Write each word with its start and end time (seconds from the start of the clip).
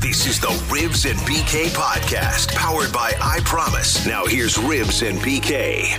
This 0.00 0.26
is 0.26 0.40
the 0.40 0.48
Ribs 0.72 1.04
and 1.04 1.18
BK 1.20 1.66
podcast, 1.74 2.54
powered 2.54 2.92
by 2.92 3.12
I 3.20 3.40
Promise. 3.44 4.06
Now 4.06 4.24
here's 4.24 4.56
Ribs 4.56 5.02
and 5.02 5.18
BK. 5.18 5.98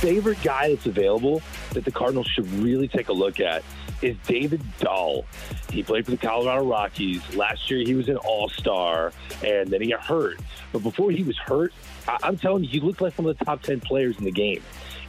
favorite 0.00 0.42
guy 0.42 0.70
that's 0.70 0.86
available 0.86 1.42
that 1.74 1.84
the 1.84 1.90
Cardinals 1.90 2.26
should 2.26 2.50
really 2.54 2.88
take 2.88 3.08
a 3.10 3.12
look 3.12 3.38
at 3.38 3.62
is 4.00 4.16
David 4.26 4.62
Dahl. 4.78 5.26
He 5.70 5.82
played 5.82 6.06
for 6.06 6.10
the 6.12 6.16
Colorado 6.16 6.64
Rockies. 6.64 7.20
Last 7.36 7.70
year, 7.70 7.80
he 7.84 7.94
was 7.94 8.08
an 8.08 8.16
all 8.16 8.48
star, 8.48 9.12
and 9.44 9.68
then 9.68 9.82
he 9.82 9.90
got 9.90 10.00
hurt. 10.02 10.40
But 10.72 10.82
before 10.82 11.10
he 11.10 11.22
was 11.22 11.36
hurt, 11.36 11.74
I- 12.08 12.16
I'm 12.22 12.38
telling 12.38 12.64
you, 12.64 12.70
he 12.70 12.80
looked 12.80 13.02
like 13.02 13.18
one 13.18 13.28
of 13.28 13.38
the 13.38 13.44
top 13.44 13.60
10 13.62 13.80
players 13.80 14.16
in 14.18 14.24
the 14.24 14.32
game. 14.32 14.62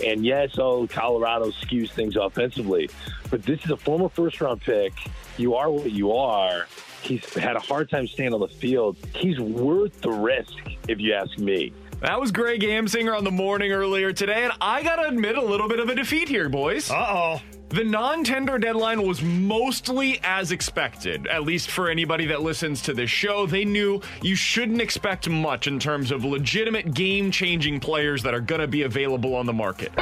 And 0.03 0.25
yes, 0.25 0.57
oh, 0.57 0.87
Colorado 0.87 1.51
skews 1.51 1.91
things 1.91 2.15
offensively, 2.15 2.89
but 3.29 3.43
this 3.43 3.63
is 3.63 3.71
a 3.71 3.77
former 3.77 4.09
first 4.09 4.41
round 4.41 4.61
pick. 4.61 4.93
You 5.37 5.55
are 5.55 5.69
what 5.69 5.91
you 5.91 6.11
are. 6.13 6.67
He's 7.01 7.33
had 7.33 7.55
a 7.55 7.59
hard 7.59 7.89
time 7.89 8.07
staying 8.07 8.33
on 8.33 8.39
the 8.39 8.47
field. 8.47 8.97
He's 9.15 9.39
worth 9.39 10.01
the 10.01 10.11
risk, 10.11 10.53
if 10.87 10.99
you 10.99 11.13
ask 11.13 11.37
me. 11.37 11.73
That 12.01 12.19
was 12.19 12.31
Greg 12.31 12.61
Amsinger 12.61 13.15
on 13.15 13.23
the 13.23 13.31
morning 13.31 13.71
earlier 13.71 14.11
today, 14.11 14.43
and 14.43 14.53
I 14.59 14.81
gotta 14.81 15.07
admit 15.07 15.37
a 15.37 15.41
little 15.41 15.67
bit 15.67 15.79
of 15.79 15.89
a 15.89 15.95
defeat 15.95 16.27
here, 16.27 16.49
boys. 16.49 16.89
Uh 16.89 17.05
oh. 17.09 17.41
The 17.71 17.85
non 17.85 18.25
tender 18.25 18.59
deadline 18.59 19.07
was 19.07 19.21
mostly 19.21 20.19
as 20.23 20.51
expected, 20.51 21.25
at 21.27 21.43
least 21.43 21.71
for 21.71 21.89
anybody 21.89 22.25
that 22.25 22.41
listens 22.41 22.81
to 22.81 22.93
this 22.93 23.09
show. 23.09 23.45
They 23.45 23.63
knew 23.63 24.01
you 24.21 24.35
shouldn't 24.35 24.81
expect 24.81 25.29
much 25.29 25.67
in 25.67 25.79
terms 25.79 26.11
of 26.11 26.25
legitimate 26.25 26.93
game 26.93 27.31
changing 27.31 27.79
players 27.79 28.23
that 28.23 28.33
are 28.33 28.41
going 28.41 28.59
to 28.59 28.67
be 28.67 28.81
available 28.81 29.35
on 29.35 29.45
the 29.45 29.53
market. 29.53 29.93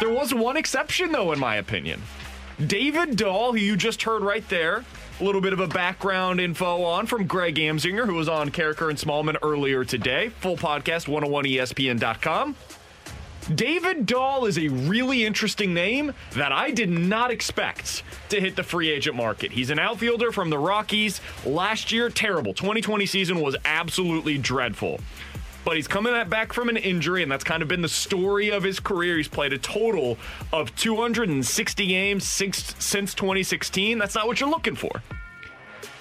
There 0.00 0.08
was 0.08 0.32
one 0.32 0.56
exception, 0.56 1.12
though, 1.12 1.32
in 1.32 1.38
my 1.38 1.56
opinion. 1.56 2.00
David 2.66 3.16
Dahl, 3.16 3.52
who 3.52 3.58
you 3.58 3.76
just 3.76 4.02
heard 4.02 4.22
right 4.22 4.48
there, 4.48 4.82
a 5.20 5.24
little 5.24 5.42
bit 5.42 5.52
of 5.52 5.60
a 5.60 5.68
background 5.68 6.40
info 6.40 6.84
on 6.84 7.04
from 7.04 7.26
Greg 7.26 7.56
Amsinger, 7.56 8.06
who 8.06 8.14
was 8.14 8.30
on 8.30 8.50
Carricker 8.50 8.88
and 8.88 8.98
Smallman 8.98 9.36
earlier 9.42 9.84
today. 9.84 10.30
Full 10.40 10.56
podcast, 10.56 11.06
101ESPN.com. 11.06 12.56
David 13.52 14.06
Dahl 14.06 14.46
is 14.46 14.56
a 14.56 14.68
really 14.68 15.24
interesting 15.26 15.74
name 15.74 16.14
that 16.32 16.50
I 16.50 16.70
did 16.70 16.88
not 16.88 17.30
expect 17.30 18.02
to 18.30 18.40
hit 18.40 18.56
the 18.56 18.62
free 18.62 18.90
agent 18.90 19.16
market. 19.16 19.52
He's 19.52 19.68
an 19.68 19.78
outfielder 19.78 20.32
from 20.32 20.48
the 20.48 20.58
Rockies. 20.58 21.20
Last 21.44 21.92
year, 21.92 22.08
terrible. 22.08 22.54
2020 22.54 23.04
season 23.04 23.40
was 23.40 23.54
absolutely 23.66 24.38
dreadful. 24.38 24.98
But 25.62 25.76
he's 25.76 25.86
coming 25.86 26.12
back 26.28 26.54
from 26.54 26.70
an 26.70 26.78
injury, 26.78 27.22
and 27.22 27.30
that's 27.30 27.44
kind 27.44 27.62
of 27.62 27.68
been 27.68 27.82
the 27.82 27.88
story 27.88 28.50
of 28.50 28.62
his 28.62 28.80
career. 28.80 29.18
He's 29.18 29.28
played 29.28 29.52
a 29.52 29.58
total 29.58 30.16
of 30.52 30.74
260 30.76 31.86
games 31.86 32.24
since, 32.24 32.74
since 32.78 33.14
2016. 33.14 33.98
That's 33.98 34.14
not 34.14 34.26
what 34.26 34.40
you're 34.40 34.50
looking 34.50 34.76
for. 34.76 35.02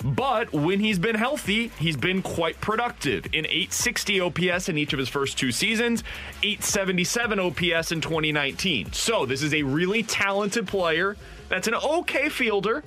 But 0.04 0.52
when 0.52 0.80
he's 0.82 1.00
been 1.00 1.16
healthy, 1.16 1.70
he's 1.80 1.96
been 1.96 2.22
quite 2.22 2.60
productive. 2.60 3.26
In 3.28 3.46
860 3.46 4.20
OPS 4.20 4.70
in 4.70 4.78
each 4.78 4.92
of 4.92 5.00
his 5.00 5.08
first 5.08 5.38
two 5.38 5.52
seasons, 5.52 6.04
877 6.44 7.40
OPS 7.40 7.92
in 7.92 8.02
2019. 8.02 8.92
So 8.92 9.26
this 9.26 9.42
is 9.42 9.54
a 9.54 9.64
really 9.64 10.04
talented 10.04 10.68
player 10.68 11.16
that's 11.48 11.68
an 11.68 11.76
okay 11.76 12.30
fielder. 12.30 12.84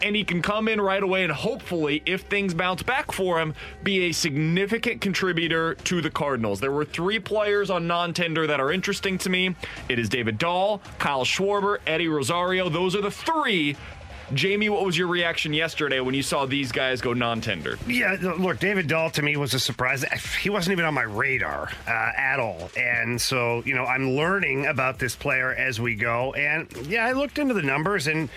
And 0.00 0.14
he 0.14 0.22
can 0.22 0.42
come 0.42 0.68
in 0.68 0.80
right 0.80 1.02
away 1.02 1.24
and 1.24 1.32
hopefully, 1.32 2.04
if 2.06 2.22
things 2.22 2.54
bounce 2.54 2.84
back 2.84 3.10
for 3.10 3.40
him, 3.40 3.52
be 3.82 4.04
a 4.04 4.12
significant 4.12 5.00
contributor 5.00 5.74
to 5.74 6.00
the 6.00 6.08
Cardinals. 6.08 6.60
There 6.60 6.70
were 6.70 6.84
three 6.84 7.18
players 7.18 7.68
on 7.68 7.88
non 7.88 8.14
tender 8.14 8.46
that 8.46 8.60
are 8.60 8.70
interesting 8.70 9.18
to 9.18 9.28
me. 9.28 9.56
It 9.88 9.98
is 9.98 10.08
David 10.08 10.38
Dahl, 10.38 10.80
Kyle 11.00 11.24
Schwarber, 11.24 11.78
Eddie 11.84 12.06
Rosario. 12.06 12.68
Those 12.68 12.94
are 12.94 13.00
the 13.00 13.10
three 13.10 13.76
Jamie, 14.34 14.68
what 14.68 14.84
was 14.84 14.96
your 14.96 15.06
reaction 15.06 15.52
yesterday 15.52 16.00
when 16.00 16.14
you 16.14 16.22
saw 16.22 16.44
these 16.44 16.72
guys 16.72 17.00
go 17.00 17.12
non-tender? 17.12 17.78
Yeah, 17.86 18.16
look, 18.20 18.58
David 18.58 18.86
Dahl 18.86 19.10
to 19.10 19.22
me 19.22 19.36
was 19.36 19.54
a 19.54 19.60
surprise. 19.60 20.04
He 20.42 20.50
wasn't 20.50 20.72
even 20.72 20.84
on 20.84 20.94
my 20.94 21.02
radar 21.02 21.70
uh, 21.86 21.90
at 21.90 22.38
all, 22.38 22.70
and 22.76 23.20
so 23.20 23.62
you 23.64 23.74
know 23.74 23.84
I'm 23.84 24.10
learning 24.10 24.66
about 24.66 24.98
this 24.98 25.16
player 25.16 25.52
as 25.52 25.80
we 25.80 25.94
go. 25.94 26.34
And 26.34 26.70
yeah, 26.86 27.06
I 27.06 27.12
looked 27.12 27.38
into 27.38 27.54
the 27.54 27.62
numbers, 27.62 28.06
and 28.06 28.28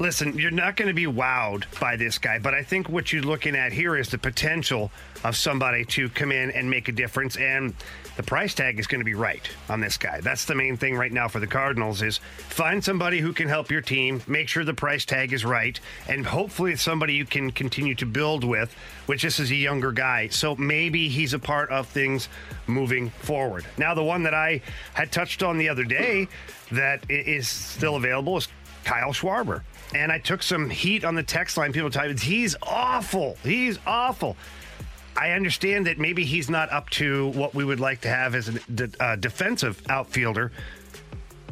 listen, 0.00 0.38
you're 0.38 0.50
not 0.50 0.76
going 0.76 0.88
to 0.88 0.94
be 0.94 1.06
wowed 1.06 1.64
by 1.80 1.96
this 1.96 2.18
guy, 2.18 2.38
but 2.38 2.54
I 2.54 2.62
think 2.62 2.88
what 2.88 3.12
you're 3.12 3.22
looking 3.22 3.54
at 3.54 3.72
here 3.72 3.96
is 3.96 4.08
the 4.08 4.18
potential 4.18 4.90
of 5.26 5.36
somebody 5.36 5.84
to 5.84 6.08
come 6.10 6.30
in 6.30 6.52
and 6.52 6.70
make 6.70 6.88
a 6.88 6.92
difference 6.92 7.36
and 7.36 7.74
the 8.16 8.22
price 8.22 8.54
tag 8.54 8.78
is 8.78 8.86
going 8.86 9.00
to 9.00 9.04
be 9.04 9.14
right 9.14 9.46
on 9.68 9.80
this 9.80 9.98
guy. 9.98 10.20
That's 10.20 10.44
the 10.44 10.54
main 10.54 10.76
thing 10.76 10.96
right 10.96 11.12
now 11.12 11.26
for 11.26 11.40
the 11.40 11.48
Cardinals 11.48 12.00
is 12.00 12.18
find 12.48 12.82
somebody 12.82 13.18
who 13.18 13.32
can 13.32 13.48
help 13.48 13.70
your 13.70 13.80
team, 13.80 14.22
make 14.26 14.48
sure 14.48 14.64
the 14.64 14.72
price 14.72 15.04
tag 15.04 15.32
is 15.32 15.44
right, 15.44 15.78
and 16.08 16.24
hopefully 16.24 16.72
it's 16.72 16.82
somebody 16.82 17.14
you 17.14 17.26
can 17.26 17.50
continue 17.50 17.94
to 17.96 18.06
build 18.06 18.44
with, 18.44 18.72
which 19.06 19.22
this 19.22 19.40
is 19.40 19.50
a 19.50 19.56
younger 19.56 19.90
guy. 19.90 20.28
So 20.28 20.54
maybe 20.56 21.08
he's 21.08 21.34
a 21.34 21.38
part 21.38 21.70
of 21.70 21.88
things 21.88 22.28
moving 22.68 23.10
forward. 23.10 23.66
Now 23.76 23.94
the 23.94 24.04
one 24.04 24.22
that 24.22 24.34
I 24.34 24.62
had 24.94 25.10
touched 25.10 25.42
on 25.42 25.58
the 25.58 25.68
other 25.68 25.84
day 25.84 26.28
that 26.70 27.04
is 27.10 27.48
still 27.48 27.96
available 27.96 28.36
is 28.36 28.48
Kyle 28.84 29.12
Schwarber. 29.12 29.62
And 29.94 30.10
I 30.10 30.18
took 30.20 30.42
some 30.42 30.70
heat 30.70 31.04
on 31.04 31.14
the 31.14 31.22
text 31.22 31.56
line. 31.56 31.72
People 31.72 31.90
typed, 31.90 32.20
he's 32.20 32.56
awful. 32.62 33.36
He's 33.42 33.78
awful. 33.86 34.36
I 35.16 35.30
understand 35.30 35.86
that 35.86 35.98
maybe 35.98 36.24
he's 36.24 36.50
not 36.50 36.70
up 36.70 36.90
to 36.90 37.28
what 37.28 37.54
we 37.54 37.64
would 37.64 37.80
like 37.80 38.02
to 38.02 38.08
have 38.08 38.34
as 38.34 38.48
a 38.48 38.90
uh, 39.00 39.16
defensive 39.16 39.82
outfielder. 39.88 40.52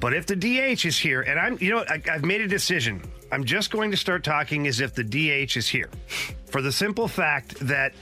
But 0.01 0.13
if 0.13 0.27
the 0.27 0.37
DH 0.37 0.85
is 0.85 0.99
here, 0.99 1.23
and 1.23 1.39
I'm, 1.39 1.59
you 1.61 1.71
know, 1.71 1.85
I, 1.89 2.03
I've 2.11 2.25
made 2.25 2.41
a 2.43 2.49
decision. 2.49 3.03
I'm 3.33 3.45
just 3.45 3.71
going 3.71 3.91
to 3.91 3.97
start 3.97 4.23
talking 4.23 4.67
as 4.67 4.81
if 4.81 4.95
the 4.95 5.03
DH 5.03 5.57
is 5.57 5.67
here, 5.67 5.91
for 6.47 6.61
the 6.61 6.71
simple 6.71 7.09
fact 7.09 7.59
that 7.61 7.95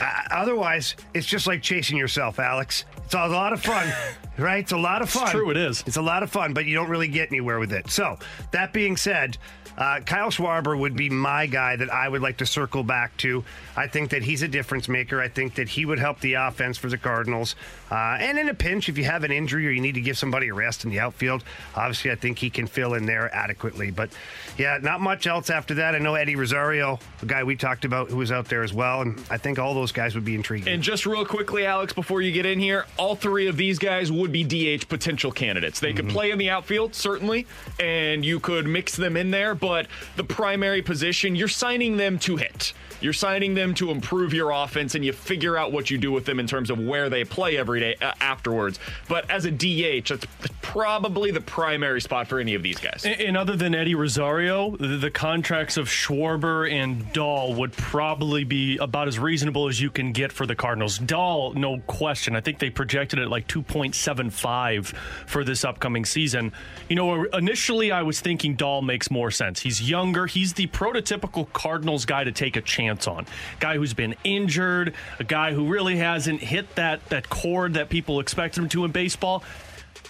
uh, 0.00 0.10
otherwise 0.30 0.94
it's 1.14 1.26
just 1.26 1.46
like 1.46 1.62
chasing 1.62 1.96
yourself, 1.96 2.38
Alex. 2.38 2.84
It's 3.04 3.14
a 3.14 3.26
lot 3.26 3.52
of 3.52 3.62
fun, 3.62 3.90
right? 4.38 4.62
It's 4.62 4.72
a 4.72 4.76
lot 4.76 5.00
of 5.00 5.08
fun. 5.08 5.22
It's 5.22 5.32
true, 5.32 5.50
it 5.50 5.56
is. 5.56 5.82
It's 5.86 5.96
a 5.96 6.02
lot 6.02 6.22
of 6.22 6.30
fun, 6.30 6.52
but 6.52 6.66
you 6.66 6.74
don't 6.74 6.90
really 6.90 7.08
get 7.08 7.28
anywhere 7.28 7.58
with 7.58 7.72
it. 7.72 7.90
So 7.90 8.18
that 8.52 8.72
being 8.72 8.96
said, 8.96 9.38
uh, 9.78 10.00
Kyle 10.00 10.30
Schwarber 10.30 10.76
would 10.76 10.96
be 10.96 11.08
my 11.08 11.46
guy 11.46 11.76
that 11.76 11.90
I 11.90 12.08
would 12.08 12.20
like 12.20 12.38
to 12.38 12.46
circle 12.46 12.82
back 12.82 13.16
to. 13.18 13.44
I 13.76 13.86
think 13.86 14.10
that 14.10 14.24
he's 14.24 14.42
a 14.42 14.48
difference 14.48 14.88
maker. 14.88 15.22
I 15.22 15.28
think 15.28 15.54
that 15.54 15.68
he 15.68 15.84
would 15.84 16.00
help 16.00 16.20
the 16.20 16.34
offense 16.34 16.76
for 16.76 16.88
the 16.88 16.98
Cardinals. 16.98 17.54
Uh, 17.90 18.16
and 18.20 18.38
in 18.38 18.48
a 18.48 18.54
pinch, 18.54 18.88
if 18.88 18.96
you 18.96 19.04
have 19.04 19.24
an 19.24 19.32
injury 19.32 19.66
or 19.66 19.70
you 19.70 19.80
need 19.80 19.94
to 19.94 20.00
give 20.00 20.16
somebody 20.16 20.48
a 20.48 20.54
rest 20.54 20.84
in 20.84 20.90
the 20.90 21.00
outfield, 21.00 21.42
obviously 21.74 22.10
I 22.10 22.14
think 22.14 22.38
he 22.38 22.48
can 22.48 22.66
fill 22.66 22.94
in 22.94 23.06
there 23.06 23.34
adequately. 23.34 23.90
But 23.90 24.10
yeah, 24.56 24.78
not 24.80 25.00
much 25.00 25.26
else 25.26 25.50
after 25.50 25.74
that. 25.74 25.94
I 25.96 25.98
know 25.98 26.14
Eddie 26.14 26.36
Rosario, 26.36 27.00
the 27.20 27.26
guy 27.26 27.42
we 27.42 27.56
talked 27.56 27.84
about, 27.84 28.10
who 28.10 28.18
was 28.18 28.30
out 28.30 28.46
there 28.46 28.62
as 28.62 28.72
well. 28.72 29.02
And 29.02 29.20
I 29.30 29.36
think 29.38 29.58
all 29.58 29.74
those 29.74 29.90
guys 29.90 30.14
would 30.14 30.24
be 30.24 30.36
intriguing. 30.36 30.72
And 30.72 30.82
just 30.82 31.06
real 31.06 31.24
quickly, 31.24 31.66
Alex, 31.66 31.92
before 31.92 32.22
you 32.22 32.30
get 32.30 32.46
in 32.46 32.60
here, 32.60 32.86
all 32.96 33.16
three 33.16 33.48
of 33.48 33.56
these 33.56 33.78
guys 33.80 34.12
would 34.12 34.28
would 34.28 34.32
be 34.32 34.76
DH 34.76 34.88
potential 34.88 35.32
candidates. 35.32 35.80
They 35.80 35.92
could 35.92 36.08
play 36.08 36.30
in 36.30 36.38
the 36.38 36.50
outfield, 36.50 36.94
certainly, 36.94 37.46
and 37.80 38.24
you 38.24 38.40
could 38.40 38.66
mix 38.66 38.94
them 38.96 39.16
in 39.16 39.30
there, 39.30 39.54
but 39.54 39.86
the 40.16 40.24
primary 40.24 40.82
position, 40.82 41.34
you're 41.34 41.48
signing 41.48 41.96
them 41.96 42.18
to 42.20 42.36
hit. 42.36 42.74
You're 43.00 43.12
signing 43.12 43.54
them 43.54 43.74
to 43.74 43.90
improve 43.90 44.34
your 44.34 44.50
offense, 44.50 44.94
and 44.94 45.04
you 45.04 45.12
figure 45.12 45.56
out 45.56 45.72
what 45.72 45.90
you 45.90 45.98
do 45.98 46.12
with 46.12 46.24
them 46.24 46.40
in 46.40 46.46
terms 46.46 46.68
of 46.68 46.78
where 46.78 47.08
they 47.08 47.24
play 47.24 47.56
every 47.56 47.77
day 47.80 47.96
uh, 48.00 48.12
afterwards. 48.20 48.78
But 49.08 49.30
as 49.30 49.44
a 49.44 49.50
DH, 49.50 50.08
that's 50.08 50.26
probably 50.62 51.30
the 51.30 51.40
primary 51.40 52.00
spot 52.00 52.28
for 52.28 52.38
any 52.38 52.54
of 52.54 52.62
these 52.62 52.78
guys. 52.78 53.04
And, 53.04 53.20
and 53.20 53.36
other 53.36 53.56
than 53.56 53.74
Eddie 53.74 53.94
Rosario, 53.94 54.76
the, 54.76 54.96
the 54.96 55.10
contracts 55.10 55.76
of 55.76 55.88
Schwarber 55.88 56.70
and 56.70 57.12
Dahl 57.12 57.54
would 57.54 57.72
probably 57.72 58.44
be 58.44 58.76
about 58.78 59.08
as 59.08 59.18
reasonable 59.18 59.68
as 59.68 59.80
you 59.80 59.90
can 59.90 60.12
get 60.12 60.32
for 60.32 60.46
the 60.46 60.54
Cardinals. 60.54 60.98
Dahl, 60.98 61.54
no 61.54 61.78
question. 61.86 62.36
I 62.36 62.40
think 62.40 62.58
they 62.58 62.70
projected 62.70 63.18
it 63.18 63.28
like 63.28 63.48
2.75 63.48 64.94
for 65.26 65.44
this 65.44 65.64
upcoming 65.64 66.04
season. 66.04 66.52
You 66.88 66.96
know, 66.96 67.24
initially 67.24 67.92
I 67.92 68.02
was 68.02 68.20
thinking 68.20 68.54
Dahl 68.54 68.82
makes 68.82 69.10
more 69.10 69.30
sense. 69.30 69.60
He's 69.60 69.88
younger. 69.88 70.26
He's 70.26 70.52
the 70.52 70.66
prototypical 70.68 71.52
Cardinals 71.52 72.04
guy 72.04 72.24
to 72.24 72.32
take 72.32 72.56
a 72.56 72.60
chance 72.60 73.06
on. 73.06 73.26
Guy 73.60 73.76
who's 73.76 73.94
been 73.94 74.14
injured, 74.24 74.94
a 75.18 75.24
guy 75.24 75.52
who 75.52 75.66
really 75.66 75.96
hasn't 75.96 76.40
hit 76.40 76.74
that 76.76 77.04
that 77.08 77.28
that 77.74 77.88
people 77.88 78.20
expect 78.20 78.56
him 78.56 78.68
to 78.70 78.84
in 78.84 78.90
baseball. 78.90 79.42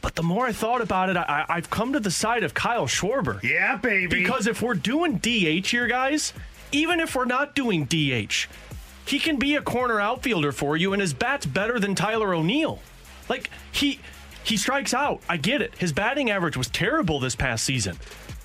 But 0.00 0.14
the 0.14 0.22
more 0.22 0.46
I 0.46 0.52
thought 0.52 0.81
about 0.81 1.08
it, 1.08 1.16
I, 1.16 1.44
I've 1.49 1.70
come 1.70 1.93
to 1.94 2.00
the 2.00 2.10
side 2.10 2.44
of 2.44 2.55
Kyle 2.55 2.87
Schwarber. 2.87 3.43
Yeah, 3.43 3.76
baby. 3.76 4.06
Because 4.06 4.46
if 4.46 4.62
we're 4.62 4.75
doing 4.75 5.19
DH 5.19 5.66
here, 5.66 5.88
guys, 5.88 6.32
even 6.72 7.00
if 7.00 7.14
we're 7.16 7.25
not 7.25 7.55
doing 7.55 7.84
DH, 7.84 8.46
he 9.06 9.19
can 9.19 9.38
be 9.38 9.56
a 9.56 9.62
corner 9.62 10.00
outfielder 10.00 10.52
for 10.52 10.76
you, 10.76 10.93
and 10.93 11.00
his 11.00 11.14
bat's 11.14 11.46
better 11.46 11.81
than 11.81 11.94
Tyler 11.94 12.34
O'Neill. 12.34 12.81
Like 13.28 13.50
he 13.72 14.00
he 14.44 14.56
strikes 14.56 14.94
out. 14.94 15.20
I 15.28 15.37
get 15.37 15.62
it. 15.62 15.75
His 15.76 15.93
batting 15.93 16.31
average 16.31 16.56
was 16.56 16.69
terrible 16.69 17.20
this 17.20 17.34
past 17.34 17.64
season. 17.64 17.99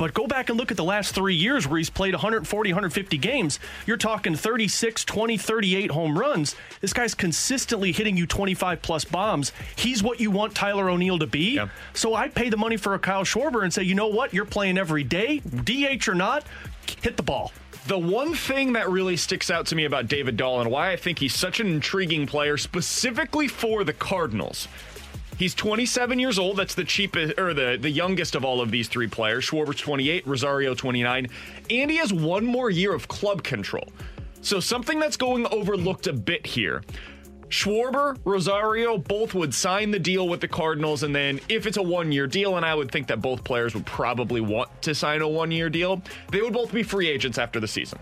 But 0.04 0.14
go 0.14 0.28
back 0.28 0.50
and 0.50 0.60
look 0.60 0.70
at 0.70 0.76
the 0.76 0.84
last 0.84 1.16
three 1.16 1.34
years 1.34 1.66
where 1.66 1.78
he's 1.78 1.90
played 1.90 2.14
140, 2.14 2.74
150 2.74 3.18
games. 3.20 3.58
You're 3.86 3.96
talking 3.96 4.36
36, 4.36 5.06
20, 5.06 5.38
38 5.38 5.92
home 5.92 6.20
runs. 6.20 6.58
This 6.82 6.92
guy's 6.92 7.14
consistently 7.16 7.94
hitting 7.94 8.18
you 8.18 8.28
25 8.28 8.82
plus 8.82 9.06
bombs. 9.06 9.54
He's 9.78 10.04
what 10.04 10.20
you 10.20 10.30
want 10.30 10.56
Tyler 10.56 10.90
O'Neill 10.90 11.20
to 11.20 11.26
be. 11.26 11.52
Yep. 11.52 11.70
So 11.94 12.16
I 12.16 12.28
pay 12.28 12.50
the 12.50 12.58
money 12.58 12.76
for 12.76 12.96
a 12.96 13.00
Kyle 13.00 13.24
Schwarber 13.24 13.64
and 13.64 13.74
say, 13.74 13.84
you 13.84 13.96
know 13.96 14.10
what? 14.10 14.34
You're 14.34 14.44
playing 14.44 14.78
every 14.78 15.06
day, 15.06 15.40
DH 15.40 16.10
or 16.10 16.16
not, 16.16 16.44
hit 17.02 17.16
the 17.16 17.24
ball. 17.24 17.54
The 17.88 17.98
one 17.98 18.34
thing 18.34 18.74
that 18.74 18.90
really 18.90 19.16
sticks 19.16 19.50
out 19.50 19.68
to 19.68 19.76
me 19.76 19.86
about 19.86 20.08
David 20.08 20.36
Dahl 20.36 20.60
and 20.60 20.70
why 20.70 20.92
I 20.92 20.98
think 20.98 21.20
he's 21.20 21.34
such 21.34 21.62
an 21.62 21.68
intriguing 21.68 22.28
player, 22.28 22.58
specifically 22.58 23.48
for 23.48 23.86
the 23.86 23.94
Cardinals, 23.94 24.68
He's 25.38 25.56
27 25.56 26.20
years 26.20 26.38
old. 26.38 26.58
That's 26.58 26.76
the 26.76 26.84
cheapest 26.84 27.40
or 27.40 27.54
the, 27.54 27.78
the 27.80 27.90
youngest 27.90 28.36
of 28.36 28.46
all 28.46 28.62
of 28.62 28.72
these 28.72 28.88
three 28.88 29.08
players. 29.08 29.46
Schwarber's 29.46 29.80
28, 29.80 30.28
Rosario 30.28 30.76
29, 30.76 31.28
and 31.70 31.92
he 31.92 31.98
has 31.98 32.14
one 32.14 32.46
more 32.46 32.70
year 32.70 32.94
of 32.94 33.08
club 33.08 33.44
control. 33.44 33.88
So 34.42 34.60
something 34.60 35.00
that's 35.00 35.18
going 35.18 35.48
overlooked 35.48 36.08
a 36.08 36.14
bit 36.14 36.46
here. 36.46 36.84
Schwarber, 37.50 38.18
Rosario, 38.26 38.98
both 38.98 39.36
would 39.36 39.54
sign 39.54 39.92
the 39.92 40.00
deal 40.00 40.28
with 40.28 40.42
the 40.42 40.48
Cardinals, 40.48 41.04
and 41.04 41.16
then 41.16 41.40
if 41.50 41.68
it's 41.68 41.78
a 41.78 41.84
one 41.84 42.12
year 42.12 42.26
deal, 42.26 42.58
and 42.58 42.66
I 42.66 42.74
would 42.74 42.92
think 42.92 43.08
that 43.08 43.22
both 43.22 43.44
players 43.44 43.76
would 43.76 43.86
probably 43.86 44.42
want 44.42 44.70
to 44.82 44.96
sign 44.96 45.22
a 45.22 45.28
one 45.28 45.52
year 45.52 45.70
deal, 45.70 46.02
they 46.32 46.42
would 46.42 46.54
both 46.54 46.74
be 46.74 46.82
free 46.82 47.08
agents 47.08 47.38
after 47.38 47.60
the 47.60 47.68
season. 47.68 48.00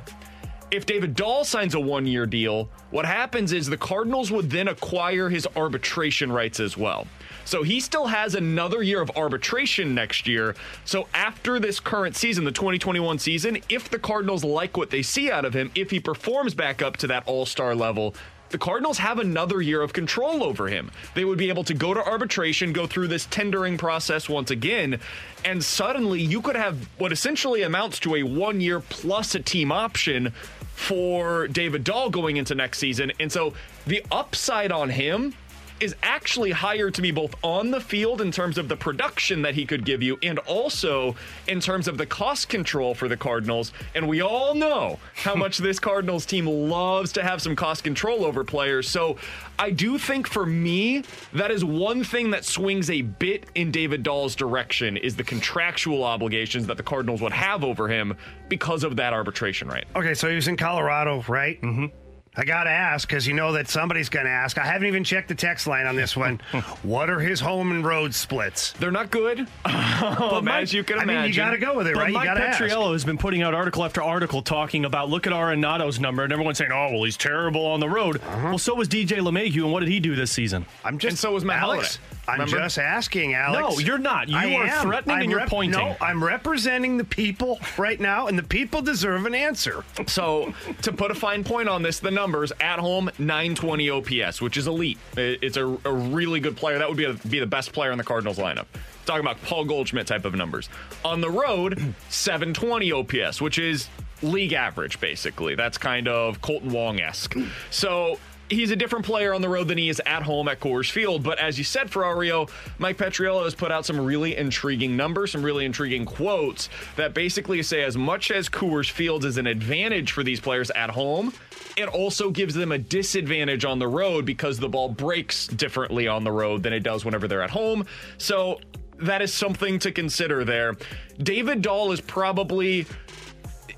If 0.71 0.85
David 0.85 1.15
Dahl 1.15 1.43
signs 1.43 1.75
a 1.75 1.81
one 1.81 2.07
year 2.07 2.25
deal, 2.25 2.69
what 2.91 3.05
happens 3.05 3.51
is 3.51 3.67
the 3.67 3.75
Cardinals 3.75 4.31
would 4.31 4.49
then 4.49 4.69
acquire 4.69 5.27
his 5.27 5.45
arbitration 5.57 6.31
rights 6.31 6.61
as 6.61 6.77
well. 6.77 7.07
So 7.43 7.61
he 7.61 7.81
still 7.81 8.07
has 8.07 8.35
another 8.35 8.81
year 8.81 9.01
of 9.01 9.11
arbitration 9.17 9.93
next 9.93 10.29
year. 10.29 10.55
So 10.85 11.09
after 11.13 11.59
this 11.59 11.81
current 11.81 12.15
season, 12.15 12.45
the 12.45 12.53
2021 12.53 13.19
season, 13.19 13.57
if 13.67 13.89
the 13.89 13.99
Cardinals 13.99 14.45
like 14.45 14.77
what 14.77 14.91
they 14.91 15.01
see 15.01 15.29
out 15.29 15.43
of 15.43 15.53
him, 15.53 15.71
if 15.75 15.91
he 15.91 15.99
performs 15.99 16.53
back 16.53 16.81
up 16.81 16.95
to 16.97 17.07
that 17.07 17.23
all 17.25 17.45
star 17.45 17.75
level, 17.75 18.15
the 18.51 18.57
Cardinals 18.57 18.97
have 18.97 19.19
another 19.19 19.61
year 19.61 19.81
of 19.81 19.91
control 19.91 20.43
over 20.43 20.67
him. 20.67 20.91
They 21.15 21.25
would 21.25 21.37
be 21.37 21.49
able 21.49 21.63
to 21.65 21.73
go 21.73 21.93
to 21.93 22.05
arbitration, 22.05 22.73
go 22.73 22.85
through 22.85 23.07
this 23.07 23.25
tendering 23.25 23.77
process 23.77 24.29
once 24.29 24.51
again, 24.51 24.99
and 25.43 25.63
suddenly 25.63 26.21
you 26.21 26.41
could 26.41 26.57
have 26.57 26.87
what 26.97 27.11
essentially 27.11 27.63
amounts 27.63 27.99
to 28.01 28.15
a 28.15 28.23
one 28.23 28.61
year 28.61 28.79
plus 28.79 29.35
a 29.35 29.39
team 29.39 29.71
option 29.71 30.33
for 30.81 31.47
David 31.47 31.83
Dahl 31.83 32.09
going 32.09 32.37
into 32.37 32.55
next 32.55 32.79
season. 32.79 33.11
And 33.19 33.31
so 33.31 33.53
the 33.85 34.03
upside 34.11 34.71
on 34.71 34.89
him 34.89 35.35
is 35.81 35.95
actually 36.03 36.51
higher 36.51 36.91
to 36.91 37.01
be 37.01 37.11
both 37.11 37.35
on 37.43 37.71
the 37.71 37.81
field 37.81 38.21
in 38.21 38.31
terms 38.31 38.57
of 38.57 38.69
the 38.69 38.77
production 38.77 39.41
that 39.41 39.55
he 39.55 39.65
could 39.65 39.83
give 39.83 40.03
you 40.03 40.17
and 40.21 40.37
also 40.39 41.15
in 41.47 41.59
terms 41.59 41.87
of 41.87 41.97
the 41.97 42.05
cost 42.05 42.49
control 42.49 42.93
for 42.93 43.07
the 43.07 43.17
Cardinals. 43.17 43.73
And 43.95 44.07
we 44.07 44.21
all 44.21 44.53
know 44.53 44.99
how 45.15 45.35
much 45.35 45.57
this 45.59 45.79
Cardinals 45.79 46.25
team 46.25 46.45
loves 46.45 47.11
to 47.13 47.23
have 47.23 47.41
some 47.41 47.55
cost 47.55 47.83
control 47.83 48.23
over 48.23 48.43
players. 48.43 48.87
So 48.87 49.17
I 49.57 49.71
do 49.71 49.97
think 49.97 50.27
for 50.27 50.45
me, 50.45 51.03
that 51.33 51.49
is 51.49 51.65
one 51.65 52.03
thing 52.03 52.29
that 52.31 52.45
swings 52.45 52.89
a 52.89 53.01
bit 53.01 53.47
in 53.55 53.71
David 53.71 54.03
Dahl's 54.03 54.35
direction 54.35 54.97
is 54.97 55.15
the 55.15 55.23
contractual 55.23 56.03
obligations 56.03 56.67
that 56.67 56.77
the 56.77 56.83
Cardinals 56.83 57.21
would 57.21 57.33
have 57.33 57.63
over 57.63 57.87
him 57.87 58.15
because 58.49 58.83
of 58.83 58.95
that 58.97 59.13
arbitration 59.13 59.67
right. 59.67 59.85
Okay, 59.95 60.13
so 60.13 60.29
he 60.29 60.35
was 60.35 60.47
in 60.47 60.57
Colorado, 60.57 61.23
right? 61.27 61.59
Mm-hmm. 61.61 61.85
I 62.33 62.45
got 62.45 62.63
to 62.63 62.69
ask 62.69 63.05
because 63.07 63.27
you 63.27 63.33
know 63.33 63.51
that 63.53 63.67
somebody's 63.67 64.07
going 64.07 64.25
to 64.25 64.31
ask. 64.31 64.57
I 64.57 64.65
haven't 64.65 64.87
even 64.87 65.03
checked 65.03 65.27
the 65.27 65.35
text 65.35 65.67
line 65.67 65.85
on 65.85 65.97
this 65.97 66.15
one. 66.15 66.39
what 66.83 67.09
are 67.09 67.19
his 67.19 67.41
home 67.41 67.71
and 67.71 67.85
road 67.85 68.13
splits? 68.13 68.71
They're 68.73 68.89
not 68.89 69.11
good, 69.11 69.45
but 69.65 70.17
oh, 70.17 70.41
Mike- 70.41 70.63
as 70.63 70.73
you 70.73 70.85
can 70.85 70.99
I 70.99 71.03
imagine, 71.03 71.21
mean, 71.23 71.29
you 71.31 71.35
got 71.35 71.51
to 71.51 71.57
go 71.57 71.75
with 71.75 71.87
it, 71.87 71.93
But 71.93 71.99
right? 72.01 72.07
You 72.07 72.13
Mike 72.13 72.25
got 72.25 72.33
to 72.35 72.43
ask. 72.47 72.61
Petriello 72.61 72.93
has 72.93 73.03
been 73.03 73.17
putting 73.17 73.41
out 73.41 73.53
article 73.53 73.83
after 73.83 74.01
article 74.01 74.41
talking 74.41 74.85
about 74.85 75.09
look 75.09 75.27
at 75.27 75.33
Arenado's 75.33 75.99
number, 75.99 76.23
and 76.23 76.31
everyone's 76.31 76.57
saying, 76.57 76.71
"Oh, 76.71 76.91
well, 76.93 77.03
he's 77.03 77.17
terrible 77.17 77.65
on 77.65 77.81
the 77.81 77.89
road." 77.89 78.17
Uh-huh. 78.21 78.47
Well, 78.49 78.57
so 78.57 78.75
was 78.75 78.87
DJ 78.87 79.17
LeMahieu, 79.19 79.63
and 79.63 79.73
what 79.73 79.81
did 79.81 79.89
he 79.89 79.99
do 79.99 80.15
this 80.15 80.31
season? 80.31 80.65
I'm 80.85 80.97
just 80.99 81.11
And 81.11 81.19
so 81.19 81.33
was 81.33 81.43
Matt 81.43 81.59
Alex. 81.61 81.97
Holliday. 81.97 82.20
I'm 82.31 82.39
Remember? 82.39 82.57
just 82.63 82.77
asking, 82.77 83.33
Alex. 83.33 83.75
No, 83.75 83.79
you're 83.79 83.97
not. 83.97 84.29
You 84.29 84.37
I 84.37 84.53
are 84.55 84.65
am. 84.65 84.81
threatening 84.83 85.15
I'm 85.15 85.21
and 85.23 85.31
you're 85.31 85.47
pointing. 85.47 85.79
No, 85.79 85.95
I'm 85.99 86.23
representing 86.23 86.97
the 86.97 87.03
people 87.03 87.59
right 87.77 87.99
now, 87.99 88.27
and 88.27 88.37
the 88.37 88.43
people 88.43 88.81
deserve 88.81 89.25
an 89.25 89.35
answer. 89.35 89.83
So, 90.07 90.53
to 90.83 90.91
put 90.91 91.11
a 91.11 91.15
fine 91.15 91.43
point 91.43 91.67
on 91.67 91.81
this, 91.81 91.99
the 91.99 92.11
numbers 92.11 92.51
at 92.61 92.79
home 92.79 93.09
920 93.19 93.89
OPS, 93.89 94.41
which 94.41 94.57
is 94.57 94.67
elite. 94.67 94.97
It's 95.17 95.57
a, 95.57 95.65
a 95.85 95.93
really 95.93 96.39
good 96.39 96.55
player. 96.55 96.77
That 96.79 96.87
would 96.87 96.97
be, 96.97 97.05
a, 97.05 97.13
be 97.13 97.39
the 97.39 97.45
best 97.45 97.73
player 97.73 97.91
in 97.91 97.97
the 97.97 98.03
Cardinals 98.03 98.37
lineup. 98.37 98.65
Talking 99.05 99.21
about 99.21 99.41
Paul 99.41 99.65
Goldschmidt 99.65 100.07
type 100.07 100.25
of 100.25 100.35
numbers. 100.35 100.69
On 101.03 101.21
the 101.21 101.29
road, 101.29 101.77
720 102.09 102.91
OPS, 102.91 103.41
which 103.41 103.59
is 103.59 103.89
league 104.21 104.53
average, 104.53 104.99
basically. 104.99 105.55
That's 105.55 105.77
kind 105.77 106.07
of 106.07 106.41
Kolten 106.41 106.71
Wong 106.71 107.01
esque. 107.01 107.35
So, 107.71 108.19
he's 108.51 108.69
a 108.71 108.75
different 108.75 109.05
player 109.05 109.33
on 109.33 109.41
the 109.41 109.49
road 109.49 109.67
than 109.67 109.77
he 109.77 109.89
is 109.89 110.01
at 110.05 110.23
home 110.23 110.47
at 110.47 110.59
Coors 110.59 110.91
Field. 110.91 111.23
But 111.23 111.39
as 111.39 111.57
you 111.57 111.63
said, 111.63 111.89
Ferrario, 111.89 112.49
Mike 112.77 112.97
Petriello 112.97 113.43
has 113.43 113.55
put 113.55 113.71
out 113.71 113.85
some 113.85 113.99
really 113.99 114.35
intriguing 114.35 114.95
numbers, 114.95 115.31
some 115.31 115.41
really 115.41 115.65
intriguing 115.65 116.05
quotes 116.05 116.69
that 116.97 117.13
basically 117.13 117.63
say 117.63 117.83
as 117.83 117.97
much 117.97 118.29
as 118.29 118.49
Coors 118.49 118.91
Field 118.91 119.25
is 119.25 119.37
an 119.37 119.47
advantage 119.47 120.11
for 120.11 120.23
these 120.23 120.39
players 120.39 120.69
at 120.71 120.89
home, 120.89 121.33
it 121.77 121.87
also 121.87 122.29
gives 122.29 122.53
them 122.53 122.71
a 122.71 122.77
disadvantage 122.77 123.65
on 123.65 123.79
the 123.79 123.87
road 123.87 124.25
because 124.25 124.59
the 124.59 124.69
ball 124.69 124.89
breaks 124.89 125.47
differently 125.47 126.07
on 126.07 126.23
the 126.23 126.31
road 126.31 126.63
than 126.63 126.73
it 126.73 126.81
does 126.81 127.05
whenever 127.05 127.27
they're 127.27 127.41
at 127.41 127.49
home. 127.49 127.85
So 128.17 128.59
that 128.99 129.21
is 129.21 129.33
something 129.33 129.79
to 129.79 129.91
consider 129.91 130.43
there. 130.43 130.75
David 131.19 131.61
Dahl 131.61 131.91
is 131.91 132.01
probably 132.01 132.85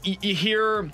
you 0.04 0.36
hear 0.36 0.92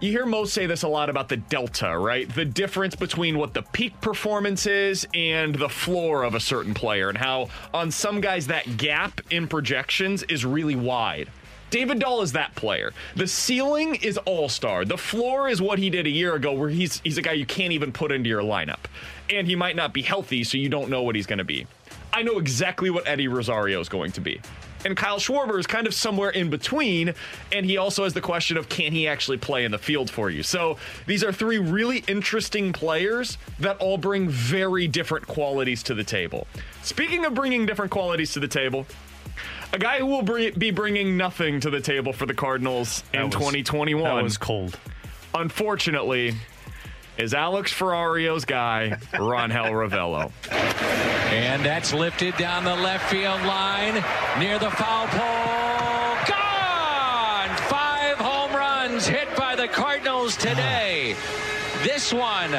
you 0.00 0.10
hear 0.10 0.26
most 0.26 0.52
say 0.52 0.66
this 0.66 0.82
a 0.82 0.88
lot 0.88 1.08
about 1.08 1.28
the 1.28 1.38
delta, 1.38 1.96
right? 1.96 2.32
The 2.34 2.44
difference 2.44 2.94
between 2.94 3.38
what 3.38 3.54
the 3.54 3.62
peak 3.62 3.98
performance 4.00 4.66
is 4.66 5.06
and 5.14 5.54
the 5.54 5.68
floor 5.68 6.22
of 6.22 6.34
a 6.34 6.40
certain 6.40 6.74
player, 6.74 7.08
and 7.08 7.16
how 7.16 7.48
on 7.72 7.90
some 7.90 8.20
guys 8.20 8.46
that 8.48 8.76
gap 8.76 9.20
in 9.30 9.48
projections 9.48 10.22
is 10.24 10.44
really 10.44 10.76
wide. 10.76 11.30
David 11.70 11.98
Dahl 11.98 12.22
is 12.22 12.32
that 12.32 12.54
player. 12.54 12.92
The 13.16 13.26
ceiling 13.26 13.96
is 13.96 14.18
all 14.18 14.48
star. 14.48 14.84
The 14.84 14.98
floor 14.98 15.48
is 15.48 15.60
what 15.60 15.78
he 15.78 15.90
did 15.90 16.06
a 16.06 16.10
year 16.10 16.34
ago, 16.34 16.52
where 16.52 16.68
he's 16.68 17.00
he's 17.00 17.18
a 17.18 17.22
guy 17.22 17.32
you 17.32 17.46
can't 17.46 17.72
even 17.72 17.90
put 17.90 18.12
into 18.12 18.28
your 18.28 18.42
lineup, 18.42 18.84
and 19.30 19.46
he 19.46 19.56
might 19.56 19.76
not 19.76 19.92
be 19.92 20.02
healthy, 20.02 20.44
so 20.44 20.58
you 20.58 20.68
don't 20.68 20.90
know 20.90 21.02
what 21.02 21.16
he's 21.16 21.26
going 21.26 21.38
to 21.38 21.44
be. 21.44 21.66
I 22.12 22.22
know 22.22 22.38
exactly 22.38 22.90
what 22.90 23.06
Eddie 23.06 23.28
Rosario 23.28 23.80
is 23.80 23.88
going 23.88 24.12
to 24.12 24.20
be. 24.20 24.40
And 24.86 24.96
Kyle 24.96 25.18
Schwarber 25.18 25.58
is 25.58 25.66
kind 25.66 25.88
of 25.88 25.94
somewhere 25.94 26.30
in 26.30 26.48
between. 26.48 27.12
And 27.50 27.66
he 27.66 27.76
also 27.76 28.04
has 28.04 28.14
the 28.14 28.20
question 28.20 28.56
of 28.56 28.68
can 28.68 28.92
he 28.92 29.08
actually 29.08 29.36
play 29.36 29.64
in 29.64 29.72
the 29.72 29.78
field 29.78 30.08
for 30.08 30.30
you? 30.30 30.44
So 30.44 30.78
these 31.06 31.24
are 31.24 31.32
three 31.32 31.58
really 31.58 32.04
interesting 32.06 32.72
players 32.72 33.36
that 33.58 33.78
all 33.78 33.98
bring 33.98 34.28
very 34.28 34.86
different 34.86 35.26
qualities 35.26 35.82
to 35.84 35.94
the 35.94 36.04
table. 36.04 36.46
Speaking 36.82 37.24
of 37.24 37.34
bringing 37.34 37.66
different 37.66 37.90
qualities 37.90 38.32
to 38.34 38.40
the 38.40 38.46
table, 38.46 38.86
a 39.72 39.78
guy 39.78 39.98
who 39.98 40.06
will 40.06 40.22
be 40.22 40.70
bringing 40.70 41.16
nothing 41.16 41.58
to 41.60 41.70
the 41.70 41.80
table 41.80 42.12
for 42.12 42.26
the 42.26 42.34
Cardinals 42.34 43.02
in 43.12 43.24
was- 43.24 43.34
2021. 43.34 44.04
That 44.04 44.22
was 44.22 44.38
cold. 44.38 44.78
Unfortunately, 45.34 46.36
is 47.18 47.34
Alex 47.34 47.72
Ferrario's 47.72 48.44
guy, 48.44 48.98
Rangel 49.12 49.70
Ravelo. 49.72 50.30
And 51.32 51.64
that's 51.64 51.92
lifted 51.92 52.36
down 52.36 52.64
the 52.64 52.74
left 52.76 53.10
field 53.10 53.42
line 53.42 53.94
near 54.38 54.58
the 54.58 54.70
foul 54.70 55.06
pole. 55.08 56.16
Gone! 56.28 57.56
Five 57.68 58.16
home 58.18 58.52
runs 58.54 59.06
hit 59.06 59.34
by 59.36 59.56
the 59.56 59.68
Cardinals 59.68 60.36
today. 60.36 61.16
This 61.82 62.10
one, 62.12 62.50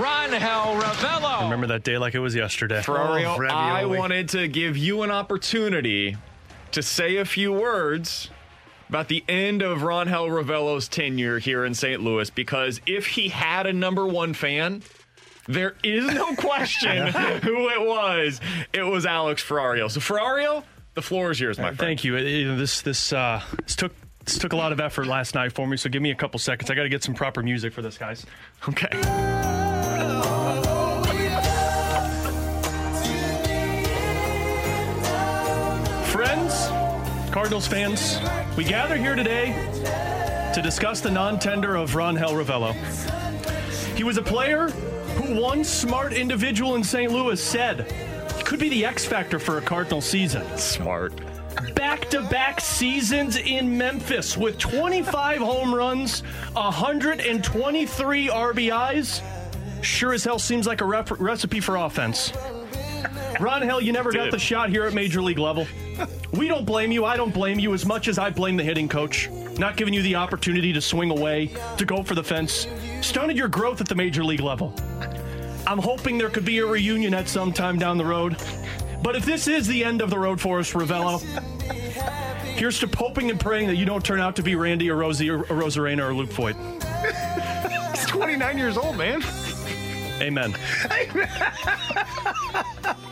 Rangel 0.00 0.80
Ravelo. 0.80 1.42
Remember 1.44 1.66
that 1.66 1.84
day 1.84 1.98
like 1.98 2.14
it 2.14 2.18
was 2.18 2.34
yesterday. 2.34 2.80
Ferrario, 2.80 3.36
Oh, 3.38 3.54
I 3.54 3.84
wanted 3.84 4.30
to 4.30 4.48
give 4.48 4.76
you 4.78 5.02
an 5.02 5.10
opportunity 5.10 6.16
to 6.72 6.82
say 6.82 7.18
a 7.18 7.26
few 7.26 7.52
words 7.52 8.30
about 8.88 9.08
the 9.08 9.24
end 9.28 9.62
of 9.62 9.78
Rangel 9.78 10.28
Ravelo's 10.28 10.88
tenure 10.88 11.38
here 11.38 11.64
in 11.64 11.74
St. 11.74 12.00
Louis 12.02 12.30
because 12.30 12.80
if 12.86 13.06
he 13.06 13.28
had 13.28 13.66
a 13.66 13.72
number 13.72 14.06
one 14.06 14.34
fan, 14.34 14.82
there 15.46 15.74
is 15.82 16.06
no 16.06 16.34
question 16.36 17.06
who 17.08 17.68
it 17.68 17.80
was. 17.80 18.40
It 18.72 18.82
was 18.82 19.06
Alex 19.06 19.42
Ferrario. 19.42 19.90
So 19.90 20.00
Ferrario, 20.00 20.64
the 20.94 21.02
floor 21.02 21.30
is 21.30 21.40
yours, 21.40 21.58
my 21.58 21.64
friend. 21.64 21.78
Thank 21.78 22.04
you. 22.04 22.16
Uh, 22.16 22.20
you 22.20 22.48
know, 22.48 22.56
This 22.56 22.82
this 22.82 23.12
uh, 23.12 23.42
this 23.64 23.76
took 23.76 23.92
this 24.24 24.38
took 24.38 24.52
a 24.52 24.56
lot 24.56 24.72
of 24.72 24.80
effort 24.80 25.06
last 25.06 25.34
night 25.34 25.52
for 25.52 25.66
me. 25.66 25.76
So 25.76 25.90
give 25.90 26.00
me 26.02 26.10
a 26.10 26.14
couple 26.14 26.38
seconds. 26.38 26.70
I 26.70 26.74
got 26.74 26.84
to 26.84 26.88
get 26.88 27.02
some 27.02 27.14
proper 27.14 27.42
music 27.42 27.72
for 27.72 27.82
this, 27.82 27.98
guys. 27.98 28.24
Okay. 28.68 28.88
Cardinals 37.34 37.66
fans, 37.66 38.20
we 38.56 38.62
gather 38.62 38.96
here 38.96 39.16
today 39.16 39.50
to 40.54 40.62
discuss 40.62 41.00
the 41.00 41.10
non-tender 41.10 41.74
of 41.74 41.90
Rangel 41.90 42.30
Ravelo. 42.30 42.72
He 43.96 44.04
was 44.04 44.18
a 44.18 44.22
player 44.22 44.68
who 44.68 45.40
one 45.40 45.64
smart 45.64 46.12
individual 46.12 46.76
in 46.76 46.84
St. 46.84 47.10
Louis 47.10 47.42
said 47.42 47.92
could 48.44 48.60
be 48.60 48.68
the 48.68 48.86
X 48.86 49.04
factor 49.04 49.40
for 49.40 49.58
a 49.58 49.60
Cardinal 49.60 50.00
season. 50.00 50.46
Smart. 50.56 51.12
back 51.74 52.08
to 52.10 52.22
back 52.22 52.60
seasons 52.60 53.36
in 53.36 53.76
Memphis 53.76 54.36
with 54.36 54.56
25 54.56 55.38
home 55.38 55.74
runs, 55.74 56.20
123 56.52 58.28
RBIs. 58.28 59.22
Sure 59.82 60.12
as 60.12 60.22
hell 60.22 60.38
seems 60.38 60.68
like 60.68 60.82
a 60.82 60.84
rep- 60.84 61.18
recipe 61.18 61.58
for 61.58 61.74
offense. 61.74 62.32
Rangel, 63.38 63.82
you 63.82 63.92
never 63.92 64.12
got 64.12 64.30
the 64.30 64.38
shot 64.38 64.70
here 64.70 64.84
at 64.84 64.94
major 64.94 65.22
league 65.22 65.38
level. 65.38 65.66
We 66.32 66.48
don't 66.48 66.64
blame 66.64 66.90
you. 66.90 67.04
I 67.04 67.16
don't 67.16 67.32
blame 67.32 67.58
you 67.58 67.74
as 67.74 67.86
much 67.86 68.08
as 68.08 68.18
I 68.18 68.30
blame 68.30 68.56
the 68.56 68.64
hitting 68.64 68.88
coach. 68.88 69.30
Not 69.58 69.76
giving 69.76 69.94
you 69.94 70.02
the 70.02 70.16
opportunity 70.16 70.72
to 70.72 70.80
swing 70.80 71.10
away, 71.10 71.50
to 71.78 71.84
go 71.84 72.02
for 72.02 72.14
the 72.14 72.24
fence. 72.24 72.66
Stunted 73.00 73.36
your 73.36 73.48
growth 73.48 73.80
at 73.80 73.88
the 73.88 73.94
major 73.94 74.24
league 74.24 74.40
level. 74.40 74.74
I'm 75.66 75.78
hoping 75.78 76.18
there 76.18 76.30
could 76.30 76.44
be 76.44 76.58
a 76.58 76.66
reunion 76.66 77.14
at 77.14 77.28
some 77.28 77.52
time 77.52 77.78
down 77.78 77.96
the 77.96 78.04
road. 78.04 78.36
But 79.02 79.16
if 79.16 79.24
this 79.24 79.48
is 79.48 79.66
the 79.66 79.84
end 79.84 80.02
of 80.02 80.10
the 80.10 80.18
road 80.18 80.40
for 80.40 80.58
us, 80.58 80.72
Ravelo, 80.72 81.20
here's 82.56 82.78
to 82.80 82.88
hoping 82.96 83.30
and 83.30 83.38
praying 83.38 83.68
that 83.68 83.76
you 83.76 83.84
don't 83.84 84.04
turn 84.04 84.20
out 84.20 84.36
to 84.36 84.42
be 84.42 84.56
Randy 84.56 84.90
or 84.90 84.96
Rosie 84.96 85.30
or, 85.30 85.40
or 85.40 85.62
Rosarena 85.62 86.08
or 86.08 86.14
Luke 86.14 86.30
Voit. 86.30 86.56
He's 87.92 88.06
29 88.06 88.58
years 88.58 88.76
old, 88.76 88.96
man. 88.96 89.22
Amen. 90.20 90.54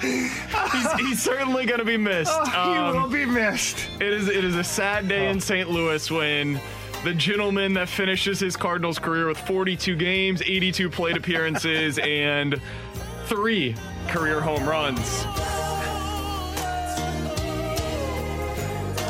He's, 0.01 0.93
he's 1.01 1.23
certainly 1.23 1.67
going 1.67 1.79
to 1.79 1.85
be 1.85 1.97
missed. 1.97 2.33
he 2.47 2.57
Um, 2.57 2.97
will 2.97 3.09
be 3.09 3.25
missed. 3.25 3.89
It 4.01 4.13
is 4.13 4.29
it 4.29 4.45
is 4.45 4.57
a 4.57 4.65
sad 4.65 5.09
day 5.09 5.27
Oh. 5.27 5.31
in 5.31 5.41
St. 5.41 5.69
Louis 5.71 6.11
when 6.11 6.61
the 7.05 7.13
gentleman 7.15 7.75
that 7.75 7.89
finishes 7.89 8.39
his 8.41 8.57
Cardinals 8.57 8.99
career 8.99 9.27
with 9.27 9.39
42 9.39 9.97
games, 9.97 10.43
82 10.43 10.89
plate 10.91 11.17
appearances, 11.17 11.99
and 12.03 12.61
three 13.27 13.75
career 14.09 14.41
home 14.41 14.65
runs. 14.69 15.01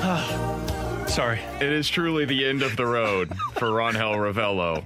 Sorry. 1.13 1.41
It 1.61 1.71
is 1.73 1.89
truly 1.89 2.25
the 2.25 2.47
end 2.47 2.63
of 2.63 2.77
the 2.77 2.87
road 2.87 3.29
for 3.55 3.69
Rangel 3.69 4.15
Ravelo 4.17 4.83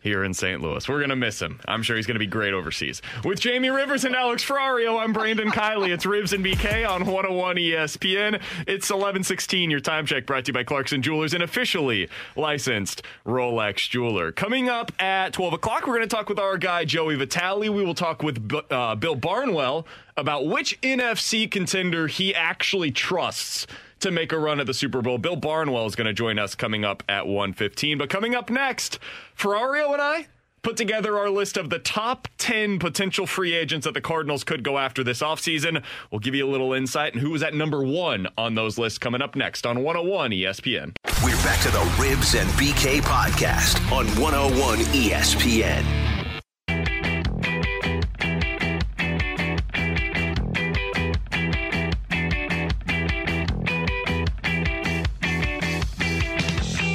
here 0.00 0.24
in 0.24 0.34
St. 0.34 0.60
Louis. 0.60 0.88
We're 0.88 0.98
going 0.98 1.10
to 1.10 1.16
miss 1.16 1.40
him. 1.40 1.60
I'm 1.66 1.82
sure 1.82 1.96
he's 1.96 2.06
going 2.06 2.14
to 2.14 2.20
be 2.20 2.26
great 2.26 2.54
overseas. 2.54 3.02
With 3.24 3.40
Jamie 3.40 3.70
Rivers 3.70 4.04
and 4.04 4.14
Alex 4.14 4.44
Ferrario, 4.44 5.00
I'm 5.00 5.12
Brandon 5.12 5.50
Kiley. 5.50 5.90
It's 5.90 6.06
Ribs 6.06 6.32
and 6.32 6.44
BK 6.44 6.88
on 6.88 7.06
101 7.06 7.56
ESPN. 7.56 8.40
It's 8.66 8.90
1116, 8.90 9.70
your 9.70 9.80
time 9.80 10.06
check 10.06 10.26
brought 10.26 10.44
to 10.44 10.50
you 10.50 10.54
by 10.54 10.64
Clarkson 10.64 11.02
Jewelers, 11.02 11.34
an 11.34 11.42
officially 11.42 12.08
licensed 12.36 13.02
Rolex 13.26 13.88
jeweler. 13.88 14.32
Coming 14.32 14.68
up 14.68 14.92
at 15.00 15.32
12 15.32 15.54
o'clock, 15.54 15.86
we're 15.86 15.96
going 15.96 16.08
to 16.08 16.14
talk 16.14 16.28
with 16.28 16.38
our 16.38 16.58
guy, 16.58 16.84
Joey 16.84 17.16
Vitale. 17.16 17.68
We 17.68 17.84
will 17.84 17.94
talk 17.94 18.22
with 18.22 18.52
uh, 18.70 18.94
Bill 18.94 19.14
Barnwell 19.14 19.86
about 20.16 20.46
which 20.46 20.80
NFC 20.80 21.50
contender 21.50 22.08
he 22.08 22.34
actually 22.34 22.90
trusts 22.90 23.66
to 24.00 24.10
make 24.10 24.32
a 24.32 24.38
run 24.38 24.60
at 24.60 24.66
the 24.66 24.74
Super 24.74 25.02
Bowl. 25.02 25.18
Bill 25.18 25.36
Barnwell 25.36 25.86
is 25.86 25.96
going 25.96 26.06
to 26.06 26.12
join 26.12 26.38
us 26.38 26.54
coming 26.54 26.84
up 26.84 27.02
at 27.08 27.24
1:15. 27.24 27.98
But 27.98 28.10
coming 28.10 28.34
up 28.34 28.50
next, 28.50 28.98
Ferrario 29.36 29.92
and 29.92 30.02
I 30.02 30.26
put 30.62 30.76
together 30.76 31.18
our 31.18 31.30
list 31.30 31.56
of 31.56 31.70
the 31.70 31.78
top 31.78 32.28
10 32.38 32.78
potential 32.78 33.26
free 33.26 33.54
agents 33.54 33.84
that 33.84 33.94
the 33.94 34.00
Cardinals 34.00 34.44
could 34.44 34.62
go 34.62 34.78
after 34.78 35.04
this 35.04 35.20
offseason. 35.20 35.82
We'll 36.10 36.18
give 36.18 36.34
you 36.34 36.46
a 36.46 36.50
little 36.50 36.72
insight 36.72 37.14
and 37.14 37.22
who 37.22 37.30
was 37.30 37.42
at 37.42 37.54
number 37.54 37.82
1 37.82 38.26
on 38.36 38.54
those 38.54 38.78
lists 38.78 38.98
coming 38.98 39.22
up 39.22 39.36
next 39.36 39.66
on 39.66 39.82
101 39.82 40.32
ESPN. 40.32 40.94
We're 41.24 41.36
back 41.44 41.60
to 41.62 41.70
the 41.70 41.96
Ribs 42.00 42.34
and 42.34 42.48
BK 42.50 43.00
podcast 43.00 43.80
on 43.92 44.06
101 44.20 44.78
ESPN. 44.78 46.07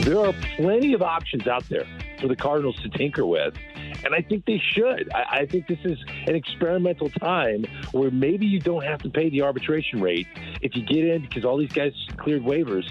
There 0.03 0.19
are 0.19 0.33
plenty 0.57 0.93
of 0.93 1.01
options 1.01 1.47
out 1.47 1.63
there 1.69 1.85
for 2.19 2.27
the 2.27 2.35
Cardinals 2.35 2.75
to 2.83 2.89
tinker 2.89 3.25
with. 3.25 3.53
And 4.03 4.13
I 4.13 4.21
think 4.21 4.45
they 4.45 4.61
should. 4.73 5.09
I, 5.13 5.39
I 5.39 5.45
think 5.45 5.67
this 5.67 5.79
is 5.85 5.97
an 6.27 6.35
experimental 6.35 7.09
time 7.09 7.65
where 7.93 8.11
maybe 8.11 8.45
you 8.45 8.59
don't 8.59 8.83
have 8.83 9.01
to 9.03 9.09
pay 9.09 9.29
the 9.29 9.43
arbitration 9.43 10.01
rate 10.01 10.27
if 10.61 10.75
you 10.75 10.85
get 10.85 11.05
in 11.05 11.21
because 11.21 11.45
all 11.45 11.57
these 11.57 11.71
guys 11.71 11.93
cleared 12.17 12.43
waivers. 12.43 12.83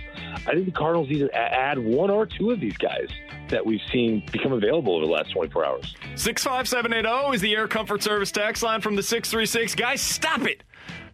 I 0.47 0.55
think 0.55 0.65
the 0.65 0.73
Cardinals 0.73 1.09
either 1.11 1.29
add 1.35 1.79
one 1.79 2.11
or 2.11 2.25
two 2.25 2.51
of 2.51 2.61
these 2.61 2.77
guys 2.79 3.09
that 3.49 3.65
we've 3.67 3.83
seen 3.93 4.25
become 4.33 4.53
available 4.53 4.97
over 4.97 5.05
the 5.05 5.13
last 5.13 5.33
24 5.33 5.67
hours. 5.67 5.95
65780 6.15 7.35
is 7.35 7.43
the 7.43 7.55
Air 7.55 7.69
Comfort 7.69 8.03
Service 8.03 8.33
tax 8.33 8.63
line 8.63 8.81
from 8.81 8.97
the 8.97 9.03
636. 9.03 9.75
Guys, 9.75 10.01
stop 10.01 10.41
it! 10.43 10.63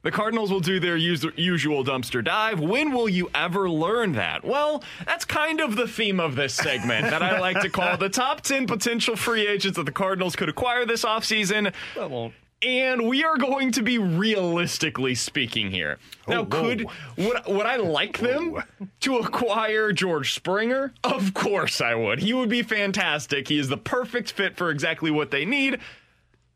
The 0.03 0.11
Cardinals 0.11 0.51
will 0.51 0.61
do 0.61 0.79
their 0.79 0.97
usual 0.97 1.85
dumpster 1.85 2.25
dive. 2.25 2.61
When 2.61 2.93
will 2.93 3.09
you 3.09 3.31
ever 3.35 3.69
learn 3.69 4.13
that? 4.13 4.45
Well, 4.45 4.83
that's 5.05 5.25
kind 5.25 5.61
of 5.61 5.77
the 5.77 5.89
theme 5.89 6.21
of 6.21 6.37
this 6.37 6.55
segment 6.55 7.11
that 7.11 7.23
I 7.23 7.39
like 7.41 7.61
to 7.61 7.69
call 7.69 7.97
the 7.97 8.09
top 8.09 8.43
10 8.43 8.67
potential 8.67 9.17
free 9.17 9.47
agents 9.47 9.77
that 9.77 9.87
the 9.87 9.93
Cardinals 9.93 10.37
could 10.37 10.49
acquire 10.49 10.87
this 10.87 11.05
offseason. 11.05 11.73
That 11.97 12.11
won't. 12.11 12.35
And 12.61 13.09
we 13.09 13.23
are 13.23 13.37
going 13.37 13.71
to 13.73 13.83
be 13.83 13.99
realistically 13.99 15.15
speaking 15.15 15.71
here. 15.71 15.99
Now, 16.27 16.45
could 16.45 16.87
would, 17.17 17.37
would 17.47 17.67
I 17.67 17.77
like 17.77 18.19
them 18.19 18.61
to 19.01 19.19
acquire 19.19 19.93
George 19.93 20.35
Springer? 20.35 20.93
Of 21.05 21.35
course 21.35 21.81
I 21.81 21.95
would. 21.95 22.19
He 22.19 22.33
would 22.33 22.49
be 22.49 22.63
fantastic. 22.63 23.47
He 23.47 23.61
is 23.61 23.69
the 23.69 23.77
perfect 23.77 24.33
fit 24.33 24.57
for 24.57 24.71
exactly 24.71 25.13
what 25.13 25.31
they 25.31 25.45
need. 25.45 25.79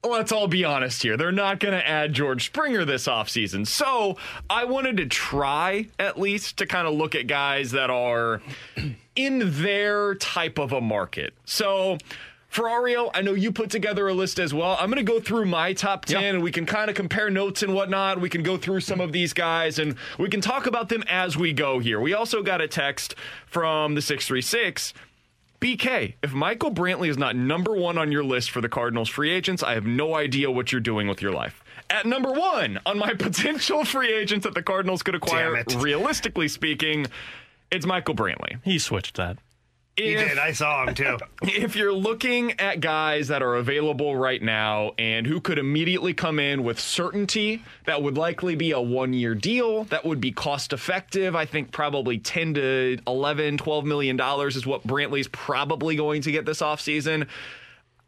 Let's 0.05 0.33
all 0.33 0.49
be 0.49 0.65
honest 0.65 1.05
here. 1.05 1.17
They're 1.17 1.31
not 1.31 1.61
going 1.61 1.75
to 1.75 1.89
add 1.89 2.13
George 2.13 2.47
Springer 2.47 2.85
this 2.85 3.07
offseason. 3.07 3.67
So 3.67 4.17
I 4.51 4.65
wanted 4.65 4.97
to 4.97 5.07
try, 5.07 5.87
at 5.97 6.19
least, 6.19 6.57
to 6.57 6.67
kind 6.67 6.89
of 6.89 6.95
look 6.95 7.15
at 7.15 7.29
guys 7.29 7.71
that 7.71 7.89
are 7.89 8.43
in 9.15 9.63
their 9.63 10.17
type 10.17 10.59
of 10.59 10.73
a 10.73 10.81
market. 10.81 11.35
So, 11.45 11.99
Ferrario, 12.53 13.13
I 13.15 13.23
know 13.23 13.35
you 13.35 13.53
put 13.53 13.71
together 13.71 14.09
a 14.09 14.13
list 14.13 14.41
as 14.41 14.53
well. 14.53 14.77
I'm 14.79 14.91
going 14.91 15.05
to 15.05 15.11
go 15.13 15.21
through 15.21 15.47
my 15.47 15.73
top 15.73 16.05
10 16.05 16.23
and 16.35 16.43
we 16.43 16.51
can 16.51 16.67
kind 16.67 16.91
of 16.91 16.97
compare 16.97 17.31
notes 17.31 17.63
and 17.63 17.73
whatnot. 17.73 18.21
We 18.21 18.29
can 18.29 18.43
go 18.43 18.57
through 18.57 18.81
some 18.81 19.01
of 19.01 19.13
these 19.13 19.33
guys 19.33 19.79
and 19.79 19.95
we 20.19 20.29
can 20.29 20.41
talk 20.41 20.67
about 20.67 20.89
them 20.89 21.05
as 21.09 21.37
we 21.37 21.53
go 21.53 21.79
here. 21.79 22.01
We 22.01 22.13
also 22.13 22.43
got 22.43 22.61
a 22.61 22.67
text 22.67 23.15
from 23.47 23.95
the 23.95 24.03
636. 24.03 24.95
BK, 25.63 26.15
if 26.25 26.33
Michael 26.33 26.73
Brantley 26.73 27.09
is 27.09 27.17
not 27.17 27.37
number 27.37 27.73
one 27.73 27.97
on 27.97 28.11
your 28.11 28.25
list 28.25 28.51
for 28.51 28.61
the 28.61 28.69
Cardinals 28.69 29.09
free 29.09 29.31
agents, 29.31 29.63
I 29.63 29.75
have 29.75 29.87
no 29.87 30.17
idea 30.17 30.51
what 30.51 30.73
you're 30.73 30.81
doing 30.81 31.07
with 31.07 31.23
your 31.23 31.31
life. 31.31 31.63
At 31.89 32.05
number 32.05 32.33
one 32.33 32.81
on 32.85 32.99
my 32.99 33.15
potential 33.19 33.85
free 33.85 34.13
agents 34.13 34.43
that 34.43 34.55
the 34.55 34.63
Cardinals 34.63 35.05
could 35.05 35.15
acquire, 35.15 35.63
realistically 35.77 36.49
speaking, 36.49 37.07
it's 37.71 37.87
Michael 37.87 38.17
Brantley. 38.17 38.59
He 38.65 38.81
switched 38.81 39.17
that. 39.19 39.39
He 39.97 40.15
did. 40.15 40.39
I 40.39 40.53
saw 40.53 40.87
him 40.87 40.95
too. 40.95 41.19
if 41.43 41.77
you're 41.77 41.93
looking 41.93 42.59
at 42.59 42.81
guys 42.81 43.29
that 43.29 43.43
are 43.43 43.57
available 43.57 44.17
right 44.17 44.41
now 44.43 44.93
and 44.99 45.27
who 45.27 45.39
could 45.41 45.59
immediately 45.59 46.15
come 46.15 46.39
in 46.39 46.65
with 46.65 46.81
certainty, 46.81 47.63
that 47.85 48.03
would 48.03 48.17
likely 48.17 48.55
be 48.55 48.71
a 48.71 48.81
one 48.81 49.13
year 49.13 49.35
deal, 49.35 49.85
that 49.85 50.05
would 50.07 50.21
be 50.21 50.33
cost 50.33 50.73
effective. 50.73 51.37
I 51.37 51.45
think 51.45 51.73
probably 51.73 52.19
10 52.19 52.55
to 52.55 52.99
11, 53.07 53.59
12 53.59 53.85
million 53.85 54.17
dollars 54.17 54.57
is 54.57 54.65
what 54.67 54.87
Brantley's 54.87 55.29
probably 55.29 55.95
going 55.95 56.23
to 56.23 56.33
get 56.33 56.47
this 56.47 56.63
offseason. 56.63 57.27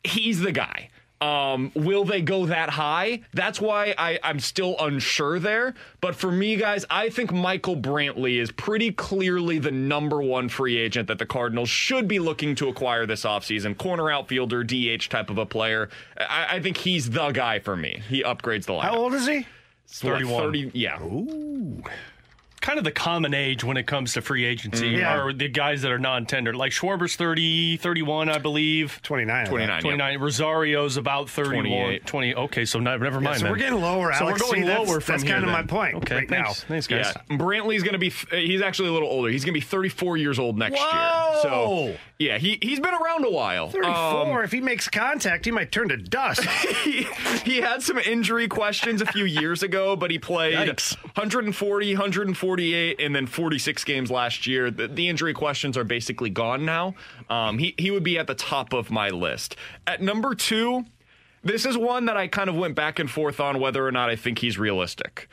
he's 0.04 0.40
the 0.40 0.52
guy. 0.52 0.88
Um, 1.24 1.72
will 1.74 2.04
they 2.04 2.20
go 2.20 2.44
that 2.46 2.68
high? 2.68 3.22
That's 3.32 3.58
why 3.58 3.94
I, 3.96 4.18
I'm 4.22 4.38
still 4.38 4.76
unsure 4.78 5.38
there. 5.38 5.74
But 6.02 6.14
for 6.14 6.30
me, 6.30 6.56
guys, 6.56 6.84
I 6.90 7.08
think 7.08 7.32
Michael 7.32 7.76
Brantley 7.76 8.38
is 8.38 8.52
pretty 8.52 8.92
clearly 8.92 9.58
the 9.58 9.70
number 9.70 10.20
one 10.20 10.50
free 10.50 10.76
agent 10.76 11.08
that 11.08 11.18
the 11.18 11.24
Cardinals 11.24 11.70
should 11.70 12.08
be 12.08 12.18
looking 12.18 12.54
to 12.56 12.68
acquire 12.68 13.06
this 13.06 13.24
offseason. 13.24 13.78
Corner 13.78 14.10
outfielder, 14.10 14.64
DH 14.64 15.08
type 15.08 15.30
of 15.30 15.38
a 15.38 15.46
player. 15.46 15.88
I, 16.18 16.56
I 16.56 16.60
think 16.60 16.76
he's 16.76 17.08
the 17.08 17.30
guy 17.30 17.58
for 17.58 17.74
me. 17.74 18.02
He 18.06 18.22
upgrades 18.22 18.66
the 18.66 18.74
lineup. 18.74 18.82
How 18.82 18.96
old 18.96 19.14
is 19.14 19.26
he? 19.26 19.46
31. 19.86 20.42
30, 20.42 20.70
yeah. 20.74 20.98
Kind 22.64 22.78
of 22.78 22.84
the 22.84 22.90
common 22.90 23.34
age 23.34 23.62
when 23.62 23.76
it 23.76 23.86
comes 23.86 24.14
to 24.14 24.22
free 24.22 24.42
agency 24.46 24.86
mm-hmm. 24.92 24.98
Yeah. 25.00 25.22
or 25.22 25.34
the 25.34 25.48
guys 25.48 25.82
that 25.82 25.92
are 25.92 25.98
non-tender. 25.98 26.54
Like 26.54 26.72
Schwarber's 26.72 27.14
30, 27.14 27.76
31, 27.76 28.30
I 28.30 28.38
believe. 28.38 29.00
29. 29.02 29.36
I 29.36 29.44
thought. 29.44 29.50
29. 29.50 29.80
29. 29.82 30.18
Rosario's 30.18 30.96
about 30.96 31.28
31. 31.28 31.98
20. 32.06 32.34
Okay, 32.34 32.64
so 32.64 32.78
not, 32.80 33.00
never 33.02 33.16
Yeah, 33.18 33.20
mind. 33.24 33.36
so 33.36 33.42
then. 33.44 33.52
we're 33.52 33.58
getting 33.58 33.80
lower, 33.82 34.14
So 34.14 34.24
Alex. 34.24 34.40
we're 34.40 34.46
going 34.46 34.62
See, 34.62 34.66
that's- 34.68 34.88
lower 34.88 35.00
from 35.00 35.12
That's 35.12 35.22
here, 35.24 35.32
kind 35.34 35.44
of 35.44 35.50
my 35.50 35.62
point 35.62 35.96
Okay, 35.96 36.14
right 36.16 36.28
thanks. 36.28 36.62
now. 36.62 36.66
Thanks, 36.68 36.86
guys. 36.86 37.12
Yeah, 37.30 37.36
Brantley's 37.36 37.82
going 37.82 37.92
to 37.92 37.98
be. 37.98 38.08
He's 38.30 38.62
actually 38.62 38.88
a 38.88 38.92
little 38.92 39.08
older. 39.10 39.28
He's 39.28 39.44
going 39.44 39.52
to 39.52 39.60
be 39.60 39.64
34 39.66 40.16
years 40.16 40.38
old 40.38 40.56
next 40.56 40.80
Whoa! 40.80 41.32
year. 41.34 41.42
So 41.42 41.98
yeah, 42.24 42.38
he 42.38 42.58
he's 42.62 42.80
been 42.80 42.94
around 42.94 43.24
a 43.24 43.30
while. 43.30 43.68
34. 43.68 43.92
Um, 43.92 44.44
if 44.44 44.50
he 44.50 44.60
makes 44.60 44.88
contact, 44.88 45.44
he 45.44 45.50
might 45.50 45.70
turn 45.70 45.88
to 45.90 45.96
dust. 45.96 46.42
he, 46.84 47.06
he 47.44 47.60
had 47.60 47.82
some 47.82 47.98
injury 47.98 48.48
questions 48.48 49.02
a 49.02 49.06
few 49.06 49.24
years 49.24 49.62
ago, 49.62 49.94
but 49.94 50.10
he 50.10 50.18
played 50.18 50.54
Yikes. 50.54 50.96
140, 51.02 51.92
148, 51.92 53.00
and 53.00 53.14
then 53.14 53.26
46 53.26 53.84
games 53.84 54.10
last 54.10 54.46
year. 54.46 54.70
The, 54.70 54.88
the 54.88 55.08
injury 55.08 55.34
questions 55.34 55.76
are 55.76 55.84
basically 55.84 56.30
gone 56.30 56.64
now. 56.64 56.94
Um, 57.28 57.58
he 57.58 57.74
he 57.76 57.90
would 57.90 58.04
be 58.04 58.18
at 58.18 58.26
the 58.26 58.34
top 58.34 58.72
of 58.72 58.90
my 58.90 59.10
list. 59.10 59.56
At 59.86 60.00
number 60.00 60.34
two, 60.34 60.84
this 61.42 61.66
is 61.66 61.76
one 61.76 62.06
that 62.06 62.16
I 62.16 62.26
kind 62.26 62.48
of 62.48 62.56
went 62.56 62.74
back 62.74 62.98
and 62.98 63.10
forth 63.10 63.38
on 63.38 63.60
whether 63.60 63.86
or 63.86 63.92
not 63.92 64.08
I 64.08 64.16
think 64.16 64.38
he's 64.38 64.58
realistic. 64.58 65.28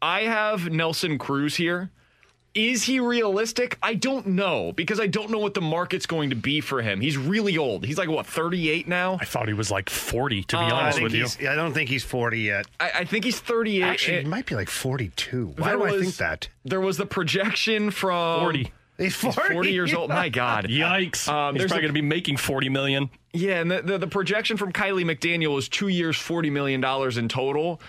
I 0.00 0.22
have 0.22 0.70
Nelson 0.70 1.18
Cruz 1.18 1.56
here. 1.56 1.90
Is 2.58 2.82
he 2.82 2.98
realistic? 2.98 3.78
I 3.82 3.94
don't 3.94 4.26
know 4.26 4.72
because 4.72 4.98
I 4.98 5.06
don't 5.06 5.30
know 5.30 5.38
what 5.38 5.54
the 5.54 5.60
market's 5.60 6.06
going 6.06 6.30
to 6.30 6.36
be 6.36 6.60
for 6.60 6.82
him. 6.82 7.00
He's 7.00 7.16
really 7.16 7.56
old. 7.56 7.84
He's 7.86 7.98
like 7.98 8.08
what 8.08 8.26
38 8.26 8.88
now. 8.88 9.16
I 9.20 9.24
thought 9.24 9.46
he 9.46 9.54
was 9.54 9.70
like 9.70 9.88
40, 9.88 10.42
to 10.42 10.56
be 10.56 10.62
Uh, 10.62 10.74
honest 10.74 11.00
with 11.00 11.14
you. 11.14 11.26
I 11.48 11.54
don't 11.54 11.72
think 11.72 11.88
he's 11.88 12.02
40 12.02 12.40
yet. 12.40 12.66
I, 12.80 12.90
I 12.96 13.04
think 13.04 13.24
he's 13.24 13.38
38. 13.38 13.82
Actually, 13.84 14.22
he 14.22 14.28
might 14.28 14.46
be 14.46 14.56
like 14.56 14.68
42. 14.68 15.54
Why 15.56 15.68
there 15.68 15.76
do 15.76 15.84
I 15.84 16.00
think 16.00 16.16
that? 16.16 16.48
There 16.64 16.80
was 16.80 16.96
the 16.96 17.06
projection 17.06 17.92
from 17.92 18.40
40. 18.40 18.72
He's 18.98 19.14
40, 19.14 19.40
He's 19.40 19.52
40 19.52 19.70
years 19.70 19.94
old. 19.94 20.08
My 20.10 20.28
God. 20.28 20.64
Yikes. 20.68 21.28
Um, 21.28 21.54
he's 21.54 21.66
probably 21.66 21.82
going 21.82 21.94
to 21.94 22.00
be 22.00 22.02
making 22.02 22.36
40 22.38 22.68
million. 22.68 23.10
Yeah, 23.32 23.60
and 23.60 23.70
the, 23.70 23.80
the, 23.82 23.98
the 23.98 24.06
projection 24.08 24.56
from 24.56 24.72
Kiley 24.72 25.04
McDaniel 25.04 25.54
was 25.54 25.68
two 25.68 25.86
years, 25.86 26.16
$40 26.16 26.50
million 26.50 26.84
in 27.16 27.28
total. 27.28 27.80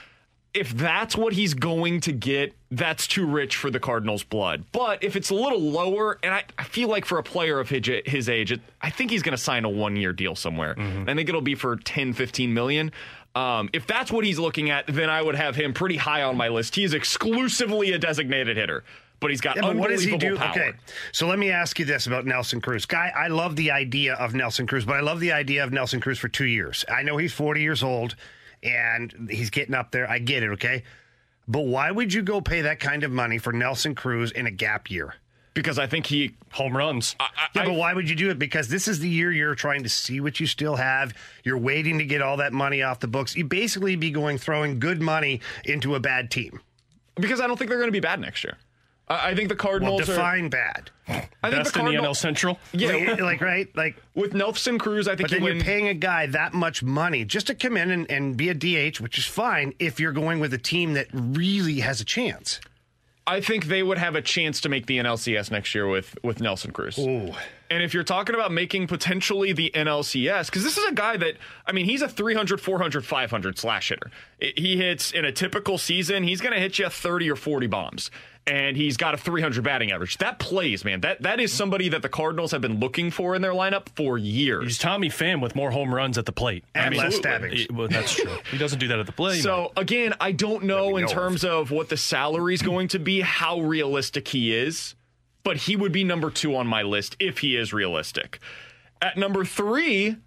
If 0.54 0.72
that's 0.72 1.16
what 1.16 1.34
he's 1.34 1.54
going 1.54 2.02
to 2.02 2.12
get, 2.12 2.54
that's 2.72 3.06
too 3.06 3.26
rich 3.26 3.56
for 3.56 3.70
the 3.70 3.80
Cardinals' 3.80 4.24
blood. 4.24 4.64
But 4.72 5.04
if 5.04 5.16
it's 5.16 5.30
a 5.30 5.36
little 5.36 5.62
lower, 5.62 6.18
and 6.24 6.34
I, 6.34 6.44
I 6.58 6.64
feel 6.64 6.88
like 6.90 7.06
for 7.06 7.20
a 7.20 7.24
player 7.24 7.60
of 7.60 7.70
his, 7.70 7.88
his 8.06 8.28
age, 8.30 8.52
it, 8.52 8.62
I 8.82 8.90
think 8.90 9.12
he's 9.12 9.22
going 9.22 9.36
to 9.38 9.42
sign 9.42 9.64
a 9.64 9.70
one 9.70 9.96
year 9.96 10.12
deal 10.12 10.36
somewhere. 10.36 10.76
I 10.80 11.14
think 11.14 11.30
it'll 11.30 11.42
be 11.42 11.54
for 11.56 11.76
10, 11.76 12.14
15 12.14 12.54
million. 12.54 12.92
Um, 13.36 13.70
if 13.74 13.86
that's 13.86 14.12
what 14.12 14.26
he's 14.26 14.40
looking 14.40 14.72
at, 14.72 14.88
then 14.88 15.10
I 15.10 15.22
would 15.22 15.36
have 15.36 15.56
him 15.56 15.72
pretty 15.74 15.98
high 15.98 16.24
on 16.24 16.36
my 16.36 16.48
list. 16.48 16.76
He 16.76 16.84
is 16.84 16.96
exclusively 16.96 17.92
a 17.92 18.00
designated 18.00 18.58
hitter, 18.58 18.84
but 19.20 19.30
he's 19.30 19.40
got 19.42 19.56
Yeah, 19.56 19.62
but 19.62 19.76
what 19.76 19.92
does 19.92 20.02
he 20.04 20.18
do? 20.18 20.30
unbelievable 20.34 20.48
power. 20.54 20.70
Okay, 20.70 20.78
so 21.12 21.28
let 21.28 21.38
me 21.38 21.52
ask 21.52 21.78
you 21.78 21.86
this 21.86 22.08
about 22.08 22.26
Nelson 22.26 22.60
Cruz. 22.60 22.88
Guy, 22.88 23.14
I 23.16 23.28
love 23.28 23.56
the 23.56 23.70
idea 23.70 24.16
of 24.16 24.34
Nelson 24.34 24.66
Cruz, 24.66 24.84
but 24.84 24.96
I 24.96 25.02
love 25.02 25.20
the 25.20 25.32
idea 25.32 25.64
of 25.64 25.72
Nelson 25.72 26.02
Cruz 26.02 26.18
for 26.18 26.28
two 26.28 26.46
years. 26.46 26.84
I 26.92 27.04
know 27.04 27.18
he's 27.18 27.32
40 27.34 27.62
years 27.62 27.84
old 27.84 28.16
and 28.64 29.28
he's 29.30 29.50
getting 29.50 29.76
up 29.76 29.92
there. 29.92 30.10
I 30.10 30.20
get 30.20 30.44
it, 30.44 30.50
okay? 30.52 30.84
But 31.48 31.62
why 31.62 31.90
would 31.92 32.14
you 32.14 32.22
go 32.22 32.42
pay 32.42 32.62
that 32.62 32.80
kind 32.80 33.04
of 33.04 33.12
money 33.12 33.38
for 33.38 33.52
Nelson 33.54 33.96
Cruz 33.96 34.32
in 34.32 34.46
a 34.46 34.52
gap 34.52 34.90
year? 34.92 35.16
Because 35.56 35.80
I 35.80 35.88
think 35.88 36.06
he 36.06 36.36
Home 36.54 36.76
runs. 36.78 37.16
Yeah, 37.20 37.28
I- 37.62 37.66
but 37.66 37.74
why 37.74 37.94
would 37.94 38.10
you 38.10 38.16
do 38.16 38.30
it? 38.30 38.40
Because 38.40 38.68
this 38.70 38.88
is 38.88 39.00
the 39.00 39.10
year 39.10 39.32
you're 39.32 39.56
trying 39.56 39.84
to 39.84 39.90
see 39.90 40.20
what 40.20 40.40
you 40.40 40.46
still 40.48 40.76
have. 40.76 41.14
You're 41.44 41.58
waiting 41.58 41.98
to 42.00 42.06
get 42.06 42.22
all 42.22 42.38
that 42.38 42.54
money 42.54 42.82
off 42.82 43.00
the 43.00 43.08
books. 43.08 43.36
You 43.36 43.46
basically 43.46 43.96
be 43.96 44.10
going 44.12 44.38
throwing 44.38 44.80
good 44.80 45.02
money 45.02 45.42
into 45.66 45.96
a 45.96 46.00
bad 46.00 46.32
team. 46.32 46.62
because 47.16 47.42
I 47.42 47.48
don't 47.48 47.58
think 47.58 47.70
they're 47.70 47.80
going 47.80 47.90
to 47.90 47.92
be 47.92 48.00
bad 48.00 48.20
next 48.22 48.44
year. 48.46 48.58
I, 49.10 49.30
I 49.30 49.36
think 49.36 49.50
the 49.50 49.56
Well, 49.56 49.60
Cardinals 49.72 50.02
are. 50.04 50.06
define 50.14 50.50
bad. 50.50 50.92
I 51.08 51.50
think 51.50 51.64
Best 51.64 51.74
the 51.74 51.80
in 51.80 51.86
the 51.88 51.92
NL 51.94 52.16
Central. 52.16 52.60
Yeah, 52.72 52.92
Like, 52.92 53.20
like, 53.22 53.42
right? 53.42 53.76
Like, 53.76 53.98
with 54.14 54.34
Nelson 54.34 54.78
Cruz, 54.78 55.08
I 55.08 55.16
think 55.16 55.30
But 55.30 55.32
then 55.32 55.42
he 55.42 55.48
you're 55.48 55.64
paying 55.64 55.88
a 55.88 55.94
guy 55.96 56.28
that 56.28 56.54
much 56.54 56.84
money 56.84 57.26
just 57.26 57.48
to 57.48 57.56
come 57.56 57.78
in 57.78 57.90
and, 57.90 58.10
and 58.12 58.38
be 58.38 58.50
a 58.50 58.54
DH, 58.54 59.00
which 59.00 59.18
is 59.18 59.26
fine 59.26 59.74
if 59.80 60.00
you're 60.00 60.12
going 60.12 60.40
with 60.40 60.54
a 60.54 60.58
team 60.60 60.94
that 60.94 61.08
really 61.14 61.80
has 61.80 62.00
a 62.02 62.06
chance. 62.06 62.60
I 63.26 63.42
think 63.42 63.66
they 63.66 63.84
would 63.84 64.00
have 64.00 64.16
a 64.16 64.22
chance 64.24 64.60
to 64.62 64.70
make 64.70 64.88
the 64.88 64.98
NLCS 64.98 65.52
next 65.52 65.76
year 65.76 65.88
with 65.88 66.18
with 66.24 66.42
Nelson 66.42 66.72
Cruz. 66.72 66.98
Ooh. 66.98 67.32
And 67.70 67.84
if 67.84 67.94
you're 67.94 68.04
talking 68.04 68.34
about 68.34 68.52
making 68.52 68.88
potentially 68.88 69.54
the 69.54 69.72
NLCS, 69.76 70.48
because 70.48 70.64
this 70.64 70.76
is 70.80 70.86
a 70.86 70.94
guy 70.94 71.16
that, 71.18 71.36
I 71.68 71.72
mean, 71.72 71.86
he's 71.86 72.02
a 72.02 72.08
300, 72.10 72.60
400, 72.60 73.06
500 73.06 73.60
slash 73.60 73.90
hitter. 73.90 74.10
I- 74.42 74.54
He 74.58 74.78
hits 74.78 75.12
in 75.12 75.26
a 75.26 75.32
typical 75.32 75.78
season, 75.78 76.24
he's 76.24 76.42
going 76.42 76.54
to 76.56 76.60
hit 76.60 76.80
you 76.80 76.90
30 76.90 77.30
or 77.30 77.36
40 77.36 77.68
bombs. 77.68 78.10
And 78.50 78.76
he's 78.76 78.98
got 78.98 79.14
a 79.14 79.18
300 79.18 79.64
batting 79.64 79.92
average. 79.92 80.18
That 80.18 80.40
plays, 80.40 80.84
man. 80.84 81.02
That 81.02 81.22
That 81.22 81.40
is 81.40 81.54
somebody 81.54 81.90
that 81.90 82.02
the 82.02 82.10
Cardinals 82.10 82.52
have 82.52 82.62
been 82.62 82.80
looking 82.80 83.12
for 83.12 83.36
in 83.36 83.42
their 83.42 83.52
lineup 83.52 83.90
for 83.96 84.18
years. 84.18 84.64
He's 84.64 84.78
Tommy 84.78 85.10
Pham 85.10 85.42
with 85.42 85.56
more 85.56 85.72
home 85.72 85.94
runs 85.94 86.18
at 86.18 86.26
the 86.26 86.32
plate. 86.32 86.64
And 86.74 86.96
less 86.96 87.16
Absolutely. 87.18 87.30
stabbings. 87.30 87.62
He- 87.62 87.68
well, 87.74 87.88
that's 87.88 88.16
true. 88.16 88.38
He 88.52 88.58
doesn't 88.58 88.80
do 88.80 88.88
that 88.88 89.00
at 89.00 89.06
the 89.06 89.12
plate. 89.12 89.44
So 89.44 89.72
again, 89.78 90.14
I 90.20 90.32
don't 90.32 90.64
know 90.64 90.98
in 90.98 91.04
know 91.06 91.12
terms 91.12 91.44
of 91.44 91.70
what 91.72 91.90
the 91.90 91.98
salary 91.98 92.54
is 92.54 92.62
going 92.62 92.88
to 92.90 93.00
be, 93.00 93.22
how 93.22 93.60
realistic 93.62 94.28
he 94.30 94.56
is, 94.56 94.96
but 95.44 95.58
he 95.58 95.76
would 95.76 95.92
be 95.92 96.04
number 96.04 96.30
two 96.32 96.56
on 96.56 96.66
my 96.66 96.82
list 96.82 97.16
if 97.20 97.40
he 97.40 97.56
is 97.56 97.72
realistic. 97.74 98.40
At 99.02 99.18
number 99.18 99.46
three, 99.46 100.18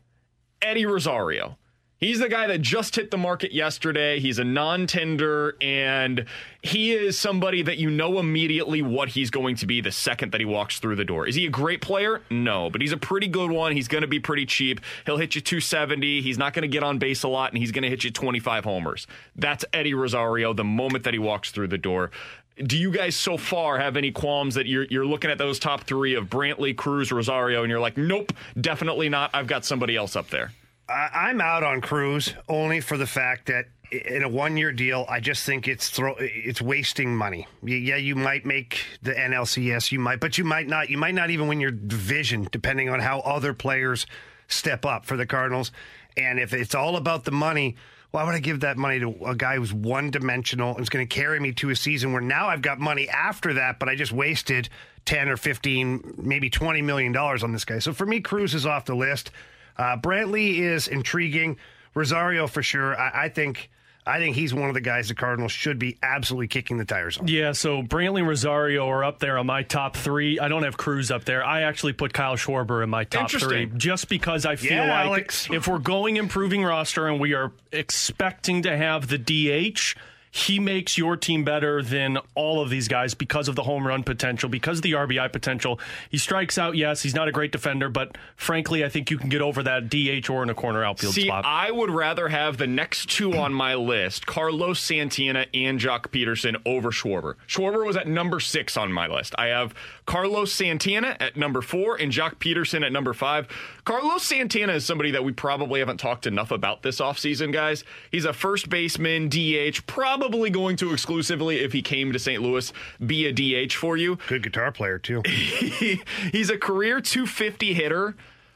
Eddie 0.63 0.87
Rosario. 0.87 1.59
He's 2.03 2.19
the 2.19 2.29
guy 2.29 2.49
that 2.49 2.63
just 2.63 2.97
hit 2.97 3.13
the 3.13 3.17
market 3.17 3.53
yesterday. 3.53 4.19
He's 4.19 4.41
a 4.41 4.45
non 4.45 4.89
tender, 4.89 5.55
and 5.61 6.25
he 6.61 6.91
is 6.91 7.17
somebody 7.17 7.63
that 7.63 7.79
you 7.79 7.91
know 7.91 8.19
immediately 8.19 8.83
what 8.83 9.11
he's 9.11 9.31
going 9.31 9.55
to 9.55 9.67
be 9.67 9.81
the 9.81 9.93
second 9.93 10.33
that 10.33 10.41
he 10.41 10.45
walks 10.45 10.81
through 10.81 10.97
the 10.97 11.05
door. 11.05 11.29
Is 11.29 11.37
he 11.37 11.47
a 11.47 11.49
great 11.49 11.81
player? 11.81 12.21
No, 12.29 12.71
but 12.71 12.81
he's 12.81 12.91
a 12.91 12.97
pretty 12.97 13.29
good 13.29 13.53
one. 13.53 13.71
He's 13.71 13.87
going 13.87 14.03
to 14.03 14.09
be 14.09 14.19
pretty 14.19 14.47
cheap. 14.47 14.81
He'll 15.07 15.17
hit 15.17 15.37
you 15.37 15.41
270. 15.41 16.23
He's 16.23 16.37
not 16.37 16.55
going 16.55 16.63
to 16.63 16.69
get 16.69 16.83
on 16.83 16.99
base 16.99 17.23
a 17.23 17.29
lot, 17.29 17.53
and 17.53 17.59
he's 17.59 17.71
going 17.71 17.85
to 17.85 17.89
hit 17.89 18.03
you 18.03 18.11
25 18.11 18.65
homers. 18.65 19.07
That's 19.37 19.65
Eddie 19.73 19.95
Rosario 19.95 20.53
the 20.53 20.65
moment 20.65 21.05
that 21.05 21.15
he 21.15 21.21
walks 21.21 21.53
through 21.53 21.69
the 21.69 21.79
door. 21.79 22.11
Do 22.57 22.77
you 22.77 22.91
guys 22.91 23.15
so 23.15 23.37
far 23.37 23.79
have 23.79 23.97
any 23.97 24.11
qualms 24.11 24.57
that 24.57 24.67
you're 24.67 24.87
you're 24.87 25.07
looking 25.07 25.31
at 25.31 25.39
those 25.39 25.61
top 25.61 25.85
three 25.85 26.17
of 26.17 26.29
Brantley, 26.29 26.77
Cruz, 26.77 27.13
Rosario, 27.13 27.63
and 27.63 27.71
you're 27.71 27.79
like, 27.79 27.97
nope, 27.97 28.33
definitely 28.61 29.09
not. 29.09 29.31
I've 29.33 29.47
got 29.47 29.65
somebody 29.65 29.95
else 29.95 30.17
up 30.17 30.31
there. 30.31 30.51
I, 30.89 31.09
I'm 31.13 31.41
out 31.41 31.63
on 31.63 31.81
Cruz 31.81 32.35
only 32.49 32.81
for 32.81 32.97
the 32.97 33.07
fact 33.07 33.47
that 33.47 33.67
in 33.93 34.23
a 34.23 34.29
one-year 34.29 34.73
deal, 34.73 35.05
I 35.09 35.21
just 35.21 35.45
think 35.45 35.69
it's 35.69 35.91
throw 35.91 36.15
it's 36.19 36.63
wasting 36.63 37.15
money. 37.15 37.47
Yeah, 37.63 37.97
you 37.97 38.17
might 38.17 38.47
make 38.47 38.81
the 39.03 39.13
NLCS, 39.13 39.93
you 39.93 39.99
might, 39.99 40.19
but 40.19 40.39
you 40.39 40.45
might 40.45 40.67
not. 40.67 40.89
You 40.89 40.97
might 40.97 41.15
not 41.15 41.31
even 41.31 41.47
win 41.47 41.61
your 41.61 41.71
division, 41.71 42.49
depending 42.51 42.89
on 42.89 43.01
how 43.01 43.21
other 43.21 43.53
players 43.53 44.07
step 44.49 44.87
up 44.87 45.05
for 45.05 45.17
the 45.17 45.27
Cardinals. 45.27 45.73
And 46.17 46.39
if 46.39 46.55
it's 46.55 46.75
all 46.75 46.97
about 46.97 47.25
the 47.25 47.33
money, 47.33 47.77
why 48.11 48.25
would 48.25 48.35
I 48.35 48.39
give 48.41 48.61
that 48.61 48.77
money 48.77 48.99
to 49.01 49.15
a 49.27 49.35
guy 49.35 49.57
who's 49.57 49.73
one-dimensional 49.73 50.73
and 50.73 50.81
is 50.81 50.89
going 50.89 51.07
to 51.07 51.15
carry 51.15 51.41
me 51.41 51.53
to 51.53 51.71
a 51.71 51.77
season 51.77 52.13
where 52.13 52.21
now 52.23 52.49
I've 52.49 52.63
got 52.63 52.79
money 52.79 53.09
after 53.09 53.55
that, 53.55 53.79
but 53.79 53.89
I 53.89 53.95
just 53.95 54.13
wasted 54.13 54.69
ten 55.05 55.29
or 55.29 55.37
fifteen, 55.37 56.15
maybe 56.17 56.49
twenty 56.49 56.81
million 56.81 57.13
dollars 57.13 57.43
on 57.43 57.53
this 57.53 57.67
guy. 57.67 57.79
So 57.79 57.93
for 57.93 58.07
me, 58.07 58.21
Cruz 58.21 58.55
is 58.55 58.65
off 58.65 58.87
the 58.87 58.95
list. 58.95 59.31
Uh, 59.77 59.97
Brantley 59.97 60.59
is 60.59 60.89
intriguing. 60.89 61.57
Rosario 61.95 62.47
for 62.47 62.63
sure. 62.63 62.99
I, 62.99 63.25
I 63.25 63.29
think 63.29 63.69
I 64.05 64.19
think 64.19 64.35
he's 64.35 64.53
one 64.53 64.69
of 64.69 64.75
the 64.75 64.81
guys 64.81 65.09
the 65.09 65.15
Cardinals 65.15 65.53
should 65.53 65.79
be 65.79 65.97
absolutely 66.03 66.49
kicking 66.49 66.77
the 66.77 66.85
tires 66.85 67.19
on. 67.19 67.29
Yeah, 67.29 67.53
so 67.53 67.83
Brantley 67.83 68.19
and 68.21 68.29
Rosario 68.29 68.89
are 68.89 69.05
up 69.05 69.21
there 69.21 69.39
on 69.39 69.47
my 69.47 69.63
top 69.63 69.97
three. 69.97 70.41
I 70.41 70.49
don't 70.49 70.65
have 70.65 70.77
Cruz 70.77 71.11
up 71.13 71.25
there. 71.25 71.45
I 71.45 71.63
actually 71.63 71.93
put 71.93 72.13
Kyle 72.13 72.35
Schwarber 72.37 72.83
in 72.83 72.91
my 72.91 73.05
top 73.05 73.31
three 73.31 73.67
just 73.77 74.09
because 74.09 74.45
I 74.45 74.57
feel 74.57 74.73
Yeah, 74.73 74.91
like 74.93 75.07
Alex. 75.07 75.49
if 75.53 75.69
we're 75.69 75.79
going 75.79 76.17
improving 76.17 76.65
roster 76.65 77.07
and 77.07 77.21
we 77.21 77.35
are 77.35 77.53
expecting 77.71 78.63
to 78.63 78.77
have 78.77 79.07
the 79.09 79.19
DH, 79.19 79.95
he 80.35 80.59
makes 80.59 80.97
your 80.97 81.15
team 81.15 81.45
better 81.45 81.83
than 81.83 82.17
all 82.35 82.63
of 82.63 82.71
these 82.71 82.89
guys 82.89 83.13
because 83.13 83.49
of 83.49 83.55
the 83.55 83.63
home 83.63 83.87
run 83.87 84.03
potential, 84.03 84.49
because 84.49 84.79
of 84.79 84.83
the 84.83 84.93
RBI 84.93 85.31
potential. 85.31 85.79
He 86.09 86.17
strikes 86.17 86.57
out, 86.57 86.75
yes, 86.75 87.03
he's 87.03 87.15
not 87.15 87.29
a 87.29 87.33
great 87.33 87.53
defender, 87.53 87.91
but 87.91 88.17
frankly, 88.35 88.83
I 88.83 88.89
think 88.89 89.11
you 89.11 89.19
can 89.19 89.29
get 89.29 89.43
over 89.43 89.63
that 89.63 89.91
DH 89.91 90.31
or 90.31 90.43
in 90.43 90.49
a 90.49 90.55
corner 90.55 90.83
outfield 90.83 91.13
See, 91.13 91.27
spot. 91.27 91.45
I 91.45 91.71
would 91.71 91.91
rather 91.91 92.29
have 92.29 92.57
the 92.57 92.67
next 92.67 93.11
two 93.11 93.35
on 93.35 93.53
my 93.53 93.75
list, 93.75 94.25
Carlos 94.25 94.81
Santana 94.81 95.45
and 95.53 95.79
Joc 95.79 96.09
Pederson, 96.09 96.57
over 96.65 96.91
Schwarber. 96.91 97.35
Schwarber 97.47 97.85
was 97.85 97.99
at 97.99 98.09
number 98.09 98.41
six 98.41 98.79
on 98.79 98.91
my 98.91 99.07
list. 99.09 99.35
I 99.37 99.49
have 99.49 99.75
Carlos 100.07 100.51
Santana 100.51 101.15
at 101.21 101.37
number 101.37 101.61
four 101.61 101.97
and 101.97 102.11
Joc 102.11 102.37
Pederson 102.37 102.83
at 102.87 102.91
number 102.91 103.13
five. 103.13 103.49
Carlos 103.85 104.23
Santana 104.23 104.75
is 104.75 104.87
somebody 104.87 105.11
that 105.11 105.25
we 105.25 105.33
probably 105.33 105.81
haven't 105.81 105.99
talked 105.99 106.27
enough 106.27 106.53
about 106.53 106.83
this 106.83 107.01
offseason, 107.01 107.53
guys. 107.53 107.83
He's 108.13 108.25
a 108.25 108.33
first 108.33 108.71
baseman, 108.71 109.29
DH, 109.29 109.87
probably 109.87 110.51
going 110.51 110.77
to 110.77 110.93
exclusively, 110.93 111.59
if 111.59 111.73
he 111.73 111.83
came 111.83 112.13
to 112.13 112.19
St. 112.19 112.41
Louis, 112.41 112.73
be 113.05 113.27
a 113.27 113.33
DH 113.67 113.73
for 113.73 113.97
you. 113.97 114.19
Good 114.29 114.45
guitar 114.45 114.71
player, 114.71 115.01
too. 115.01 115.23
he's 115.27 116.49
a 116.51 116.59
career 116.59 117.01
250 117.01 117.75
hitter 117.75 118.15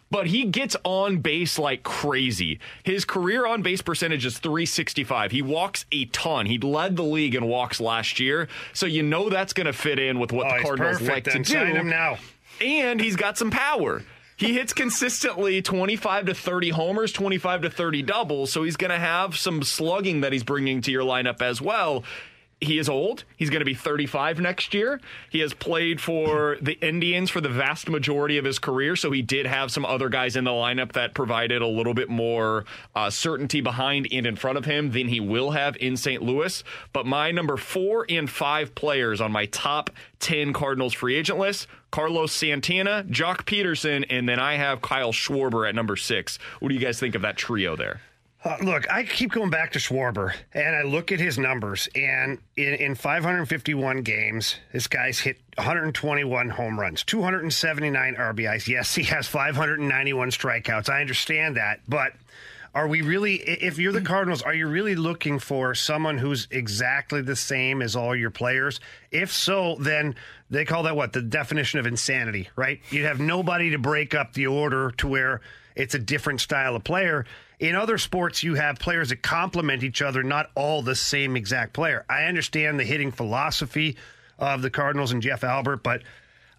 but 0.08 0.28
he 0.28 0.44
gets 0.44 0.76
on 0.84 1.18
base 1.18 1.58
like 1.58 1.82
crazy. 1.82 2.60
His 2.84 3.04
career 3.04 3.44
on 3.44 3.62
base 3.62 3.82
percentage 3.82 4.24
is 4.24 4.38
365. 4.38 5.32
He 5.32 5.42
walks 5.42 5.84
a 5.90 6.04
ton. 6.06 6.46
He 6.46 6.58
led 6.58 6.94
the 6.94 7.02
league 7.02 7.34
in 7.34 7.46
walks 7.46 7.80
last 7.80 8.20
year, 8.20 8.46
so 8.72 8.86
you 8.86 9.02
know 9.02 9.28
that's 9.28 9.52
going 9.52 9.66
to 9.66 9.72
fit 9.72 9.98
in 9.98 10.20
with 10.20 10.30
what 10.32 10.46
Oh, 10.46 10.56
the 10.58 10.62
Cardinals 10.62 10.98
perfect 10.98 11.10
like 11.10 11.24
then. 11.24 11.42
to 11.42 11.50
Sign 11.50 11.74
him 11.74 11.88
now. 11.90 12.18
And 12.60 13.00
he's 13.00 13.16
got 13.16 13.36
some 13.36 13.50
power. 13.50 14.04
He 14.36 14.52
hits 14.52 14.74
consistently 14.74 15.62
25 15.62 16.26
to 16.26 16.34
30 16.34 16.70
homers, 16.70 17.10
25 17.12 17.62
to 17.62 17.70
30 17.70 18.02
doubles, 18.02 18.52
so 18.52 18.64
he's 18.64 18.76
going 18.76 18.90
to 18.90 18.98
have 18.98 19.36
some 19.36 19.62
slugging 19.62 20.20
that 20.20 20.32
he's 20.32 20.44
bringing 20.44 20.82
to 20.82 20.92
your 20.92 21.04
lineup 21.04 21.40
as 21.40 21.62
well. 21.62 22.04
He 22.58 22.78
is 22.78 22.88
old. 22.88 23.24
He's 23.36 23.50
going 23.50 23.60
to 23.60 23.66
be 23.66 23.74
35 23.74 24.40
next 24.40 24.72
year. 24.72 24.98
He 25.28 25.40
has 25.40 25.52
played 25.52 26.00
for 26.00 26.56
the 26.62 26.72
Indians 26.80 27.28
for 27.28 27.42
the 27.42 27.50
vast 27.50 27.86
majority 27.90 28.38
of 28.38 28.46
his 28.46 28.58
career, 28.58 28.96
so 28.96 29.10
he 29.10 29.20
did 29.20 29.44
have 29.44 29.70
some 29.70 29.84
other 29.84 30.08
guys 30.08 30.36
in 30.36 30.44
the 30.44 30.52
lineup 30.52 30.92
that 30.92 31.12
provided 31.12 31.60
a 31.60 31.66
little 31.66 31.92
bit 31.92 32.08
more 32.08 32.64
uh, 32.94 33.10
certainty 33.10 33.60
behind 33.60 34.08
and 34.10 34.26
in 34.26 34.36
front 34.36 34.56
of 34.56 34.64
him 34.64 34.92
than 34.92 35.08
he 35.08 35.20
will 35.20 35.50
have 35.50 35.76
in 35.76 35.98
St. 35.98 36.22
Louis. 36.22 36.64
But 36.94 37.04
my 37.04 37.30
number 37.30 37.58
four 37.58 38.06
and 38.08 38.28
five 38.28 38.74
players 38.74 39.20
on 39.20 39.32
my 39.32 39.44
top 39.46 39.90
10 40.20 40.54
Cardinals 40.54 40.94
free 40.94 41.14
agent 41.14 41.38
list 41.38 41.66
Carlos 41.90 42.32
Santana, 42.32 43.04
Joc 43.08 43.44
Pederson, 43.44 44.04
and 44.08 44.26
then 44.26 44.38
I 44.38 44.54
have 44.54 44.80
Kyle 44.80 45.12
Schwarber 45.12 45.68
at 45.68 45.74
number 45.74 45.96
six. 45.96 46.38
What 46.60 46.70
do 46.70 46.74
you 46.74 46.80
guys 46.80 46.98
think 46.98 47.14
of 47.14 47.22
that 47.22 47.36
trio 47.36 47.76
there? 47.76 48.00
Uh, 48.46 48.56
look, 48.62 48.88
I 48.88 49.02
keep 49.02 49.32
going 49.32 49.50
back 49.50 49.72
to 49.72 49.80
Schwarber, 49.80 50.32
and 50.54 50.76
I 50.76 50.82
look 50.82 51.10
at 51.10 51.18
his 51.18 51.36
numbers, 51.36 51.88
and 51.96 52.38
in, 52.56 52.74
in 52.74 52.94
551 52.94 54.02
games, 54.02 54.54
this 54.72 54.86
guy's 54.86 55.18
hit 55.18 55.40
121 55.56 56.50
home 56.50 56.78
runs, 56.78 57.02
279 57.02 58.14
RBIs. 58.14 58.68
Yes, 58.68 58.94
he 58.94 59.02
has 59.02 59.26
591 59.26 60.30
strikeouts. 60.30 60.88
I 60.88 61.00
understand 61.00 61.56
that, 61.56 61.80
but 61.88 62.12
are 62.72 62.86
we 62.86 63.02
really, 63.02 63.34
if 63.34 63.78
you're 63.78 63.90
the 63.90 64.00
Cardinals, 64.00 64.42
are 64.42 64.54
you 64.54 64.68
really 64.68 64.94
looking 64.94 65.40
for 65.40 65.74
someone 65.74 66.16
who's 66.16 66.46
exactly 66.52 67.22
the 67.22 67.34
same 67.34 67.82
as 67.82 67.96
all 67.96 68.14
your 68.14 68.30
players? 68.30 68.78
If 69.10 69.32
so, 69.32 69.74
then 69.80 70.14
they 70.50 70.64
call 70.64 70.84
that 70.84 70.94
what? 70.94 71.12
The 71.12 71.22
definition 71.22 71.80
of 71.80 71.86
insanity, 71.86 72.48
right? 72.54 72.80
You'd 72.90 73.06
have 73.06 73.18
nobody 73.18 73.70
to 73.70 73.78
break 73.78 74.14
up 74.14 74.34
the 74.34 74.46
order 74.46 74.92
to 74.98 75.08
where 75.08 75.40
it's 75.74 75.96
a 75.96 75.98
different 75.98 76.40
style 76.40 76.76
of 76.76 76.84
player. 76.84 77.26
In 77.58 77.74
other 77.74 77.96
sports, 77.96 78.42
you 78.42 78.54
have 78.54 78.78
players 78.78 79.08
that 79.08 79.22
complement 79.22 79.82
each 79.82 80.02
other, 80.02 80.22
not 80.22 80.50
all 80.54 80.82
the 80.82 80.94
same 80.94 81.36
exact 81.36 81.72
player. 81.72 82.04
I 82.08 82.24
understand 82.24 82.78
the 82.78 82.84
hitting 82.84 83.12
philosophy 83.12 83.96
of 84.38 84.60
the 84.60 84.70
Cardinals 84.70 85.12
and 85.12 85.22
Jeff 85.22 85.42
Albert, 85.42 85.82
but 85.82 86.02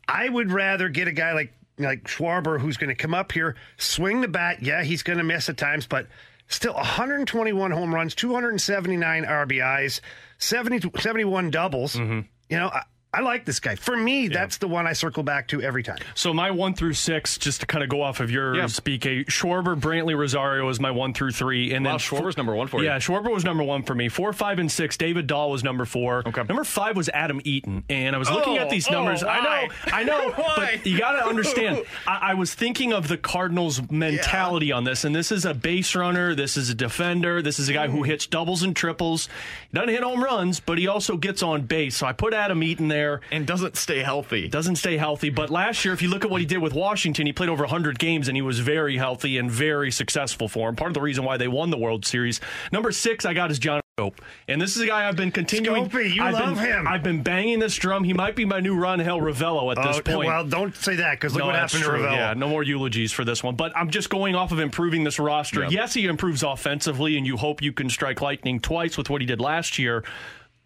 I 0.07 0.27
would 0.27 0.51
rather 0.51 0.89
get 0.89 1.07
a 1.07 1.11
guy 1.11 1.33
like 1.33 1.53
like 1.79 2.05
Schwarber 2.05 2.59
who's 2.59 2.77
going 2.77 2.89
to 2.89 2.95
come 2.95 3.13
up 3.13 3.31
here, 3.31 3.55
swing 3.77 4.21
the 4.21 4.27
bat. 4.27 4.63
Yeah, 4.63 4.83
he's 4.83 5.03
going 5.03 5.17
to 5.17 5.23
miss 5.23 5.47
at 5.49 5.57
times, 5.57 5.85
but 5.85 6.07
still 6.47 6.73
121 6.73 7.71
home 7.71 7.93
runs, 7.93 8.15
279 8.15 9.25
RBIs, 9.25 10.01
70, 10.39 10.91
71 10.99 11.51
doubles. 11.51 11.95
Mm-hmm. 11.95 12.21
You 12.49 12.57
know, 12.57 12.69
I, 12.69 12.81
I 13.17 13.21
like 13.21 13.45
this 13.45 13.59
guy. 13.59 13.73
For 13.73 13.97
me, 13.97 14.27
that's 14.27 14.57
the 14.57 14.67
one 14.67 14.85
I 14.85 14.93
circle 14.93 15.23
back 15.23 15.47
to 15.47 15.59
every 15.59 15.81
time. 15.81 15.97
So 16.13 16.35
my 16.35 16.51
one 16.51 16.75
through 16.75 16.93
six, 16.93 17.39
just 17.39 17.61
to 17.61 17.65
kind 17.65 17.83
of 17.83 17.89
go 17.89 18.03
off 18.03 18.19
of 18.19 18.29
yours, 18.29 18.57
Yeah. 18.57 18.67
BK, 18.67 19.21
eh, 19.21 19.23
Schwarber, 19.23 19.75
Brantley, 19.75 20.15
Rosario 20.15 20.69
is 20.69 20.79
my 20.79 20.91
one 20.91 21.15
through 21.15 21.31
three, 21.31 21.73
and 21.73 21.83
Wow, 21.83 21.93
then 21.93 21.99
Schwarber's 21.99 22.37
number 22.37 22.53
one 22.55 22.67
for 22.67 22.79
you. 22.79 22.85
Yeah, 22.85 22.97
Schwarber 22.97 23.31
was 23.31 23.43
number 23.43 23.63
one 23.63 23.81
for 23.81 23.95
me. 23.95 24.07
Four, 24.07 24.33
five, 24.33 24.59
and 24.59 24.71
six. 24.71 24.97
David 24.97 25.25
Dahl 25.25 25.49
was 25.49 25.63
number 25.63 25.83
four. 25.83 26.27
Okay. 26.27 26.43
Number 26.43 26.63
five 26.63 26.95
was 26.95 27.09
Adam 27.09 27.41
Eaton, 27.43 27.85
and 27.89 28.15
I 28.15 28.19
was 28.19 28.29
looking 28.29 28.59
Oh, 28.59 28.61
at 28.61 28.69
these 28.69 28.87
oh, 28.87 28.91
numbers. 28.91 29.23
I 29.23 29.39
know, 29.41 29.73
I 29.87 30.03
know, 30.03 30.33
but 30.55 30.85
you 30.85 30.99
got 30.99 31.13
to 31.13 31.25
understand. 31.25 31.85
I, 32.07 32.19
I 32.21 32.33
was 32.35 32.53
thinking 32.53 32.93
of 32.93 33.07
the 33.07 33.17
Cardinals' 33.17 33.81
mentality 33.89 34.71
on 34.71 34.83
this, 34.83 35.05
and 35.05 35.15
this 35.15 35.31
is 35.31 35.43
a 35.43 35.55
base 35.55 35.95
runner. 35.95 36.35
This 36.35 36.55
is 36.55 36.69
a 36.69 36.75
defender. 36.75 37.41
This 37.41 37.57
is 37.57 37.67
a 37.67 37.73
guy 37.73 37.87
who 37.87 37.97
hmm. 37.99 38.03
hits 38.03 38.27
doubles 38.27 38.61
and 38.61 38.75
triples. 38.75 39.27
He 39.71 39.75
doesn't 39.75 39.89
hit 39.89 40.03
home 40.03 40.23
runs, 40.23 40.59
but 40.59 40.77
he 40.77 40.85
also 40.85 41.17
gets 41.17 41.41
on 41.41 41.63
base. 41.63 41.97
So 41.97 42.05
I 42.05 42.13
put 42.13 42.35
Adam 42.35 42.61
Eaton 42.61 42.89
there. 42.89 43.06
And 43.31 43.45
doesn't 43.47 43.75
stay 43.77 43.99
healthy. 43.99 44.47
Doesn't 44.47 44.75
stay 44.77 44.97
healthy, 44.97 45.29
but 45.29 45.49
last 45.49 45.83
year, 45.85 45.93
if 45.93 46.01
you 46.01 46.09
look 46.09 46.23
at 46.25 46.31
what 46.31 46.41
he 46.41 46.47
did 46.47 46.59
with 46.59 46.73
Washington, 46.73 47.25
he 47.25 47.33
played 47.33 47.49
over 47.49 47.63
100 47.63 47.99
games 47.99 48.27
and 48.27 48.35
he 48.37 48.41
was 48.41 48.59
very 48.59 48.97
healthy 48.97 49.37
and 49.37 49.49
very 49.51 49.91
successful 49.91 50.47
for 50.47 50.69
him. 50.69 50.75
Part 50.75 50.89
of 50.91 50.93
the 50.95 51.01
reason 51.01 51.23
why 51.25 51.37
they 51.37 51.47
won 51.47 51.69
the 51.69 51.77
World 51.77 52.05
Series. 52.05 52.39
Number 52.71 52.91
six, 52.91 53.25
I 53.25 53.33
got 53.33 53.51
is 53.51 53.59
John 53.59 53.81
Schoop, 53.99 54.13
and 54.47 54.61
this 54.61 54.75
is 54.75 54.81
a 54.83 54.85
guy 54.87 55.07
I've 55.07 55.15
been 55.15 55.31
continuing. 55.31 55.89
Scopey, 55.89 56.13
you 56.13 56.21
I've 56.23 56.33
love 56.35 56.55
been, 56.55 56.65
him. 56.65 56.87
I've 56.87 57.01
been 57.03 57.23
banging 57.23 57.59
this 57.59 57.75
drum. 57.75 58.03
He 58.03 58.13
might 58.13 58.35
be 58.35 58.45
my 58.45 58.59
new 58.59 58.75
Rangel 58.75 59.19
Ravelo 59.21 59.75
at 59.75 59.83
this 59.87 59.97
Oh, 59.97 60.01
point. 60.01 60.27
well, 60.27 60.45
don't 60.45 60.75
say 60.75 60.97
that 60.97 61.13
because 61.13 61.33
look 61.33 61.39
No, 61.39 61.45
what 61.47 61.53
that's 61.53 61.73
happened 61.73 61.85
to 61.85 61.97
true. 61.97 62.03
Ravel. 62.05 62.17
Yeah, 62.17 62.33
no 62.35 62.47
more 62.47 62.61
eulogies 62.61 63.11
for 63.11 63.25
this 63.25 63.43
one. 63.43 63.55
But 63.55 63.75
I'm 63.75 63.89
just 63.89 64.09
going 64.11 64.35
off 64.35 64.51
of 64.51 64.59
improving 64.59 65.03
this 65.03 65.17
roster. 65.19 65.63
Yep. 65.63 65.71
Yes, 65.71 65.93
he 65.95 66.05
improves 66.05 66.43
offensively, 66.43 67.17
and 67.17 67.25
you 67.25 67.37
hope 67.37 67.61
you 67.63 67.73
can 67.73 67.89
strike 67.89 68.21
lightning 68.21 68.59
twice 68.59 68.97
with 68.97 69.09
what 69.09 69.21
he 69.21 69.25
did 69.27 69.41
last 69.41 69.79
year. 69.79 70.03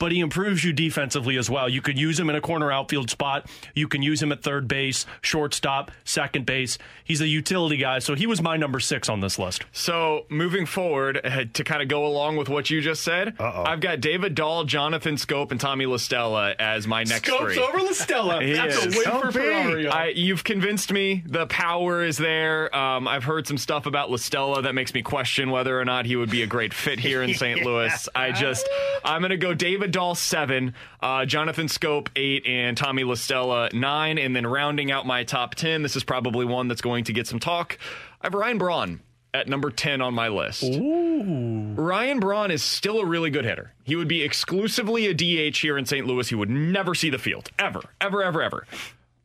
But 0.01 0.11
he 0.11 0.19
improves 0.19 0.63
you 0.63 0.73
defensively 0.73 1.37
as 1.37 1.47
well. 1.47 1.69
You 1.69 1.79
could 1.79 1.99
use 1.99 2.19
him 2.19 2.27
in 2.31 2.35
a 2.35 2.41
corner 2.41 2.71
outfield 2.71 3.11
spot. 3.11 3.47
You 3.75 3.87
can 3.87 4.01
use 4.01 4.19
him 4.19 4.31
at 4.31 4.41
third 4.41 4.67
base, 4.67 5.05
shortstop, 5.21 5.91
second 6.05 6.47
base. 6.47 6.79
He's 7.03 7.21
a 7.21 7.27
utility 7.27 7.77
guy, 7.77 7.99
so 7.99 8.15
he 8.15 8.25
was 8.25 8.41
my 8.41 8.57
number 8.57 8.79
six 8.79 9.09
on 9.09 9.19
this 9.19 9.37
list. 9.37 9.63
So 9.71 10.25
moving 10.27 10.65
forward 10.65 11.21
uh, 11.23 11.45
to 11.53 11.63
kind 11.63 11.83
of 11.83 11.87
go 11.87 12.07
along 12.07 12.37
with 12.37 12.49
what 12.49 12.71
you 12.71 12.81
just 12.81 13.03
said, 13.03 13.35
Uh-oh. 13.39 13.63
I've 13.63 13.79
got 13.79 13.99
David 14.01 14.33
Dahl, 14.33 14.63
Jonathan 14.63 15.17
Schoop, 15.17 15.51
and 15.51 15.59
Tommy 15.59 15.85
La 15.85 15.97
Stella 15.97 16.55
as 16.57 16.87
my 16.87 17.03
next 17.03 17.27
Scopes 17.27 17.53
three. 17.53 17.59
over 17.63 17.77
La 17.79 17.91
Stella. 17.91 18.41
He 18.51 18.53
That's 18.53 18.75
is. 18.75 18.95
a 18.95 18.97
win 18.97 19.21
for 19.21 19.27
Scopey. 19.27 19.33
Ferrario. 19.33 19.91
I, 19.91 20.07
you've 20.07 20.43
convinced 20.43 20.91
me. 20.91 21.21
The 21.27 21.45
power 21.45 22.03
is 22.03 22.17
there. 22.17 22.75
Um, 22.75 23.07
I've 23.07 23.23
heard 23.23 23.45
some 23.45 23.59
stuff 23.59 23.85
about 23.85 24.09
La 24.09 24.17
Stella 24.17 24.63
that 24.63 24.73
makes 24.73 24.95
me 24.95 25.03
question 25.03 25.51
whether 25.51 25.79
or 25.79 25.85
not 25.85 26.07
he 26.07 26.15
would 26.15 26.31
be 26.31 26.41
a 26.41 26.47
great 26.47 26.73
fit 26.73 26.99
here 26.99 27.21
in 27.21 27.33
St. 27.35 27.63
Louis. 27.63 28.09
I 28.15 28.31
just, 28.31 28.67
I'm 29.05 29.21
going 29.21 29.29
to 29.29 29.37
go 29.37 29.53
David 29.53 29.90
Dahl 29.91 30.15
seven, 30.15 30.73
uh, 31.01 31.25
Jonathan 31.25 31.67
Schoop 31.67 32.07
eight, 32.15 32.45
and 32.47 32.75
Tommy 32.75 33.03
La 33.03 33.15
Stella 33.15 33.69
nine, 33.73 34.17
and 34.17 34.35
then 34.35 34.47
rounding 34.47 34.91
out 34.91 35.05
my 35.05 35.23
top 35.23 35.55
ten. 35.55 35.83
This 35.83 35.95
is 35.95 36.03
probably 36.03 36.45
one 36.45 36.67
that's 36.67 36.81
going 36.81 37.03
to 37.05 37.13
get 37.13 37.27
some 37.27 37.39
talk. 37.39 37.77
I 38.21 38.27
have 38.27 38.33
Ryan 38.33 38.57
Braun 38.57 38.99
at 39.33 39.47
number 39.47 39.71
10 39.71 40.01
on 40.01 40.13
my 40.13 40.27
list. 40.27 40.63
Ryan 40.63 42.19
Braun 42.19 42.51
is 42.51 42.61
still 42.63 42.99
a 42.99 43.05
really 43.05 43.29
good 43.29 43.45
hitter. 43.45 43.73
He 43.83 43.95
would 43.95 44.07
be 44.07 44.23
exclusively 44.23 45.07
a 45.07 45.13
DH 45.13 45.57
here 45.57 45.77
in 45.77 45.85
St. 45.85 46.05
Louis. 46.05 46.27
He 46.27 46.35
would 46.35 46.49
never 46.49 46.93
see 46.93 47.09
the 47.09 47.17
field, 47.17 47.49
ever, 47.57 47.81
ever, 47.99 48.23
ever, 48.23 48.41
ever. 48.41 48.67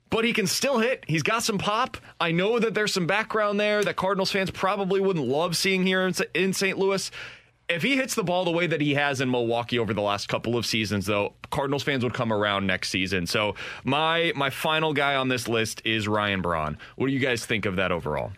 But 0.09 0.25
he 0.25 0.33
can 0.33 0.47
still 0.47 0.79
hit. 0.79 1.05
He's 1.09 1.25
got 1.25 1.43
some 1.43 1.59
pop. 1.59 1.97
I 2.21 2.31
know 2.31 2.61
that 2.61 2.75
there's 2.75 2.93
some 2.93 3.09
background 3.09 3.59
there 3.59 3.83
that 3.83 3.97
Cardinals 3.97 4.31
fans 4.31 4.51
probably 4.53 5.01
wouldn't 5.01 5.27
love 5.27 5.57
seeing 5.57 5.85
here 5.85 6.11
in 6.35 6.53
St. 6.53 6.79
Louis. 6.79 7.11
If 7.69 7.83
he 7.83 7.97
hits 7.97 8.15
the 8.15 8.23
ball 8.23 8.45
the 8.45 8.53
way 8.53 8.69
that 8.69 8.81
he 8.81 8.95
has 8.95 9.21
in 9.21 9.29
Milwaukee 9.31 9.79
over 9.79 9.93
the 9.93 10.01
last 10.03 10.29
couple 10.29 10.57
of 10.57 10.65
seasons, 10.65 11.07
though, 11.07 11.33
Cardinals 11.51 11.83
fans 11.83 12.05
would 12.05 12.15
come 12.15 12.33
around 12.33 12.67
next 12.67 12.91
season. 12.91 13.27
So 13.27 13.57
my 13.85 14.33
my 14.37 14.51
final 14.51 14.93
guy 14.93 15.17
on 15.17 15.29
this 15.29 15.49
list 15.49 15.83
is 15.85 16.07
Ryan 16.07 16.43
Braun. 16.43 16.79
What 16.95 17.09
do 17.09 17.13
you 17.13 17.19
guys 17.19 17.45
think 17.45 17.67
of 17.67 17.77
that 17.77 17.91
overall? 17.91 18.33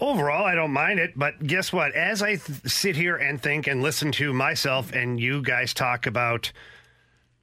Overall, 0.00 0.44
I 0.44 0.54
don't 0.54 0.70
mind 0.72 1.00
it, 1.00 1.18
but 1.18 1.44
guess 1.44 1.72
what? 1.72 1.92
As 1.92 2.22
I 2.22 2.36
th- 2.36 2.60
sit 2.66 2.94
here 2.94 3.16
and 3.16 3.42
think 3.42 3.66
and 3.66 3.82
listen 3.82 4.12
to 4.12 4.32
myself 4.32 4.92
and 4.92 5.18
you 5.18 5.42
guys 5.42 5.74
talk 5.74 6.06
about 6.06 6.52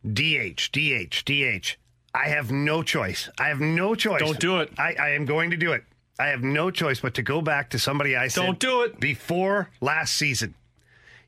DH, 0.06 0.71
DH, 0.71 1.26
DH, 1.26 1.76
I 2.13 2.30
have 2.30 2.52
no 2.52 2.82
choice. 2.82 3.30
I 3.38 3.50
have 3.50 3.60
no 3.60 3.93
choice. 3.93 4.21
Don't 4.21 4.39
do 4.39 4.60
it. 4.62 4.71
I, 4.78 4.93
I 4.93 5.10
am 5.10 5.26
going 5.26 5.52
to 5.52 5.58
do 5.58 5.74
it. 5.74 5.84
I 6.17 6.28
have 6.28 6.43
no 6.43 6.71
choice 6.71 7.02
but 7.02 7.13
to 7.15 7.21
go 7.21 7.41
back 7.41 7.71
to 7.71 7.80
somebody 7.80 8.15
I 8.15 8.30
said 8.30 8.45
Don't 8.45 8.60
do 8.60 8.84
it. 8.84 9.02
before 9.02 9.69
last 9.82 10.15
season. 10.15 10.54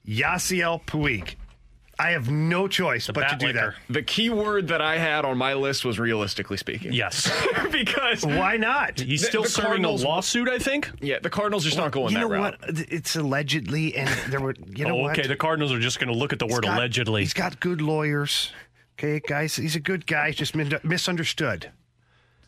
Yasiel 0.08 0.84
Puig. 0.86 1.36
I 2.00 2.12
have 2.12 2.30
no 2.30 2.68
choice 2.68 3.10
but 3.12 3.28
to 3.28 3.36
do 3.38 3.48
licker. 3.48 3.74
The 3.90 4.04
key 4.04 4.30
word 4.30 4.68
that 4.68 4.82
I 4.82 5.00
had 5.00 5.26
on 5.26 5.36
my 5.36 5.56
list 5.56 5.84
was 5.84 5.98
realistically 5.98 6.58
speaking. 6.58 6.94
Yes. 6.94 7.32
because. 7.72 8.24
Why 8.24 8.56
not? 8.56 9.00
He's 9.00 9.22
The- 9.22 9.28
still 9.28 9.42
the 9.44 9.50
serving 9.50 9.68
Cardinals- 9.70 10.04
a 10.04 10.08
lawsuit, 10.08 10.48
I 10.48 10.60
think. 10.60 10.92
yeah, 11.02 11.18
the 11.20 11.32
Cardinals 11.32 11.64
just 11.64 11.76
not 11.76 11.92
going 11.92 12.12
you 12.14 12.20
that 12.20 12.22
know 12.22 12.30
route. 12.30 12.60
what? 12.62 12.80
It's 12.92 13.16
allegedly, 13.16 13.96
and 13.96 14.08
there 14.32 14.40
were. 14.40 14.54
You 14.76 14.86
know 14.86 14.94
oh, 15.00 15.02
what? 15.04 15.18
okay. 15.18 15.28
The 15.28 15.36
Cardinals 15.36 15.72
are 15.72 15.80
just 15.80 16.00
going 16.00 16.14
to 16.14 16.18
look 16.18 16.34
at 16.34 16.38
the 16.40 16.46
He's 16.46 16.54
word 16.54 16.64
got- 16.66 16.78
allegedly. 16.78 17.22
He's 17.24 17.34
got 17.34 17.60
good 17.60 17.82
lawyers. 17.82 18.52
Okay, 19.00 19.20
guys, 19.28 19.56
he's 19.56 19.76
a 19.76 19.80
good 19.80 20.06
guy. 20.06 20.28
He's 20.28 20.36
just 20.36 20.56
misunderstood. 20.56 21.72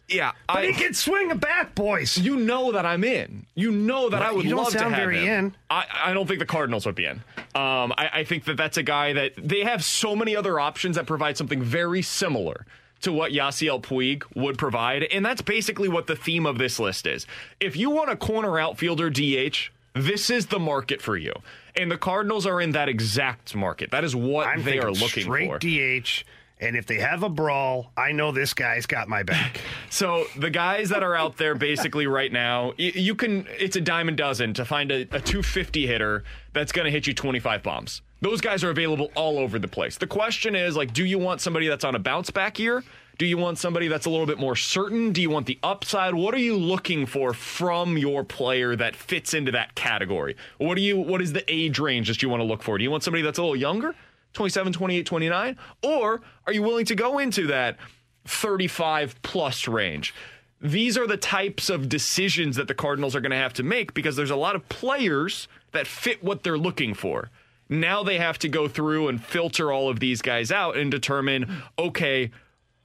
Yeah, 0.09 0.31
But 0.47 0.63
he 0.63 0.69
I, 0.69 0.73
can 0.73 0.93
swing 0.93 1.31
a 1.31 1.35
bat, 1.35 1.75
boys. 1.75 2.17
you 2.17 2.35
know 2.35 2.71
that 2.71 2.85
I'm 2.85 3.03
in. 3.03 3.45
You 3.55 3.71
know 3.71 4.09
that 4.09 4.19
Well, 4.21 4.29
I 4.29 4.31
would 4.33 4.45
love 4.45 4.69
sound 4.69 4.73
to 4.73 4.89
have 4.89 4.97
very 4.97 5.19
him. 5.19 5.45
in. 5.45 5.55
I, 5.69 5.85
I 6.05 6.13
don't 6.13 6.27
think 6.27 6.39
the 6.39 6.45
Cardinals 6.45 6.85
would 6.85 6.95
be 6.95 7.05
in. 7.05 7.17
Um, 7.55 7.93
I, 7.97 8.09
I 8.13 8.23
think 8.23 8.45
that 8.45 8.57
that's 8.57 8.77
a 8.77 8.83
guy 8.83 9.13
that 9.13 9.33
they 9.37 9.61
have 9.63 9.83
so 9.83 10.15
many 10.15 10.35
other 10.35 10.59
options 10.59 10.95
that 10.95 11.05
provide 11.05 11.37
something 11.37 11.61
very 11.61 12.01
similar 12.01 12.65
to 13.01 13.11
what 13.13 13.31
Yasiel 13.31 13.81
Puig 13.81 14.23
would 14.35 14.57
provide, 14.57 15.03
and 15.03 15.25
that's 15.25 15.41
basically 15.41 15.87
what 15.87 16.07
the 16.07 16.15
theme 16.15 16.45
of 16.45 16.57
this 16.57 16.79
list 16.79 17.07
is. 17.07 17.25
If 17.59 17.77
you 17.77 17.89
want 17.91 18.09
a 18.09 18.17
corner 18.17 18.59
outfielder 18.59 19.09
DH, 19.09 19.69
this 19.93 20.29
is 20.29 20.47
the 20.47 20.59
market 20.59 21.01
for 21.01 21.15
you, 21.15 21.31
and 21.77 21.89
the 21.89 21.97
Cardinals 21.97 22.45
are 22.45 22.59
in 22.59 22.71
that 22.71 22.89
exact 22.89 23.55
market. 23.55 23.91
That 23.91 24.03
is 24.03 24.15
what 24.15 24.47
I'm 24.47 24.63
they 24.63 24.79
are 24.79 24.91
looking 24.91 25.23
straight 25.23 25.47
for. 25.49 25.59
DH, 25.59 26.25
and 26.59 26.75
if 26.75 26.85
they 26.85 26.99
have 26.99 27.23
a 27.23 27.29
brawl, 27.29 27.91
I 27.95 28.11
know 28.11 28.31
this 28.31 28.53
guy's 28.53 28.85
got 28.85 29.07
my 29.07 29.23
back. 29.23 29.61
So 29.91 30.25
the 30.37 30.51
guys 30.51 30.89
that 30.89 31.01
are 31.01 31.15
out 31.15 31.37
there 31.37 31.55
basically 31.55 32.05
right 32.05 32.31
now, 32.31 32.73
you 32.77 33.15
can 33.15 33.47
it's 33.57 33.75
a 33.75 33.81
dime 33.81 34.07
a 34.07 34.11
dozen 34.11 34.53
to 34.53 34.63
find 34.63 34.91
a, 34.91 35.01
a 35.01 35.19
250 35.19 35.87
hitter 35.87 36.23
that's 36.53 36.71
going 36.71 36.85
to 36.85 36.91
hit 36.91 37.07
you 37.07 37.13
25 37.15 37.63
bombs. 37.63 38.03
Those 38.21 38.39
guys 38.39 38.63
are 38.63 38.69
available 38.69 39.09
all 39.15 39.39
over 39.39 39.57
the 39.57 39.67
place. 39.67 39.97
The 39.97 40.05
question 40.05 40.55
is 40.55 40.75
like 40.75 40.93
do 40.93 41.03
you 41.03 41.17
want 41.17 41.41
somebody 41.41 41.67
that's 41.67 41.83
on 41.83 41.95
a 41.95 41.99
bounce 41.99 42.29
back 42.29 42.59
year? 42.59 42.83
Do 43.17 43.25
you 43.25 43.37
want 43.37 43.57
somebody 43.57 43.87
that's 43.87 44.05
a 44.05 44.09
little 44.09 44.27
bit 44.27 44.37
more 44.37 44.55
certain? 44.55 45.11
Do 45.11 45.21
you 45.23 45.29
want 45.31 45.47
the 45.47 45.57
upside? 45.63 46.13
What 46.13 46.33
are 46.35 46.39
you 46.39 46.55
looking 46.55 47.05
for 47.05 47.33
from 47.33 47.97
your 47.97 48.23
player 48.23 48.75
that 48.75 48.95
fits 48.95 49.33
into 49.33 49.51
that 49.53 49.73
category? 49.73 50.37
What 50.59 50.75
do 50.75 50.81
you 50.81 50.97
what 50.97 51.21
is 51.21 51.33
the 51.33 51.43
age 51.51 51.79
range 51.79 52.07
that 52.09 52.21
you 52.21 52.29
want 52.29 52.41
to 52.41 52.45
look 52.45 52.61
for? 52.61 52.77
Do 52.77 52.83
you 52.83 52.91
want 52.91 53.03
somebody 53.03 53.23
that's 53.23 53.39
a 53.39 53.41
little 53.41 53.55
younger? 53.55 53.95
27, 54.33 54.73
28, 54.73 55.05
29? 55.05 55.57
Or 55.83 56.21
are 56.45 56.53
you 56.53 56.61
willing 56.61 56.85
to 56.85 56.95
go 56.95 57.19
into 57.19 57.47
that 57.47 57.77
35 58.25 59.21
plus 59.21 59.67
range? 59.67 60.13
These 60.61 60.97
are 60.97 61.07
the 61.07 61.17
types 61.17 61.69
of 61.69 61.87
decisions 61.87 62.57
that 62.57 62.67
the 62.67 62.73
Cardinals 62.73 63.15
are 63.15 63.21
going 63.21 63.31
to 63.31 63.37
have 63.37 63.53
to 63.53 63.63
make 63.63 63.93
because 63.93 64.15
there's 64.15 64.29
a 64.29 64.35
lot 64.35 64.55
of 64.55 64.67
players 64.67 65.47
that 65.71 65.87
fit 65.87 66.23
what 66.23 66.43
they're 66.43 66.57
looking 66.57 66.93
for. 66.93 67.29
Now 67.69 68.03
they 68.03 68.17
have 68.17 68.39
to 68.39 68.49
go 68.49 68.67
through 68.67 69.07
and 69.07 69.23
filter 69.23 69.71
all 69.71 69.89
of 69.89 69.99
these 69.99 70.21
guys 70.21 70.51
out 70.51 70.75
and 70.75 70.91
determine 70.91 71.63
okay, 71.77 72.31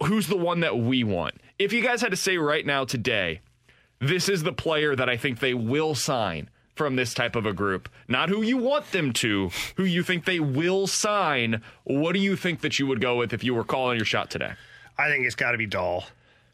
who's 0.02 0.28
the 0.28 0.36
one 0.36 0.60
that 0.60 0.78
we 0.78 1.02
want? 1.02 1.34
If 1.58 1.72
you 1.72 1.82
guys 1.82 2.00
had 2.00 2.10
to 2.10 2.16
say 2.16 2.36
right 2.36 2.64
now 2.64 2.84
today, 2.84 3.40
this 3.98 4.28
is 4.28 4.42
the 4.42 4.52
player 4.52 4.94
that 4.94 5.08
I 5.08 5.16
think 5.16 5.40
they 5.40 5.54
will 5.54 5.94
sign 5.94 6.50
from 6.74 6.96
this 6.96 7.14
type 7.14 7.36
of 7.36 7.46
a 7.46 7.52
group. 7.52 7.88
Not 8.08 8.28
who 8.28 8.42
you 8.42 8.56
want 8.56 8.90
them 8.90 9.12
to, 9.14 9.50
who 9.76 9.84
you 9.84 10.02
think 10.02 10.24
they 10.24 10.40
will 10.40 10.86
sign. 10.86 11.62
What 11.84 12.14
do 12.14 12.18
you 12.20 12.36
think 12.36 12.60
that 12.62 12.78
you 12.78 12.86
would 12.86 13.00
go 13.00 13.16
with 13.16 13.32
if 13.32 13.44
you 13.44 13.54
were 13.54 13.64
calling 13.64 13.96
your 13.96 14.04
shot 14.06 14.30
today? 14.30 14.52
I 14.98 15.08
think 15.08 15.24
it's 15.26 15.34
got 15.36 15.52
to 15.52 15.58
be 15.58 15.66
Dahl. 15.66 16.04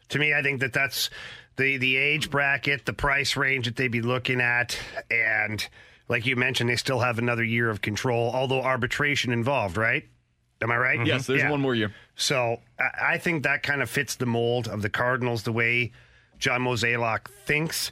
To 0.09 0.19
me, 0.19 0.33
I 0.33 0.41
think 0.41 0.59
that 0.61 0.73
that's 0.73 1.09
the 1.57 1.77
the 1.77 1.97
age 1.97 2.29
bracket, 2.29 2.85
the 2.85 2.93
price 2.93 3.35
range 3.35 3.65
that 3.65 3.75
they'd 3.75 3.87
be 3.91 4.01
looking 4.01 4.41
at, 4.41 4.77
and 5.09 5.65
like 6.07 6.25
you 6.25 6.35
mentioned, 6.35 6.69
they 6.69 6.75
still 6.75 6.99
have 6.99 7.17
another 7.19 7.43
year 7.43 7.69
of 7.69 7.81
control, 7.81 8.31
although 8.33 8.61
arbitration 8.61 9.31
involved, 9.31 9.77
right? 9.77 10.03
Am 10.61 10.69
I 10.71 10.77
right? 10.77 11.05
Yes, 11.05 11.25
there's 11.27 11.41
Yeah. 11.41 11.49
one 11.49 11.61
more 11.61 11.73
year. 11.73 11.93
So 12.15 12.59
I 12.79 13.13
I 13.13 13.17
think 13.17 13.43
that 13.43 13.63
kind 13.63 13.81
of 13.81 13.89
fits 13.89 14.15
the 14.15 14.25
mold 14.27 14.67
of 14.67 14.81
the 14.81 14.89
Cardinals 14.89 15.43
the 15.43 15.51
way 15.51 15.91
John 16.37 16.61
Mozeliak 16.61 17.29
thinks. 17.45 17.91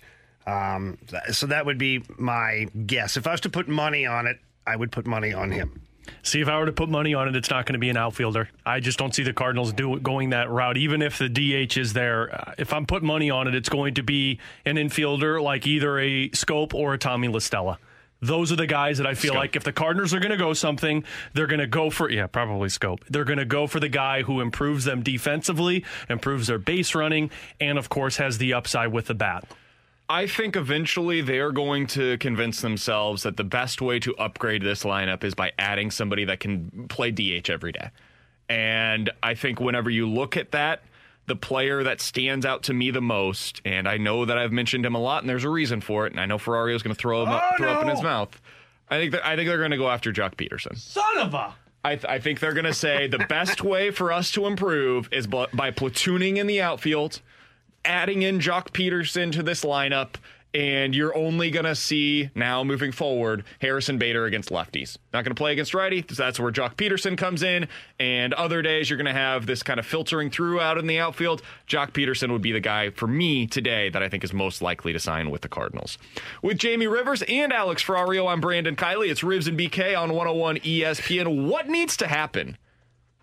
Um, 0.49 0.97
so 1.31 1.47
that 1.47 1.65
would 1.65 1.77
be 1.77 2.03
my 2.17 2.67
guess. 2.85 3.17
If 3.17 3.27
I 3.27 3.31
was 3.31 3.41
to 3.41 3.49
put 3.49 3.67
money 3.67 4.05
on 4.05 4.25
it, 4.25 4.37
I 4.65 4.75
would 4.75 4.91
put 4.91 5.05
money 5.05 5.33
on 5.33 5.51
him. 5.51 5.81
See, 6.23 6.41
if 6.41 6.47
I 6.47 6.57
were 6.57 6.65
to 6.65 6.71
put 6.71 6.89
money 6.89 7.13
on 7.13 7.27
it, 7.27 7.35
it's 7.35 7.51
not 7.51 7.65
going 7.65 7.73
to 7.73 7.79
be 7.79 7.89
an 7.89 7.97
outfielder. 7.97 8.49
I 8.65 8.79
just 8.79 8.97
don't 8.97 9.13
see 9.13 9.23
the 9.23 9.33
Cardinals 9.33 9.73
do 9.73 9.99
going 9.99 10.31
that 10.31 10.49
route. 10.49 10.77
Even 10.77 11.03
if 11.03 11.19
the 11.19 11.29
DH 11.29 11.77
is 11.77 11.93
there, 11.93 12.33
uh, 12.33 12.53
if 12.57 12.73
I'm 12.73 12.87
putting 12.87 13.07
money 13.07 13.29
on 13.29 13.47
it, 13.47 13.53
it's 13.53 13.69
going 13.69 13.93
to 13.95 14.03
be 14.03 14.39
an 14.65 14.77
infielder 14.77 15.41
like 15.41 15.67
either 15.67 15.99
a 15.99 16.29
Schoop 16.29 16.73
or 16.73 16.93
a 16.93 16.97
Tommy 16.97 17.27
La 17.27 17.39
Stella. 17.39 17.77
Those 18.21 18.51
are 18.51 18.57
the 18.57 18.67
guys 18.67 18.97
that 18.97 19.07
I 19.07 19.13
feel 19.13 19.33
like 19.33 19.55
if 19.55 19.63
the 19.63 19.71
Cardinals 19.71 20.13
are 20.13 20.19
going 20.19 20.31
to 20.31 20.37
go 20.37 20.53
something, 20.53 21.05
they're 21.33 21.47
going 21.47 21.61
to 21.61 21.67
go 21.67 21.89
for 21.89 22.09
yeah, 22.09 22.27
probably 22.27 22.67
Schoop. 22.67 22.99
They're 23.09 23.23
going 23.23 23.39
to 23.39 23.45
go 23.45 23.65
for 23.65 23.79
the 23.79 23.87
guy 23.87 24.23
who 24.23 24.41
improves 24.41 24.83
them 24.83 25.03
defensively, 25.03 25.85
improves 26.09 26.47
their 26.47 26.57
base 26.57 26.95
running, 26.95 27.31
and 27.61 27.77
of 27.77 27.87
course 27.87 28.17
has 28.17 28.37
the 28.37 28.53
upside 28.53 28.91
with 28.91 29.05
the 29.05 29.13
bat. 29.13 29.45
I 30.11 30.25
think 30.25 30.55
eventually 30.55 31.21
they 31.21 31.37
are 31.37 31.51
going 31.51 31.85
to 31.87 32.17
convince 32.17 32.61
themselves 32.61 33.23
that 33.23 33.37
the 33.37 33.43
best 33.43 33.79
way 33.79 33.99
to 33.99 34.15
upgrade 34.17 34.63
this 34.63 34.83
lineup 34.83 35.23
is 35.23 35.35
by 35.35 35.51
adding 35.59 35.91
somebody 35.91 36.25
that 36.25 36.39
can 36.39 36.87
play 36.89 37.11
DH 37.11 37.49
every 37.49 37.71
day. 37.71 37.91
And 38.49 39.11
I 39.21 39.35
think 39.35 39.59
whenever 39.59 39.89
you 39.91 40.09
look 40.09 40.35
at 40.35 40.51
that, 40.51 40.81
the 41.27 41.35
player 41.35 41.83
that 41.83 42.01
stands 42.01 42.43
out 42.43 42.63
to 42.63 42.73
me 42.73 42.89
the 42.89 43.01
most, 43.01 43.61
and 43.63 43.87
I 43.87 43.97
know 43.97 44.25
that 44.25 44.35
I've 44.39 44.51
mentioned 44.51 44.83
him 44.83 44.95
a 44.95 44.99
lot, 44.99 45.21
and 45.21 45.29
there's 45.29 45.43
a 45.43 45.49
reason 45.49 45.79
for 45.79 46.07
it, 46.07 46.11
and 46.11 46.19
I 46.19 46.25
know 46.25 46.39
Ferrario's 46.39 46.81
going 46.81 46.95
to 46.95 46.99
throw 46.99 47.21
him 47.21 47.29
up, 47.29 47.43
Oh, 47.53 47.57
throw 47.57 47.71
up 47.73 47.81
in 47.81 47.87
no. 47.87 47.93
his 47.93 48.01
mouth. 48.01 48.41
I 48.89 48.97
think 48.97 49.11
that, 49.11 49.23
I 49.23 49.35
think 49.35 49.47
they're 49.47 49.59
going 49.59 49.69
to 49.69 49.77
go 49.77 49.89
after 49.91 50.11
Joc 50.11 50.33
Pederson. 50.33 50.75
Son 50.75 51.17
of 51.19 51.35
a. 51.35 51.53
I, 51.85 51.95
th- 51.97 52.05
I 52.05 52.17
think 52.17 52.39
they're 52.39 52.53
going 52.55 52.65
to 52.65 52.73
say 52.73 53.05
the 53.05 53.19
best 53.29 53.63
way 53.63 53.91
for 53.91 54.11
us 54.11 54.31
to 54.31 54.47
improve 54.47 55.07
is 55.13 55.27
by 55.27 55.45
platooning 55.69 56.37
in 56.37 56.47
the 56.47 56.61
outfield, 56.63 57.21
adding 57.85 58.21
in 58.21 58.39
Joc 58.39 58.71
Pederson 58.71 59.31
to 59.33 59.43
this 59.43 59.63
lineup, 59.63 60.15
and 60.53 60.95
you're 60.95 61.15
only 61.15 61.51
going 61.51 61.65
to 61.65 61.75
see 61.75 62.31
now 62.33 62.63
moving 62.63 62.91
forward 62.91 63.43
Harrison 63.61 63.99
Bader 63.99 64.25
against 64.25 64.49
lefties. 64.49 64.97
Not 65.13 65.23
going 65.23 65.35
to 65.35 65.39
play 65.39 65.51
against 65.51 65.73
righty. 65.73 66.01
That's 66.01 66.39
where 66.39 66.51
Joc 66.51 66.75
Pederson 66.75 67.17
comes 67.17 67.43
in. 67.43 67.67
And 67.99 68.33
other 68.33 68.61
days, 68.61 68.89
you're 68.89 68.97
going 68.97 69.05
to 69.05 69.13
have 69.13 69.45
this 69.45 69.61
kind 69.61 69.79
of 69.79 69.85
filtering 69.85 70.31
through 70.31 70.59
out 70.59 70.77
in 70.79 70.87
the 70.87 70.97
outfield. 70.99 71.43
Joc 71.67 71.91
Pederson 71.91 72.31
would 72.31 72.41
be 72.41 72.51
the 72.51 72.59
guy 72.59 72.89
for 72.89 73.05
me 73.05 73.45
today 73.45 73.89
that 73.89 74.01
I 74.01 74.09
think 74.09 74.23
is 74.23 74.33
most 74.33 74.61
likely 74.61 74.91
to 74.91 74.99
sign 74.99 75.29
with 75.29 75.41
the 75.41 75.49
Cardinals. 75.49 75.99
With 76.41 76.57
Jamie 76.57 76.87
Rivers 76.87 77.21
and 77.23 77.53
Alex 77.53 77.83
Ferrario, 77.83 78.31
I'm 78.31 78.41
Brandon 78.41 78.75
Kiley. 78.75 79.09
It's 79.09 79.23
Ribs 79.23 79.47
and 79.47 79.57
BK 79.57 79.95
on 79.99 80.09
101 80.13 80.57
ESPN. 80.57 81.47
What 81.47 81.67
needs 81.67 81.95
to 81.97 82.07
happen? 82.07 82.57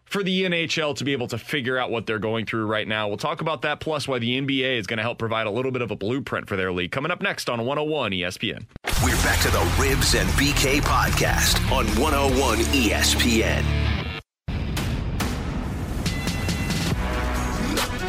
For 0.06 0.22
the 0.22 0.44
NHL 0.44 0.96
to 0.96 1.04
be 1.04 1.12
able 1.12 1.26
to 1.28 1.38
figure 1.38 1.76
out 1.76 1.90
what 1.90 2.06
they're 2.06 2.18
going 2.18 2.46
through 2.46 2.66
right 2.66 2.86
now. 2.86 3.08
We'll 3.08 3.16
talk 3.16 3.40
about 3.40 3.62
that, 3.62 3.80
plus 3.80 4.08
why 4.08 4.18
the 4.18 4.40
NBA 4.40 4.78
is 4.78 4.86
going 4.86 4.98
to 4.98 5.02
help 5.02 5.18
provide 5.18 5.46
a 5.46 5.50
little 5.50 5.72
bit 5.72 5.82
of 5.82 5.90
a 5.90 5.96
blueprint 5.96 6.48
for 6.48 6.56
their 6.56 6.72
league. 6.72 6.92
Coming 6.92 7.10
up 7.10 7.20
next 7.20 7.50
on 7.50 7.64
101 7.64 8.12
ESPN. 8.12 8.64
We're 9.04 9.16
back 9.16 9.40
to 9.42 9.50
the 9.50 9.76
Ribs 9.78 10.14
and 10.14 10.28
BK 10.30 10.80
podcast 10.80 11.60
on 11.70 11.86
101 12.00 12.58
ESPN. 12.58 13.64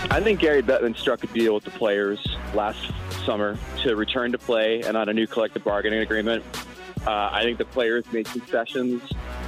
I 0.10 0.22
think 0.22 0.40
Gary 0.40 0.64
Bettman 0.64 0.98
struck 0.98 1.24
a 1.24 1.28
deal 1.28 1.54
with 1.56 1.66
the 1.66 1.72
players 1.72 2.26
last 2.54 2.92
summer 3.26 3.58
to 3.84 3.96
return 3.96 4.32
to 4.32 4.38
play 4.38 4.82
and 4.82 4.96
on 4.96 5.10
a 5.10 5.14
new 5.14 5.28
collective 5.28 5.64
bargaining 5.64 6.00
agreement. 6.00 6.44
Uh, 7.06 7.30
I 7.32 7.44
think 7.44 7.58
the 7.58 7.66
players 7.66 8.06
made 8.12 8.26
concessions 8.26 9.02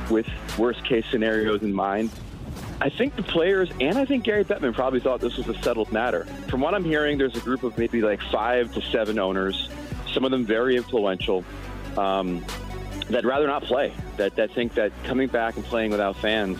with 0.09 0.27
worst 0.57 0.83
case 0.83 1.05
scenarios 1.09 1.62
in 1.62 1.73
mind. 1.73 2.12
I 2.81 2.89
think 2.89 3.15
the 3.15 3.23
players 3.23 3.69
and 3.81 3.97
I 3.97 4.05
think 4.05 4.23
Gary 4.23 4.45
Bettman 4.45 4.73
probably 4.73 5.01
thought 5.01 5.19
this 5.19 5.35
was 5.35 5.47
a 5.49 5.57
settled 5.61 5.91
matter. 5.91 6.25
From 6.47 6.61
what 6.61 6.73
I'm 6.73 6.85
hearing, 6.85 7.17
there's 7.17 7.35
a 7.35 7.41
group 7.41 7.63
of 7.63 7.77
maybe 7.77 8.01
like 8.01 8.21
five 8.31 8.73
to 8.73 8.81
seven 8.81 9.19
owners, 9.19 9.69
some 10.13 10.23
of 10.23 10.31
them 10.31 10.45
very 10.45 10.77
influential, 10.77 11.43
um, 11.97 12.45
that 13.09 13.25
rather 13.25 13.47
not 13.47 13.63
play. 13.63 13.93
That 14.17 14.35
that 14.37 14.51
think 14.51 14.75
that 14.75 14.91
coming 15.03 15.27
back 15.27 15.57
and 15.57 15.65
playing 15.65 15.91
without 15.91 16.15
fans, 16.17 16.59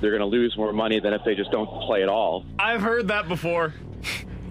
they're 0.00 0.10
going 0.10 0.20
to 0.20 0.26
lose 0.26 0.56
more 0.56 0.72
money 0.72 0.98
than 0.98 1.12
if 1.12 1.22
they 1.24 1.36
just 1.36 1.52
don't 1.52 1.68
play 1.82 2.02
at 2.02 2.08
all. 2.08 2.44
I've 2.58 2.82
heard 2.82 3.08
that 3.08 3.28
before. 3.28 3.72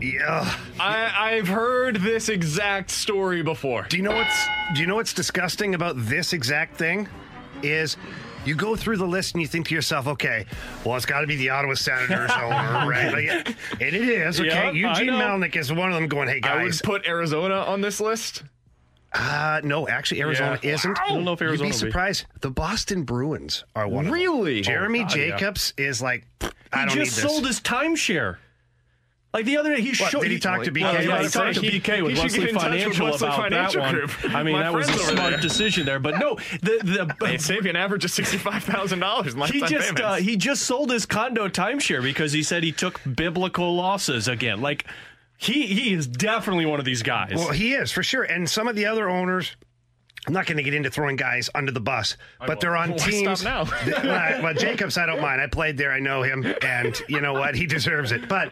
Yeah. 0.01 0.51
I, 0.79 1.35
I've 1.35 1.47
heard 1.47 1.97
this 1.97 2.29
exact 2.29 2.89
story 2.89 3.43
before. 3.43 3.85
Do 3.89 3.97
you 3.97 4.03
know 4.03 4.15
what's 4.15 4.47
Do 4.73 4.81
you 4.81 4.87
know 4.87 4.95
what's 4.95 5.13
disgusting 5.13 5.75
about 5.75 5.95
this 5.97 6.33
exact 6.33 6.77
thing? 6.77 7.07
Is 7.61 7.97
you 8.45 8.55
go 8.55 8.75
through 8.75 8.97
the 8.97 9.05
list 9.05 9.33
and 9.35 9.41
you 9.41 9.47
think 9.47 9.67
to 9.67 9.75
yourself, 9.75 10.07
okay, 10.07 10.45
well, 10.85 10.95
it's 10.95 11.05
got 11.05 11.21
to 11.21 11.27
be 11.27 11.35
the 11.35 11.49
Ottawa 11.49 11.73
Senators 11.75 12.31
owner, 12.35 12.87
right? 12.89 13.11
Like, 13.13 13.47
and 13.79 13.81
it 13.81 13.93
is, 13.95 14.39
okay. 14.39 14.49
Yeah, 14.49 14.71
Eugene. 14.71 15.09
Melnyk 15.13 15.55
is 15.55 15.71
one 15.71 15.89
of 15.89 15.95
them 15.95 16.07
going, 16.07 16.27
hey, 16.27 16.39
guys. 16.39 16.59
I 16.59 16.63
would 16.63 16.79
put 16.83 17.07
Arizona 17.07 17.55
on 17.55 17.81
this 17.81 17.99
list. 18.01 18.43
Uh, 19.13 19.59
no, 19.63 19.87
actually, 19.89 20.21
Arizona 20.21 20.57
Yeah. 20.63 20.71
isn't. 20.73 20.97
I 21.01 21.09
don't 21.09 21.25
know 21.25 21.33
if 21.33 21.41
Arizona 21.41 21.67
You'd 21.67 21.73
be 21.73 21.85
be. 21.85 21.89
surprised. 21.91 22.25
The 22.39 22.49
Boston 22.49 23.03
Bruins 23.03 23.65
are 23.75 23.87
one. 23.87 24.09
Really? 24.09 24.61
Jeremy 24.61 24.99
God, 24.99 25.15
yeah. 25.15 25.29
Jacobs 25.37 25.73
is 25.77 26.01
like, 26.01 26.25
I 26.71 26.83
He 26.83 26.85
don't 26.85 26.89
just 27.05 27.17
sold 27.17 27.45
his 27.45 27.59
timeshare. 27.59 28.37
Like 29.33 29.45
the 29.45 29.55
other 29.57 29.73
day, 29.73 29.81
he 29.81 29.89
What, 29.89 30.11
showed. 30.11 30.23
did 30.23 30.31
he 30.31 30.39
talk 30.39 30.63
to 30.63 30.71
BK 30.73 30.81
Well, 30.81 30.93
yeah, 30.95 30.99
about 31.09 31.21
he 31.23 31.29
talked 31.29 31.55
to 31.55 31.61
He- 31.61 31.79
BK 31.79 32.01
with 32.03 32.15
he 32.17 32.21
Wesley 32.21 32.39
get 32.39 32.49
in 32.49 32.55
with 32.55 32.63
Financial 32.63 33.05
Wesley 33.05 33.27
about 33.29 33.37
Financial 33.39 33.81
that 33.81 33.85
one. 33.87 33.95
Group. 33.95 34.11
I 34.35 34.43
mean, 34.43 34.53
My 34.55 34.63
that 34.63 34.73
was 34.73 34.89
a 34.89 34.93
smart 34.93 35.31
there. 35.31 35.39
decision 35.39 35.85
there. 35.85 35.99
But 35.99 36.19
no, 36.19 36.35
the 36.61 37.15
the 37.21 37.37
save 37.39 37.63
you 37.63 37.69
an 37.69 37.77
average 37.77 38.03
of 38.03 38.11
sixty-five 38.11 38.63
thousand 38.63 38.99
dollars. 38.99 39.33
he 39.49 39.61
just 39.61 39.99
uh, 39.99 40.15
he 40.15 40.35
just 40.35 40.63
sold 40.63 40.91
his 40.91 41.05
condo 41.05 41.47
timeshare 41.47 42.03
because 42.03 42.33
he 42.33 42.43
said 42.43 42.63
he 42.63 42.73
took 42.73 42.99
biblical 43.15 43.73
losses 43.73 44.27
again. 44.27 44.59
Like 44.61 44.85
he 45.37 45.65
he 45.65 45.93
is 45.93 46.07
definitely 46.07 46.65
one 46.65 46.79
of 46.79 46.85
these 46.85 47.01
guys. 47.01 47.31
Well, 47.35 47.51
he 47.51 47.73
is 47.73 47.89
for 47.91 48.03
sure. 48.03 48.23
And 48.23 48.49
some 48.49 48.67
of 48.67 48.75
the 48.75 48.85
other 48.87 49.09
owners, 49.09 49.55
I'm 50.27 50.33
not 50.33 50.45
going 50.45 50.57
to 50.57 50.63
get 50.63 50.73
into 50.73 50.91
throwing 50.91 51.15
guys 51.15 51.49
under 51.55 51.71
the 51.71 51.79
bus, 51.79 52.17
but 52.45 52.59
they're 52.59 52.75
on 52.75 52.91
Why 52.91 52.97
teams. 52.97 53.39
stop 53.39 53.67
now? 53.69 53.77
well, 54.03 54.43
well, 54.43 54.53
Jacobs, 54.53 54.97
I 54.97 55.05
don't 55.05 55.21
mind. 55.21 55.39
I 55.41 55.47
played 55.47 55.77
there. 55.77 55.93
I 55.93 55.99
know 56.01 56.21
him, 56.21 56.53
and 56.61 57.01
you 57.07 57.21
know 57.21 57.31
what? 57.33 57.55
He 57.55 57.65
deserves 57.65 58.11
it. 58.11 58.27
But 58.27 58.51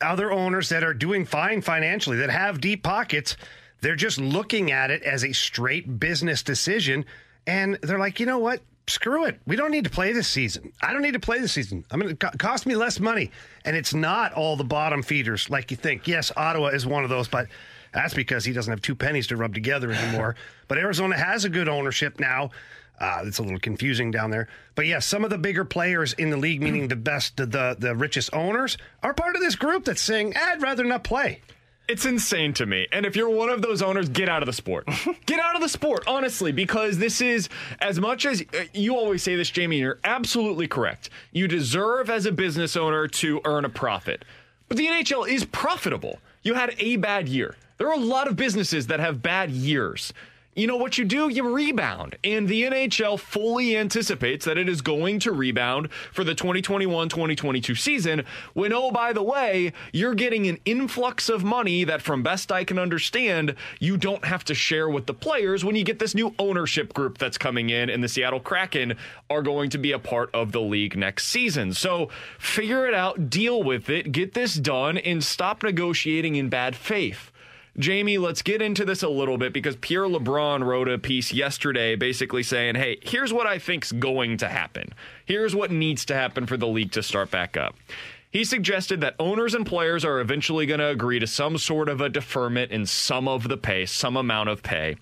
other 0.00 0.32
owners 0.32 0.68
that 0.68 0.84
are 0.84 0.94
doing 0.94 1.24
fine 1.24 1.60
financially, 1.62 2.16
that 2.18 2.30
have 2.30 2.60
deep 2.60 2.82
pockets, 2.82 3.36
they're 3.80 3.96
just 3.96 4.18
looking 4.18 4.72
at 4.72 4.90
it 4.90 5.02
as 5.02 5.24
a 5.24 5.32
straight 5.32 5.98
business 5.98 6.42
decision, 6.42 7.04
and 7.46 7.78
they're 7.82 7.98
like, 7.98 8.20
you 8.20 8.26
know 8.26 8.38
what? 8.38 8.60
Screw 8.86 9.26
it. 9.26 9.38
We 9.46 9.56
don't 9.56 9.70
need 9.70 9.84
to 9.84 9.90
play 9.90 10.12
this 10.12 10.28
season. 10.28 10.72
I 10.80 10.92
don't 10.92 11.02
need 11.02 11.12
to 11.12 11.20
play 11.20 11.38
this 11.38 11.52
season. 11.52 11.84
I'm 11.90 12.00
going 12.00 12.16
to 12.16 12.30
cost 12.38 12.66
me 12.66 12.74
less 12.74 12.98
money, 13.00 13.30
and 13.64 13.76
it's 13.76 13.92
not 13.92 14.32
all 14.32 14.56
the 14.56 14.64
bottom 14.64 15.02
feeders 15.02 15.50
like 15.50 15.70
you 15.70 15.76
think. 15.76 16.08
Yes, 16.08 16.32
Ottawa 16.36 16.68
is 16.68 16.86
one 16.86 17.04
of 17.04 17.10
those, 17.10 17.28
but 17.28 17.48
that's 17.92 18.14
because 18.14 18.44
he 18.44 18.52
doesn't 18.52 18.70
have 18.70 18.80
two 18.82 18.94
pennies 18.94 19.26
to 19.28 19.36
rub 19.36 19.54
together 19.54 19.92
anymore. 19.92 20.36
but 20.68 20.78
Arizona 20.78 21.16
has 21.16 21.44
a 21.44 21.48
good 21.48 21.68
ownership 21.68 22.18
now. 22.18 22.50
Uh, 23.00 23.22
it's 23.24 23.38
a 23.38 23.42
little 23.42 23.60
confusing 23.60 24.10
down 24.10 24.30
there, 24.30 24.48
but 24.74 24.86
yes, 24.86 25.06
some 25.06 25.24
of 25.24 25.30
the 25.30 25.38
bigger 25.38 25.64
players 25.64 26.12
in 26.14 26.30
the 26.30 26.36
league, 26.36 26.60
meaning 26.60 26.88
the 26.88 26.96
best, 26.96 27.36
the 27.36 27.46
the, 27.46 27.76
the 27.78 27.94
richest 27.94 28.30
owners, 28.32 28.76
are 29.02 29.14
part 29.14 29.36
of 29.36 29.42
this 29.42 29.54
group 29.54 29.84
that's 29.84 30.00
saying, 30.02 30.34
"I'd 30.36 30.62
rather 30.62 30.84
not 30.84 31.04
play." 31.04 31.40
It's 31.88 32.04
insane 32.04 32.52
to 32.54 32.66
me. 32.66 32.86
And 32.92 33.06
if 33.06 33.16
you're 33.16 33.30
one 33.30 33.48
of 33.48 33.62
those 33.62 33.80
owners, 33.80 34.10
get 34.10 34.28
out 34.28 34.42
of 34.42 34.46
the 34.46 34.52
sport. 34.52 34.86
get 35.26 35.40
out 35.40 35.54
of 35.54 35.62
the 35.62 35.70
sport, 35.70 36.04
honestly, 36.06 36.52
because 36.52 36.98
this 36.98 37.22
is 37.22 37.48
as 37.80 37.98
much 37.98 38.26
as 38.26 38.42
uh, 38.42 38.64
you 38.74 38.94
always 38.94 39.22
say 39.22 39.36
this, 39.36 39.48
Jamie, 39.48 39.78
you're 39.78 39.98
absolutely 40.04 40.68
correct. 40.68 41.08
You 41.32 41.48
deserve 41.48 42.10
as 42.10 42.26
a 42.26 42.32
business 42.32 42.76
owner 42.76 43.08
to 43.08 43.40
earn 43.46 43.64
a 43.64 43.70
profit. 43.70 44.26
But 44.68 44.76
the 44.76 44.86
NHL 44.86 45.26
is 45.26 45.46
profitable. 45.46 46.18
You 46.42 46.52
had 46.52 46.74
a 46.78 46.96
bad 46.96 47.26
year. 47.26 47.56
There 47.78 47.88
are 47.88 47.94
a 47.94 48.04
lot 48.04 48.28
of 48.28 48.36
businesses 48.36 48.88
that 48.88 49.00
have 49.00 49.22
bad 49.22 49.50
years. 49.50 50.12
You 50.58 50.66
know 50.66 50.76
what 50.76 50.98
you 50.98 51.04
do? 51.04 51.28
You 51.28 51.54
rebound. 51.54 52.16
And 52.24 52.48
the 52.48 52.64
NHL 52.64 53.20
fully 53.20 53.76
anticipates 53.76 54.44
that 54.44 54.58
it 54.58 54.68
is 54.68 54.80
going 54.80 55.20
to 55.20 55.30
rebound 55.30 55.88
for 56.12 56.24
the 56.24 56.34
2021 56.34 57.08
2022 57.08 57.76
season. 57.76 58.24
When, 58.54 58.72
oh, 58.72 58.90
by 58.90 59.12
the 59.12 59.22
way, 59.22 59.72
you're 59.92 60.16
getting 60.16 60.48
an 60.48 60.58
influx 60.64 61.28
of 61.28 61.44
money 61.44 61.84
that, 61.84 62.02
from 62.02 62.24
best 62.24 62.50
I 62.50 62.64
can 62.64 62.76
understand, 62.76 63.54
you 63.78 63.96
don't 63.96 64.24
have 64.24 64.42
to 64.46 64.54
share 64.54 64.88
with 64.88 65.06
the 65.06 65.14
players 65.14 65.64
when 65.64 65.76
you 65.76 65.84
get 65.84 66.00
this 66.00 66.16
new 66.16 66.34
ownership 66.40 66.92
group 66.92 67.18
that's 67.18 67.38
coming 67.38 67.70
in, 67.70 67.88
and 67.88 68.02
the 68.02 68.08
Seattle 68.08 68.40
Kraken 68.40 68.96
are 69.30 69.42
going 69.42 69.70
to 69.70 69.78
be 69.78 69.92
a 69.92 69.98
part 70.00 70.28
of 70.34 70.50
the 70.50 70.60
league 70.60 70.96
next 70.96 71.28
season. 71.28 71.72
So 71.72 72.08
figure 72.36 72.84
it 72.84 72.94
out, 72.94 73.30
deal 73.30 73.62
with 73.62 73.88
it, 73.88 74.10
get 74.10 74.34
this 74.34 74.56
done, 74.56 74.98
and 74.98 75.22
stop 75.22 75.62
negotiating 75.62 76.34
in 76.34 76.48
bad 76.48 76.74
faith. 76.74 77.30
Jamie, 77.78 78.18
let's 78.18 78.42
get 78.42 78.60
into 78.60 78.84
this 78.84 79.04
a 79.04 79.08
little 79.08 79.38
bit 79.38 79.52
because 79.52 79.76
Pierre 79.76 80.04
LeBrun 80.04 80.64
wrote 80.64 80.88
a 80.88 80.98
piece 80.98 81.32
yesterday 81.32 81.94
basically 81.94 82.42
saying, 82.42 82.74
hey, 82.74 82.98
here's 83.02 83.32
what 83.32 83.46
I 83.46 83.60
think's 83.60 83.92
going 83.92 84.38
to 84.38 84.48
happen. 84.48 84.92
Here's 85.24 85.54
what 85.54 85.70
needs 85.70 86.04
to 86.06 86.14
happen 86.14 86.46
for 86.46 86.56
the 86.56 86.66
league 86.66 86.90
to 86.92 87.04
start 87.04 87.30
back 87.30 87.56
up. 87.56 87.76
He 88.30 88.44
suggested 88.44 89.00
that 89.00 89.14
owners 89.18 89.54
and 89.54 89.64
players 89.64 90.04
are 90.04 90.20
eventually 90.20 90.66
going 90.66 90.80
to 90.80 90.88
agree 90.88 91.18
to 91.18 91.26
some 91.26 91.56
sort 91.56 91.88
of 91.88 92.00
a 92.00 92.08
deferment 92.10 92.72
in 92.72 92.84
some 92.84 93.26
of 93.26 93.48
the 93.48 93.56
pay, 93.56 93.86
some 93.86 94.16
amount 94.16 94.50
of 94.50 94.62
pay. 94.62 94.96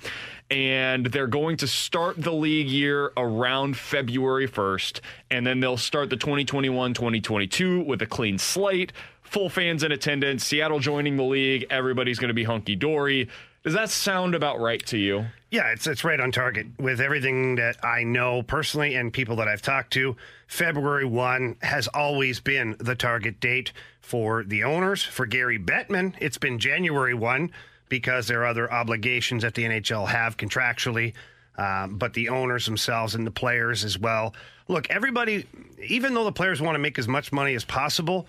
And 0.48 1.06
they're 1.06 1.26
going 1.26 1.56
to 1.56 1.66
start 1.66 2.22
the 2.22 2.32
league 2.32 2.68
year 2.68 3.10
around 3.16 3.76
February 3.76 4.46
1st. 4.46 5.00
And 5.30 5.44
then 5.44 5.58
they'll 5.58 5.76
start 5.76 6.08
the 6.10 6.16
2021 6.16 6.94
2022 6.94 7.80
with 7.80 8.00
a 8.02 8.06
clean 8.06 8.38
slate 8.38 8.92
full 9.26 9.48
fans 9.48 9.82
in 9.82 9.92
attendance, 9.92 10.44
Seattle 10.44 10.78
joining 10.78 11.16
the 11.16 11.24
league, 11.24 11.66
everybody's 11.70 12.18
going 12.18 12.28
to 12.28 12.34
be 12.34 12.44
hunky 12.44 12.76
dory. 12.76 13.28
Does 13.62 13.74
that 13.74 13.90
sound 13.90 14.34
about 14.36 14.60
right 14.60 14.84
to 14.86 14.96
you? 14.96 15.26
Yeah, 15.50 15.72
it's 15.72 15.86
it's 15.88 16.04
right 16.04 16.20
on 16.20 16.30
target 16.30 16.66
with 16.78 17.00
everything 17.00 17.56
that 17.56 17.84
I 17.84 18.04
know 18.04 18.42
personally 18.42 18.94
and 18.94 19.12
people 19.12 19.36
that 19.36 19.48
I've 19.48 19.62
talked 19.62 19.92
to. 19.94 20.16
February 20.46 21.04
1 21.04 21.56
has 21.62 21.88
always 21.88 22.38
been 22.38 22.76
the 22.78 22.94
target 22.94 23.40
date 23.40 23.72
for 24.00 24.44
the 24.44 24.62
owners. 24.62 25.02
For 25.02 25.26
Gary 25.26 25.58
Bettman, 25.58 26.14
it's 26.20 26.38
been 26.38 26.60
January 26.60 27.14
1 27.14 27.50
because 27.88 28.28
there 28.28 28.42
are 28.42 28.46
other 28.46 28.72
obligations 28.72 29.42
that 29.42 29.54
the 29.54 29.64
NHL 29.64 30.06
have 30.06 30.36
contractually, 30.36 31.14
um, 31.58 31.98
but 31.98 32.14
the 32.14 32.28
owners 32.28 32.66
themselves 32.66 33.16
and 33.16 33.26
the 33.26 33.32
players 33.32 33.82
as 33.82 33.98
well. 33.98 34.32
Look, 34.68 34.90
everybody, 34.90 35.46
even 35.88 36.14
though 36.14 36.24
the 36.24 36.32
players 36.32 36.60
want 36.60 36.76
to 36.76 36.80
make 36.80 36.98
as 36.98 37.08
much 37.08 37.32
money 37.32 37.54
as 37.54 37.64
possible, 37.64 38.26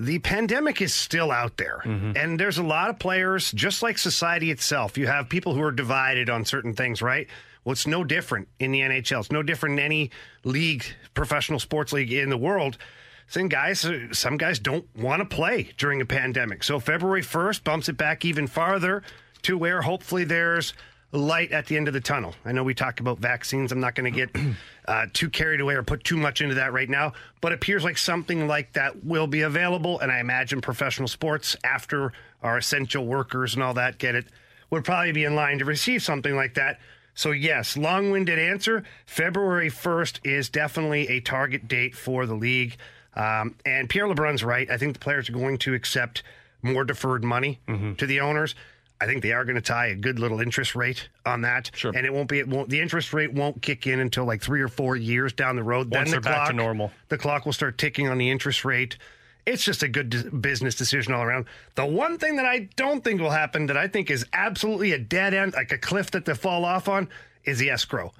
the 0.00 0.18
pandemic 0.20 0.80
is 0.80 0.94
still 0.94 1.30
out 1.30 1.58
there. 1.58 1.82
Mm-hmm. 1.84 2.12
And 2.16 2.40
there's 2.40 2.56
a 2.56 2.62
lot 2.62 2.88
of 2.88 2.98
players, 2.98 3.52
just 3.52 3.82
like 3.82 3.98
society 3.98 4.50
itself. 4.50 4.96
You 4.96 5.06
have 5.06 5.28
people 5.28 5.54
who 5.54 5.62
are 5.62 5.72
divided 5.72 6.30
on 6.30 6.46
certain 6.46 6.74
things, 6.74 7.02
right? 7.02 7.28
Well, 7.64 7.72
it's 7.72 7.86
no 7.86 8.02
different 8.02 8.48
in 8.58 8.72
the 8.72 8.80
NHL. 8.80 9.20
It's 9.20 9.30
no 9.30 9.42
different 9.42 9.78
in 9.78 9.84
any 9.84 10.10
league, 10.42 10.84
professional 11.12 11.58
sports 11.58 11.92
league 11.92 12.12
in 12.12 12.30
the 12.30 12.38
world. 12.38 12.78
Some 13.26 13.48
guys, 13.48 13.86
some 14.12 14.38
guys 14.38 14.58
don't 14.58 14.86
want 14.96 15.20
to 15.20 15.36
play 15.36 15.70
during 15.76 16.00
a 16.00 16.06
pandemic. 16.06 16.64
So 16.64 16.80
February 16.80 17.22
1st 17.22 17.62
bumps 17.62 17.88
it 17.90 17.98
back 17.98 18.24
even 18.24 18.46
farther 18.46 19.02
to 19.42 19.58
where 19.58 19.82
hopefully 19.82 20.24
there's 20.24 20.72
light 21.12 21.52
at 21.52 21.66
the 21.66 21.76
end 21.76 21.88
of 21.88 21.94
the 21.94 22.00
tunnel. 22.00 22.34
I 22.44 22.52
know 22.52 22.62
we 22.62 22.74
talk 22.74 23.00
about 23.00 23.18
vaccines. 23.18 23.72
I'm 23.72 23.80
not 23.80 23.94
going 23.94 24.12
to 24.12 24.26
get 24.26 24.36
uh, 24.88 25.06
too 25.12 25.28
carried 25.28 25.60
away 25.60 25.74
or 25.74 25.82
put 25.82 26.04
too 26.04 26.16
much 26.16 26.40
into 26.40 26.54
that 26.56 26.72
right 26.72 26.88
now, 26.88 27.12
but 27.40 27.52
it 27.52 27.56
appears 27.56 27.84
like 27.84 27.98
something 27.98 28.46
like 28.46 28.72
that 28.74 29.04
will 29.04 29.26
be 29.26 29.42
available. 29.42 29.98
And 30.00 30.12
I 30.12 30.20
imagine 30.20 30.60
professional 30.60 31.08
sports, 31.08 31.56
after 31.64 32.12
our 32.42 32.58
essential 32.58 33.06
workers 33.06 33.54
and 33.54 33.62
all 33.62 33.74
that 33.74 33.98
get 33.98 34.14
it, 34.14 34.26
would 34.70 34.84
probably 34.84 35.12
be 35.12 35.24
in 35.24 35.34
line 35.34 35.58
to 35.58 35.64
receive 35.64 36.02
something 36.02 36.36
like 36.36 36.54
that. 36.54 36.78
So, 37.14 37.32
yes, 37.32 37.76
long 37.76 38.10
winded 38.12 38.38
answer. 38.38 38.84
February 39.04 39.68
1st 39.68 40.20
is 40.24 40.48
definitely 40.48 41.08
a 41.08 41.20
target 41.20 41.66
date 41.66 41.96
for 41.96 42.24
the 42.24 42.34
league. 42.34 42.76
Um, 43.14 43.56
and 43.66 43.88
Pierre 43.88 44.06
LeBrun's 44.06 44.44
right. 44.44 44.70
I 44.70 44.78
think 44.78 44.92
the 44.94 45.00
players 45.00 45.28
are 45.28 45.32
going 45.32 45.58
to 45.58 45.74
accept 45.74 46.22
more 46.62 46.84
deferred 46.84 47.24
money 47.24 47.58
to 47.96 48.06
the 48.06 48.20
owners. 48.20 48.54
I 49.00 49.06
think 49.06 49.22
they 49.22 49.32
are 49.32 49.44
going 49.44 49.56
to 49.56 49.62
tie 49.62 49.86
a 49.86 49.94
good 49.94 50.18
little 50.18 50.40
interest 50.40 50.74
rate 50.74 51.08
on 51.24 51.40
that. 51.42 51.70
Sure. 51.74 51.92
And 51.94 52.04
it 52.04 52.12
won't 52.12 52.28
be, 52.28 52.38
it 52.38 52.48
won't, 52.48 52.68
the 52.68 52.80
interest 52.80 53.14
rate 53.14 53.32
won't 53.32 53.62
kick 53.62 53.86
in 53.86 53.98
until 53.98 54.26
like 54.26 54.42
three 54.42 54.60
or 54.60 54.68
four 54.68 54.94
years 54.94 55.32
down 55.32 55.56
the 55.56 55.62
road. 55.62 55.90
Once 55.90 56.10
then 56.10 56.20
the 56.20 56.28
they're 56.28 56.32
back 56.32 56.48
to 56.48 56.52
normal. 56.52 56.92
The 57.08 57.16
clock 57.16 57.46
will 57.46 57.54
start 57.54 57.78
ticking 57.78 58.08
on 58.08 58.18
the 58.18 58.30
interest 58.30 58.64
rate. 58.64 58.98
It's 59.46 59.64
just 59.64 59.82
a 59.82 59.88
good 59.88 60.42
business 60.42 60.74
decision 60.74 61.14
all 61.14 61.22
around. 61.22 61.46
The 61.74 61.86
one 61.86 62.18
thing 62.18 62.36
that 62.36 62.44
I 62.44 62.68
don't 62.76 63.02
think 63.02 63.22
will 63.22 63.30
happen 63.30 63.66
that 63.66 63.76
I 63.76 63.88
think 63.88 64.10
is 64.10 64.26
absolutely 64.34 64.92
a 64.92 64.98
dead 64.98 65.32
end, 65.32 65.54
like 65.54 65.72
a 65.72 65.78
cliff 65.78 66.10
that 66.10 66.26
they 66.26 66.34
fall 66.34 66.66
off 66.66 66.88
on, 66.88 67.08
is 67.44 67.58
the 67.58 67.70
escrow. 67.70 68.12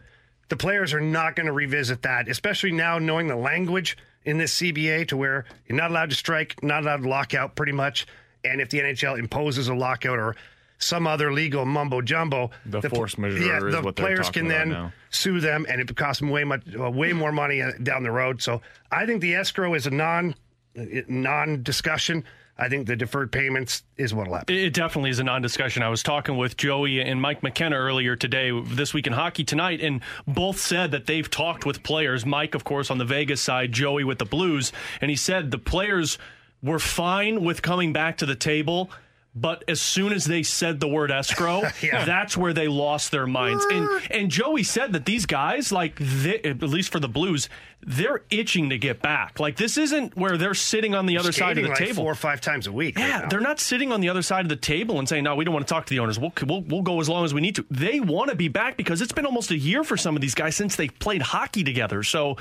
The 0.48 0.56
players 0.56 0.94
are 0.94 1.00
not 1.00 1.36
going 1.36 1.46
to 1.46 1.52
revisit 1.52 2.02
that, 2.02 2.26
especially 2.28 2.72
now 2.72 2.98
knowing 2.98 3.28
the 3.28 3.36
language 3.36 3.98
in 4.24 4.38
this 4.38 4.56
CBA 4.56 5.08
to 5.08 5.16
where 5.16 5.44
you're 5.66 5.76
not 5.76 5.90
allowed 5.90 6.10
to 6.10 6.16
strike, 6.16 6.62
not 6.62 6.82
allowed 6.82 7.02
to 7.02 7.08
lock 7.08 7.34
out 7.34 7.54
pretty 7.54 7.72
much. 7.72 8.06
And 8.44 8.60
if 8.60 8.70
the 8.70 8.80
NHL 8.80 9.18
imposes 9.18 9.68
a 9.68 9.74
lockout 9.74 10.18
or 10.18 10.36
some 10.80 11.06
other 11.06 11.32
legal 11.32 11.64
mumbo 11.64 12.00
jumbo, 12.00 12.50
The 12.66 12.80
pl- 12.80 12.90
force 12.90 13.18
majeure 13.18 13.46
yeah, 13.46 13.66
is 13.66 13.74
the 13.74 13.82
what 13.82 13.94
they're 13.94 14.06
players 14.06 14.30
can 14.30 14.48
then 14.48 14.92
sue 15.10 15.38
them, 15.40 15.66
and 15.68 15.80
it 15.80 15.94
costs 15.94 16.20
them 16.20 16.30
way 16.30 16.42
much, 16.42 16.62
uh, 16.78 16.90
way 16.90 17.12
more 17.12 17.30
money 17.32 17.62
uh, 17.62 17.72
down 17.82 18.02
the 18.02 18.10
road. 18.10 18.42
So 18.42 18.62
I 18.90 19.06
think 19.06 19.20
the 19.20 19.34
escrow 19.36 19.74
is 19.74 19.86
a 19.86 19.90
non 19.90 20.34
non 20.74 21.62
discussion. 21.62 22.24
I 22.58 22.68
think 22.68 22.86
the 22.86 22.94
deferred 22.94 23.32
payments 23.32 23.84
is 23.96 24.12
what'll 24.12 24.34
happen. 24.34 24.54
It 24.54 24.74
definitely 24.74 25.08
is 25.08 25.18
a 25.18 25.24
non-discussion. 25.24 25.82
I 25.82 25.88
was 25.88 26.02
talking 26.02 26.36
with 26.36 26.58
Joey 26.58 27.00
and 27.00 27.18
Mike 27.18 27.42
McKenna 27.42 27.76
earlier 27.76 28.16
today, 28.16 28.50
this 28.50 28.92
week 28.92 29.06
in 29.06 29.14
hockey 29.14 29.44
tonight, 29.44 29.80
and 29.80 30.02
both 30.28 30.60
said 30.60 30.90
that 30.90 31.06
they've 31.06 31.28
talked 31.28 31.64
with 31.64 31.82
players. 31.82 32.26
Mike, 32.26 32.54
of 32.54 32.62
course, 32.62 32.90
on 32.90 32.98
the 32.98 33.06
Vegas 33.06 33.40
side, 33.40 33.72
Joey 33.72 34.04
with 34.04 34.18
the 34.18 34.26
Blues, 34.26 34.72
and 35.00 35.08
he 35.08 35.16
said 35.16 35.50
the 35.50 35.58
players 35.58 36.18
were 36.62 36.78
fine 36.78 37.44
with 37.44 37.62
coming 37.62 37.94
back 37.94 38.18
to 38.18 38.26
the 38.26 38.36
table. 38.36 38.90
But 39.32 39.62
as 39.68 39.80
soon 39.80 40.12
as 40.12 40.24
they 40.24 40.42
said 40.42 40.80
the 40.80 40.88
word 40.88 41.12
escrow, 41.12 41.62
Yeah. 41.82 42.04
that's 42.04 42.36
where 42.36 42.52
they 42.52 42.66
lost 42.66 43.12
their 43.12 43.28
minds. 43.28 43.64
And 43.70 43.88
and 44.10 44.28
Joey 44.30 44.64
said 44.64 44.92
that 44.94 45.06
these 45.06 45.24
guys, 45.24 45.70
like 45.70 45.96
they, 46.00 46.40
at 46.40 46.60
least 46.62 46.90
for 46.90 46.98
the 46.98 47.08
Blues, 47.08 47.48
they're 47.80 48.22
itching 48.30 48.70
to 48.70 48.76
get 48.78 49.00
back. 49.00 49.38
Like 49.38 49.56
this 49.56 49.78
isn't 49.78 50.16
where 50.16 50.36
they're 50.36 50.52
sitting 50.52 50.96
on 50.96 51.06
the 51.06 51.16
other 51.16 51.30
side 51.30 51.56
of 51.58 51.62
the 51.62 51.68
like 51.70 51.78
table. 51.78 52.02
four 52.02 52.10
or 52.10 52.16
five 52.16 52.40
times 52.40 52.66
a 52.66 52.72
week. 52.72 52.98
Yeah, 52.98 53.18
now. 53.20 53.28
they're 53.28 53.40
not 53.40 53.60
sitting 53.60 53.92
on 53.92 54.00
the 54.00 54.08
other 54.08 54.22
side 54.22 54.44
of 54.44 54.48
the 54.48 54.56
table 54.56 54.98
and 54.98 55.08
saying, 55.08 55.22
"No, 55.22 55.36
we 55.36 55.44
don't 55.44 55.54
want 55.54 55.64
to 55.66 55.72
talk 55.72 55.86
to 55.86 55.90
the 55.94 56.00
owners. 56.00 56.18
We'll 56.18 56.32
we'll, 56.44 56.62
we'll 56.62 56.82
go 56.82 57.00
as 57.00 57.08
long 57.08 57.24
as 57.24 57.32
we 57.32 57.40
need 57.40 57.54
to." 57.54 57.64
They 57.70 58.00
want 58.00 58.30
to 58.30 58.36
be 58.36 58.48
back 58.48 58.76
because 58.76 59.00
it's 59.00 59.12
been 59.12 59.26
almost 59.26 59.52
a 59.52 59.56
year 59.56 59.84
for 59.84 59.96
some 59.96 60.16
of 60.16 60.22
these 60.22 60.34
guys 60.34 60.56
since 60.56 60.74
they've 60.74 60.98
played 60.98 61.22
hockey 61.22 61.62
together. 61.62 62.02
So 62.02 62.36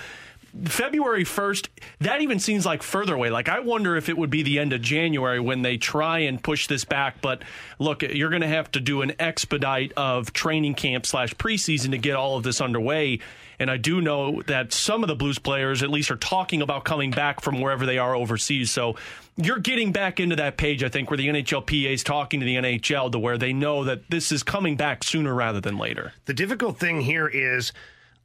February 0.66 1.24
1st, 1.24 1.68
that 2.00 2.22
even 2.22 2.40
seems 2.40 2.66
like 2.66 2.84
further 2.84 3.16
away. 3.16 3.30
Like, 3.30 3.50
I 3.50 3.60
wonder 3.60 3.96
if 3.96 4.10
it 4.10 4.18
would 4.18 4.30
be 4.30 4.44
the 4.44 4.60
end 4.60 4.74
of 4.74 4.82
January 4.82 5.40
when 5.40 5.62
they 5.62 5.78
try 5.78 6.20
and 6.20 6.42
push 6.42 6.68
this 6.68 6.86
back. 6.86 7.22
But 7.22 7.44
look, 7.78 8.02
you're 8.02 8.30
going 8.30 8.42
to 8.42 8.48
have 8.48 8.72
to 8.72 8.80
do 8.80 9.02
an 9.02 9.14
expedite 9.20 9.94
of 9.96 10.34
training 10.34 10.76
camp 10.76 11.06
slash 11.06 11.34
preseason 11.36 11.92
to 11.92 11.98
get 11.98 12.16
all 12.16 12.38
of 12.38 12.44
this 12.44 12.62
underway. 12.62 13.20
And 13.60 13.70
I 13.70 13.78
do 13.78 14.00
know 14.00 14.42
that 14.44 14.72
some 14.72 15.04
of 15.04 15.10
the 15.10 15.16
Blues 15.16 15.38
players, 15.38 15.84
at 15.84 15.90
least, 15.90 16.10
are 16.12 16.16
talking 16.16 16.62
about 16.62 16.86
coming 16.86 17.12
back 17.12 17.42
from 17.42 17.60
wherever 17.60 17.86
they 17.86 17.98
are 17.98 18.16
overseas. 18.16 18.72
So 18.72 18.96
you're 19.36 19.60
getting 19.60 19.92
back 19.92 20.20
into 20.20 20.38
that 20.38 20.56
page, 20.56 20.82
I 20.82 20.90
think, 20.90 21.10
where 21.10 21.18
the 21.18 21.28
NHLPA 21.28 21.92
is 21.92 22.04
talking 22.04 22.40
to 22.40 22.46
the 22.46 22.56
NHL 22.56 23.12
to 23.12 23.20
where 23.20 23.38
they 23.38 23.52
know 23.52 23.84
that 23.84 24.10
this 24.10 24.32
is 24.32 24.44
coming 24.44 24.78
back 24.78 25.04
sooner 25.04 25.34
rather 25.34 25.60
than 25.60 25.78
later. 25.78 26.14
The 26.26 26.34
difficult 26.34 26.80
thing 26.80 27.02
here 27.02 27.28
is 27.28 27.74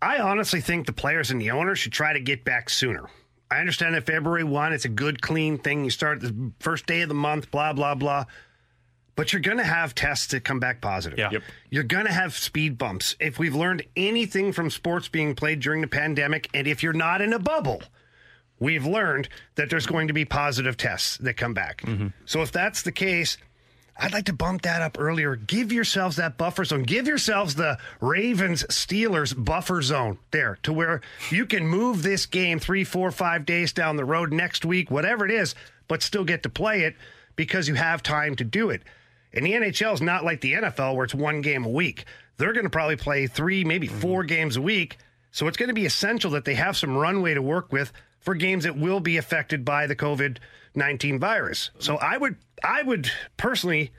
I 0.04 0.18
honestly 0.18 0.60
think 0.60 0.86
the 0.86 0.92
players 0.92 1.30
and 1.30 1.40
the 1.40 1.50
owners 1.50 1.78
should 1.78 1.92
try 1.92 2.12
to 2.12 2.20
get 2.20 2.44
back 2.44 2.68
sooner. 2.68 3.08
I 3.50 3.58
understand 3.60 3.94
that 3.94 4.04
February 4.04 4.44
1, 4.44 4.72
it's 4.74 4.84
a 4.84 4.90
good, 4.90 5.22
clean 5.22 5.56
thing. 5.58 5.84
You 5.84 5.90
start 5.90 6.20
the 6.20 6.52
first 6.60 6.86
day 6.86 7.00
of 7.00 7.08
the 7.08 7.14
month, 7.14 7.50
blah, 7.50 7.72
blah, 7.72 7.94
blah. 7.94 8.26
But 9.16 9.32
you're 9.32 9.40
going 9.40 9.58
to 9.58 9.64
have 9.64 9.94
tests 9.94 10.26
that 10.28 10.44
come 10.44 10.60
back 10.60 10.82
positive. 10.82 11.18
Yeah. 11.18 11.30
Yep. 11.32 11.42
You're 11.70 11.84
going 11.84 12.04
to 12.04 12.12
have 12.12 12.34
speed 12.34 12.76
bumps. 12.76 13.16
If 13.18 13.38
we've 13.38 13.54
learned 13.54 13.84
anything 13.96 14.52
from 14.52 14.68
sports 14.70 15.08
being 15.08 15.34
played 15.34 15.60
during 15.60 15.80
the 15.80 15.88
pandemic, 15.88 16.50
and 16.52 16.66
if 16.66 16.82
you're 16.82 16.92
not 16.92 17.22
in 17.22 17.32
a 17.32 17.38
bubble, 17.38 17.80
we've 18.58 18.84
learned 18.84 19.28
that 19.54 19.70
there's 19.70 19.86
going 19.86 20.08
to 20.08 20.14
be 20.14 20.24
positive 20.24 20.76
tests 20.76 21.16
that 21.18 21.34
come 21.34 21.54
back. 21.54 21.80
Mm-hmm. 21.82 22.08
So 22.26 22.42
if 22.42 22.52
that's 22.52 22.82
the 22.82 22.92
case, 22.92 23.38
I'd 23.96 24.12
like 24.12 24.24
to 24.24 24.32
bump 24.32 24.62
that 24.62 24.82
up 24.82 24.96
earlier. 24.98 25.36
Give 25.36 25.70
yourselves 25.72 26.16
that 26.16 26.36
buffer 26.36 26.64
zone. 26.64 26.82
Give 26.82 27.06
yourselves 27.06 27.54
the 27.54 27.78
Ravens 28.00 28.64
Steelers 28.64 29.32
buffer 29.36 29.82
zone 29.82 30.18
there 30.32 30.58
to 30.64 30.72
where 30.72 31.00
you 31.30 31.46
can 31.46 31.66
move 31.66 32.02
this 32.02 32.26
game 32.26 32.58
three, 32.58 32.82
four, 32.82 33.12
five 33.12 33.46
days 33.46 33.72
down 33.72 33.96
the 33.96 34.04
road 34.04 34.32
next 34.32 34.64
week, 34.64 34.90
whatever 34.90 35.24
it 35.24 35.30
is, 35.30 35.54
but 35.86 36.02
still 36.02 36.24
get 36.24 36.42
to 36.42 36.48
play 36.48 36.82
it 36.82 36.96
because 37.36 37.68
you 37.68 37.74
have 37.74 38.02
time 38.02 38.34
to 38.36 38.44
do 38.44 38.70
it. 38.70 38.82
And 39.32 39.46
the 39.46 39.52
NHL 39.52 39.94
is 39.94 40.02
not 40.02 40.24
like 40.24 40.40
the 40.40 40.54
NFL 40.54 40.96
where 40.96 41.04
it's 41.04 41.14
one 41.14 41.40
game 41.40 41.64
a 41.64 41.68
week. 41.68 42.04
They're 42.36 42.52
going 42.52 42.64
to 42.64 42.70
probably 42.70 42.96
play 42.96 43.28
three, 43.28 43.64
maybe 43.64 43.86
mm-hmm. 43.86 43.98
four 43.98 44.24
games 44.24 44.56
a 44.56 44.62
week. 44.62 44.98
So 45.30 45.46
it's 45.46 45.56
going 45.56 45.68
to 45.68 45.74
be 45.74 45.86
essential 45.86 46.32
that 46.32 46.44
they 46.44 46.54
have 46.54 46.76
some 46.76 46.96
runway 46.96 47.34
to 47.34 47.42
work 47.42 47.72
with 47.72 47.92
for 48.20 48.34
games 48.34 48.64
that 48.64 48.76
will 48.76 49.00
be 49.00 49.18
affected 49.18 49.64
by 49.64 49.86
the 49.86 49.96
COVID 49.96 50.38
19 50.74 51.18
virus. 51.18 51.70
So 51.78 51.96
I 51.96 52.16
would 52.16 52.36
I 52.62 52.82
would 52.82 53.10
personally 53.36 53.92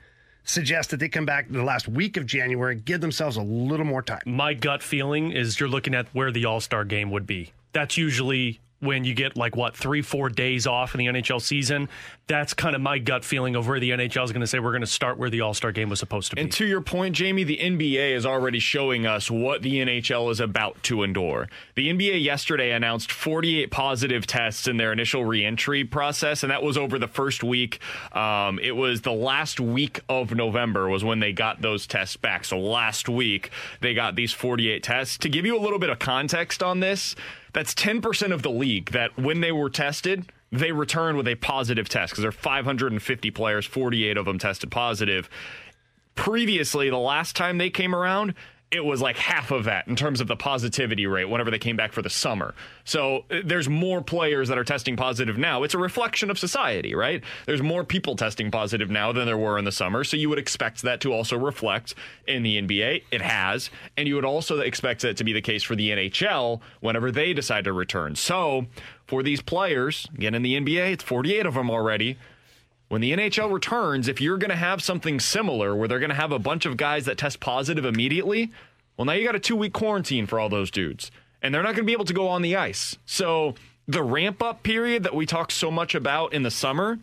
suggest 0.44 0.90
that 0.90 1.00
they 1.00 1.08
come 1.08 1.26
back 1.26 1.50
the 1.50 1.62
last 1.62 1.88
week 1.88 2.16
of 2.16 2.24
January, 2.26 2.76
give 2.76 3.00
themselves 3.00 3.36
a 3.36 3.42
little 3.42 3.86
more 3.86 4.02
time. 4.02 4.22
My 4.26 4.54
gut 4.54 4.82
feeling 4.82 5.32
is 5.32 5.58
you're 5.58 5.68
looking 5.68 5.94
at 5.94 6.06
where 6.12 6.30
the 6.30 6.44
All 6.44 6.60
Star 6.60 6.84
game 6.84 7.10
would 7.10 7.26
be. 7.26 7.52
That's 7.72 7.96
usually 7.96 8.60
when 8.80 9.04
you 9.04 9.14
get 9.14 9.36
like 9.36 9.56
what 9.56 9.76
three 9.76 10.02
four 10.02 10.28
days 10.28 10.66
off 10.66 10.94
in 10.94 10.98
the 10.98 11.06
NHL 11.06 11.40
season. 11.40 11.88
That's 12.28 12.54
kind 12.54 12.74
of 12.74 12.82
my 12.82 12.98
gut 12.98 13.24
feeling 13.24 13.54
of 13.54 13.68
where 13.68 13.78
the 13.78 13.90
NHL 13.90 14.24
is 14.24 14.32
going 14.32 14.40
to 14.40 14.48
say 14.48 14.58
we're 14.58 14.72
going 14.72 14.80
to 14.80 14.86
start 14.88 15.16
where 15.16 15.30
the 15.30 15.42
All 15.42 15.54
Star 15.54 15.70
game 15.70 15.88
was 15.88 16.00
supposed 16.00 16.30
to 16.30 16.36
be. 16.36 16.42
And 16.42 16.50
to 16.54 16.66
your 16.66 16.80
point, 16.80 17.14
Jamie, 17.14 17.44
the 17.44 17.56
NBA 17.56 18.16
is 18.16 18.26
already 18.26 18.58
showing 18.58 19.06
us 19.06 19.30
what 19.30 19.62
the 19.62 19.74
NHL 19.74 20.32
is 20.32 20.40
about 20.40 20.82
to 20.84 21.04
endure. 21.04 21.48
The 21.76 21.88
NBA 21.88 22.24
yesterday 22.24 22.72
announced 22.72 23.12
48 23.12 23.70
positive 23.70 24.26
tests 24.26 24.66
in 24.66 24.76
their 24.76 24.92
initial 24.92 25.24
reentry 25.24 25.84
process, 25.84 26.42
and 26.42 26.50
that 26.50 26.64
was 26.64 26.76
over 26.76 26.98
the 26.98 27.06
first 27.06 27.44
week. 27.44 27.78
Um, 28.10 28.58
it 28.58 28.74
was 28.74 29.02
the 29.02 29.12
last 29.12 29.60
week 29.60 30.00
of 30.08 30.34
November 30.34 30.88
was 30.88 31.04
when 31.04 31.20
they 31.20 31.32
got 31.32 31.62
those 31.62 31.86
tests 31.86 32.16
back. 32.16 32.44
So 32.44 32.58
last 32.58 33.08
week 33.08 33.52
they 33.80 33.94
got 33.94 34.16
these 34.16 34.32
48 34.32 34.82
tests. 34.82 35.16
To 35.18 35.28
give 35.28 35.46
you 35.46 35.56
a 35.56 35.62
little 35.62 35.78
bit 35.78 35.90
of 35.90 36.00
context 36.00 36.60
on 36.60 36.80
this, 36.80 37.14
that's 37.52 37.72
10% 37.72 38.32
of 38.32 38.42
the 38.42 38.50
league 38.50 38.90
that 38.90 39.16
when 39.16 39.40
they 39.40 39.52
were 39.52 39.70
tested, 39.70 40.26
they 40.52 40.72
returned 40.72 41.16
with 41.16 41.28
a 41.28 41.34
positive 41.34 41.88
test 41.88 42.12
because 42.12 42.22
there 42.22 42.28
are 42.28 42.32
550 42.32 43.30
players, 43.30 43.66
48 43.66 44.16
of 44.16 44.24
them 44.24 44.38
tested 44.38 44.70
positive. 44.70 45.28
Previously, 46.14 46.88
the 46.88 46.98
last 46.98 47.36
time 47.36 47.58
they 47.58 47.70
came 47.70 47.94
around, 47.94 48.34
it 48.70 48.84
was 48.84 49.00
like 49.00 49.16
half 49.16 49.52
of 49.52 49.64
that 49.64 49.86
in 49.86 49.94
terms 49.94 50.20
of 50.20 50.26
the 50.26 50.34
positivity 50.34 51.06
rate 51.06 51.26
whenever 51.26 51.50
they 51.50 51.58
came 51.58 51.76
back 51.76 51.92
for 51.92 52.02
the 52.02 52.10
summer. 52.10 52.54
So 52.84 53.24
uh, 53.30 53.40
there's 53.44 53.68
more 53.68 54.02
players 54.02 54.48
that 54.48 54.58
are 54.58 54.64
testing 54.64 54.96
positive 54.96 55.38
now. 55.38 55.62
It's 55.62 55.74
a 55.74 55.78
reflection 55.78 56.30
of 56.30 56.38
society, 56.38 56.94
right? 56.94 57.22
There's 57.46 57.62
more 57.62 57.84
people 57.84 58.16
testing 58.16 58.50
positive 58.50 58.90
now 58.90 59.12
than 59.12 59.26
there 59.26 59.38
were 59.38 59.56
in 59.56 59.64
the 59.64 59.72
summer. 59.72 60.02
So 60.02 60.16
you 60.16 60.28
would 60.28 60.38
expect 60.38 60.82
that 60.82 61.00
to 61.02 61.12
also 61.12 61.38
reflect 61.38 61.94
in 62.26 62.42
the 62.42 62.60
NBA. 62.60 63.04
It 63.12 63.22
has. 63.22 63.70
And 63.96 64.08
you 64.08 64.16
would 64.16 64.24
also 64.24 64.58
expect 64.58 65.02
that 65.02 65.16
to 65.18 65.24
be 65.24 65.32
the 65.32 65.42
case 65.42 65.62
for 65.62 65.76
the 65.76 65.90
NHL 65.90 66.60
whenever 66.80 67.12
they 67.12 67.32
decide 67.32 67.64
to 67.64 67.72
return. 67.72 68.16
So 68.16 68.66
for 69.06 69.22
these 69.22 69.40
players, 69.40 70.06
again 70.14 70.34
in 70.34 70.42
the 70.42 70.58
NBA, 70.58 70.92
it's 70.92 71.04
48 71.04 71.46
of 71.46 71.54
them 71.54 71.70
already. 71.70 72.18
When 72.88 73.00
the 73.00 73.12
NHL 73.12 73.52
returns, 73.52 74.06
if 74.06 74.20
you're 74.20 74.38
going 74.38 74.50
to 74.50 74.56
have 74.56 74.82
something 74.82 75.18
similar 75.18 75.74
where 75.74 75.88
they're 75.88 75.98
going 75.98 76.10
to 76.10 76.14
have 76.14 76.30
a 76.30 76.38
bunch 76.38 76.66
of 76.66 76.76
guys 76.76 77.04
that 77.06 77.18
test 77.18 77.40
positive 77.40 77.84
immediately, 77.84 78.52
well, 78.96 79.04
now 79.04 79.12
you 79.12 79.24
got 79.24 79.34
a 79.34 79.40
two 79.40 79.56
week 79.56 79.72
quarantine 79.72 80.26
for 80.26 80.38
all 80.38 80.48
those 80.48 80.70
dudes, 80.70 81.10
and 81.42 81.52
they're 81.52 81.62
not 81.62 81.74
going 81.74 81.84
to 81.84 81.84
be 81.84 81.92
able 81.92 82.04
to 82.04 82.14
go 82.14 82.28
on 82.28 82.42
the 82.42 82.56
ice. 82.56 82.96
So 83.04 83.54
the 83.88 84.02
ramp 84.02 84.42
up 84.42 84.62
period 84.62 85.02
that 85.02 85.14
we 85.14 85.26
talk 85.26 85.50
so 85.50 85.70
much 85.70 85.94
about 85.94 86.32
in 86.32 86.42
the 86.42 86.50
summer, 86.50 86.98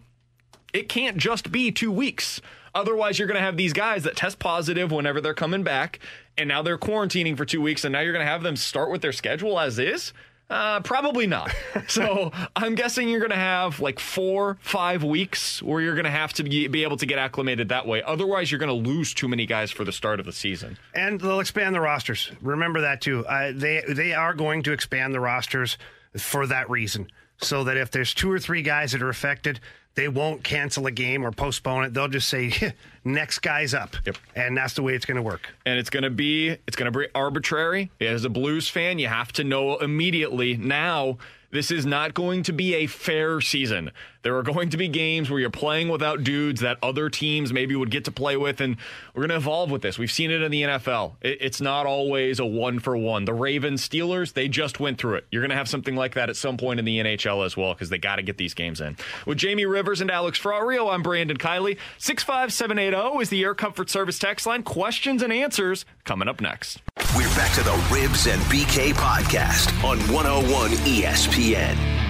it 0.73 0.89
can't 0.89 1.17
just 1.17 1.51
be 1.51 1.71
two 1.71 1.91
weeks. 1.91 2.41
Otherwise, 2.75 3.19
you're 3.19 3.27
going 3.27 3.39
to 3.39 3.45
have 3.45 3.57
these 3.57 3.73
guys 3.73 4.03
that 4.03 4.15
test 4.15 4.39
positive 4.39 4.91
whenever 4.91 5.21
they're 5.21 5.33
coming 5.33 5.63
back, 5.63 5.99
and 6.37 6.47
now 6.47 6.61
they're 6.61 6.77
quarantining 6.77 7.37
for 7.37 7.45
two 7.45 7.61
weeks, 7.61 7.83
and 7.85 7.93
now 7.93 7.99
you're 7.99 8.13
going 8.13 8.25
to 8.25 8.31
have 8.31 8.41
them 8.41 8.55
start 8.55 8.89
with 8.89 9.01
their 9.01 9.11
schedule 9.11 9.59
as 9.59 9.77
is. 9.77 10.11
Uh, 10.53 10.79
probably 10.81 11.25
not. 11.25 11.51
so 11.87 12.31
I'm 12.55 12.75
guessing 12.75 13.09
you're 13.09 13.19
going 13.19 13.31
to 13.31 13.35
have 13.35 13.79
like 13.79 13.99
four, 13.99 14.57
five 14.61 15.03
weeks 15.03 15.63
where 15.63 15.81
you're 15.81 15.95
going 15.95 16.05
to 16.05 16.11
have 16.11 16.31
to 16.33 16.43
be, 16.43 16.67
be 16.67 16.83
able 16.83 16.97
to 16.97 17.07
get 17.07 17.17
acclimated 17.17 17.69
that 17.69 17.87
way. 17.87 18.03
Otherwise, 18.03 18.51
you're 18.51 18.59
going 18.59 18.83
to 18.83 18.89
lose 18.89 19.15
too 19.15 19.27
many 19.27 19.47
guys 19.47 19.71
for 19.71 19.83
the 19.83 19.91
start 19.91 20.19
of 20.19 20.27
the 20.27 20.31
season. 20.31 20.77
And 20.93 21.19
they'll 21.19 21.39
expand 21.39 21.73
the 21.73 21.81
rosters. 21.81 22.31
Remember 22.39 22.81
that 22.81 23.01
too. 23.01 23.25
Uh, 23.25 23.51
they 23.55 23.83
they 23.89 24.13
are 24.13 24.35
going 24.35 24.61
to 24.63 24.73
expand 24.73 25.15
the 25.15 25.19
rosters 25.19 25.79
for 26.15 26.45
that 26.45 26.69
reason, 26.69 27.07
so 27.41 27.63
that 27.63 27.75
if 27.75 27.89
there's 27.89 28.13
two 28.13 28.31
or 28.31 28.37
three 28.37 28.61
guys 28.61 28.91
that 28.91 29.01
are 29.01 29.09
affected, 29.09 29.59
they 29.95 30.07
won't 30.07 30.43
cancel 30.43 30.87
a 30.87 30.91
game 30.91 31.23
or 31.25 31.31
postpone 31.31 31.85
it. 31.85 31.93
They'll 31.93 32.07
just 32.07 32.27
say 32.27 32.73
next 33.03 33.39
guy's 33.39 33.73
up, 33.73 33.95
Yep. 34.05 34.17
and 34.35 34.57
that's 34.57 34.73
the 34.73 34.81
way 34.81 34.95
it's 34.95 35.05
going 35.05 35.17
to 35.17 35.21
work. 35.21 35.49
and 35.65 35.77
it's 35.77 35.89
going 35.89 36.03
to 36.03 36.09
be 36.09 36.49
it's 36.67 36.75
going 36.75 36.91
to 36.91 36.97
be 36.99 37.07
arbitrary. 37.13 37.91
As 38.01 38.25
a 38.25 38.29
Blues 38.29 38.67
fan, 38.69 38.99
you 38.99 39.07
have 39.07 39.31
to 39.33 39.43
know 39.43 39.77
immediately 39.77 40.57
now 40.57 41.17
this 41.51 41.69
is 41.69 41.85
not 41.85 42.13
going 42.15 42.41
to 42.43 42.53
be 42.53 42.73
a 42.75 42.87
fair 42.87 43.39
season. 43.39 43.91
There 44.24 44.36
are 44.38 44.43
going 44.43 44.69
to 44.69 44.78
be 44.78 44.88
games 44.88 45.30
where 45.30 45.39
you're 45.39 45.49
playing 45.49 45.89
without 45.89 46.24
dudes 46.24 46.61
that 46.61 46.78
other 46.82 47.09
teams 47.09 47.53
maybe 47.53 47.76
would 47.76 47.91
get 47.91 48.05
to 48.05 48.11
play 48.11 48.36
with, 48.38 48.61
and 48.61 48.78
we're 49.13 49.21
going 49.21 49.30
to 49.30 49.36
evolve 49.36 49.69
with 49.69 49.82
this. 49.82 49.99
We've 49.99 50.11
seen 50.11 50.32
it 50.32 50.41
in 50.41 50.49
the 50.49 50.63
NFL. 50.63 51.13
It- 51.21 51.38
it's 51.41 51.59
not 51.61 51.86
always 51.86 52.39
a 52.39 52.45
one 52.45 52.80
for 52.80 52.95
one. 52.97 53.26
The 53.26 53.34
Ravens, 53.34 53.88
Steelers, 53.88 54.34
they 54.34 54.47
just 54.47 54.80
went 54.80 54.97
through 54.97 55.15
it. 55.15 55.28
You're 55.30 55.41
going 55.41 55.49
to 55.51 55.55
have 55.57 55.67
something 55.69 55.95
like 55.95 56.13
that 56.15 56.30
at 56.30 56.36
some 56.38 56.57
point 56.57 56.80
in 56.80 56.86
the 56.86 56.99
NHL 56.99 57.45
as 57.45 57.55
well 57.57 57.74
because 57.74 57.89
they 57.89 57.97
got 57.97 58.15
to 58.15 58.21
get 58.24 58.38
these 58.38 58.53
games 58.53 58.80
in. 58.82 58.95
With 59.26 59.38
Jamie 59.38 59.65
Rivers 59.65 60.01
and 60.01 60.09
Alex 60.09 60.39
Ferrario, 60.39 60.91
I'm 60.93 61.03
Brandon 61.03 61.38
Kiley. 61.38 61.78
65780 61.97 63.21
is 63.21 63.30
the 63.30 63.43
Air 63.43 63.53
Comfort 63.55 63.89
Service 63.89 64.17
text 64.19 64.47
line. 64.47 64.63
Questions 64.63 65.21
and 65.21 65.34
answers 65.34 65.86
coming 66.05 66.28
up 66.28 66.39
next. 66.39 66.82
We're 67.17 67.28
back 67.36 67.53
to 67.55 67.63
the 67.63 67.74
Ribs 67.91 68.28
and 68.28 68.41
BK 68.43 68.93
podcast 68.93 69.71
on 69.84 69.99
101 70.13 70.71
ESPN. 70.71 72.02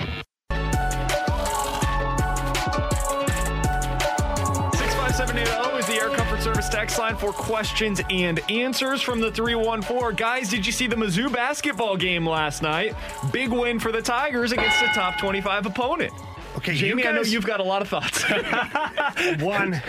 Service 6.43 6.67
text 6.67 6.99
line 6.99 7.15
for 7.15 7.31
questions 7.31 8.01
and 8.09 8.41
answers 8.51 9.01
from 9.01 9.21
the 9.21 9.31
314. 9.31 10.13
Guys, 10.17 10.49
did 10.49 10.65
you 10.65 10.73
see 10.73 10.87
the 10.87 10.95
Mizzou 10.97 11.31
basketball 11.31 11.95
game 11.95 12.27
last 12.27 12.61
night? 12.61 12.95
Big 13.31 13.47
win 13.49 13.79
for 13.79 13.93
the 13.93 14.01
Tigers 14.01 14.51
against 14.51 14.81
a 14.81 14.87
top 14.87 15.17
25 15.17 15.67
opponent. 15.67 16.11
Okay, 16.57 16.75
Jamie, 16.75 17.03
you 17.03 17.07
I 17.07 17.13
know 17.13 17.21
you've 17.21 17.45
got 17.45 17.61
a 17.61 17.63
lot 17.63 17.81
of 17.81 17.87
thoughts. 17.87 18.23
One, 19.41 19.81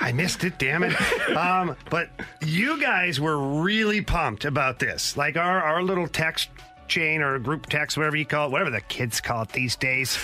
I 0.00 0.12
missed 0.12 0.44
it, 0.44 0.60
damn 0.60 0.84
it. 0.84 0.94
Um, 1.36 1.74
but 1.90 2.08
you 2.40 2.80
guys 2.80 3.18
were 3.20 3.36
really 3.36 4.00
pumped 4.00 4.44
about 4.44 4.78
this. 4.78 5.16
Like 5.16 5.36
our, 5.36 5.60
our 5.60 5.82
little 5.82 6.06
text 6.06 6.50
chain 6.86 7.20
or 7.20 7.36
group 7.40 7.66
text, 7.66 7.96
whatever 7.96 8.16
you 8.16 8.26
call 8.26 8.46
it, 8.46 8.52
whatever 8.52 8.70
the 8.70 8.80
kids 8.82 9.20
call 9.20 9.42
it 9.42 9.48
these 9.48 9.74
days, 9.74 10.18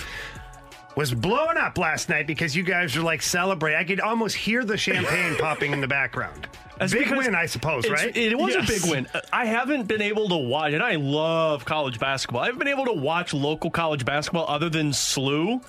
was 0.95 1.13
blowing 1.13 1.57
up 1.57 1.77
last 1.77 2.09
night 2.09 2.27
because 2.27 2.55
you 2.55 2.63
guys 2.63 2.95
were 2.95 3.03
like 3.03 3.21
celebrating. 3.21 3.79
I 3.79 3.83
could 3.83 3.99
almost 4.01 4.35
hear 4.35 4.63
the 4.65 4.77
champagne 4.77 5.35
popping 5.39 5.71
in 5.73 5.81
the 5.81 5.87
background. 5.87 6.47
That's 6.77 6.93
Big 6.93 7.11
win, 7.11 7.35
I 7.35 7.45
suppose, 7.45 7.87
right? 7.89 8.15
It 8.17 8.35
was 8.37 8.55
Yes. 8.55 8.67
a 8.67 8.73
big 8.81 8.91
win. 8.91 9.07
I 9.31 9.45
haven't 9.45 9.83
been 9.87 10.01
able 10.01 10.27
to 10.29 10.35
watch, 10.37 10.73
and 10.73 10.81
I 10.81 10.95
love 10.95 11.63
college 11.63 11.99
basketball. 11.99 12.41
I 12.41 12.45
haven't 12.47 12.57
been 12.59 12.67
able 12.69 12.85
to 12.85 12.93
watch 12.93 13.33
local 13.35 13.69
college 13.69 14.03
basketball 14.03 14.45
other 14.49 14.67
than 14.67 14.89
SLU 14.91 15.61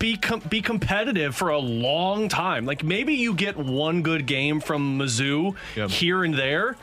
be 0.00 0.16
com- 0.16 0.40
be 0.50 0.60
competitive 0.60 1.34
for 1.36 1.50
a 1.50 1.58
long 1.58 2.28
time. 2.28 2.66
Like 2.66 2.82
maybe 2.82 3.14
you 3.14 3.32
get 3.32 3.56
one 3.56 4.02
good 4.02 4.26
game 4.26 4.60
from 4.60 4.98
Mizzou 4.98 5.54
Yep. 5.76 5.90
here 5.90 6.24
and 6.24 6.34
there. 6.34 6.76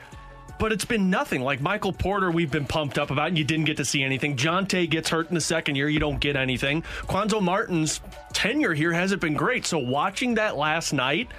But 0.60 0.72
it's 0.72 0.86
been 0.86 1.10
nothing. 1.10 1.41
Like 1.41 1.62
Michael 1.62 1.93
Porter, 1.93 2.32
we've 2.32 2.51
been 2.51 2.66
pumped 2.66 2.97
up 2.97 3.12
about, 3.12 3.28
and 3.28 3.38
you 3.38 3.43
didn't 3.43 3.66
get 3.66 3.78
to 3.78 3.86
see 3.86 4.03
anything. 4.03 4.36
Jontay 4.36 4.89
gets 4.89 5.10
hurt 5.10 5.30
in 5.30 5.36
the 5.36 5.41
second 5.41 5.76
year, 5.76 5.89
you 5.89 5.99
don't 5.99 6.20
get 6.20 6.36
anything. 6.36 6.84
Cuonzo 7.08 7.41
Martin's 7.41 8.01
tenure 8.34 8.74
here 8.74 8.91
hasn't 8.91 9.22
been 9.22 9.36
great. 9.36 9.66
So 9.66 9.78
watching 9.78 10.36
that 10.36 10.58
last 10.58 10.93
night, 10.93 11.30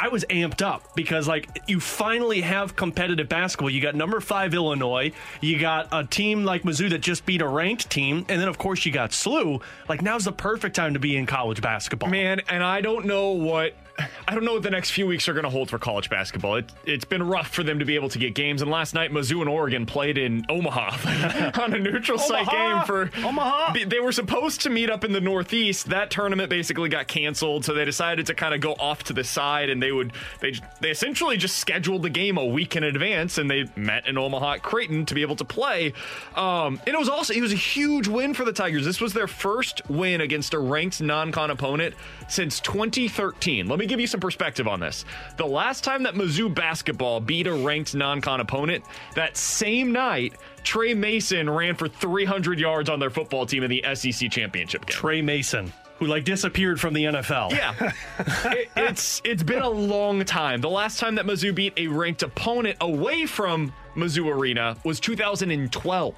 I 0.00 0.08
was 0.08 0.24
amped 0.30 0.62
up 0.62 0.94
because 0.94 1.26
like 1.26 1.62
you 1.66 1.80
finally 1.80 2.40
have 2.40 2.76
competitive 2.76 3.28
basketball. 3.28 3.68
You 3.68 3.80
got 3.80 3.96
number 3.96 4.20
five 4.20 4.54
Illinois, 4.54 5.12
you 5.40 5.58
got 5.58 5.88
a 5.90 6.04
team 6.04 6.44
like 6.44 6.62
Mizzou 6.62 6.90
that 6.90 7.00
just 7.00 7.26
beat 7.26 7.42
a 7.42 7.48
ranked 7.48 7.90
team, 7.90 8.24
and 8.28 8.40
then 8.40 8.46
of 8.46 8.58
course 8.58 8.86
you 8.86 8.92
got 8.92 9.10
SLU. 9.10 9.60
Like 9.88 10.00
now's 10.00 10.24
the 10.24 10.32
perfect 10.32 10.76
time 10.76 10.94
to 10.94 11.00
be 11.00 11.16
in 11.16 11.26
college 11.26 11.60
basketball. 11.60 12.10
Man, 12.10 12.40
and 12.48 12.62
I 12.62 12.80
don't 12.80 13.06
know 13.06 13.30
what 13.30 13.74
I 13.98 14.34
don't 14.34 14.44
know 14.44 14.52
what 14.52 14.62
the 14.62 14.70
next 14.70 14.90
few 14.90 15.06
weeks 15.06 15.28
are 15.28 15.32
going 15.32 15.44
to 15.44 15.50
hold 15.50 15.70
for 15.70 15.78
college 15.78 16.10
basketball. 16.10 16.56
It, 16.56 16.70
it's 16.84 17.04
been 17.04 17.22
rough 17.22 17.48
for 17.48 17.62
them 17.62 17.78
to 17.78 17.84
be 17.84 17.94
able 17.94 18.08
to 18.10 18.18
get 18.18 18.34
games. 18.34 18.62
And 18.62 18.70
last 18.70 18.94
night, 18.94 19.10
Mizzou 19.10 19.40
and 19.40 19.48
Oregon 19.48 19.86
played 19.86 20.18
in 20.18 20.44
Omaha 20.48 21.50
on 21.62 21.74
a 21.74 21.78
neutral 21.78 22.18
site 22.18 22.48
game 22.48 22.82
for 22.84 23.10
Omaha. 23.24 23.74
They 23.86 24.00
were 24.00 24.12
supposed 24.12 24.60
to 24.62 24.70
meet 24.70 24.90
up 24.90 25.04
in 25.04 25.12
the 25.12 25.20
Northeast. 25.20 25.88
That 25.88 26.10
tournament 26.10 26.50
basically 26.50 26.88
got 26.88 27.08
canceled, 27.08 27.64
so 27.64 27.74
they 27.74 27.84
decided 27.84 28.26
to 28.26 28.34
kind 28.34 28.54
of 28.54 28.60
go 28.60 28.74
off 28.74 29.04
to 29.04 29.12
the 29.12 29.24
side, 29.24 29.70
and 29.70 29.82
they 29.82 29.92
would 29.92 30.12
they 30.40 30.54
they 30.80 30.90
essentially 30.90 31.36
just 31.36 31.56
scheduled 31.56 32.02
the 32.02 32.10
game 32.10 32.36
a 32.38 32.44
week 32.44 32.76
in 32.76 32.84
advance, 32.84 33.38
and 33.38 33.50
they 33.50 33.64
met 33.76 34.06
in 34.06 34.18
Omaha 34.18 34.54
at 34.54 34.62
Creighton 34.62 35.06
to 35.06 35.14
be 35.14 35.22
able 35.22 35.36
to 35.36 35.44
play. 35.44 35.92
Um, 36.36 36.80
and 36.86 36.94
it 36.94 36.98
was 36.98 37.08
also 37.08 37.34
it 37.34 37.40
was 37.40 37.52
a 37.52 37.56
huge 37.56 38.06
win 38.06 38.34
for 38.34 38.44
the 38.44 38.52
Tigers. 38.52 38.84
This 38.84 39.00
was 39.00 39.12
their 39.12 39.26
first 39.26 39.88
win 39.88 40.20
against 40.20 40.54
a 40.54 40.58
ranked 40.58 41.00
non-con 41.00 41.50
opponent 41.50 41.94
since 42.28 42.60
2013. 42.60 43.66
Let 43.66 43.78
me 43.78 43.87
give 43.88 44.00
you 44.00 44.06
some 44.06 44.20
perspective 44.20 44.68
on 44.68 44.80
this. 44.80 45.04
The 45.36 45.46
last 45.46 45.84
time 45.84 46.02
that 46.04 46.14
Mizzou 46.14 46.54
basketball 46.54 47.20
beat 47.20 47.46
a 47.46 47.54
ranked 47.54 47.94
non-con 47.94 48.40
opponent, 48.40 48.84
that 49.14 49.36
same 49.36 49.92
night, 49.92 50.34
Tre 50.62 50.94
Mason 50.94 51.48
ran 51.48 51.74
for 51.74 51.88
300 51.88 52.58
yards 52.58 52.88
on 52.90 53.00
their 53.00 53.10
football 53.10 53.46
team 53.46 53.62
in 53.62 53.70
the 53.70 53.84
SEC 53.94 54.30
championship 54.30 54.86
game. 54.86 54.94
Tre 54.94 55.22
Mason, 55.22 55.72
who 55.98 56.06
like 56.06 56.24
disappeared 56.24 56.80
from 56.80 56.94
the 56.94 57.04
NFL. 57.04 57.50
Yeah, 57.50 57.92
it, 58.52 58.68
it's 58.76 59.20
it's 59.24 59.42
been 59.42 59.62
a 59.62 59.68
long 59.68 60.24
time. 60.24 60.60
The 60.60 60.70
last 60.70 61.00
time 61.00 61.14
that 61.16 61.26
Mizzou 61.26 61.54
beat 61.54 61.72
a 61.76 61.86
ranked 61.88 62.22
opponent 62.22 62.76
away 62.80 63.26
from 63.26 63.72
Mizzou 63.96 64.32
Arena 64.32 64.76
was 64.84 65.00
2012. 65.00 66.14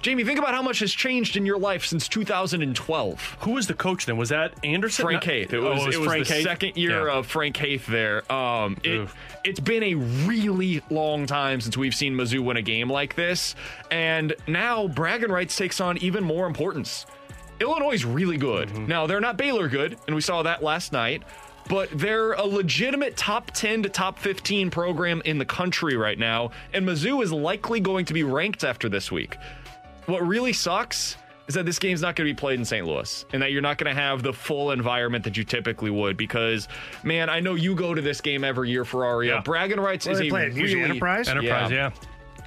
Jamie, 0.00 0.22
think 0.24 0.38
about 0.38 0.54
how 0.54 0.62
much 0.62 0.78
has 0.78 0.92
changed 0.92 1.36
in 1.36 1.44
your 1.44 1.58
life 1.58 1.84
since 1.84 2.06
2012. 2.08 3.36
Who 3.40 3.50
was 3.52 3.66
the 3.66 3.74
coach 3.74 4.06
then? 4.06 4.16
Was 4.16 4.28
that 4.28 4.52
Anderson? 4.64 5.04
Frank 5.04 5.24
Haith. 5.24 5.52
It 5.52 5.58
was, 5.60 5.80
oh, 5.82 5.90
it 5.90 5.98
was 5.98 6.06
Frank 6.08 6.26
the 6.28 6.34
Haith? 6.34 6.44
second 6.44 6.76
year 6.76 7.08
Yeah. 7.08 7.14
of 7.14 7.26
Frank 7.26 7.56
Haith 7.56 7.86
there. 7.86 8.30
Um, 8.32 8.76
it, 8.84 9.08
it's 9.44 9.60
been 9.60 9.82
a 9.82 9.94
really 9.94 10.82
long 10.88 11.26
time 11.26 11.60
since 11.60 11.76
we've 11.76 11.94
seen 11.94 12.14
Mizzou 12.14 12.40
win 12.44 12.56
a 12.56 12.62
game 12.62 12.88
like 12.90 13.16
this. 13.16 13.54
And 13.90 14.34
now 14.46 14.86
bragging 14.88 15.30
rights 15.30 15.56
takes 15.56 15.80
on 15.80 15.98
even 15.98 16.22
more 16.22 16.46
importance. 16.46 17.04
Illinois 17.60 17.92
is 17.92 18.04
really 18.04 18.36
good. 18.36 18.68
Mm-hmm. 18.68 18.86
Now, 18.86 19.08
they're 19.08 19.20
not 19.20 19.36
Baylor 19.36 19.66
good, 19.68 19.98
and 20.06 20.14
we 20.14 20.22
saw 20.22 20.42
that 20.44 20.62
last 20.62 20.92
night. 20.92 21.24
But 21.68 21.90
they're 21.92 22.32
a 22.32 22.44
legitimate 22.46 23.14
top 23.14 23.50
10 23.50 23.82
to 23.82 23.88
top 23.90 24.18
15 24.18 24.70
program 24.70 25.20
in 25.26 25.36
the 25.36 25.44
country 25.44 25.96
right 25.96 26.18
now. 26.18 26.52
And 26.72 26.88
Mizzou 26.88 27.22
is 27.22 27.30
likely 27.30 27.78
going 27.80 28.06
to 28.06 28.14
be 28.14 28.22
ranked 28.22 28.64
after 28.64 28.88
this 28.88 29.12
week. 29.12 29.36
What 30.08 30.26
really 30.26 30.54
sucks 30.54 31.18
is 31.48 31.54
that 31.54 31.66
this 31.66 31.78
game's 31.78 32.00
not 32.00 32.16
going 32.16 32.26
to 32.26 32.34
be 32.34 32.38
played 32.38 32.58
in 32.58 32.64
St. 32.64 32.86
Louis 32.86 33.26
and 33.34 33.42
that 33.42 33.52
you're 33.52 33.60
not 33.60 33.76
going 33.76 33.94
to 33.94 34.00
have 34.00 34.22
the 34.22 34.32
full 34.32 34.70
environment 34.70 35.22
that 35.24 35.36
you 35.36 35.44
typically 35.44 35.90
would 35.90 36.16
because, 36.16 36.66
man, 37.02 37.28
I 37.28 37.40
know 37.40 37.56
you 37.56 37.74
go 37.74 37.92
to 37.92 38.00
this 38.00 38.22
game 38.22 38.42
every 38.42 38.70
year 38.70 38.86
for 38.86 39.04
Aria. 39.04 39.34
Yeah. 39.34 39.40
Bragging 39.42 39.78
rights 39.78 40.06
Where 40.06 40.14
is 40.14 40.18
they 40.18 40.28
a 40.28 40.30
play 40.30 40.46
really, 40.46 40.60
Usually 40.62 40.82
Enterprise? 40.82 41.28
Enterprise, 41.28 41.70
yeah. 41.70 41.90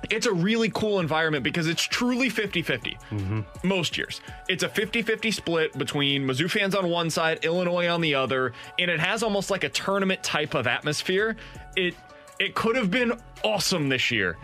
it's 0.10 0.26
a 0.26 0.34
really 0.34 0.72
cool 0.72 1.00
environment 1.00 1.44
because 1.44 1.68
it's 1.68 1.84
truly 1.84 2.30
50 2.30 2.64
50 2.64 2.98
mm-hmm. 3.12 3.68
most 3.68 3.96
years. 3.96 4.22
It's 4.50 4.64
a 4.64 4.70
50 4.70 5.04
50 5.04 5.30
split 5.30 5.78
between 5.78 6.26
Mizzou 6.26 6.50
fans 6.50 6.74
on 6.74 6.90
one 6.90 7.12
side, 7.12 7.46
Illinois 7.46 7.88
on 7.90 8.02
the 8.02 8.16
other, 8.16 8.54
and 8.80 8.90
it 8.90 9.00
has 9.00 9.22
almost 9.22 9.52
like 9.52 9.64
a 9.64 9.70
tournament 9.70 10.24
type 10.24 10.56
of 10.56 10.66
atmosphere. 10.66 11.36
It 11.76 11.94
it 12.42 12.56
could 12.56 12.76
have 12.76 12.90
been 12.90 13.14
awesome 13.44 13.88
this 13.88 14.10
year, 14.10 14.36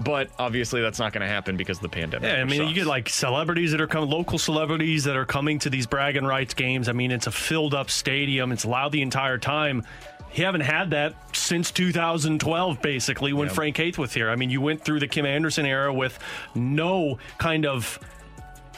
but 0.00 0.30
obviously 0.38 0.80
that's 0.80 1.00
not 1.00 1.12
going 1.12 1.22
to 1.22 1.26
happen 1.26 1.56
because 1.56 1.78
of 1.78 1.82
the 1.82 1.88
pandemic. 1.88 2.30
Yeah, 2.30 2.40
I 2.40 2.44
mean, 2.44 2.68
you 2.68 2.74
get 2.74 2.86
like 2.86 3.08
celebrities 3.08 3.72
that 3.72 3.80
are 3.80 3.88
coming, 3.88 4.08
local 4.08 4.38
celebrities 4.38 5.02
that 5.04 5.16
are 5.16 5.24
coming 5.24 5.58
to 5.60 5.70
these 5.70 5.86
bragging 5.86 6.24
rights 6.24 6.54
games. 6.54 6.88
I 6.88 6.92
mean, 6.92 7.10
it's 7.10 7.26
a 7.26 7.32
filled 7.32 7.74
up 7.74 7.90
stadium. 7.90 8.52
It's 8.52 8.64
loud 8.64 8.92
the 8.92 9.02
entire 9.02 9.38
time. 9.38 9.84
You 10.34 10.44
haven't 10.44 10.62
had 10.62 10.90
that 10.90 11.14
since 11.36 11.72
2012, 11.72 12.80
basically, 12.80 13.32
when 13.32 13.48
Frank 13.48 13.76
Haith 13.76 13.98
was 13.98 14.14
here. 14.14 14.30
I 14.30 14.36
mean, 14.36 14.48
you 14.48 14.60
went 14.60 14.84
through 14.84 15.00
the 15.00 15.08
Kim 15.08 15.26
Anderson 15.26 15.66
era 15.66 15.92
with 15.92 16.16
no 16.54 17.18
kind 17.38 17.66
of 17.66 17.98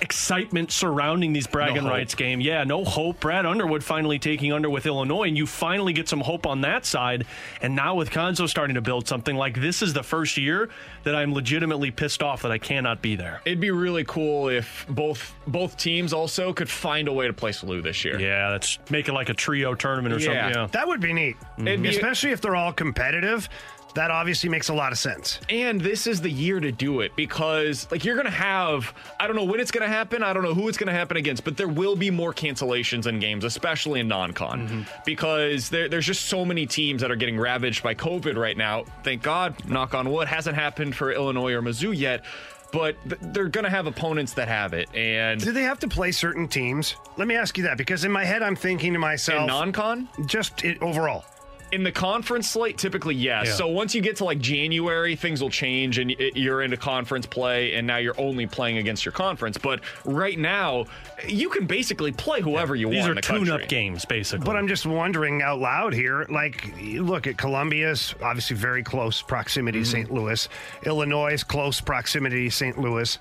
excitement 0.00 0.70
surrounding 0.72 1.32
these 1.32 1.46
bragging 1.46 1.82
hope. 1.82 1.90
rights 1.90 2.14
game. 2.14 2.40
Yeah, 2.40 2.64
no 2.64 2.84
hope. 2.84 3.20
Brad 3.20 3.46
Underwood 3.46 3.82
finally 3.84 4.18
taking 4.18 4.52
under 4.52 4.68
with 4.68 4.86
Illinois, 4.86 5.28
and 5.28 5.36
you 5.36 5.46
finally 5.46 5.92
get 5.92 6.08
some 6.08 6.20
hope 6.20 6.46
on 6.46 6.60
that 6.62 6.84
side. 6.84 7.26
And 7.62 7.74
now 7.74 7.94
with 7.94 8.10
Cuonzo 8.10 8.48
starting 8.48 8.74
to 8.74 8.80
build 8.80 9.06
something 9.08 9.36
like 9.36 9.60
this 9.60 9.82
is 9.82 9.92
the 9.92 10.02
first 10.02 10.36
year 10.36 10.68
that 11.04 11.14
I'm 11.14 11.32
legitimately 11.32 11.90
pissed 11.90 12.22
off 12.22 12.42
that 12.42 12.50
I 12.52 12.58
cannot 12.58 13.02
be 13.02 13.16
there. 13.16 13.40
It'd 13.44 13.60
be 13.60 13.70
really 13.70 14.04
cool 14.04 14.48
if 14.48 14.86
both 14.88 15.34
both 15.46 15.76
teams 15.76 16.12
also 16.12 16.52
could 16.52 16.68
find 16.68 17.08
a 17.08 17.12
way 17.12 17.26
to 17.26 17.32
play 17.32 17.50
SLU 17.52 17.82
this 17.82 18.04
year. 18.04 18.18
Yeah, 18.20 18.50
let's 18.50 18.78
make 18.90 19.08
it 19.08 19.12
like 19.12 19.28
a 19.28 19.34
trio 19.34 19.74
tournament 19.74 20.14
or 20.14 20.18
Yeah. 20.18 20.24
something. 20.44 20.60
Yeah. 20.62 20.66
That 20.72 20.88
would 20.88 21.00
be 21.00 21.12
neat. 21.12 21.36
It'd 21.58 21.82
be- 21.82 21.88
Especially 21.88 22.30
if 22.32 22.40
they're 22.40 22.56
all 22.56 22.72
competitive. 22.72 23.48
That 23.94 24.10
obviously 24.10 24.50
makes 24.50 24.68
a 24.68 24.74
lot 24.74 24.90
of 24.90 24.98
sense. 24.98 25.38
And 25.48 25.80
this 25.80 26.06
is 26.06 26.20
the 26.20 26.30
year 26.30 26.58
to 26.58 26.72
do 26.72 27.00
it 27.00 27.14
because, 27.14 27.86
like, 27.92 28.04
you're 28.04 28.16
going 28.16 28.26
to 28.26 28.30
have, 28.30 28.92
I 29.20 29.26
don't 29.28 29.36
know 29.36 29.44
when 29.44 29.60
it's 29.60 29.70
going 29.70 29.88
to 29.88 29.94
happen. 29.94 30.22
I 30.22 30.32
don't 30.32 30.42
know 30.42 30.54
who 30.54 30.68
it's 30.68 30.76
going 30.76 30.88
to 30.88 30.92
happen 30.92 31.16
against, 31.16 31.44
but 31.44 31.56
there 31.56 31.68
will 31.68 31.94
be 31.94 32.10
more 32.10 32.32
cancellations 32.32 33.06
in 33.06 33.20
games, 33.20 33.44
especially 33.44 34.00
in 34.00 34.08
non 34.08 34.32
con, 34.32 34.68
mm-hmm. 34.68 34.82
because 35.06 35.68
there, 35.68 35.88
there's 35.88 36.06
just 36.06 36.26
so 36.26 36.44
many 36.44 36.66
teams 36.66 37.02
that 37.02 37.10
are 37.12 37.16
getting 37.16 37.38
ravaged 37.38 37.84
by 37.84 37.94
COVID 37.94 38.36
right 38.36 38.56
now. 38.56 38.84
Thank 39.04 39.22
God, 39.22 39.68
knock 39.68 39.94
on 39.94 40.10
wood, 40.10 40.26
hasn't 40.26 40.56
happened 40.56 40.96
for 40.96 41.12
Illinois 41.12 41.52
or 41.52 41.62
Mizzou 41.62 41.96
yet. 41.96 42.24
But 42.72 42.96
they're 43.04 43.48
going 43.48 43.62
to 43.62 43.70
have 43.70 43.86
opponents 43.86 44.32
that 44.32 44.48
have 44.48 44.74
it. 44.74 44.92
And 44.96 45.40
Do 45.40 45.52
they 45.52 45.62
have 45.62 45.78
to 45.78 45.88
play 45.88 46.10
certain 46.10 46.48
teams? 46.48 46.96
Let 47.16 47.28
me 47.28 47.36
ask 47.36 47.56
you 47.56 47.62
that 47.64 47.78
because 47.78 48.04
in 48.04 48.10
my 48.10 48.24
head 48.24 48.42
I'm 48.42 48.56
thinking 48.56 48.94
to 48.94 48.98
myself, 48.98 49.42
in 49.42 49.46
non 49.46 49.70
con, 49.70 50.08
just 50.26 50.64
it, 50.64 50.82
overall. 50.82 51.24
In 51.72 51.82
the 51.82 51.90
conference 51.90 52.50
slate, 52.50 52.78
typically 52.78 53.14
yes. 53.16 53.46
Yeah. 53.46 53.54
So 53.54 53.66
once 53.68 53.94
you 53.94 54.00
get 54.00 54.16
to 54.16 54.24
like 54.24 54.38
January, 54.38 55.16
things 55.16 55.42
will 55.42 55.50
change, 55.50 55.98
and 55.98 56.10
you're 56.10 56.62
into 56.62 56.76
conference 56.76 57.26
play, 57.26 57.74
and 57.74 57.86
now 57.86 57.96
you're 57.96 58.18
only 58.18 58.46
playing 58.46 58.78
against 58.78 59.04
your 59.04 59.12
conference. 59.12 59.58
But 59.58 59.80
right 60.04 60.38
now, 60.38 60.86
you 61.26 61.48
can 61.50 61.66
basically 61.66 62.12
play 62.12 62.40
whoever 62.40 62.76
you 62.76 62.88
These 62.90 62.98
want. 63.08 63.16
These 63.16 63.32
are 63.32 63.36
the 63.36 63.44
tune 63.44 63.50
up 63.50 63.68
games, 63.68 64.04
basically. 64.04 64.44
But 64.44 64.56
I'm 64.56 64.68
just 64.68 64.86
wondering 64.86 65.42
out 65.42 65.58
loud 65.58 65.94
here. 65.94 66.26
Like, 66.30 66.72
you 66.80 67.02
look 67.02 67.26
at 67.26 67.36
Columbia's 67.36 68.14
obviously 68.22 68.56
very 68.56 68.84
close 68.84 69.20
proximity 69.20 69.80
to 69.80 69.84
St. 69.84 70.12
Louis, 70.12 70.48
Illinois' 70.84 71.42
close 71.42 71.80
proximity 71.80 72.44
to 72.44 72.50
St. 72.54 72.78
Louis. 72.78 73.18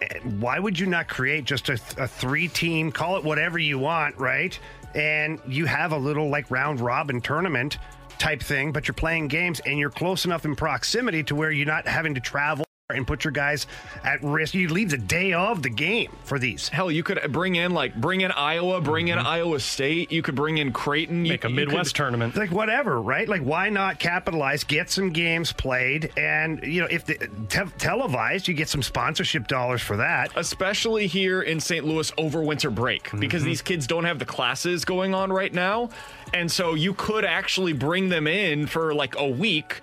Eh, 0.00 0.18
Why 0.40 0.58
would 0.58 0.78
you 0.78 0.86
not 0.86 1.06
create 1.08 1.44
just 1.44 1.68
a, 1.68 1.78
a 1.98 2.08
three 2.08 2.48
team, 2.48 2.90
call 2.90 3.16
it 3.16 3.22
whatever 3.22 3.58
you 3.58 3.78
want, 3.78 4.18
right? 4.18 4.58
And 4.94 5.40
you 5.46 5.66
have 5.66 5.92
a 5.92 5.96
little 5.96 6.28
like 6.28 6.50
round 6.50 6.80
robin 6.80 7.20
tournament 7.20 7.78
type 8.18 8.42
thing, 8.42 8.72
but 8.72 8.86
you're 8.86 8.94
playing 8.94 9.28
games 9.28 9.60
and 9.66 9.78
you're 9.78 9.90
close 9.90 10.24
enough 10.24 10.44
in 10.44 10.54
proximity 10.54 11.22
to 11.24 11.34
where 11.34 11.50
you're 11.50 11.66
not 11.66 11.86
having 11.86 12.14
to 12.14 12.20
travel 12.20 12.64
and 12.92 13.06
put 13.06 13.24
your 13.24 13.32
guys 13.32 13.66
at 14.04 14.22
risk. 14.22 14.54
You 14.54 14.68
leave 14.68 14.90
the 14.90 14.98
day 14.98 15.32
of 15.32 15.62
the 15.62 15.70
game 15.70 16.10
for 16.24 16.38
these. 16.38 16.68
Hell, 16.68 16.90
you 16.90 17.02
could 17.02 17.20
bring 17.32 17.56
in 17.56 17.72
like 17.72 17.94
bring 17.94 18.20
in 18.20 18.30
Iowa, 18.30 18.80
bring 18.80 19.08
in 19.08 19.18
mm-hmm. 19.18 19.26
Iowa 19.26 19.60
State. 19.60 20.12
You 20.12 20.22
could 20.22 20.34
bring 20.34 20.58
in 20.58 20.72
Creighton. 20.72 21.24
You, 21.24 21.32
make 21.32 21.44
a 21.44 21.48
Midwest 21.48 21.94
could- 21.94 21.98
tournament. 21.98 22.36
like 22.36 22.50
whatever, 22.50 23.00
right? 23.00 23.28
Like 23.28 23.42
why 23.42 23.68
not 23.68 23.98
capitalize, 23.98 24.64
get 24.64 24.90
some 24.90 25.10
games 25.10 25.52
played, 25.52 26.12
and 26.16 26.62
you 26.62 26.80
know 26.80 26.88
if 26.90 27.04
the 27.06 27.14
te- 27.48 27.70
televised, 27.78 28.48
you 28.48 28.54
get 28.54 28.68
some 28.68 28.82
sponsorship 28.82 29.48
dollars 29.48 29.82
for 29.82 29.96
that. 29.98 30.32
especially 30.36 31.06
here 31.06 31.42
in 31.42 31.60
St. 31.60 31.84
Louis 31.84 32.12
over 32.18 32.42
winter 32.42 32.70
break 32.70 33.10
because 33.18 33.42
mm-hmm. 33.42 33.50
these 33.50 33.62
kids 33.62 33.86
don't 33.86 34.04
have 34.04 34.18
the 34.18 34.24
classes 34.24 34.84
going 34.84 35.14
on 35.14 35.32
right 35.32 35.52
now. 35.52 35.90
And 36.34 36.50
so 36.50 36.74
you 36.74 36.94
could 36.94 37.24
actually 37.24 37.72
bring 37.74 38.08
them 38.08 38.26
in 38.26 38.66
for 38.66 38.94
like 38.94 39.14
a 39.18 39.28
week, 39.28 39.80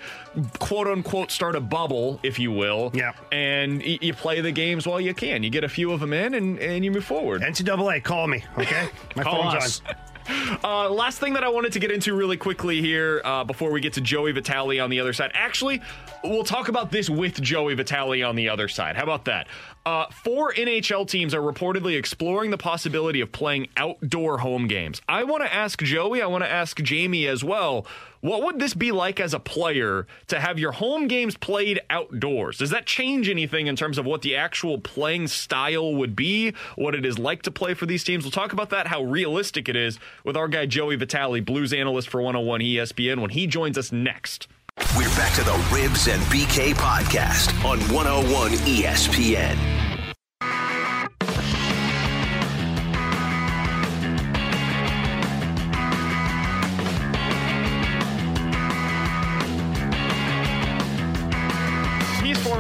quote 0.58 0.88
unquote, 0.88 1.30
start 1.32 1.56
a 1.56 1.60
bubble, 1.62 2.20
if 2.24 2.40
you 2.40 2.52
will. 2.52 2.92
Yeah. 2.94 3.12
And 3.32 3.80
y- 3.80 4.00
you 4.02 4.14
play 4.14 4.42
the 4.42 4.52
games 4.52 4.88
while 4.88 5.00
you 5.00 5.14
can. 5.14 5.44
You 5.44 5.50
get 5.52 5.64
a 5.64 5.70
few 5.70 5.92
of 5.92 6.00
them 6.00 6.12
in 6.12 6.34
and, 6.34 6.58
and 6.60 6.84
you 6.84 6.92
move 6.92 7.06
forward. 7.06 7.42
NCAA, 7.44 8.04
call 8.04 8.28
me, 8.28 8.44
okay? 8.58 8.90
My 9.16 9.24
Call 9.24 9.44
phone's 9.44 9.64
us. 9.64 9.82
on. 9.88 9.96
Uh, 10.62 10.90
last 10.90 11.20
thing 11.20 11.34
that 11.34 11.44
I 11.44 11.50
wanted 11.50 11.72
to 11.74 11.80
get 11.80 11.90
into 11.90 12.14
really 12.14 12.36
quickly 12.36 12.82
here 12.82 13.22
uh, 13.24 13.44
before 13.44 13.72
we 13.72 13.80
get 13.80 13.94
to 13.94 14.02
Joey 14.02 14.32
Vitale 14.34 14.80
on 14.80 14.90
the 14.90 15.00
other 15.00 15.14
side. 15.14 15.32
Actually, 15.34 15.82
we'll 16.24 16.44
talk 16.44 16.68
about 16.68 16.92
this 16.92 17.10
with 17.10 17.42
Joey 17.42 17.76
Vitale 17.76 18.24
on 18.24 18.36
the 18.36 18.50
other 18.50 18.68
side. 18.68 18.96
How 18.96 19.04
about 19.04 19.26
that? 19.26 19.48
Uh, 19.86 20.08
four 20.12 20.54
NHL 20.54 21.08
teams 21.08 21.34
are 21.34 21.42
reportedly 21.42 21.98
exploring 21.98 22.52
the 22.52 22.58
possibility 22.58 23.22
of 23.22 23.32
playing 23.32 23.68
outdoor 23.78 24.40
home 24.40 24.68
games. 24.68 25.02
I 25.08 25.24
want 25.24 25.44
to 25.44 25.54
ask 25.54 25.82
Joey, 25.82 26.22
I 26.22 26.28
want 26.28 26.44
to 26.44 26.50
ask 26.50 26.78
Jamie 26.82 27.26
as 27.26 27.44
well. 27.44 27.86
What 28.22 28.44
would 28.44 28.60
this 28.60 28.74
be 28.74 28.92
like 28.92 29.20
as 29.20 29.34
a 29.34 29.40
player 29.40 30.06
to 30.28 30.40
have 30.42 30.60
your 30.60 30.74
home 30.74 31.08
games 31.08 31.38
played 31.38 31.80
outdoors? 31.90 32.58
Does 32.58 32.70
that 32.72 32.86
change 32.86 33.30
anything 33.30 33.68
in 33.68 33.78
terms 33.78 33.98
of 33.98 34.06
what 34.06 34.24
the 34.24 34.36
actual 34.36 34.78
playing 34.78 35.28
style 35.28 35.96
would 35.96 36.18
be, 36.18 36.54
what 36.76 36.96
it 36.96 37.06
is 37.06 37.18
like 37.18 37.44
to 37.44 37.52
play 37.52 37.74
for 37.74 37.86
these 37.86 38.04
teams? 38.04 38.26
We'll 38.26 38.32
talk 38.32 38.52
about 38.52 38.72
that, 38.72 38.88
how 38.88 39.04
realistic 39.04 39.70
it 39.70 39.78
is 39.78 40.00
with 40.26 40.36
our 40.36 40.50
guy 40.50 40.66
Joey 40.66 40.98
Vitale, 40.98 41.40
Blues 41.40 41.72
analyst 41.72 42.10
for 42.10 42.22
101 42.22 42.60
ESPN, 42.60 43.22
when 43.22 43.30
he 43.30 43.48
joins 43.48 43.78
us 43.78 43.92
next. 43.94 44.50
We're 44.98 45.10
back 45.16 45.34
to 45.36 45.44
the 45.44 45.70
Ribs 45.72 46.08
and 46.08 46.22
BK 46.24 46.74
podcast 46.74 47.54
on 47.64 47.80
101 47.94 48.52
ESPN. 48.52 49.79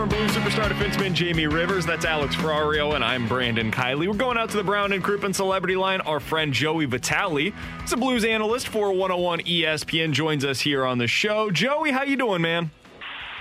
He's 0.10 0.18
former 0.18 0.28
Blues 0.28 0.32
superstar 0.56 0.70
defenseman 0.70 1.14
Jamie 1.14 1.48
Rivers. 1.48 1.86
That's 1.86 2.06
Alex 2.06 2.36
Ferrario, 2.36 2.96
and 2.96 3.04
I'm 3.04 3.28
Brandon 3.28 3.72
Kiley. 3.72 4.08
We're 4.08 4.14
going 4.14 4.38
out 4.38 4.50
to 4.52 4.58
the 4.58 4.64
Brown 4.64 4.92
and 4.94 5.04
Crouppen 5.04 5.34
Celebrity 5.36 5.76
Line. 5.76 6.02
Our 6.02 6.20
friend 6.20 6.54
Joey 6.54 6.86
Vitale, 6.86 7.54
is 7.84 7.94
a 7.94 7.98
Blues 7.98 8.26
analyst 8.26 8.68
for 8.70 8.92
101 8.92 9.42
ESPN, 9.42 10.12
joins 10.12 10.44
us 10.46 10.62
here 10.62 10.86
on 10.86 10.98
the 10.98 11.08
show. 11.08 11.52
Joey, 11.52 11.92
how 11.92 12.04
you 12.04 12.16
doing, 12.16 12.42
man? 12.42 12.72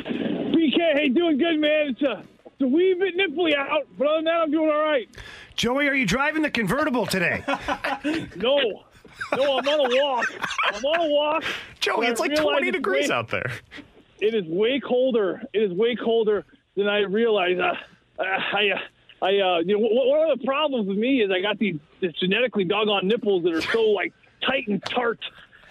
BK, 0.05 0.93
hey, 0.95 1.09
doing 1.09 1.39
good, 1.39 1.59
man. 1.59 1.89
It's 1.91 2.03
a, 2.03 2.23
it's 2.47 2.61
a 2.63 2.67
wee 2.67 2.95
bit 2.99 3.17
nipply 3.17 3.55
out, 3.57 3.87
but 3.97 4.07
other 4.07 4.17
than 4.17 4.25
that, 4.27 4.35
I'm 4.43 4.51
doing 4.51 4.69
all 4.71 4.83
right. 4.83 5.09
Joey, 5.57 5.89
are 5.89 5.95
you 5.95 6.07
driving 6.07 6.43
the 6.43 6.51
convertible 6.51 7.07
today? 7.07 7.45
No, 8.37 8.85
no, 9.37 9.59
I'm 9.59 9.67
on 9.69 9.93
a 9.93 10.03
walk. 10.03 10.33
I'm 10.73 10.85
on 10.85 11.01
a 11.07 11.11
walk. 11.11 11.45
Joey, 11.81 12.07
I 12.07 12.11
it's 12.11 12.21
like 12.21 12.37
20 12.37 12.71
degrees 12.71 13.09
way- 13.09 13.15
out 13.15 13.29
there. 13.29 13.51
It 14.21 14.35
is 14.35 14.45
way 14.47 14.81
colder. 14.81 15.43
It 15.53 15.59
is 15.59 15.73
way 15.73 15.97
colder 15.97 16.45
than 16.79 16.89
I 16.89 17.01
realized. 17.01 17.61
Uh, 17.61 17.75
I, 18.19 18.71
uh, 18.71 18.79
I, 19.21 19.27
uh, 19.27 19.59
you 19.59 19.77
know, 19.77 19.81
one 19.81 20.31
of 20.31 20.39
the 20.39 20.47
problems 20.47 20.87
with 20.87 20.97
me 20.97 21.21
is 21.23 21.31
I 21.31 21.43
got 21.43 21.59
these, 21.59 21.77
these 22.01 22.13
genetically 22.13 22.65
doggone 22.65 23.09
nipples 23.09 23.43
that 23.43 23.53
are 23.53 23.61
so 23.61 23.83
like 23.83 24.13
tight 24.41 24.69
and 24.69 24.83
tart, 24.85 25.19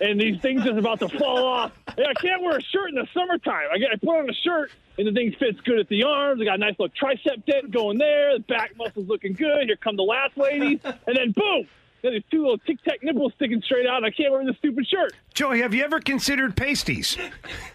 and 0.01 0.20
these 0.20 0.39
things 0.41 0.66
is 0.66 0.78
about 0.78 0.99
to 0.99 1.08
fall 1.08 1.45
off. 1.45 1.72
And 1.97 2.05
I 2.05 2.14
can't 2.14 2.43
wear 2.43 2.58
a 2.58 2.62
shirt 2.62 2.89
in 2.89 2.95
the 2.95 3.08
summertime. 3.14 3.70
I, 3.74 3.78
get, 3.78 3.91
I 3.91 3.95
put 3.95 4.20
on 4.20 4.30
a 4.30 4.34
shirt, 4.34 4.72
and 4.97 5.08
the 5.08 5.14
thing 5.14 5.34
fits 5.39 5.62
good 5.62 5.80
at 5.80 5.88
the 5.88 6.03
arms. 6.03 6.41
I 6.41 6.45
got 6.45 6.55
a 6.55 6.58
nice 6.58 6.76
little 6.78 6.93
tricep 7.01 7.45
dent 7.45 7.72
going 7.72 7.97
there. 7.97 8.34
The 8.34 8.43
back 8.43 8.76
muscles 8.78 9.08
looking 9.08 9.34
good. 9.34 9.68
Here 9.68 9.78
come 9.78 9.95
the 9.95 10.03
last 10.03 10.38
ladies, 10.38 10.82
and 10.84 11.16
then 11.16 11.32
boom. 11.32 11.68
Then 12.02 12.14
these 12.14 12.24
two 12.30 12.41
little 12.43 12.58
tic 12.60 12.82
tac 12.84 13.02
nipples 13.04 13.34
sticking 13.36 13.62
straight 13.62 13.88
out. 13.88 13.98
And 13.98 14.06
I 14.06 14.12
can't 14.12 14.32
wear 14.32 14.45
the 14.45 14.54
stupid 14.60 14.88
shirt. 14.88 15.14
Joey, 15.34 15.62
have 15.62 15.74
you 15.74 15.84
ever 15.84 16.00
considered 16.00 16.56
pasties? 16.56 17.18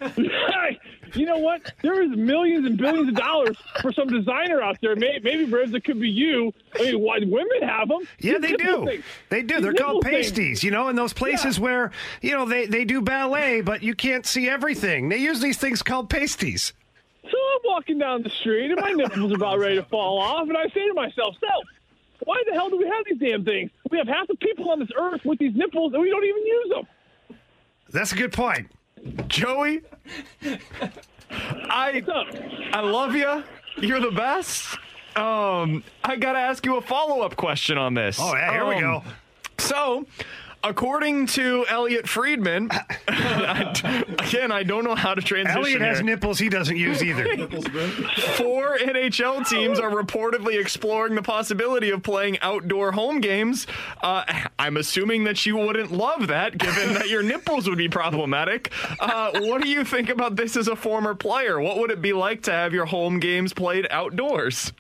you 1.15 1.27
know 1.27 1.39
what? 1.39 1.73
There 1.83 2.03
is 2.03 2.17
millions 2.17 2.67
and 2.67 2.79
billions 2.79 3.09
of 3.09 3.15
dollars 3.17 3.57
for 3.81 3.93
some 3.93 4.09
designer 4.09 4.63
out 4.63 4.79
there. 4.81 4.97
Maybe, 4.97 5.21
maybe 5.23 5.75
it 5.77 5.85
could 5.85 6.01
be 6.01 6.09
you. 6.09 6.53
I 6.75 6.83
mean, 6.85 7.01
why 7.01 7.19
women 7.25 7.63
have 7.63 7.89
them? 7.89 8.01
Yeah, 8.21 8.39
These 8.39 8.51
they 8.51 8.57
do. 8.57 8.87
things. 8.87 9.05
They 9.29 9.43
do. 9.43 9.55
These 9.57 9.63
They're 9.65 9.73
called 9.75 10.05
nipple 10.05 10.11
things. 10.11 10.27
pasties, 10.31 10.65
you 10.65 10.71
know, 10.71 10.89
in 10.89 10.97
those 10.97 11.13
places 11.13 11.59
where, 11.61 11.91
you 12.21 12.33
know, 12.33 12.47
they, 12.47 12.67
they 12.67 12.85
do 12.85 13.01
ballet, 13.01 13.61
but 13.61 13.83
you 13.83 13.95
can't 13.95 14.27
see 14.27 14.49
everything. 14.49 15.09
They 15.09 15.19
use 15.19 15.41
these 15.41 15.59
things 15.59 15.83
called 15.83 16.09
pasties. 16.11 16.73
So 17.25 17.29
I'm 17.29 17.61
walking 17.65 17.99
down 17.99 18.23
the 18.23 18.31
street, 18.31 18.71
and 18.73 18.81
my 18.81 18.91
nipples 18.93 19.33
are 19.33 19.37
about 19.37 19.59
ready 19.59 19.77
to 19.77 19.85
fall 19.85 20.19
off, 20.21 20.49
and 20.49 20.57
I 20.57 20.65
say 20.69 20.87
to 20.89 20.93
myself, 20.95 21.37
"Self, 21.41 21.65
why 22.25 22.43
the 22.47 22.53
hell 22.55 22.71
do 22.71 22.77
we 22.79 22.87
have 22.87 23.05
these 23.09 23.19
damn 23.19 23.45
things? 23.45 23.71
We 23.91 23.99
have 23.99 24.09
half 24.09 24.27
the 24.29 24.37
people 24.37 24.71
on 24.71 24.79
this 24.79 24.91
earth 24.99 25.21
with 25.25 25.39
these 25.39 25.55
nipples, 25.55 25.93
and 25.93 26.03
we 26.03 26.11
don't 26.11 26.25
even 26.25 26.47
use 26.47 26.69
them." 26.71 26.87
That's 27.91 28.13
a 28.13 28.17
good 28.17 28.33
point. 28.33 28.71
Joey, 29.29 29.81
I 31.31 32.03
I 32.73 32.81
love 32.81 33.15
you. 33.15 33.43
You're 33.79 34.01
the 34.01 34.11
best. 34.11 34.77
Um, 35.17 35.83
I 36.05 36.17
gotta 36.17 36.39
ask 36.39 36.65
you 36.65 36.77
a 36.77 36.81
follow 36.81 37.21
up 37.23 37.37
question 37.37 37.77
on 37.79 37.95
this. 37.95 38.19
Oh, 38.21 38.35
yeah, 38.35 38.51
here 38.53 38.67
we 38.67 38.75
Um, 38.77 38.81
go. 38.81 39.03
So, 39.59 40.07
according 40.65 41.27
to 41.29 41.65
Elliot 41.69 42.09
Friedman, 42.09 42.71
again, 43.09 44.53
I 44.53 44.63
don't 44.63 44.85
know 44.85 44.95
how 44.95 45.15
to 45.15 45.21
transition. 45.23 45.59
Elliot 45.61 45.81
has 45.81 45.99
here. 45.99 46.07
nipples 46.07 46.39
he 46.39 46.49
doesn't 46.49 46.77
use 46.77 47.03
either. 47.03 47.25
Four 48.37 48.79
NHL 48.79 49.49
teams 49.49 49.79
are 49.79 49.91
reportedly 49.91 50.61
exploring 50.61 51.15
the 51.15 51.23
possibility 51.23 51.91
of 51.91 52.03
playing 52.03 52.39
outdoor 52.41 52.93
home 52.93 53.21
games. 53.21 53.67
Uh, 54.03 54.25
I'm 54.59 54.77
assuming 54.77 55.25
that 55.25 55.45
you 55.47 55.57
wouldn't 55.57 55.93
love 55.93 56.29
that, 56.29 56.59
given 56.59 56.95
that 56.95 57.09
your 57.09 57.23
nipples 57.23 57.69
would 57.69 57.79
be 57.79 57.89
problematic. 57.89 58.73
Uh, 59.01 59.41
what 59.41 59.63
do 59.63 59.69
you 59.69 59.85
think 59.85 60.09
about 60.09 60.37
this 60.37 60.57
as 60.57 60.69
a 60.69 60.77
former 60.77 61.15
player? 61.15 61.61
What 61.61 61.79
would 61.79 61.91
it 61.91 62.01
be 62.03 62.13
like 62.13 62.43
to 62.43 62.53
have 62.53 62.73
your 62.73 62.87
home 62.87 63.21
games 63.21 63.53
played 63.53 63.87
outdoors? 63.91 64.73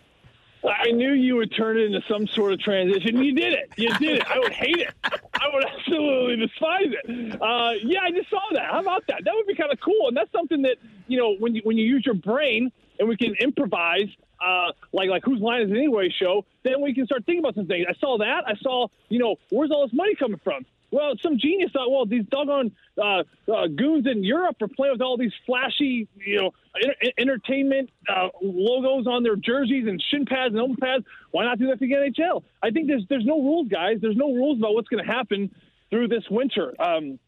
I 0.65 0.91
knew 0.93 1.13
you 1.13 1.37
would 1.37 1.55
turn 1.55 1.77
it 1.79 1.87
into 1.87 2.03
some 2.09 2.27
sort 2.27 2.53
of 2.53 2.61
transition. 2.61 3.23
You 3.23 3.35
did 3.35 3.53
it. 3.53 3.73
You 3.77 3.93
did 3.99 4.19
it. 4.19 4.31
I 4.31 4.39
would 4.39 4.53
hate 4.53 4.79
it. 4.79 4.95
I 5.05 5.49
would 5.53 5.65
absolutely 5.65 6.37
despise 6.37 6.93
it. 7.05 7.43
Uh, 7.43 7.73
yeah, 7.83 8.01
I 8.03 8.11
just 8.11 8.31
saw 8.31 8.41
that. 8.53 8.71
How 8.71 8.81
about 8.81 9.07
that? 9.09 9.25
That 9.25 9.35
would 9.35 9.47
be 9.47 9.55
kind 9.55 9.73
of 9.73 9.81
cool. 9.81 10.09
And 10.09 10.17
that's 10.17 10.31
something 10.33 10.63
that 10.63 10.77
you 11.09 11.19
know 11.19 11.35
when 11.39 11.55
you 11.55 11.63
when 11.65 11.77
you 11.77 11.85
use 11.85 12.05
your 12.07 12.15
brain 12.15 12.71
and 12.99 13.09
we 13.09 13.17
can 13.17 13.35
improvise. 13.41 14.09
Uh, 14.45 14.73
like 14.93 15.09
like 15.09 15.23
whose 15.25 15.41
line 15.41 15.63
is 15.63 15.71
it 15.71 15.77
anyway 15.77 16.09
show, 16.11 16.45
then 16.65 16.81
we 16.81 16.93
can 16.93 17.07
start 17.07 17.25
thinking 17.25 17.39
about 17.41 17.55
some 17.55 17.67
things. 17.67 17.87
I 17.89 17.95
saw 18.01 18.19
that. 18.19 18.43
I 18.45 18.55
saw, 18.61 18.89
you 19.09 19.21
know, 19.21 19.37
where's 19.51 19.71
all 19.71 19.87
this 19.87 19.95
money 19.95 20.17
coming 20.17 20.41
from? 20.43 20.67
Well, 20.93 21.15
some 21.23 21.39
genius 21.39 21.73
thought, 21.73 21.91
well, 21.91 22.05
these 22.05 22.27
doggone 22.27 22.71
uh, 23.03 23.23
uh, 23.51 23.67
goons 23.75 24.07
in 24.07 24.23
Europe 24.23 24.57
are 24.61 24.69
playing 24.69 24.93
with 24.93 25.01
all 25.01 25.17
these 25.17 25.33
flashy, 25.47 26.07
you 26.15 26.39
know, 26.39 26.51
enter- 26.81 27.13
entertainment 27.17 27.89
uh, 28.09 28.29
logos 28.43 29.07
on 29.07 29.23
their 29.23 29.35
jerseys 29.35 29.89
and 29.89 30.01
shin 30.11 30.27
pads 30.27 30.53
and 30.53 30.59
elbow 30.59 30.77
pads. 30.79 31.05
Why 31.31 31.45
not 31.45 31.59
do 31.59 31.69
that 31.69 31.79
to 31.79 31.87
the 31.87 31.95
NHL? 31.95 32.45
I 32.63 32.71
think 32.71 32.89
there's 32.89 33.05
there's 33.09 33.25
no 33.25 33.41
rules, 33.41 33.69
guys. 33.69 33.99
There's 34.03 34.17
no 34.17 34.35
rules 34.35 34.59
about 34.59 34.75
what's 34.75 34.89
going 34.89 35.03
to 35.03 35.11
happen 35.11 35.51
through 35.89 36.09
this 36.09 36.25
winter. 36.31 36.75
Um, 36.79 37.19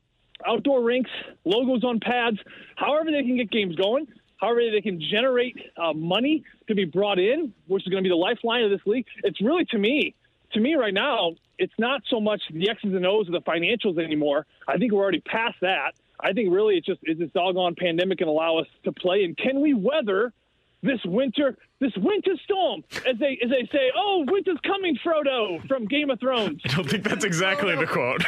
outdoor 0.47 0.83
rinks, 0.83 1.11
logos 1.47 1.85
on 1.85 2.01
pads, 2.01 2.39
however 2.77 3.11
they 3.11 3.23
can 3.23 3.39
get 3.39 3.51
games 3.51 3.77
going, 3.77 4.07
however 4.37 4.61
they 4.71 4.83
can 4.83 5.01
generate 5.01 5.57
uh, 5.79 5.95
money 5.95 6.45
to 6.69 6.75
be 6.75 6.85
brought 6.85 7.19
in, 7.19 7.55
which 7.67 7.87
is 7.87 7.89
going 7.89 8.03
to 8.03 8.07
be 8.07 8.13
the 8.13 8.17
lifeline 8.17 8.63
of 8.63 8.71
this 8.71 8.81
league. 8.85 9.07
It's 9.23 9.41
really 9.41 9.65
to 9.67 9.79
me, 9.79 10.15
to 10.53 10.61
me 10.61 10.75
right 10.75 10.93
now, 10.93 11.33
it's 11.59 11.73
not 11.79 12.03
so 12.09 12.21
much 12.21 12.43
the 12.53 12.69
X's 12.71 12.95
and 12.95 13.07
O's 13.07 13.27
of 13.29 13.33
the 13.33 13.41
financials 13.43 14.03
anymore. 14.03 14.47
I 14.69 14.77
think 14.79 14.93
we're 14.93 15.03
already 15.03 15.21
past 15.21 15.57
that. 15.61 15.93
I 16.21 16.33
think 16.33 16.53
really 16.53 16.77
it's 16.77 16.87
just 16.87 17.01
is 17.05 17.19
this 17.19 17.31
doggone 17.35 17.75
pandemic 17.79 18.19
going 18.19 18.27
to 18.29 18.33
allow 18.33 18.59
us 18.59 18.67
to 18.85 18.93
play, 18.93 19.25
and 19.25 19.37
can 19.37 19.61
we 19.61 19.75
weather 19.75 20.33
this 20.83 21.01
winter, 21.07 21.57
this 21.81 21.93
winter 21.97 22.33
storm, 22.45 22.85
as 23.07 23.17
they 23.19 23.39
as 23.43 23.51
they 23.51 23.67
say, 23.73 23.91
oh, 23.97 24.25
winter's 24.29 24.59
coming, 24.65 24.97
Frodo 25.05 25.67
from 25.67 25.87
Game 25.87 26.11
of 26.11 26.21
Thrones. 26.21 26.61
I 26.67 26.75
don't 26.75 26.89
think 26.89 27.05
that's 27.05 27.25
exactly 27.25 27.75
the 27.75 27.87
quote. 27.87 28.23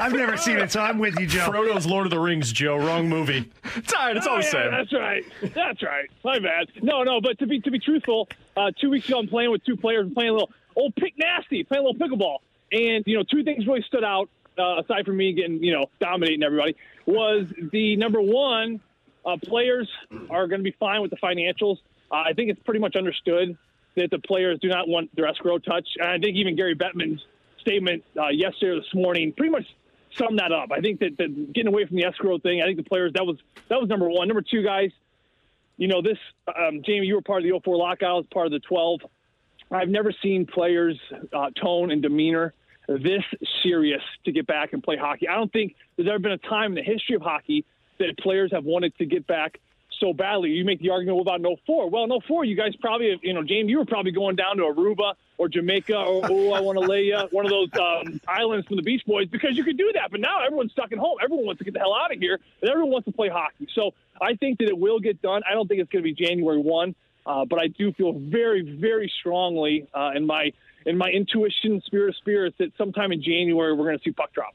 I've 0.00 0.12
never 0.12 0.36
seen 0.36 0.58
it, 0.58 0.72
so 0.72 0.80
I'm 0.80 0.98
with 0.98 1.18
you, 1.20 1.26
Joe. 1.26 1.48
Frodo's 1.50 1.86
Lord 1.86 2.06
of 2.06 2.10
the 2.10 2.18
Rings, 2.18 2.50
Joe. 2.52 2.76
Wrong 2.76 3.08
movie. 3.08 3.50
It's 3.76 3.92
all 3.92 4.06
right. 4.06 4.16
It's 4.16 4.26
all 4.26 4.34
Oh, 4.34 4.38
the 4.38 4.44
yeah, 4.44 4.50
same. 4.50 4.70
That's 4.70 4.92
right. 4.92 5.24
That's 5.54 5.82
right. 5.82 6.10
My 6.24 6.38
bad. 6.38 6.68
No, 6.82 7.02
no. 7.02 7.20
But 7.20 7.38
to 7.38 7.46
be 7.46 7.60
to 7.60 7.70
be 7.70 7.78
truthful, 7.78 8.28
uh, 8.56 8.70
two 8.80 8.90
weeks 8.90 9.08
ago 9.08 9.18
I'm 9.20 9.28
playing 9.28 9.50
with 9.50 9.64
two 9.64 9.76
players, 9.76 10.06
and 10.06 10.14
playing 10.14 10.30
a 10.30 10.32
little 10.32 10.50
old 10.76 10.94
pick 10.96 11.14
nasty, 11.18 11.64
playing 11.64 11.84
a 11.84 11.88
little 11.88 12.08
pickleball, 12.08 12.38
and 12.72 13.04
you 13.06 13.16
know 13.16 13.24
two 13.24 13.44
things 13.44 13.66
really 13.66 13.84
stood 13.86 14.04
out 14.04 14.28
uh, 14.58 14.80
aside 14.82 15.06
from 15.06 15.16
me 15.16 15.32
getting 15.32 15.62
you 15.62 15.72
know 15.72 15.86
dominating 16.00 16.42
everybody 16.42 16.76
was 17.06 17.46
the 17.72 17.96
number 17.96 18.20
one 18.20 18.80
uh, 19.26 19.36
players 19.42 19.88
are 20.30 20.46
going 20.46 20.60
to 20.60 20.64
be 20.64 20.76
fine 20.78 21.00
with 21.00 21.10
the 21.10 21.16
financials. 21.16 21.78
Uh, 22.10 22.16
I 22.16 22.32
think 22.34 22.50
it's 22.50 22.60
pretty 22.64 22.80
much 22.80 22.96
understood 22.96 23.56
that 23.96 24.10
the 24.10 24.18
players 24.18 24.58
do 24.60 24.68
not 24.68 24.88
want 24.88 25.14
their 25.14 25.26
escrow 25.26 25.58
touch, 25.58 25.88
and 25.98 26.08
I 26.08 26.18
think 26.18 26.36
even 26.36 26.56
Gary 26.56 26.74
Bettman's 26.74 27.24
statement 27.60 28.04
uh, 28.16 28.28
yesterday 28.28 28.72
or 28.72 28.76
this 28.76 28.94
morning 28.94 29.32
pretty 29.32 29.50
much 29.50 29.64
summed 30.16 30.38
that 30.38 30.52
up. 30.52 30.70
I 30.70 30.80
think 30.80 31.00
that, 31.00 31.16
that 31.18 31.52
getting 31.52 31.68
away 31.68 31.86
from 31.86 31.96
the 31.96 32.04
escrow 32.04 32.38
thing, 32.38 32.60
I 32.62 32.66
think 32.66 32.76
the 32.76 32.84
players 32.84 33.12
that 33.14 33.24
was 33.24 33.38
that 33.68 33.80
was 33.80 33.88
number 33.88 34.08
one. 34.08 34.28
Number 34.28 34.42
two, 34.42 34.62
guys, 34.62 34.90
you 35.76 35.88
know 35.88 36.02
this, 36.02 36.18
um, 36.48 36.82
Jamie, 36.84 37.06
you 37.06 37.14
were 37.14 37.22
part 37.22 37.44
of 37.44 37.50
the 37.50 37.58
04 37.58 37.76
lockout, 37.76 38.30
part 38.30 38.46
of 38.46 38.52
the 38.52 38.60
12. 38.60 39.00
I've 39.74 39.88
never 39.88 40.12
seen 40.22 40.46
players' 40.46 40.98
uh, 41.32 41.50
tone 41.50 41.90
and 41.90 42.02
demeanor 42.02 42.54
this 42.88 43.22
serious 43.62 44.02
to 44.24 44.32
get 44.32 44.46
back 44.46 44.72
and 44.72 44.82
play 44.82 44.96
hockey. 44.96 45.28
I 45.28 45.36
don't 45.36 45.52
think 45.52 45.74
there's 45.96 46.08
ever 46.08 46.18
been 46.18 46.32
a 46.32 46.38
time 46.38 46.72
in 46.72 46.74
the 46.74 46.82
history 46.82 47.16
of 47.16 47.22
hockey 47.22 47.64
that 47.98 48.16
players 48.18 48.52
have 48.52 48.64
wanted 48.64 48.96
to 48.98 49.06
get 49.06 49.26
back 49.26 49.58
so 50.00 50.12
badly. 50.12 50.50
You 50.50 50.64
make 50.64 50.80
the 50.80 50.90
argument 50.90 51.20
about 51.20 51.40
no 51.40 51.56
four. 51.66 51.88
Well, 51.88 52.06
no 52.06 52.20
four. 52.26 52.44
You 52.44 52.56
guys 52.56 52.74
probably, 52.76 53.18
you 53.22 53.32
know, 53.32 53.42
James, 53.42 53.70
you 53.70 53.78
were 53.78 53.84
probably 53.84 54.12
going 54.12 54.36
down 54.36 54.56
to 54.56 54.64
Aruba 54.64 55.14
or 55.38 55.48
Jamaica 55.48 55.96
or 55.96 56.22
oh, 56.30 56.52
I 56.52 56.60
want 56.60 56.78
to 56.78 56.84
lay 56.84 57.04
you 57.04 57.18
one 57.30 57.44
of 57.44 57.50
those 57.50 57.68
um, 57.80 58.20
islands 58.28 58.66
from 58.66 58.76
the 58.76 58.82
Beach 58.82 59.02
Boys 59.06 59.28
because 59.28 59.56
you 59.56 59.64
could 59.64 59.78
do 59.78 59.92
that. 59.94 60.10
But 60.10 60.20
now 60.20 60.44
everyone's 60.44 60.72
stuck 60.72 60.92
at 60.92 60.98
home. 60.98 61.18
Everyone 61.22 61.46
wants 61.46 61.58
to 61.58 61.64
get 61.64 61.74
the 61.74 61.80
hell 61.80 61.94
out 61.94 62.12
of 62.12 62.18
here, 62.18 62.38
and 62.60 62.70
everyone 62.70 62.92
wants 62.92 63.06
to 63.06 63.12
play 63.12 63.28
hockey. 63.28 63.68
So 63.74 63.94
I 64.20 64.34
think 64.34 64.58
that 64.58 64.68
it 64.68 64.78
will 64.78 65.00
get 65.00 65.22
done. 65.22 65.42
I 65.48 65.54
don't 65.54 65.68
think 65.68 65.80
it's 65.80 65.90
going 65.90 66.04
to 66.04 66.12
be 66.12 66.14
January 66.14 66.58
one, 66.58 66.94
uh, 67.26 67.44
but 67.44 67.58
I 67.58 67.68
do 67.68 67.92
feel 67.92 68.12
very, 68.12 68.62
very 68.62 69.10
strongly 69.20 69.86
uh, 69.94 70.12
in 70.14 70.26
my 70.26 70.52
in 70.86 70.98
my 70.98 71.08
intuition, 71.08 71.80
spirit 71.86 72.10
of 72.10 72.16
spirits, 72.16 72.56
that 72.58 72.72
sometime 72.76 73.10
in 73.10 73.22
January 73.22 73.72
we're 73.72 73.86
going 73.86 73.98
to 73.98 74.04
see 74.04 74.10
puck 74.10 74.32
drop. 74.34 74.54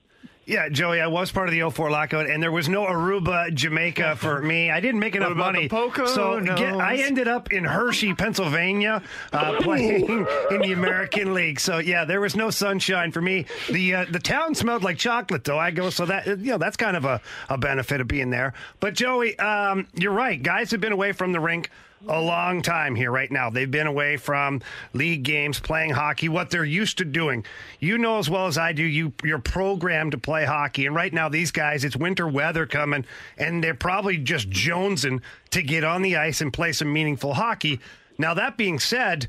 Yeah, 0.49 0.67
Joey, 0.67 0.99
I 0.99 1.05
was 1.05 1.31
part 1.31 1.47
of 1.47 1.53
the 1.53 1.69
04 1.69 1.91
lockout, 1.91 2.27
and 2.27 2.41
there 2.41 2.51
was 2.51 2.67
no 2.67 2.81
Aruba, 2.85 3.53
Jamaica 3.53 4.15
for 4.15 4.41
me. 4.41 4.71
I 4.71 4.79
didn't 4.79 4.99
make 4.99 5.15
enough 5.15 5.37
money. 5.37 5.69
so 5.69 6.41
get, 6.41 6.73
I 6.73 6.95
ended 6.95 7.27
up 7.27 7.53
in 7.53 7.63
Hershey, 7.63 8.15
Pennsylvania, 8.15 9.03
uh, 9.31 9.61
playing 9.61 10.09
in 10.49 10.61
the 10.61 10.71
American 10.71 11.35
League. 11.35 11.59
So 11.59 11.77
yeah, 11.77 12.03
there 12.03 12.19
was 12.19 12.35
no 12.35 12.49
sunshine 12.49 13.11
for 13.11 13.21
me. 13.21 13.45
The 13.69 13.93
uh, 13.93 14.05
the 14.09 14.17
town 14.17 14.55
smelled 14.55 14.83
like 14.83 14.97
chocolate, 14.97 15.43
though. 15.43 15.59
I 15.59 15.69
go, 15.69 15.91
so 15.91 16.07
that 16.07 16.25
you 16.25 16.35
know 16.37 16.57
that's 16.57 16.77
kind 16.77 16.97
of 16.97 17.05
a, 17.05 17.21
a 17.47 17.59
benefit 17.59 18.01
of 18.01 18.07
being 18.07 18.31
there. 18.31 18.53
But 18.79 18.95
Joey, 18.95 19.37
um, 19.37 19.85
you're 19.93 20.13
right. 20.13 20.41
Guys 20.41 20.71
have 20.71 20.81
been 20.81 20.93
away 20.93 21.11
from 21.11 21.31
the 21.31 21.39
rink 21.39 21.69
a 22.07 22.21
long 22.21 22.61
time 22.61 22.95
here 22.95 23.11
right 23.11 23.31
now. 23.31 23.49
They've 23.49 23.69
been 23.69 23.87
away 23.87 24.17
from 24.17 24.61
league 24.93 25.23
games, 25.23 25.59
playing 25.59 25.91
hockey, 25.91 26.29
what 26.29 26.49
they're 26.49 26.65
used 26.65 26.97
to 26.99 27.05
doing. 27.05 27.45
You 27.79 27.97
know 27.97 28.19
as 28.19 28.29
well 28.29 28.47
as 28.47 28.57
I 28.57 28.73
do, 28.73 28.83
you 28.83 29.13
you're 29.23 29.39
programmed 29.39 30.13
to 30.13 30.17
play 30.17 30.45
hockey. 30.45 30.85
And 30.85 30.95
right 30.95 31.13
now 31.13 31.29
these 31.29 31.51
guys, 31.51 31.83
it's 31.83 31.95
winter 31.95 32.27
weather 32.27 32.65
coming 32.65 33.05
and 33.37 33.63
they're 33.63 33.73
probably 33.73 34.17
just 34.17 34.49
jonesing 34.49 35.21
to 35.51 35.61
get 35.61 35.83
on 35.83 36.01
the 36.01 36.15
ice 36.15 36.41
and 36.41 36.53
play 36.53 36.71
some 36.71 36.91
meaningful 36.91 37.33
hockey. 37.33 37.79
Now 38.17 38.33
that 38.33 38.57
being 38.57 38.79
said, 38.79 39.27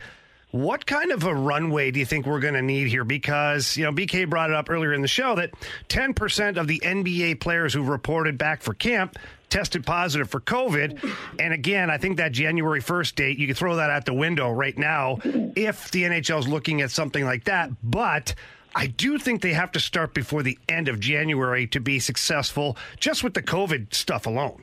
what 0.51 0.87
kind 0.87 1.13
of 1.13 1.25
a 1.25 1.35
runway 1.35 1.91
do 1.91 2.01
you 2.01 2.07
think 2.07 2.27
we're 2.27 2.41
going 2.41 2.55
to 2.55 2.63
need 2.63 2.89
here? 2.89 3.05
Because, 3.05 3.77
you 3.77 3.85
know, 3.85 3.93
BK 3.93 4.29
brought 4.29 4.51
it 4.51 4.57
up 4.57 4.69
earlier 4.69 4.93
in 4.93 5.01
the 5.01 5.09
show 5.09 5.37
that 5.37 5.53
10% 5.89 6.57
of 6.57 6.67
the 6.67 6.81
NBA 6.81 7.41
players 7.41 7.73
who 7.73 7.83
reported 7.83 8.37
back 8.37 8.63
for 8.63 8.75
camp 8.75 9.17
tested 9.49 9.85
positive 9.85 10.31
for 10.31 10.41
COVID. 10.41 11.15
And 11.39 11.53
again, 11.53 11.91
I 11.91 11.99
think 11.99 12.17
that 12.19 12.33
January 12.33 12.81
1st 12.81 13.15
date, 13.17 13.39
you 13.39 13.47
can 13.47 13.57
throw 13.57 13.77
that 13.77 13.91
out 13.91 14.07
the 14.07 14.15
window 14.15 14.51
right 14.51 14.77
now 14.77 15.19
if 15.25 15.91
the 15.91 16.05
NHL 16.05 16.39
is 16.39 16.49
looking 16.49 16.81
at 16.81 16.91
something 16.91 17.25
like 17.25 17.45
that. 17.45 17.71
But 17.83 18.35
I 18.75 18.87
do 18.87 19.19
think 19.19 19.43
they 19.43 19.53
have 19.53 19.73
to 19.73 19.81
start 19.81 20.15
before 20.15 20.43
the 20.43 20.59
end 20.69 20.89
of 20.89 21.01
January 21.01 21.67
to 21.69 21.81
be 21.81 21.99
successful 21.99 22.77
just 22.99 23.25
with 23.25 23.35
the 23.35 23.43
COVID 23.43 23.93
stuff 23.93 24.27
alone. 24.27 24.63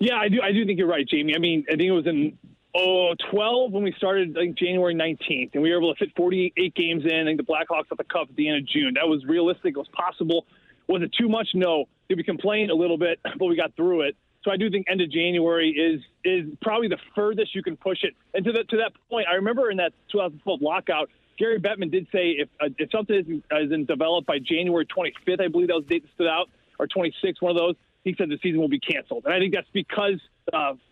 Yeah, 0.00 0.16
I 0.16 0.28
do. 0.28 0.40
I 0.42 0.50
do 0.52 0.64
think 0.64 0.78
you're 0.78 0.88
right, 0.88 1.06
Jamie. 1.06 1.34
I 1.36 1.38
mean, 1.38 1.64
I 1.68 1.72
think 1.72 1.82
it 1.82 1.92
was 1.92 2.06
in 2.06 2.38
oh, 2.74 3.14
12 3.30 3.72
when 3.72 3.82
we 3.82 3.92
started, 3.96 4.34
think 4.34 4.58
January 4.58 4.94
19th, 4.94 5.50
and 5.54 5.62
we 5.62 5.70
were 5.70 5.78
able 5.78 5.94
to 5.94 5.98
fit 5.98 6.14
48 6.16 6.74
games 6.74 7.04
in. 7.04 7.20
I 7.20 7.24
think 7.24 7.38
the 7.38 7.44
Blackhawks 7.46 7.88
got 7.88 7.98
the 7.98 8.04
cup 8.04 8.28
at 8.30 8.36
the 8.36 8.48
end 8.48 8.58
of 8.58 8.66
June. 8.66 8.94
That 8.94 9.08
was 9.08 9.24
realistic. 9.26 9.74
It 9.74 9.78
was 9.78 9.88
possible. 9.92 10.46
Was 10.88 11.02
it 11.02 11.12
too 11.18 11.28
much? 11.28 11.48
No. 11.54 11.86
Did 12.08 12.18
we 12.18 12.24
complain 12.24 12.70
a 12.70 12.74
little 12.74 12.98
bit, 12.98 13.20
but 13.38 13.46
we 13.46 13.56
got 13.56 13.74
through 13.76 14.02
it. 14.02 14.16
So 14.42 14.50
I 14.50 14.56
do 14.56 14.70
think 14.70 14.86
end 14.88 15.02
of 15.02 15.10
January 15.10 15.70
is 15.70 16.00
is 16.24 16.50
probably 16.62 16.88
the 16.88 16.98
furthest 17.14 17.54
you 17.54 17.62
can 17.62 17.76
push 17.76 17.98
it. 18.02 18.14
And 18.32 18.44
to 18.44 18.52
that 18.52 18.68
to 18.70 18.78
that 18.78 18.92
point, 19.10 19.26
I 19.30 19.34
remember 19.34 19.70
in 19.70 19.76
that 19.76 19.92
2012 20.12 20.62
lockout, 20.62 21.10
Gary 21.38 21.60
Bettman 21.60 21.90
did 21.90 22.06
say 22.10 22.36
if 22.38 22.48
uh, 22.58 22.68
if 22.78 22.90
something 22.90 23.16
isn't, 23.16 23.44
isn't 23.52 23.86
developed 23.86 24.26
by 24.26 24.38
January 24.38 24.86
25th, 24.86 25.42
I 25.42 25.48
believe 25.48 25.68
that 25.68 25.74
was 25.74 25.84
the 25.86 25.96
date 25.96 26.04
that 26.04 26.14
stood 26.14 26.26
out, 26.26 26.48
or 26.78 26.86
26th, 26.86 27.40
one 27.40 27.50
of 27.50 27.58
those. 27.58 27.74
He 28.04 28.14
said 28.16 28.28
the 28.30 28.38
season 28.42 28.60
will 28.60 28.68
be 28.68 28.80
canceled, 28.80 29.24
and 29.26 29.34
I 29.34 29.38
think 29.38 29.54
that's 29.54 29.68
because 29.72 30.20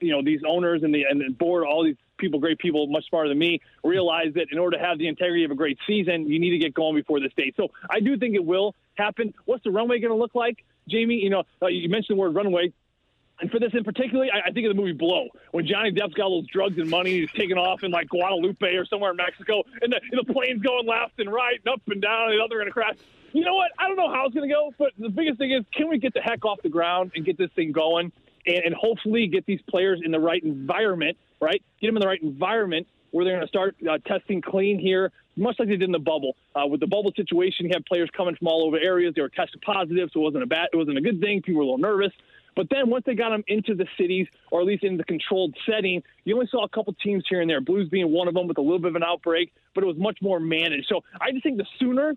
you 0.00 0.12
know 0.12 0.22
these 0.22 0.40
owners 0.46 0.82
and 0.82 0.94
the 0.94 1.04
and 1.04 1.20
the 1.20 1.30
board, 1.30 1.64
all 1.64 1.84
these 1.84 1.96
people, 2.18 2.38
great 2.40 2.58
people, 2.58 2.86
much 2.88 3.08
smarter 3.08 3.28
than 3.28 3.38
me, 3.38 3.60
realize 3.82 4.34
that 4.34 4.48
in 4.50 4.58
order 4.58 4.76
to 4.76 4.84
have 4.84 4.98
the 4.98 5.06
integrity 5.06 5.44
of 5.44 5.50
a 5.50 5.54
great 5.54 5.78
season, 5.86 6.28
you 6.28 6.38
need 6.38 6.50
to 6.50 6.58
get 6.58 6.74
going 6.74 6.94
before 6.94 7.20
this 7.20 7.32
date. 7.36 7.54
So 7.56 7.68
I 7.88 8.00
do 8.00 8.18
think 8.18 8.34
it 8.34 8.44
will 8.44 8.74
happen. 8.96 9.32
What's 9.44 9.64
the 9.64 9.70
runway 9.70 10.00
going 10.00 10.12
to 10.12 10.18
look 10.18 10.34
like, 10.34 10.64
Jamie? 10.88 11.14
You 11.14 11.30
know, 11.30 11.44
uh, 11.62 11.68
you 11.68 11.88
mentioned 11.88 12.18
the 12.18 12.20
word 12.20 12.34
runway. 12.34 12.72
And 13.40 13.50
for 13.52 13.60
this 13.60 13.70
in 13.72 13.84
particular, 13.84 14.26
I, 14.32 14.48
I 14.48 14.50
think 14.50 14.66
of 14.66 14.74
the 14.74 14.80
movie 14.80 14.92
Blow, 14.92 15.28
when 15.52 15.64
Johnny 15.64 15.92
Depp's 15.92 16.14
got 16.14 16.24
all 16.24 16.42
those 16.42 16.50
drugs 16.50 16.76
and 16.76 16.90
money, 16.90 17.20
he's 17.20 17.30
taking 17.30 17.56
off 17.56 17.84
in 17.84 17.92
like 17.92 18.08
Guadalupe 18.08 18.66
or 18.74 18.84
somewhere 18.84 19.12
in 19.12 19.16
Mexico, 19.16 19.62
and 19.80 19.92
the, 19.92 20.00
and 20.10 20.26
the 20.26 20.32
plane's 20.32 20.60
going 20.60 20.86
left 20.86 21.20
and 21.20 21.32
right 21.32 21.60
and 21.64 21.72
up 21.72 21.80
and 21.86 22.02
down, 22.02 22.30
and 22.30 22.38
the 22.38 22.44
other 22.44 22.56
going 22.56 22.66
to 22.66 22.72
crash. 22.72 22.96
You 23.32 23.44
know 23.44 23.54
what? 23.54 23.70
I 23.78 23.86
don't 23.88 23.96
know 23.96 24.10
how 24.12 24.26
it's 24.26 24.34
going 24.34 24.48
to 24.48 24.54
go, 24.54 24.72
but 24.78 24.92
the 24.98 25.10
biggest 25.10 25.38
thing 25.38 25.52
is, 25.52 25.64
can 25.74 25.88
we 25.88 25.98
get 25.98 26.14
the 26.14 26.20
heck 26.20 26.44
off 26.44 26.60
the 26.62 26.68
ground 26.68 27.12
and 27.14 27.24
get 27.24 27.36
this 27.36 27.50
thing 27.54 27.72
going, 27.72 28.10
and, 28.46 28.58
and 28.64 28.74
hopefully 28.74 29.26
get 29.26 29.44
these 29.46 29.60
players 29.68 30.00
in 30.04 30.10
the 30.10 30.20
right 30.20 30.42
environment, 30.42 31.16
right? 31.40 31.62
Get 31.80 31.88
them 31.88 31.96
in 31.96 32.00
the 32.00 32.06
right 32.06 32.22
environment 32.22 32.86
where 33.10 33.24
they're 33.24 33.36
going 33.36 33.46
to 33.46 33.48
start 33.48 33.76
uh, 33.88 33.98
testing 34.06 34.42
clean 34.42 34.78
here, 34.78 35.12
much 35.36 35.56
like 35.58 35.68
they 35.68 35.76
did 35.76 35.84
in 35.84 35.92
the 35.92 35.98
bubble. 35.98 36.36
Uh, 36.54 36.66
with 36.66 36.80
the 36.80 36.86
bubble 36.86 37.12
situation, 37.16 37.66
you 37.66 37.70
had 37.72 37.84
players 37.86 38.10
coming 38.16 38.36
from 38.36 38.48
all 38.48 38.66
over 38.66 38.78
areas. 38.78 39.14
They 39.14 39.22
were 39.22 39.30
tested 39.30 39.62
positive, 39.62 40.10
so 40.12 40.20
it 40.20 40.24
wasn't 40.24 40.42
a 40.42 40.46
bad, 40.46 40.68
it 40.72 40.76
wasn't 40.76 40.98
a 40.98 41.00
good 41.00 41.20
thing. 41.20 41.42
People 41.42 41.58
were 41.58 41.62
a 41.62 41.66
little 41.66 41.78
nervous. 41.78 42.12
But 42.54 42.66
then 42.70 42.90
once 42.90 43.04
they 43.06 43.14
got 43.14 43.30
them 43.30 43.44
into 43.46 43.74
the 43.74 43.86
cities, 43.96 44.26
or 44.50 44.60
at 44.60 44.66
least 44.66 44.82
in 44.82 44.96
the 44.96 45.04
controlled 45.04 45.56
setting, 45.64 46.02
you 46.24 46.34
only 46.34 46.48
saw 46.50 46.64
a 46.64 46.68
couple 46.68 46.92
teams 46.94 47.24
here 47.28 47.40
and 47.40 47.48
there. 47.48 47.60
Blues 47.60 47.88
being 47.88 48.10
one 48.10 48.26
of 48.26 48.34
them 48.34 48.48
with 48.48 48.58
a 48.58 48.60
little 48.60 48.80
bit 48.80 48.88
of 48.88 48.96
an 48.96 49.04
outbreak, 49.04 49.52
but 49.74 49.84
it 49.84 49.86
was 49.86 49.96
much 49.96 50.18
more 50.20 50.40
managed. 50.40 50.86
So 50.88 51.02
I 51.20 51.30
just 51.30 51.44
think 51.44 51.58
the 51.58 51.66
sooner 51.78 52.14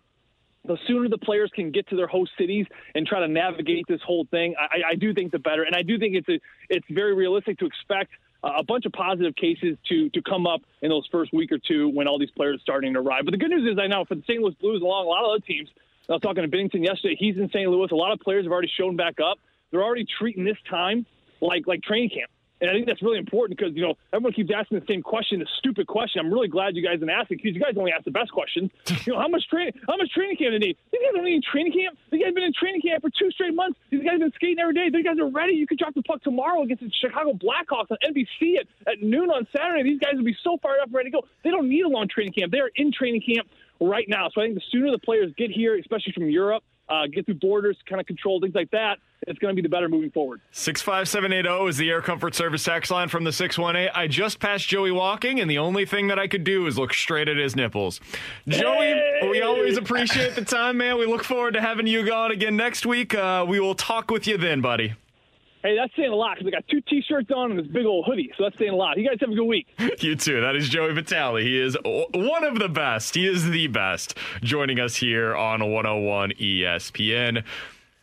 the 0.66 0.78
sooner 0.88 1.10
the 1.10 1.18
players 1.18 1.52
can 1.54 1.72
get 1.72 1.88
to 1.90 1.96
their 1.96 2.08
host 2.08 2.32
cities 2.38 2.66
and 2.94 3.08
try 3.08 3.20
to 3.20 3.28
navigate 3.28 3.86
this 3.88 4.02
whole 4.06 4.26
thing, 4.30 4.56
I, 4.60 4.92
I 4.92 4.96
do 4.96 5.14
think 5.14 5.32
the 5.32 5.40
better. 5.40 5.64
And 5.64 5.76
I 5.76 5.82
do 5.82 5.98
think 5.98 6.16
it's 6.16 6.30
a, 6.30 6.40
it's 6.70 6.86
very 6.90 7.16
realistic 7.16 7.58
to 7.60 7.66
expect 7.66 8.12
a 8.44 8.64
bunch 8.64 8.86
of 8.86 8.92
positive 8.92 9.36
cases 9.36 9.78
to 9.88 10.10
to 10.10 10.22
come 10.22 10.48
up 10.48 10.62
in 10.82 10.90
those 10.90 11.08
first 11.12 11.32
week 11.32 11.52
or 11.52 11.60
two 11.60 11.90
when 11.90 12.08
all 12.08 12.18
these 12.18 12.32
players 12.32 12.58
are 12.58 12.62
starting 12.62 12.94
to 12.94 13.00
arrive. 13.00 13.26
But 13.26 13.32
the 13.32 13.38
good 13.38 13.52
news 13.52 13.72
is, 13.72 13.78
I 13.80 13.88
know 13.88 14.04
for 14.06 14.16
the 14.16 14.24
St. 14.24 14.42
Louis 14.42 14.56
Blues, 14.60 14.82
along 14.82 15.06
a 15.06 15.10
lot 15.10 15.24
of 15.24 15.30
other 15.30 15.46
teams. 15.46 15.70
I 16.10 16.14
was 16.14 16.22
talking 16.22 16.44
to 16.44 16.50
Binnington 16.50 16.84
yesterday. 16.84 17.16
He's 17.18 17.38
in 17.38 17.48
St. 17.50 17.70
Louis. 17.70 17.90
A 17.92 17.96
lot 17.96 18.12
of 18.12 18.20
players 18.20 18.46
have 18.46 18.52
already 18.52 18.72
shown 18.76 18.96
back 18.98 19.20
up. 19.20 19.38
They're 19.70 19.84
already 19.84 20.06
treating 20.20 20.44
this 20.44 20.58
time 20.70 21.06
like 21.40 21.68
like 21.68 21.84
training 21.84 22.10
camp. 22.10 22.30
And 22.62 22.70
I 22.70 22.74
think 22.74 22.86
that's 22.86 23.02
really 23.02 23.18
important 23.18 23.58
because, 23.58 23.76
you 23.76 23.82
know, 23.82 23.96
everyone 24.14 24.34
keeps 24.34 24.52
asking 24.56 24.80
the 24.80 24.86
same 24.86 25.02
question, 25.02 25.40
the 25.40 25.48
stupid 25.58 25.88
question. 25.88 26.22
I'm 26.22 26.32
really 26.32 26.48
glad 26.48 26.76
you 26.76 26.84
guys 26.86 27.00
didn't 27.00 27.10
ask 27.10 27.32
it 27.32 27.42
because 27.42 27.56
you 27.56 27.60
guys 27.60 27.74
only 27.76 27.92
ask 27.92 28.06
the 28.06 28.12
best 28.12 28.32
questions. 28.32 28.70
You 29.02 29.14
know, 29.14 29.20
how 29.20 29.28
much 29.28 29.48
training 29.50 29.74
how 29.88 29.98
much 29.98 30.12
training 30.14 30.38
camp 30.38 30.54
do 30.54 30.60
they 30.60 30.68
need? 30.68 30.78
These 30.92 31.02
guys 31.02 31.14
don't 31.16 31.26
need 31.26 31.42
training 31.42 31.74
camp. 31.74 31.98
These 32.12 32.22
guys 32.22 32.28
have 32.28 32.36
been 32.36 32.44
in 32.44 32.54
training 32.54 32.82
camp 32.82 33.02
for 33.02 33.10
two 33.10 33.32
straight 33.32 33.56
months. 33.56 33.80
These 33.90 34.04
guys 34.04 34.12
have 34.12 34.20
been 34.20 34.32
skating 34.36 34.60
every 34.60 34.76
day. 34.76 34.90
These 34.94 35.04
guys 35.04 35.18
are 35.18 35.30
ready. 35.30 35.54
You 35.54 35.66
could 35.66 35.80
drop 35.80 35.96
the 35.96 36.04
puck 36.04 36.22
tomorrow 36.22 36.62
against 36.62 36.84
the 36.84 36.92
Chicago 36.94 37.34
Blackhawks 37.34 37.90
on 37.90 37.98
NBC 38.06 38.60
at, 38.60 38.68
at 38.86 39.02
noon 39.02 39.32
on 39.32 39.48
Saturday. 39.56 39.82
These 39.82 40.00
guys 40.00 40.14
will 40.14 40.24
be 40.24 40.38
so 40.44 40.58
fired 40.62 40.82
up 40.84 40.90
ready 40.94 41.10
to 41.10 41.18
go. 41.18 41.28
They 41.44 41.50
don't 41.50 41.68
need 41.68 41.82
a 41.82 41.90
long 41.90 42.08
training 42.08 42.34
camp. 42.34 42.52
They 42.52 42.60
are 42.60 42.70
in 42.76 42.92
training 42.94 43.22
camp 43.26 43.50
right 43.82 44.06
now. 44.08 44.30
So 44.30 44.42
I 44.42 44.46
think 44.46 44.56
the 44.56 44.64
sooner 44.72 44.92
the 44.92 45.00
players 45.00 45.34
get 45.36 45.50
here, 45.50 45.78
especially 45.78 46.14
from 46.14 46.30
Europe, 46.30 46.64
uh, 46.92 47.08
get 47.08 47.26
through 47.26 47.36
borders, 47.36 47.78
kind 47.88 48.02
of 48.02 48.06
control 48.06 48.42
things 48.42 48.54
like 48.54 48.70
that, 48.72 48.98
it's 49.28 49.40
going 49.40 49.56
to 49.56 49.56
be 49.56 49.62
the 49.62 49.70
better 49.70 49.88
moving 49.88 50.12
forward. 50.12 50.42
65780 50.52 51.70
is 51.70 51.78
the 51.78 51.90
Air 51.90 52.02
Comfort 52.02 52.36
Service 52.36 52.64
tax 52.64 52.92
line 52.92 53.08
from 53.08 53.24
the 53.24 53.32
618. 53.32 53.92
I 53.96 54.08
just 54.08 54.40
passed 54.40 54.68
Joey 54.68 54.92
walking, 54.92 55.40
and 55.40 55.50
the 55.50 55.60
only 55.60 55.86
thing 55.86 56.08
that 56.08 56.20
I 56.20 56.28
could 56.28 56.44
do 56.44 56.68
is 56.68 56.78
look 56.78 56.94
straight 56.94 57.30
at 57.30 57.38
his 57.38 57.56
nipples. 57.56 58.02
Joey, 58.48 58.88
hey! 58.88 59.30
we 59.30 59.42
always 59.42 59.78
appreciate 59.78 60.36
the 60.36 60.44
time, 60.44 60.78
man. 60.78 60.98
We 60.98 61.06
look 61.06 61.24
forward 61.24 61.54
to 61.54 61.62
having 61.62 61.88
you 61.88 62.02
on 62.12 62.32
again 62.32 62.58
next 62.58 62.86
week. 62.86 63.16
Uh, 63.16 63.46
we 63.48 63.60
will 63.60 63.76
talk 63.76 64.12
with 64.12 64.28
you 64.28 64.38
then, 64.38 64.60
buddy. 64.60 64.96
Hey, 65.64 65.76
that's 65.76 65.96
saying 65.96 66.12
a 66.12 66.16
lot 66.16 66.38
because 66.38 66.48
I 66.48 66.52
got 66.52 66.68
two 66.68 66.82
T-shirts 66.82 67.30
on 67.36 67.52
and 67.52 67.60
this 67.60 67.68
big 67.68 67.86
old 67.86 68.06
hoodie, 68.06 68.32
so 68.38 68.46
that's 68.46 68.58
saying 68.58 68.72
a 68.72 68.76
lot. 68.76 68.98
You 68.98 69.08
guys 69.08 69.18
have 69.22 69.30
a 69.30 69.36
good 69.36 69.46
week. 69.46 69.68
you 70.00 70.16
too. 70.16 70.42
That 70.42 70.56
is 70.56 70.70
Joey 70.70 70.94
Vitale. 70.94 71.44
He 71.44 71.60
is 71.60 71.78
one 71.84 72.44
of 72.44 72.58
the 72.58 72.70
best. 72.70 73.16
He 73.16 73.28
is 73.28 73.50
the 73.50 73.68
best. 73.68 74.18
Joining 74.42 74.80
us 74.80 74.96
here 74.96 75.36
on 75.36 75.60
101 75.60 76.32
ESPN. 76.32 77.44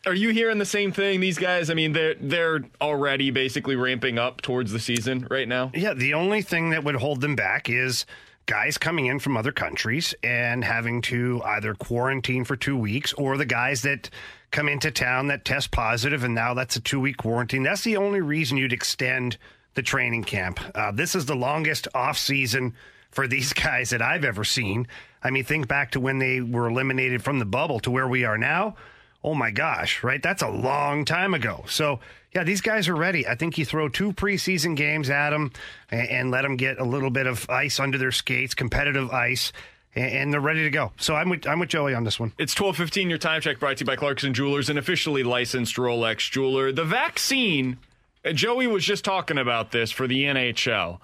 Are 0.06 0.14
you 0.14 0.30
hearing 0.30 0.58
the 0.58 0.64
same 0.64 0.92
thing? 0.92 1.20
These 1.20 1.38
guys, 1.38 1.68
I 1.68 1.74
mean, 1.74 1.92
they're 1.92 2.14
they're 2.14 2.64
already 2.80 3.30
basically 3.30 3.74
ramping 3.74 4.18
up 4.18 4.40
towards 4.40 4.72
the 4.72 4.78
season 4.78 5.26
right 5.28 5.48
now. 5.48 5.72
Yeah, 5.74 5.94
the 5.94 6.14
only 6.14 6.42
thing 6.42 6.70
that 6.70 6.84
would 6.84 6.94
hold 6.94 7.20
them 7.20 7.34
back 7.34 7.68
is 7.68 8.06
guys 8.46 8.78
coming 8.78 9.06
in 9.06 9.18
from 9.18 9.36
other 9.36 9.52
countries 9.52 10.14
and 10.22 10.64
having 10.64 11.02
to 11.02 11.42
either 11.44 11.74
quarantine 11.74 12.44
for 12.44 12.56
two 12.56 12.78
weeks 12.78 13.12
or 13.14 13.36
the 13.36 13.44
guys 13.44 13.82
that 13.82 14.08
come 14.50 14.68
into 14.68 14.90
town 14.90 15.28
that 15.28 15.44
test 15.44 15.70
positive 15.70 16.24
and 16.24 16.34
now 16.34 16.54
that's 16.54 16.76
a 16.76 16.80
two 16.80 17.00
week 17.00 17.16
quarantine. 17.18 17.62
That's 17.62 17.84
the 17.84 17.96
only 17.96 18.20
reason 18.20 18.56
you'd 18.56 18.72
extend 18.72 19.36
the 19.74 19.82
training 19.82 20.24
camp. 20.24 20.60
Uh, 20.74 20.90
this 20.92 21.14
is 21.14 21.26
the 21.26 21.36
longest 21.36 21.88
off 21.94 22.18
season 22.18 22.74
for 23.10 23.28
these 23.28 23.52
guys 23.54 23.90
that 23.90 24.02
I've 24.02 24.24
ever 24.24 24.44
seen. 24.44 24.86
I 25.22 25.30
mean, 25.30 25.44
think 25.44 25.68
back 25.68 25.92
to 25.92 26.00
when 26.00 26.18
they 26.18 26.40
were 26.40 26.68
eliminated 26.68 27.22
from 27.22 27.38
the 27.38 27.44
bubble 27.44 27.80
to 27.80 27.90
where 27.90 28.08
we 28.08 28.24
are 28.24 28.38
now. 28.38 28.76
Oh 29.22 29.34
my 29.34 29.50
gosh, 29.50 30.04
right? 30.04 30.22
That's 30.22 30.42
a 30.42 30.48
long 30.48 31.04
time 31.04 31.34
ago. 31.34 31.64
So, 31.66 31.98
yeah, 32.34 32.44
these 32.44 32.60
guys 32.60 32.88
are 32.88 32.94
ready. 32.94 33.26
I 33.26 33.34
think 33.34 33.58
you 33.58 33.64
throw 33.64 33.88
two 33.88 34.12
preseason 34.12 34.76
games 34.76 35.10
at 35.10 35.30
them 35.30 35.50
and, 35.90 36.08
and 36.08 36.30
let 36.30 36.42
them 36.42 36.56
get 36.56 36.78
a 36.78 36.84
little 36.84 37.10
bit 37.10 37.26
of 37.26 37.48
ice 37.50 37.80
under 37.80 37.98
their 37.98 38.12
skates, 38.12 38.54
competitive 38.54 39.10
ice 39.10 39.52
and 39.98 40.32
they're 40.32 40.40
ready 40.40 40.62
to 40.64 40.70
go. 40.70 40.92
So 40.96 41.14
I'm 41.14 41.28
with 41.28 41.46
I'm 41.46 41.58
with 41.58 41.68
Joey 41.68 41.94
on 41.94 42.04
this 42.04 42.18
one. 42.18 42.32
It's 42.38 42.54
12:15 42.54 43.08
your 43.08 43.18
time 43.18 43.40
check 43.40 43.58
brought 43.58 43.78
to 43.78 43.82
you 43.82 43.86
by 43.86 43.96
Clarkson 43.96 44.34
Jewelers, 44.34 44.68
an 44.68 44.78
officially 44.78 45.22
licensed 45.22 45.76
Rolex 45.76 46.30
jeweler. 46.30 46.72
The 46.72 46.84
vaccine 46.84 47.78
uh, 48.24 48.32
Joey 48.32 48.66
was 48.66 48.84
just 48.84 49.04
talking 49.04 49.38
about 49.38 49.72
this 49.72 49.90
for 49.90 50.06
the 50.06 50.24
NHL. 50.24 51.00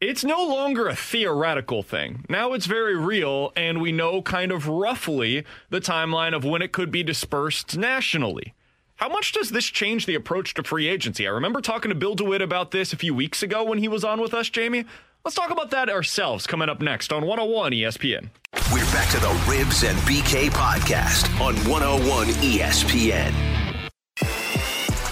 It's 0.00 0.24
no 0.24 0.44
longer 0.44 0.88
a 0.88 0.96
theoretical 0.96 1.82
thing. 1.82 2.26
Now 2.28 2.52
it's 2.52 2.66
very 2.66 2.96
real, 2.96 3.52
and 3.56 3.80
we 3.80 3.92
know 3.92 4.20
kind 4.20 4.52
of 4.52 4.68
roughly 4.68 5.44
the 5.70 5.80
timeline 5.80 6.34
of 6.34 6.44
when 6.44 6.62
it 6.62 6.72
could 6.72 6.90
be 6.90 7.02
dispersed 7.02 7.76
nationally. 7.76 8.54
How 8.96 9.08
much 9.08 9.32
does 9.32 9.50
this 9.50 9.64
change 9.64 10.06
the 10.06 10.14
approach 10.14 10.54
to 10.54 10.62
free 10.62 10.88
agency? 10.88 11.26
I 11.26 11.30
remember 11.30 11.60
talking 11.60 11.88
to 11.88 11.94
Bill 11.94 12.14
DeWitt 12.14 12.42
about 12.42 12.70
this 12.70 12.92
a 12.92 12.96
few 12.96 13.14
weeks 13.14 13.42
ago 13.42 13.64
when 13.64 13.78
he 13.78 13.88
was 13.88 14.04
on 14.04 14.20
with 14.20 14.34
us, 14.34 14.48
Jamie. 14.48 14.84
Let's 15.24 15.36
talk 15.36 15.50
about 15.50 15.70
that 15.70 15.88
ourselves 15.88 16.46
coming 16.46 16.68
up 16.68 16.82
next 16.82 17.10
on 17.10 17.24
101 17.24 17.72
ESPN. 17.72 18.28
We're 18.70 18.84
back 18.92 19.08
to 19.08 19.18
the 19.18 19.44
Ribs 19.48 19.82
and 19.82 19.96
BK 20.00 20.50
podcast 20.50 21.30
on 21.40 21.56
101 21.66 22.26
ESPN. 22.42 23.32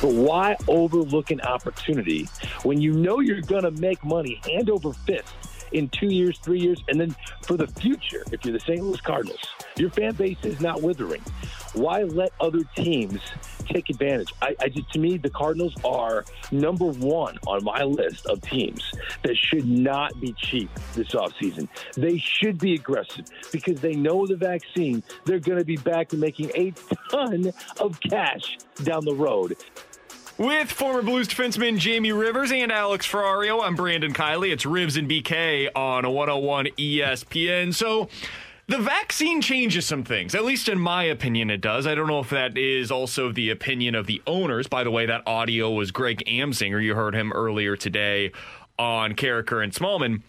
But 0.03 0.13
why 0.13 0.57
overlook 0.69 1.31
an 1.31 1.41
opportunity 1.41 2.29
when 2.63 2.79
you 2.79 2.93
know 2.93 3.21
you're 3.21 3.41
going 3.41 3.63
to 3.63 3.71
make 3.71 4.05
money 4.05 4.39
hand 4.47 4.69
over 4.69 4.93
fist 4.93 5.33
in 5.73 5.89
two 5.89 6.07
years, 6.07 6.39
three 6.39 6.61
years, 6.61 6.83
and 6.89 7.01
then 7.01 7.15
for 7.43 7.57
the 7.57 7.67
future, 7.67 8.25
if 8.33 8.45
you're 8.45 8.53
the 8.53 8.61
St. 8.61 8.83
Louis 8.83 9.01
Cardinals, 9.01 9.41
your 9.77 9.91
fan 9.91 10.15
base 10.15 10.39
is 10.43 10.61
not 10.61 10.83
withering. 10.83 11.23
Why 11.75 12.03
let 12.03 12.33
other 12.41 12.65
teams 12.77 13.21
take 13.67 13.89
advantage? 13.89 14.33
I, 14.43 14.55
I 14.61 14.69
just, 14.69 14.93
to 14.93 14.99
me, 14.99 15.17
the 15.17 15.31
Cardinals 15.31 15.75
are 15.85 16.25
number 16.51 16.87
one 16.87 17.39
on 17.47 17.65
my 17.65 17.83
list 17.83 18.27
of 18.27 18.41
teams 18.43 18.93
that 19.23 19.37
should 19.37 19.67
not 19.67 20.19
be 20.21 20.33
cheap 20.35 20.71
this 20.95 21.09
offseason. 21.09 21.69
They 21.95 22.19
should 22.19 22.59
be 22.59 22.75
aggressive 22.75 23.27
because 23.51 23.81
they 23.81 23.95
know 23.95 24.27
the 24.27 24.37
vaccine. 24.37 25.03
They're 25.25 25.41
going 25.41 25.59
to 25.59 25.65
be 25.65 25.79
back 25.79 26.09
to 26.11 26.17
making 26.17 26.51
a 26.55 26.73
ton 27.11 27.53
of 27.81 28.01
cash 28.01 28.59
down 28.85 29.05
the 29.05 29.15
road. 29.15 29.57
With 30.39 30.73
former 30.73 31.03
Blues 31.03 31.29
defenseman 31.29 31.79
Jamie 31.79 32.11
Rivers 32.11 32.51
and 32.53 32.73
Alex 32.73 33.07
Ferrario, 33.07 33.63
I'm 33.63 33.77
Brandon 33.77 34.15
Kiley. 34.15 34.51
It's 34.51 34.65
Ribs 34.65 34.97
and 34.97 35.09
BK 35.09 35.69
on 35.77 36.11
101 36.11 36.67
ESPN. 36.79 37.75
So, 37.75 38.09
the 38.67 38.79
vaccine 38.79 39.43
changes 39.43 39.87
some 39.87 40.05
things, 40.05 40.35
at 40.35 40.45
least 40.45 40.69
in 40.69 40.79
my 40.79 41.05
opinion, 41.05 41.51
it 41.51 41.61
does. 41.61 41.87
I 41.87 41.95
don't 41.95 42.07
know 42.07 42.21
if 42.21 42.31
that 42.31 42.57
is 42.57 42.91
also 42.91 43.31
the 43.31 43.51
opinion 43.51 43.95
of 43.95 44.07
the 44.07 44.23
owners. 44.27 44.67
By 44.67 44.85
the 44.85 44.91
way, 44.91 45.05
that 45.05 45.23
audio 45.27 45.71
was 45.71 45.91
Greg 45.91 46.25
Amsinger. 46.27 46.83
You 46.83 46.95
heard 46.95 47.15
him 47.15 47.33
earlier 47.33 47.77
today 47.77 48.33
on 48.79 49.13
Karraker 49.13 49.63
and 49.63 49.73
Smallman. 49.73 50.23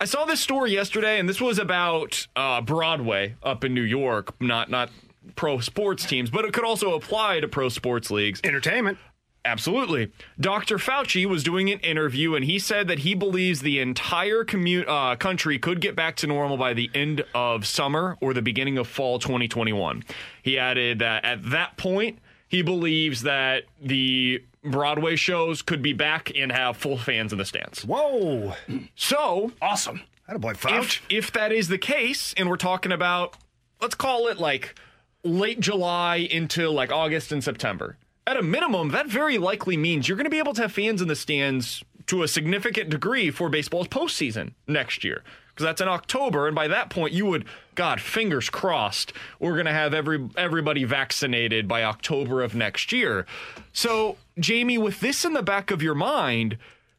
I 0.00 0.06
saw 0.06 0.24
this 0.24 0.40
story 0.40 0.72
yesterday, 0.72 1.20
and 1.20 1.28
this 1.28 1.40
was 1.40 1.60
about 1.60 2.26
uh, 2.34 2.60
Broadway 2.60 3.36
up 3.42 3.62
in 3.62 3.72
New 3.72 3.82
York, 3.82 4.34
not 4.40 4.68
not 4.68 4.90
pro 5.36 5.60
sports 5.60 6.04
teams, 6.04 6.30
but 6.30 6.44
it 6.44 6.52
could 6.52 6.64
also 6.64 6.94
apply 6.94 7.38
to 7.40 7.46
pro 7.46 7.68
sports 7.68 8.10
leagues. 8.10 8.40
Entertainment. 8.42 8.98
Absolutely. 9.44 10.10
Dr. 10.40 10.78
Fauci 10.78 11.26
was 11.26 11.44
doing 11.44 11.70
an 11.70 11.78
interview 11.80 12.34
and 12.34 12.44
he 12.44 12.58
said 12.58 12.88
that 12.88 13.00
he 13.00 13.14
believes 13.14 13.60
the 13.60 13.78
entire 13.78 14.42
commu- 14.42 14.88
uh, 14.88 15.16
country 15.16 15.58
could 15.58 15.80
get 15.80 15.94
back 15.94 16.16
to 16.16 16.26
normal 16.26 16.56
by 16.56 16.72
the 16.72 16.90
end 16.94 17.24
of 17.34 17.66
summer 17.66 18.16
or 18.20 18.32
the 18.32 18.40
beginning 18.40 18.78
of 18.78 18.88
fall 18.88 19.18
2021. 19.18 20.02
He 20.42 20.58
added 20.58 21.00
that 21.00 21.24
at 21.24 21.50
that 21.50 21.76
point, 21.76 22.18
he 22.48 22.62
believes 22.62 23.22
that 23.22 23.64
the 23.82 24.42
Broadway 24.62 25.16
shows 25.16 25.60
could 25.60 25.82
be 25.82 25.92
back 25.92 26.32
and 26.34 26.50
have 26.50 26.76
full 26.76 26.96
fans 26.96 27.32
in 27.32 27.38
the 27.38 27.44
stands. 27.44 27.84
Whoa. 27.84 28.54
So, 28.94 29.52
awesome. 29.60 30.00
That 30.26 30.36
a 30.36 30.38
boy, 30.38 30.54
Fauci. 30.54 30.78
If, 30.78 31.02
if 31.10 31.32
that 31.32 31.52
is 31.52 31.68
the 31.68 31.78
case, 31.78 32.32
and 32.38 32.48
we're 32.48 32.56
talking 32.56 32.92
about, 32.92 33.36
let's 33.82 33.94
call 33.94 34.28
it 34.28 34.38
like 34.38 34.78
late 35.22 35.60
July 35.60 36.16
into 36.16 36.70
like 36.70 36.90
August 36.90 37.30
and 37.30 37.44
September 37.44 37.98
at 38.26 38.36
a 38.36 38.42
minimum, 38.42 38.90
that 38.90 39.06
very 39.06 39.38
likely 39.38 39.76
means 39.76 40.08
you're 40.08 40.16
going 40.16 40.24
to 40.24 40.30
be 40.30 40.38
able 40.38 40.54
to 40.54 40.62
have 40.62 40.72
fans 40.72 41.02
in 41.02 41.08
the 41.08 41.16
stands 41.16 41.84
to 42.06 42.22
a 42.22 42.28
significant 42.28 42.90
degree 42.90 43.30
for 43.30 43.48
baseball's 43.48 43.88
postseason 43.88 44.52
next 44.66 45.04
year. 45.04 45.22
Because 45.48 45.64
that's 45.64 45.80
in 45.80 45.88
October, 45.88 46.48
and 46.48 46.54
by 46.54 46.66
that 46.66 46.90
point, 46.90 47.12
you 47.12 47.26
would, 47.26 47.44
God, 47.76 48.00
fingers 48.00 48.50
crossed, 48.50 49.12
we're 49.38 49.52
going 49.52 49.66
to 49.66 49.72
have 49.72 49.94
every 49.94 50.28
everybody 50.36 50.82
vaccinated 50.82 51.68
by 51.68 51.84
October 51.84 52.42
of 52.42 52.56
next 52.56 52.90
year. 52.90 53.24
So, 53.72 54.16
Jamie, 54.38 54.78
with 54.78 54.98
this 54.98 55.24
in 55.24 55.32
the 55.32 55.44
back 55.44 55.70
of 55.70 55.80
your 55.80 55.94
mind, 55.94 56.58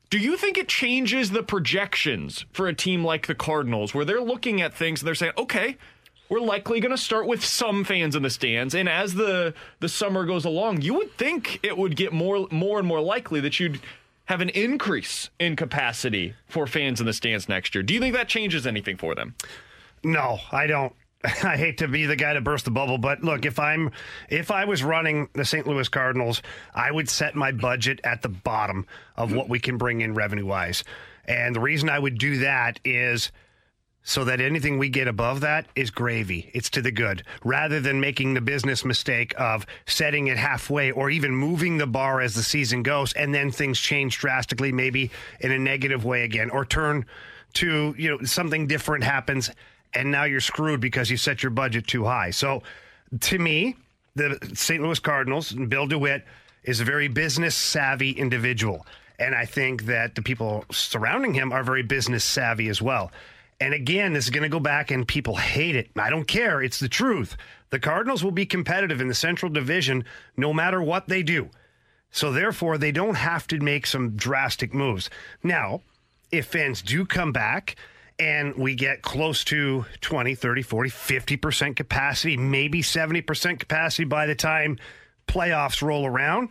do 0.10 0.18
you 0.18 0.38
think 0.38 0.58
it 0.58 0.70
changes 0.70 1.32
the 1.32 1.44
projections 1.44 2.46
for 2.54 2.68
a 2.68 2.74
team 2.74 3.04
like 3.04 3.28
the 3.28 3.36
Cardinals, 3.36 3.94
where 3.94 4.06
they're 4.06 4.22
looking 4.22 4.62
at 4.62 4.74
things 4.74 5.02
and 5.02 5.08
they're 5.08 5.16
saying, 5.16 5.34
okay, 5.38 5.78
we're 6.30 6.40
likely 6.40 6.80
going 6.80 6.92
to 6.92 6.98
start 6.98 7.28
with 7.28 7.44
some 7.44 7.84
fans 7.84 8.16
in 8.16 8.24
the 8.24 8.30
stands 8.30 8.74
and 8.74 8.90
as 8.90 9.14
the 9.14 9.54
the 9.80 9.90
summer 9.90 10.26
goes 10.26 10.46
along 10.46 10.82
you 10.82 10.94
would 10.94 11.16
think 11.18 11.60
it 11.64 11.78
would 11.78 11.96
get 11.96 12.14
more 12.14 12.48
more 12.52 12.80
and 12.80 12.88
more 12.88 13.02
likely 13.02 13.40
that 13.40 13.60
you'd 13.60 13.80
have 14.26 14.42
an 14.42 14.50
increase 14.50 15.30
in 15.40 15.56
capacity 15.56 16.34
for 16.48 16.66
fans 16.66 17.00
in 17.00 17.06
the 17.06 17.14
stands 17.14 17.48
next 17.48 17.76
year 17.76 17.84
do 17.84 17.94
you 17.94 18.00
think 18.00 18.16
that 18.16 18.28
changes 18.28 18.66
anything 18.66 18.98
for 18.98 19.16
them 19.16 19.36
no 20.04 20.40
i 20.52 20.68
don't 20.68 20.94
I 21.44 21.58
hate 21.58 21.80
to 21.80 21.88
be 21.88 22.06
the 22.06 22.16
guy 22.16 22.34
to 22.34 22.42
burst 22.42 22.66
the 22.66 22.72
bubble, 22.72 23.00
but 23.00 23.24
look, 23.24 23.46
if 23.46 23.58
I'm 23.58 23.92
if 24.30 24.52
I 24.52 24.66
was 24.66 24.84
running 24.84 25.28
the 25.34 25.46
St. 25.46 25.66
Louis 25.66 25.90
Cardinals, 25.90 26.44
I 26.74 26.92
would 26.92 27.10
set 27.10 27.36
my 27.36 27.52
budget 27.52 28.00
at 28.04 28.22
the 28.22 28.30
bottom 28.30 28.86
of 29.18 29.34
what 29.34 29.50
we 29.50 29.60
can 29.60 29.78
bring 29.78 30.02
in 30.02 30.14
revenue 30.14 30.46
wise. 30.46 30.84
And 31.28 31.56
the 31.56 31.60
reason 31.60 31.90
I 31.90 31.98
would 31.98 32.20
do 32.20 32.38
that 32.40 32.80
is 32.86 33.32
so 34.08 34.24
that 34.24 34.40
anything 34.40 34.78
we 34.78 34.88
get 34.88 35.08
above 35.08 35.42
that 35.42 35.66
is 35.76 35.90
gravy. 35.90 36.52
It's 36.54 36.70
to 36.70 36.82
the 36.82 36.92
good, 36.92 37.24
rather 37.44 37.82
than 37.82 38.00
making 38.00 38.36
the 38.36 38.42
business 38.42 38.86
mistake 38.86 39.34
of 39.38 39.66
setting 39.88 40.28
it 40.28 40.38
halfway 40.38 40.92
or 40.92 41.10
even 41.10 41.36
moving 41.36 41.80
the 41.80 41.88
bar 41.88 42.22
as 42.22 42.36
the 42.36 42.44
season 42.44 42.84
goes, 42.84 43.14
and 43.14 43.34
then 43.34 43.52
things 43.52 43.80
change 43.80 44.20
drastically, 44.20 44.72
maybe 44.72 45.10
in 45.40 45.52
a 45.52 45.58
negative 45.58 46.06
way 46.06 46.24
again, 46.24 46.52
or 46.52 46.66
turn 46.66 47.04
to 47.56 47.96
you 47.98 48.12
know 48.12 48.24
something 48.24 48.68
different 48.68 49.04
happens, 49.04 49.50
and 49.96 50.12
now 50.12 50.24
you're 50.24 50.40
screwed 50.40 50.80
because 50.80 51.10
you 51.10 51.18
set 51.18 51.42
your 51.42 51.50
budget 51.50 51.88
too 51.88 52.06
high. 52.06 52.30
So, 52.30 52.62
to 53.22 53.40
me, 53.40 53.76
the 54.14 54.38
St. 54.54 54.84
Louis 54.84 55.00
Cardinals 55.00 55.52
and 55.52 55.68
Bill 55.68 55.88
DeWitt 55.88 56.24
is 56.64 56.80
a 56.80 56.86
very 56.86 57.08
business 57.08 57.56
savvy 57.56 58.12
individual. 58.12 58.86
And 59.18 59.34
I 59.34 59.46
think 59.46 59.86
that 59.86 60.14
the 60.14 60.22
people 60.22 60.66
surrounding 60.72 61.34
him 61.34 61.54
are 61.54 61.64
very 61.64 61.84
business 61.84 62.24
savvy 62.24 62.68
as 62.68 62.82
well. 62.82 63.12
And 63.60 63.74
again, 63.74 64.14
this 64.14 64.26
is 64.26 64.32
going 64.32 64.44
to 64.44 64.50
go 64.50 64.60
back 64.60 64.92
and 64.92 65.08
people 65.08 65.36
hate 65.36 65.76
it. 65.76 65.90
I 65.96 66.10
don't 66.10 66.28
care. 66.28 66.62
It's 66.62 66.80
the 66.80 66.90
truth. 66.90 67.38
The 67.70 67.80
Cardinals 67.80 68.24
will 68.24 68.32
be 68.32 68.46
competitive 68.46 69.00
in 69.00 69.08
the 69.08 69.14
Central 69.14 69.52
Division 69.52 70.04
no 70.36 70.54
matter 70.54 70.82
what 70.82 71.08
they 71.08 71.24
do. 71.24 71.50
So 72.12 72.32
therefore, 72.32 72.78
they 72.78 72.92
don't 72.92 73.16
have 73.16 73.48
to 73.48 73.60
make 73.60 73.88
some 73.88 74.16
drastic 74.16 74.74
moves. 74.74 75.10
Now, 75.44 75.82
if 76.32 76.48
fans 76.48 76.82
do 76.82 77.06
come 77.06 77.32
back 77.32 77.76
and 78.20 78.56
we 78.56 78.76
get 78.76 79.02
close 79.02 79.44
to 79.46 79.86
20, 80.02 80.36
30, 80.36 80.62
40, 80.62 80.90
50% 80.90 81.76
capacity, 81.76 82.38
maybe 82.38 82.82
70% 82.82 83.60
capacity 83.60 84.06
by 84.06 84.26
the 84.26 84.36
time 84.36 84.78
playoffs 85.28 85.82
roll 85.82 86.06
around, 86.06 86.50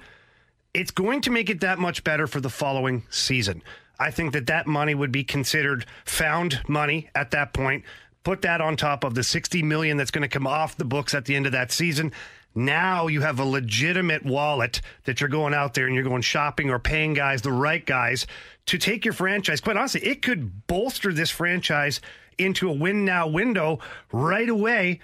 it's 0.75 0.91
going 0.91 1.21
to 1.23 1.31
make 1.31 1.49
it 1.49 1.61
that 1.61 1.79
much 1.79 2.05
better 2.05 2.27
for 2.27 2.41
the 2.41 2.51
following 2.51 3.05
season. 3.09 3.63
I 3.99 4.11
think 4.11 4.33
that 4.33 4.47
that 4.47 4.67
money 4.67 4.95
would 4.95 5.13
be 5.13 5.25
considered 5.25 5.87
found 6.05 6.61
money 6.69 7.11
at 7.15 7.31
that 7.33 7.53
point. 7.53 7.85
Put 8.25 8.43
that 8.43 8.61
on 8.61 8.77
top 8.77 9.05
of 9.05 9.15
the 9.15 9.23
60 9.23 9.63
million 9.63 9.97
that's 9.97 10.11
going 10.11 10.23
to 10.23 10.29
come 10.29 10.47
off 10.47 10.77
the 10.77 10.85
books 10.85 11.15
at 11.15 11.27
the 11.27 11.37
end 11.37 11.47
of 11.47 11.53
that 11.53 11.71
season. 11.71 12.13
Now 12.55 13.09
you 13.09 13.21
have 13.21 13.41
a 13.41 13.45
legitimate 13.45 14.25
wallet 14.25 14.81
that 15.05 15.21
you're 15.21 15.29
going 15.29 15.55
out 15.55 15.75
there 15.75 15.87
and 15.87 15.95
you're 15.95 16.05
going 16.05 16.23
shopping 16.23 16.71
or 16.71 16.79
paying 16.79 17.13
guys, 17.13 17.43
the 17.43 17.53
right 17.53 17.85
guys, 17.85 18.27
to 18.67 18.79
take 18.79 19.05
your 19.05 19.15
franchise. 19.15 19.61
Quite 19.61 19.77
honestly, 19.77 20.05
it 20.05 20.23
could 20.23 20.67
bolster 20.67 21.13
this 21.13 21.31
franchise 21.31 22.01
into 22.39 22.69
a 22.69 22.73
win 22.73 23.05
now 23.05 23.29
window 23.29 23.81
right 24.13 24.49
away 24.49 25.01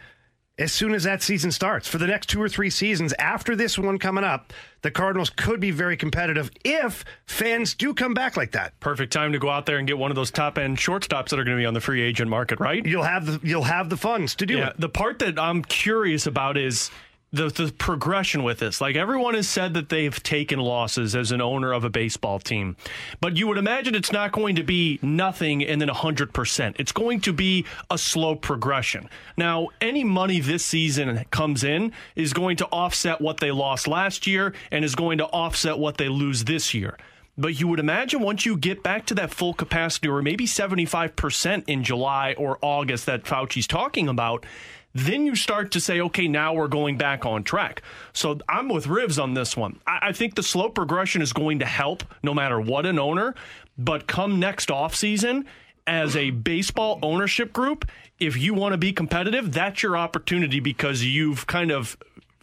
as 0.60 0.70
soon 0.72 0.94
as 0.94 1.04
that 1.04 1.22
season 1.22 1.50
starts. 1.50 1.88
For 1.88 1.98
the 1.98 2.06
next 2.06 2.28
two 2.28 2.40
or 2.40 2.48
three 2.48 2.70
seasons 2.70 3.12
after 3.18 3.56
this 3.56 3.78
one 3.78 3.98
coming 3.98 4.22
up, 4.22 4.52
the 4.82 4.90
Cardinals 4.90 5.30
could 5.30 5.58
be 5.58 5.70
very 5.70 5.96
competitive 5.96 6.50
if 6.64 7.04
fans 7.26 7.74
do 7.74 7.94
come 7.94 8.14
back 8.14 8.36
like 8.36 8.52
that. 8.52 8.78
Perfect 8.78 9.12
time 9.12 9.32
to 9.32 9.38
go 9.38 9.48
out 9.48 9.66
there 9.66 9.78
and 9.78 9.88
get 9.88 9.98
one 9.98 10.10
of 10.10 10.14
those 10.14 10.30
top 10.30 10.58
end 10.58 10.76
shortstops 10.76 11.30
that 11.30 11.38
are 11.38 11.44
going 11.44 11.56
to 11.56 11.60
be 11.60 11.66
on 11.66 11.74
the 11.74 11.80
free 11.80 12.02
agent 12.02 12.30
market, 12.30 12.60
right? 12.60 12.84
You'll 12.84 13.02
have 13.02 13.26
the 13.26 13.40
you'll 13.42 13.62
have 13.62 13.90
the 13.90 13.96
funds 13.96 14.34
to 14.36 14.46
do 14.46 14.58
yeah, 14.58 14.68
it. 14.68 14.76
The 14.78 14.88
part 14.88 15.18
that 15.20 15.38
I'm 15.38 15.62
curious 15.62 16.26
about 16.26 16.56
is 16.56 16.90
the, 17.32 17.48
the 17.48 17.72
progression 17.78 18.42
with 18.42 18.58
this. 18.58 18.80
Like 18.80 18.96
everyone 18.96 19.34
has 19.34 19.48
said 19.48 19.74
that 19.74 19.88
they've 19.88 20.22
taken 20.22 20.58
losses 20.58 21.14
as 21.14 21.30
an 21.30 21.40
owner 21.40 21.72
of 21.72 21.84
a 21.84 21.90
baseball 21.90 22.38
team, 22.40 22.76
but 23.20 23.36
you 23.36 23.46
would 23.46 23.58
imagine 23.58 23.94
it's 23.94 24.12
not 24.12 24.32
going 24.32 24.56
to 24.56 24.64
be 24.64 24.98
nothing 25.02 25.64
and 25.64 25.80
then 25.80 25.88
100%. 25.88 26.74
It's 26.78 26.92
going 26.92 27.20
to 27.20 27.32
be 27.32 27.64
a 27.90 27.98
slow 27.98 28.34
progression. 28.34 29.08
Now, 29.36 29.68
any 29.80 30.02
money 30.02 30.40
this 30.40 30.64
season 30.64 31.24
comes 31.30 31.62
in 31.62 31.92
is 32.16 32.32
going 32.32 32.56
to 32.58 32.66
offset 32.66 33.20
what 33.20 33.38
they 33.38 33.50
lost 33.50 33.86
last 33.86 34.26
year 34.26 34.52
and 34.70 34.84
is 34.84 34.94
going 34.94 35.18
to 35.18 35.26
offset 35.26 35.78
what 35.78 35.98
they 35.98 36.08
lose 36.08 36.44
this 36.44 36.74
year. 36.74 36.96
But 37.38 37.58
you 37.58 37.68
would 37.68 37.80
imagine 37.80 38.20
once 38.20 38.44
you 38.44 38.56
get 38.56 38.82
back 38.82 39.06
to 39.06 39.14
that 39.14 39.32
full 39.32 39.54
capacity 39.54 40.08
or 40.08 40.20
maybe 40.20 40.46
75% 40.46 41.64
in 41.66 41.84
July 41.84 42.34
or 42.36 42.58
August 42.60 43.06
that 43.06 43.24
Fauci's 43.24 43.66
talking 43.66 44.08
about, 44.08 44.44
then 44.92 45.26
you 45.26 45.36
start 45.36 45.70
to 45.72 45.80
say, 45.80 46.00
okay, 46.00 46.26
now 46.26 46.52
we're 46.52 46.68
going 46.68 46.96
back 46.96 47.24
on 47.24 47.44
track. 47.44 47.82
So 48.12 48.38
I'm 48.48 48.68
with 48.68 48.86
Rivs 48.86 49.22
on 49.22 49.34
this 49.34 49.56
one. 49.56 49.80
I, 49.86 49.98
I 50.08 50.12
think 50.12 50.34
the 50.34 50.42
slow 50.42 50.68
progression 50.68 51.22
is 51.22 51.32
going 51.32 51.60
to 51.60 51.66
help 51.66 52.02
no 52.22 52.34
matter 52.34 52.60
what 52.60 52.86
an 52.86 52.98
owner, 52.98 53.34
but 53.78 54.06
come 54.06 54.40
next 54.40 54.68
offseason, 54.68 55.44
as 55.86 56.14
a 56.14 56.30
baseball 56.30 56.98
ownership 57.02 57.52
group, 57.52 57.88
if 58.18 58.36
you 58.36 58.54
want 58.54 58.72
to 58.72 58.78
be 58.78 58.92
competitive, 58.92 59.52
that's 59.52 59.82
your 59.82 59.96
opportunity 59.96 60.60
because 60.60 61.02
you've 61.04 61.46
kind 61.46 61.70
of 61.70 61.96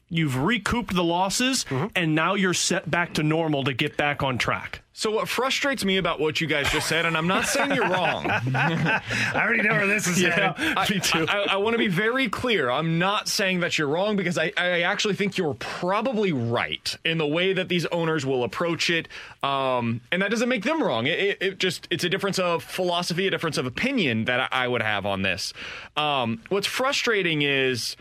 you've 0.09 0.37
recouped 0.37 0.93
the 0.95 1.03
losses 1.03 1.65
and 1.95 2.15
now 2.15 2.33
you're 2.35 2.53
set 2.53 2.89
back 2.89 3.13
to 3.15 3.23
normal 3.23 3.63
to 3.65 3.73
get 3.73 3.97
back 3.97 4.23
on 4.23 4.37
track. 4.37 4.81
So 4.93 5.11
what 5.11 5.27
frustrates 5.29 5.85
me 5.85 5.97
about 5.97 6.19
what 6.19 6.41
you 6.41 6.47
guys 6.47 6.71
just 6.71 6.87
said, 6.87 7.05
and 7.05 7.15
I'm 7.15 7.27
not 7.27 7.45
saying 7.45 7.75
you're 7.75 7.87
wrong. 7.87 8.25
I 8.31 9.01
already 9.35 9.61
know 9.61 9.75
where 9.75 9.85
this 9.85 10.07
is 10.07 10.19
Yeah, 10.19 10.53
headed. 10.57 10.89
me 10.89 10.99
too. 10.99 11.27
I, 11.29 11.49
I 11.51 11.55
want 11.57 11.75
to 11.75 11.77
be 11.77 11.87
very 11.87 12.29
clear. 12.29 12.71
I'm 12.71 12.97
not 12.97 13.27
saying 13.27 13.59
that 13.59 13.77
you're 13.77 13.89
wrong 13.89 14.15
because 14.15 14.39
I, 14.39 14.51
I 14.57 14.81
actually 14.81 15.13
think 15.13 15.37
you're 15.37 15.53
probably 15.55 16.31
right 16.31 16.97
in 17.05 17.19
the 17.19 17.27
way 17.27 17.53
that 17.53 17.69
these 17.69 17.85
owners 17.87 18.25
will 18.25 18.43
approach 18.43 18.89
it, 18.89 19.07
um, 19.43 20.01
and 20.11 20.19
that 20.23 20.31
doesn't 20.31 20.49
make 20.49 20.63
them 20.63 20.81
wrong. 20.81 21.05
It, 21.05 21.19
it, 21.19 21.37
it 21.41 21.57
just 21.59 21.87
it's 21.91 22.03
a 22.03 22.09
difference 22.09 22.39
of 22.39 22.63
philosophy, 22.63 23.27
a 23.27 23.29
difference 23.29 23.59
of 23.59 23.67
opinion 23.67 24.25
that 24.25 24.39
I, 24.51 24.63
I 24.63 24.67
would 24.67 24.81
have 24.81 25.05
on 25.05 25.21
this. 25.21 25.53
Um, 25.95 26.41
what's 26.49 26.65
frustrating 26.67 27.43
is. 27.43 27.95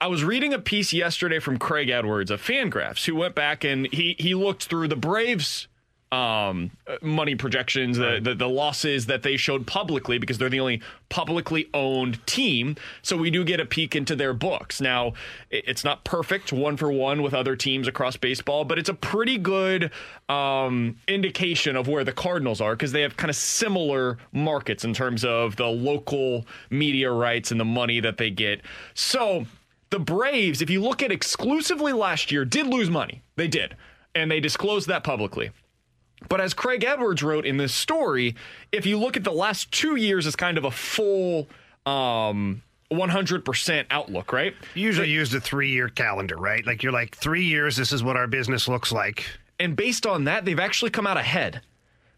I 0.00 0.08
was 0.08 0.22
reading 0.22 0.52
a 0.52 0.58
piece 0.58 0.92
yesterday 0.92 1.38
from 1.38 1.58
Craig 1.58 1.88
Edwards 1.88 2.30
of 2.30 2.42
Fangraphs, 2.42 3.06
who 3.06 3.14
went 3.14 3.34
back 3.34 3.64
and 3.64 3.86
he 3.92 4.14
he 4.18 4.34
looked 4.34 4.64
through 4.64 4.88
the 4.88 4.96
Braves 4.96 5.68
um, 6.12 6.70
money 7.02 7.34
projections, 7.34 7.96
the, 7.98 8.20
the 8.22 8.34
the 8.34 8.48
losses 8.48 9.06
that 9.06 9.22
they 9.22 9.36
showed 9.36 9.66
publicly 9.66 10.18
because 10.18 10.38
they're 10.38 10.48
the 10.48 10.60
only 10.60 10.80
publicly 11.08 11.68
owned 11.74 12.24
team. 12.26 12.76
So 13.02 13.16
we 13.16 13.30
do 13.30 13.42
get 13.42 13.58
a 13.58 13.66
peek 13.66 13.96
into 13.96 14.14
their 14.14 14.32
books. 14.32 14.80
Now, 14.80 15.14
it's 15.50 15.82
not 15.82 16.04
perfect 16.04 16.52
one 16.52 16.76
for 16.76 16.92
one 16.92 17.22
with 17.22 17.34
other 17.34 17.56
teams 17.56 17.88
across 17.88 18.16
baseball, 18.16 18.64
but 18.64 18.78
it's 18.78 18.88
a 18.88 18.94
pretty 18.94 19.36
good 19.36 19.90
um, 20.28 20.96
indication 21.08 21.74
of 21.74 21.88
where 21.88 22.04
the 22.04 22.12
Cardinals 22.12 22.60
are 22.60 22.76
because 22.76 22.92
they 22.92 23.02
have 23.02 23.16
kind 23.16 23.30
of 23.30 23.36
similar 23.36 24.18
markets 24.32 24.84
in 24.84 24.94
terms 24.94 25.24
of 25.24 25.56
the 25.56 25.66
local 25.66 26.46
media 26.70 27.10
rights 27.10 27.50
and 27.50 27.58
the 27.58 27.64
money 27.64 27.98
that 27.98 28.16
they 28.16 28.30
get. 28.30 28.60
So 28.94 29.46
the 29.90 29.98
Braves, 29.98 30.62
if 30.62 30.70
you 30.70 30.82
look 30.82 31.02
at 31.02 31.12
exclusively 31.12 31.92
last 31.92 32.32
year, 32.32 32.44
did 32.44 32.66
lose 32.66 32.90
money. 32.90 33.22
They 33.36 33.48
did. 33.48 33.76
And 34.14 34.30
they 34.30 34.40
disclosed 34.40 34.88
that 34.88 35.04
publicly. 35.04 35.50
But 36.28 36.40
as 36.40 36.54
Craig 36.54 36.82
Edwards 36.82 37.22
wrote 37.22 37.44
in 37.46 37.56
this 37.56 37.74
story, 37.74 38.34
if 38.72 38.86
you 38.86 38.98
look 38.98 39.16
at 39.16 39.24
the 39.24 39.32
last 39.32 39.70
two 39.70 39.96
years 39.96 40.26
as 40.26 40.34
kind 40.34 40.58
of 40.58 40.64
a 40.64 40.70
full 40.70 41.46
um, 41.84 42.62
100% 42.90 43.86
outlook, 43.90 44.32
right? 44.32 44.54
You 44.74 44.82
usually 44.82 45.10
use 45.10 45.30
the 45.30 45.40
three 45.40 45.70
year 45.70 45.88
calendar, 45.88 46.36
right? 46.36 46.66
Like 46.66 46.82
you're 46.82 46.92
like, 46.92 47.14
three 47.14 47.44
years, 47.44 47.76
this 47.76 47.92
is 47.92 48.02
what 48.02 48.16
our 48.16 48.26
business 48.26 48.66
looks 48.66 48.92
like. 48.92 49.26
And 49.58 49.76
based 49.76 50.06
on 50.06 50.24
that, 50.24 50.44
they've 50.44 50.58
actually 50.58 50.90
come 50.90 51.06
out 51.06 51.16
ahead. 51.16 51.60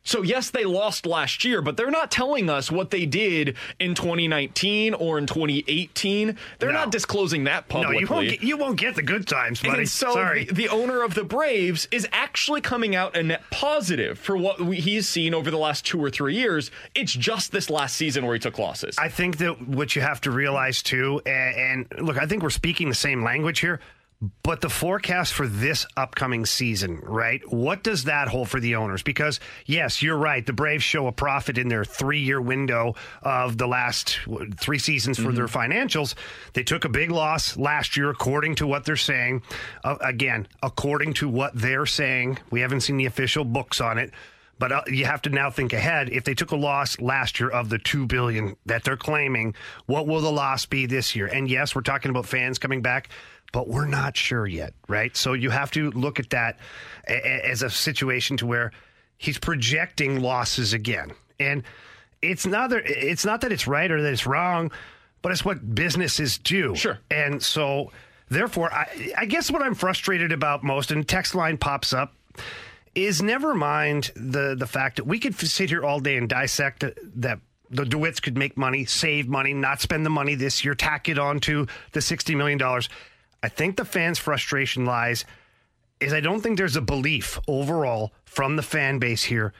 So, 0.08 0.22
yes, 0.22 0.48
they 0.48 0.64
lost 0.64 1.04
last 1.04 1.44
year, 1.44 1.60
but 1.60 1.76
they're 1.76 1.90
not 1.90 2.10
telling 2.10 2.48
us 2.48 2.70
what 2.70 2.90
they 2.90 3.04
did 3.04 3.56
in 3.78 3.94
2019 3.94 4.94
or 4.94 5.18
in 5.18 5.26
2018. 5.26 6.34
They're 6.58 6.72
No. 6.72 6.78
not 6.78 6.90
disclosing 6.90 7.44
that 7.44 7.68
No, 7.68 7.82
publicly. 7.82 8.00
you 8.00 8.06
won't 8.06 8.28
get, 8.30 8.42
you 8.42 8.56
won't 8.56 8.78
get 8.78 8.94
the 8.94 9.02
good 9.02 9.26
times, 9.28 9.60
buddy. 9.60 9.80
And 9.80 9.88
so 9.88 10.12
Sorry. 10.14 10.44
The, 10.44 10.54
the 10.54 10.68
owner 10.70 11.02
of 11.02 11.12
the 11.14 11.24
Braves 11.24 11.86
is 11.90 12.08
actually 12.10 12.62
coming 12.62 12.96
out 12.96 13.16
a 13.18 13.22
net 13.22 13.42
positive 13.50 14.18
for 14.18 14.34
what 14.36 14.60
we, 14.62 14.76
he's 14.76 15.06
seen 15.06 15.34
over 15.34 15.50
the 15.50 15.58
last 15.58 15.84
two 15.84 16.02
or 16.02 16.08
three 16.08 16.36
years. 16.36 16.70
It's 16.94 17.12
just 17.12 17.52
this 17.52 17.68
last 17.68 17.94
season 17.94 18.24
where 18.24 18.34
he 18.34 18.40
took 18.40 18.58
losses. 18.58 18.96
I 18.98 19.08
think 19.10 19.36
that 19.38 19.68
what 19.68 19.94
you 19.94 20.00
have 20.00 20.22
to 20.22 20.30
realize 20.30 20.82
too, 20.82 21.20
and, 21.26 21.86
and 21.92 22.06
look, 22.06 22.16
I 22.16 22.24
think 22.24 22.42
we're 22.42 22.48
speaking 22.48 22.88
the 22.88 22.94
same 22.94 23.22
language 23.22 23.60
here, 23.60 23.80
but 24.42 24.60
the 24.60 24.68
forecast 24.68 25.32
for 25.32 25.46
this 25.46 25.86
upcoming 25.96 26.44
season, 26.44 26.98
right? 27.02 27.40
What 27.52 27.84
does 27.84 28.04
that 28.04 28.26
hold 28.28 28.48
for 28.48 28.58
the 28.58 28.74
owners? 28.74 29.02
Because 29.02 29.38
yes, 29.64 30.02
you're 30.02 30.16
right. 30.16 30.44
The 30.44 30.52
Braves 30.52 30.82
show 30.82 31.06
a 31.06 31.12
profit 31.12 31.56
in 31.56 31.68
their 31.68 31.84
three-year 31.84 32.40
window 32.40 32.96
of 33.22 33.58
the 33.58 33.68
last 33.68 34.18
three 34.58 34.78
seasons 34.78 35.18
for 35.18 35.32
their 35.32 35.46
financials. 35.46 36.14
They 36.52 36.64
took 36.64 36.84
a 36.84 36.88
big 36.88 37.12
loss 37.12 37.56
last 37.56 37.96
year, 37.96 38.10
according 38.10 38.56
to 38.56 38.66
what 38.66 38.84
they're 38.84 38.96
saying. 38.96 39.42
Uh, 39.84 39.96
again, 40.00 40.48
according 40.62 41.14
to 41.14 41.28
what 41.28 41.52
they're 41.54 41.86
saying, 41.86 42.38
we 42.50 42.60
haven't 42.60 42.80
seen 42.80 42.96
the 42.96 43.06
official 43.06 43.44
books 43.44 43.80
on 43.80 43.98
it. 43.98 44.12
But 44.58 44.72
uh, 44.72 44.82
you 44.88 45.04
have 45.04 45.22
to 45.22 45.30
now 45.30 45.50
think 45.50 45.72
ahead. 45.72 46.10
If 46.10 46.24
they 46.24 46.34
took 46.34 46.50
a 46.50 46.56
loss 46.56 47.00
last 47.00 47.38
year 47.38 47.48
of 47.48 47.68
the 47.68 47.78
two 47.78 48.06
billion 48.06 48.56
that 48.66 48.82
they're 48.82 48.96
claiming, 48.96 49.54
what 49.86 50.08
will 50.08 50.20
the 50.20 50.32
loss 50.32 50.66
be 50.66 50.86
this 50.86 51.14
year? 51.14 51.26
And 51.26 51.48
yes, 51.48 51.76
we're 51.76 51.82
talking 51.82 52.10
about 52.10 52.26
fans 52.26 52.58
coming 52.58 52.82
back, 52.82 53.08
but 53.52 53.68
we're 53.68 53.86
not 53.86 54.16
sure 54.16 54.46
yet, 54.46 54.74
right? 54.88 55.16
So 55.16 55.32
you 55.32 55.50
have 55.50 55.70
to 55.72 55.90
look 55.92 56.20
at 56.20 56.30
that 56.30 56.58
as 57.06 57.62
a 57.62 57.70
situation 57.70 58.36
to 58.38 58.46
where 58.46 58.72
he's 59.16 59.38
projecting 59.38 60.20
losses 60.20 60.72
again, 60.72 61.12
and 61.40 61.62
it's 62.22 62.46
not 62.46 62.70
that 62.70 62.82
it's 62.86 63.24
not 63.24 63.40
that 63.42 63.52
it's 63.52 63.66
right 63.66 63.90
or 63.90 64.02
that 64.02 64.12
it's 64.12 64.26
wrong, 64.26 64.70
but 65.22 65.32
it's 65.32 65.44
what 65.44 65.74
businesses 65.74 66.38
do. 66.38 66.74
Sure. 66.74 66.98
and 67.10 67.42
so 67.42 67.90
therefore, 68.28 68.72
I, 68.72 69.12
I 69.16 69.24
guess 69.24 69.50
what 69.50 69.62
I'm 69.62 69.74
frustrated 69.74 70.32
about 70.32 70.62
most, 70.62 70.90
and 70.90 71.06
text 71.06 71.34
line 71.34 71.56
pops 71.56 71.92
up 71.92 72.14
is 72.94 73.22
never 73.22 73.54
mind 73.54 74.10
the 74.16 74.54
the 74.58 74.66
fact 74.66 74.96
that 74.96 75.04
we 75.04 75.18
could 75.18 75.34
sit 75.34 75.70
here 75.70 75.84
all 75.84 76.00
day 76.00 76.16
and 76.16 76.28
dissect 76.28 76.84
that 77.20 77.40
the 77.70 77.84
DeWitts 77.84 78.22
could 78.22 78.36
make 78.36 78.56
money, 78.56 78.84
save 78.84 79.28
money, 79.28 79.52
not 79.52 79.80
spend 79.80 80.04
the 80.04 80.10
money 80.10 80.34
this 80.34 80.64
year, 80.64 80.74
tack 80.74 81.08
it 81.08 81.18
on 81.18 81.40
to 81.40 81.66
the 81.92 82.00
$60 82.00 82.36
million. 82.36 82.58
I 83.42 83.48
think 83.48 83.76
the 83.76 83.84
fans' 83.84 84.18
frustration 84.18 84.84
lies 84.84 85.24
is 86.00 86.12
I 86.12 86.20
don't 86.20 86.40
think 86.40 86.58
there's 86.58 86.76
a 86.76 86.80
belief 86.80 87.38
overall 87.48 88.12
from 88.24 88.56
the 88.56 88.62
fan 88.62 88.98
base 88.98 89.24
here 89.24 89.52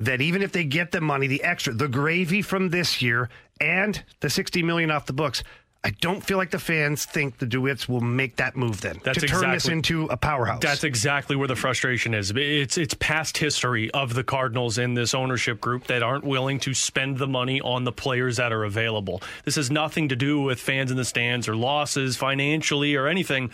that 0.00 0.20
even 0.20 0.42
if 0.42 0.52
they 0.52 0.64
get 0.64 0.90
the 0.92 1.00
money, 1.00 1.26
the 1.26 1.42
extra, 1.42 1.72
the 1.72 1.88
gravy 1.88 2.42
from 2.42 2.70
this 2.70 3.00
year 3.00 3.28
and 3.60 4.02
the 4.20 4.30
60 4.30 4.62
million 4.62 4.90
off 4.90 5.06
the 5.06 5.12
books, 5.12 5.42
I 5.86 5.90
don't 6.00 6.24
feel 6.24 6.38
like 6.38 6.50
the 6.50 6.58
fans 6.58 7.04
think 7.04 7.36
the 7.36 7.46
DeWitts 7.46 7.90
will 7.90 8.00
make 8.00 8.36
that 8.36 8.56
move 8.56 8.80
then 8.80 9.00
That's 9.04 9.20
to 9.20 9.26
turn 9.26 9.50
this 9.50 9.68
into 9.68 10.06
a 10.06 10.16
powerhouse. 10.16 10.62
That's 10.62 10.82
exactly 10.82 11.36
where 11.36 11.46
the 11.46 11.56
frustration 11.56 12.14
is. 12.14 12.32
It's 12.34 12.78
it's 12.78 12.94
past 12.94 13.36
history 13.36 13.90
of 13.90 14.14
the 14.14 14.24
Cardinals 14.24 14.78
in 14.78 14.94
this 14.94 15.12
ownership 15.12 15.60
group 15.60 15.86
that 15.88 16.02
aren't 16.02 16.24
willing 16.24 16.58
to 16.60 16.72
spend 16.72 17.18
the 17.18 17.26
money 17.26 17.60
on 17.60 17.84
the 17.84 17.92
players 17.92 18.38
that 18.38 18.50
are 18.50 18.64
available. 18.64 19.22
This 19.44 19.56
has 19.56 19.70
nothing 19.70 20.08
to 20.08 20.16
do 20.16 20.40
with 20.40 20.58
fans 20.58 20.90
in 20.90 20.96
the 20.96 21.04
stands 21.04 21.48
or 21.48 21.54
losses 21.54 22.16
financially 22.16 22.94
or 22.96 23.06
anything. 23.06 23.50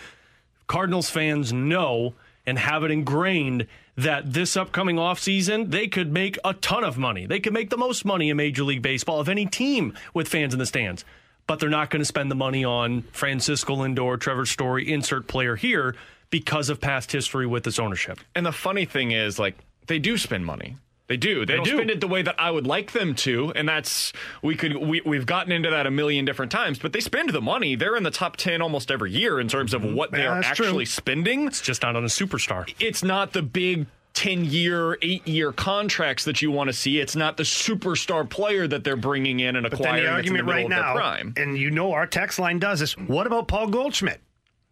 Cardinals 0.68 1.11
fans 1.11 1.53
know 1.53 2.14
and 2.47 2.61
have 2.61 2.85
it 2.85 2.93
ingrained 2.93 3.66
that 3.97 4.33
this 4.33 4.57
upcoming 4.57 4.97
offseason, 4.97 5.72
they 5.72 5.89
could 5.89 6.12
make 6.12 6.39
a 6.45 6.55
ton 6.55 6.85
of 6.85 6.97
money. 6.97 7.26
They 7.26 7.41
could 7.41 7.53
make 7.53 7.70
the 7.70 7.76
most 7.76 8.05
money 8.05 8.31
in 8.31 8.37
Major 8.37 8.62
League 8.62 8.83
Baseball 8.83 9.18
of 9.18 9.28
any 9.28 9.47
team 9.47 9.95
with 10.14 10.28
fans 10.28 10.53
in 10.53 10.61
the 10.61 10.66
stands. 10.66 11.05
But 11.51 11.59
they're 11.59 11.69
not 11.69 11.91
going 11.91 11.99
to 11.99 12.07
spend 12.07 12.31
the 12.31 12.37
money 12.37 12.65
on 12.65 13.03
Francisco 13.11 13.75
Lindor, 13.75 14.21
Trevor 14.21 14.47
Story, 14.47 14.89
insert 14.89 15.27
player 15.27 15.57
here 15.57 15.97
because 16.31 16.71
of 16.71 16.81
past 16.81 17.11
history 17.11 17.45
with 17.45 17.65
this 17.65 17.81
ownership. 17.81 18.21
And 18.37 18.47
the 18.47 18.53
funny 18.53 18.85
thing 18.85 19.11
is, 19.11 19.37
like, 19.37 19.57
they 19.89 19.99
do 19.99 20.17
spend 20.17 20.47
money. 20.47 20.77
They 21.09 21.17
do. 21.17 21.45
They, 21.45 21.57
don't 21.57 21.65
do. 21.65 21.73
spend 21.73 21.91
it 21.91 22.01
the 22.01 22.07
way 22.07 22.23
that 22.23 22.37
I 22.39 22.53
would 22.53 22.69
like 22.69 22.93
them 22.93 23.17
to, 23.17 23.53
and 23.57 23.69
that's 23.69 24.13
we 24.43 24.55
could 24.55 24.77
we 24.77 25.01
we've 25.05 25.27
gotten 25.27 25.51
into 25.51 25.71
that 25.71 25.89
a 25.89 25.91
million 25.91 26.25
different 26.25 26.53
times. 26.53 26.79
But 26.79 26.93
they 26.93 27.01
spend 27.01 27.31
the 27.31 27.41
money. 27.41 27.75
They're 27.75 27.97
in 27.97 28.05
the 28.05 28.13
top 28.13 28.37
ten 28.37 28.63
almost 28.63 28.89
every 28.93 29.11
year 29.11 29.41
in 29.41 29.49
terms 29.49 29.75
of 29.75 29.83
mm-hmm. 29.83 29.97
what 29.97 30.13
they 30.13 30.29
are 30.29 30.41
that's 30.41 30.57
true. 30.57 30.67
actually 30.67 30.85
spending. 30.85 31.49
It's 31.49 31.61
just 31.61 31.83
not 31.83 31.97
on 31.97 32.05
a 32.05 32.07
superstar. 32.07 32.73
It's 32.79 33.03
not 33.03 33.33
the 33.33 33.43
big. 33.43 33.87
10 34.15 34.45
year, 34.45 34.99
8 35.01 35.27
year 35.27 35.53
contracts 35.53 36.25
that 36.25 36.43
you 36.43 36.51
want 36.51 36.69
to 36.69 36.73
see. 36.73 36.99
It's 37.01 37.17
not 37.17 37.37
the 37.37 37.43
superstar 37.45 38.29
player 38.29 38.67
that 38.67 38.85
they're 38.85 38.97
bringing 38.97 39.41
in 39.41 39.57
and 39.57 39.63
But 39.65 39.75
acquiring 39.75 40.05
then 40.05 40.05
the 40.05 40.17
that's 40.17 40.29
in 40.29 40.35
the 40.35 40.39
argument 40.41 40.47
middle 40.47 40.55
right 40.55 40.65
of 40.65 40.85
their 40.85 40.95
now, 40.95 40.95
prime. 40.95 41.35
and 41.37 41.57
you 41.59 41.71
know 41.71 41.93
our 41.93 42.07
text 42.07 42.39
line 42.39 42.59
does 42.59 42.81
this. 42.81 42.97
What 42.99 43.27
about 43.27 43.49
Paul 43.49 43.69
Goldschmidt? 43.69 44.21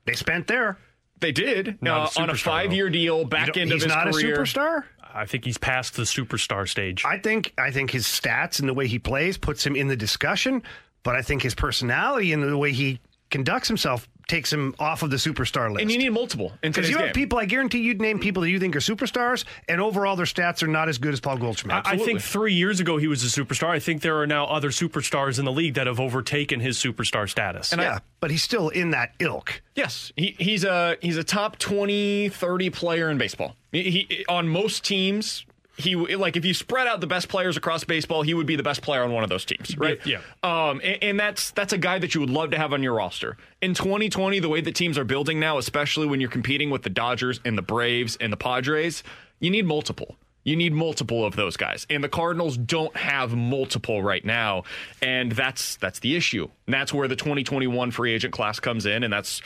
They 0.05 0.15
spent 0.15 0.47
there. 0.47 0.79
They 1.21 1.33
did 1.33 1.79
Not 1.83 2.17
uh, 2.17 2.21
a 2.21 2.23
on 2.25 2.31
a 2.31 2.35
five 2.35 2.73
year 2.73 2.91
deal, 2.91 3.25
back 3.25 3.47
don't- 3.49 3.59
end 3.63 3.71
of 3.73 3.77
he's 3.77 3.85
his 3.85 3.93
not 3.95 4.13
career. 4.13 4.35
a 4.35 4.39
superstar. 4.39 4.85
I 5.15 5.25
think 5.27 5.45
he's 5.45 5.59
past 5.59 5.97
the 5.97 6.03
superstar 6.03 6.69
stage. 6.69 7.03
I 7.05 7.19
think 7.19 7.53
I 7.59 7.71
think 7.71 7.91
his 7.91 8.05
stats 8.07 8.61
and 8.61 8.69
the 8.69 8.75
way 8.75 8.87
he 8.87 8.99
plays 8.99 9.37
puts 9.39 9.67
him 9.67 9.75
in 9.75 9.89
the 9.89 9.97
discussion, 9.97 10.63
but 11.03 11.17
I 11.17 11.23
think 11.23 11.43
his 11.43 11.55
personality 11.55 12.33
and 12.33 12.43
the 12.43 12.57
way 12.57 12.73
he 12.73 13.01
conducts 13.31 13.67
himself 13.69 14.09
takes 14.29 14.53
him 14.53 14.75
off 14.79 15.03
of 15.03 15.11
the 15.11 15.17
superstar 15.17 15.71
list. 15.71 15.83
And 15.83 15.91
you 15.91 15.99
need 15.99 16.11
multiple 16.11 16.53
because 16.61 16.75
today's 16.77 16.91
you 16.91 16.97
have 16.99 17.07
game. 17.07 17.13
people, 17.15 17.39
I 17.39 17.47
guarantee 17.47 17.79
you'd 17.79 18.01
name 18.01 18.19
people 18.21 18.43
that 18.43 18.51
you 18.51 18.61
think 18.61 18.77
are 18.77 18.81
superstars, 18.81 19.45
and 19.69 19.81
overall 19.81 20.15
their 20.17 20.27
stats 20.27 20.63
are 20.63 20.67
not 20.69 20.89
as 20.89 20.99
good 20.99 21.13
as 21.13 21.19
Paul 21.21 21.39
Goldschmidt. 21.39 21.75
I- 21.85 21.93
I 21.93 21.97
think 21.97 22.21
three 22.21 22.53
years 22.55 22.79
ago 22.79 22.99
he 22.99 23.09
was 23.09 23.25
a 23.25 23.41
superstar. 23.41 23.69
I 23.71 23.79
think 23.81 24.03
there 24.03 24.19
are 24.21 24.27
now 24.27 24.45
other 24.47 24.69
superstars 24.71 25.39
in 25.39 25.45
the 25.47 25.53
league 25.53 25.75
that 25.75 25.87
have 25.87 25.99
overtaken 25.99 26.61
his 26.61 26.77
superstar 26.79 27.29
status. 27.29 27.73
yeah, 27.77 27.99
but 28.21 28.31
he's 28.31 28.43
still 28.43 28.69
in 28.69 28.91
that 28.91 29.15
ilk. 29.19 29.63
Yes, 29.75 30.13
he, 30.17 30.37
he's 30.39 30.63
a 30.65 30.97
he's 31.01 31.17
a 31.17 31.25
top 31.25 31.59
20, 31.59 32.29
30 32.29 32.71
player 32.71 33.11
in 33.11 33.17
baseball. 33.19 33.57
He, 33.73 33.91
he 34.09 34.25
on 34.29 34.49
most 34.49 34.85
teams 34.85 35.47
he 35.79 35.95
like 35.95 36.37
if 36.37 36.45
you 36.45 36.53
spread 36.53 36.87
out 36.87 37.01
the 37.01 37.07
best 37.07 37.29
players 37.29 37.57
across 37.57 37.85
baseball, 37.85 38.23
he 38.23 38.35
would 38.35 38.47
be 38.47 38.57
the 38.57 38.63
best 38.63 38.83
player 38.83 39.03
on 39.03 39.13
one 39.13 39.23
of 39.23 39.31
those 39.31 39.45
teams, 39.45 39.79
right? 39.79 40.05
Yeah. 40.05 40.21
Um, 40.43 40.81
and, 40.83 41.03
and 41.03 41.21
that's 41.21 41.53
that's 41.53 41.73
a 41.73 41.79
guy 41.79 41.99
that 42.01 42.15
you 42.15 42.21
would 42.21 42.31
love 42.31 42.51
to 42.51 42.59
have 42.59 42.73
on 42.73 42.83
your 42.83 42.95
roster 42.95 43.37
in 43.63 43.75
2020. 43.75 44.41
The 44.41 44.49
way 44.49 44.61
that 44.61 44.75
teams 44.75 44.99
are 44.99 45.05
building 45.05 45.39
now, 45.39 45.57
especially 45.57 46.07
when 46.07 46.21
you're 46.21 46.31
competing 46.31 46.71
with 46.71 46.83
the 46.83 46.91
Dodgers 46.91 47.41
and 47.45 47.57
the 47.57 47.63
Braves 47.63 48.19
and 48.21 48.33
the 48.33 48.37
Padres, 48.37 49.05
you 49.39 49.51
need 49.51 49.67
multiple. 49.67 50.17
You 50.45 50.57
need 50.57 50.73
multiple 50.73 51.25
of 51.25 51.37
those 51.37 51.57
guys, 51.57 51.87
and 51.91 52.03
the 52.03 52.09
Cardinals 52.09 52.57
don't 52.57 52.97
have 52.97 53.37
multiple 53.37 54.03
right 54.03 54.25
now, 54.25 54.65
and 55.03 55.31
that's 55.31 55.77
that's 55.77 55.99
the 55.99 56.17
issue. 56.17 56.49
And 56.67 56.75
that's 56.75 56.93
where 56.93 57.07
the 57.07 57.17
2021 57.17 57.91
free 57.91 58.15
agent 58.15 58.33
class 58.33 58.59
comes 58.59 58.87
in, 58.87 59.05
and 59.05 59.13
that's 59.13 59.43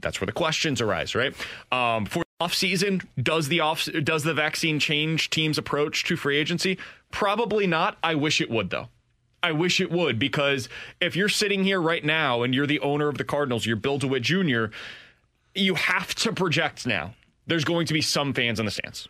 that's 0.00 0.20
where 0.20 0.26
the 0.26 0.32
questions 0.32 0.80
arise, 0.80 1.14
right? 1.14 1.34
Um, 1.70 2.06
for 2.06 2.24
off 2.40 2.54
season, 2.54 3.02
does 3.20 3.48
the 3.48 3.60
off 3.60 3.84
does 4.04 4.22
the 4.22 4.34
vaccine 4.34 4.78
change 4.78 5.30
teams' 5.30 5.58
approach 5.58 6.04
to 6.04 6.16
free 6.16 6.36
agency? 6.36 6.78
Probably 7.10 7.66
not. 7.66 7.98
I 8.02 8.14
wish 8.14 8.40
it 8.40 8.50
would 8.50 8.70
though. 8.70 8.88
I 9.42 9.52
wish 9.52 9.80
it 9.80 9.90
would 9.90 10.18
because 10.18 10.68
if 11.00 11.14
you're 11.14 11.28
sitting 11.28 11.64
here 11.64 11.80
right 11.80 12.04
now 12.04 12.42
and 12.42 12.54
you're 12.54 12.66
the 12.66 12.80
owner 12.80 13.08
of 13.08 13.18
the 13.18 13.24
Cardinals, 13.24 13.66
you're 13.66 13.76
Bill 13.76 13.98
DeWitt 13.98 14.22
Jr., 14.22 14.66
you 15.54 15.74
have 15.74 16.14
to 16.16 16.32
project 16.32 16.86
now. 16.86 17.14
There's 17.46 17.64
going 17.64 17.86
to 17.86 17.94
be 17.94 18.00
some 18.00 18.34
fans 18.34 18.58
in 18.60 18.66
the 18.66 18.72
stands 18.72 19.08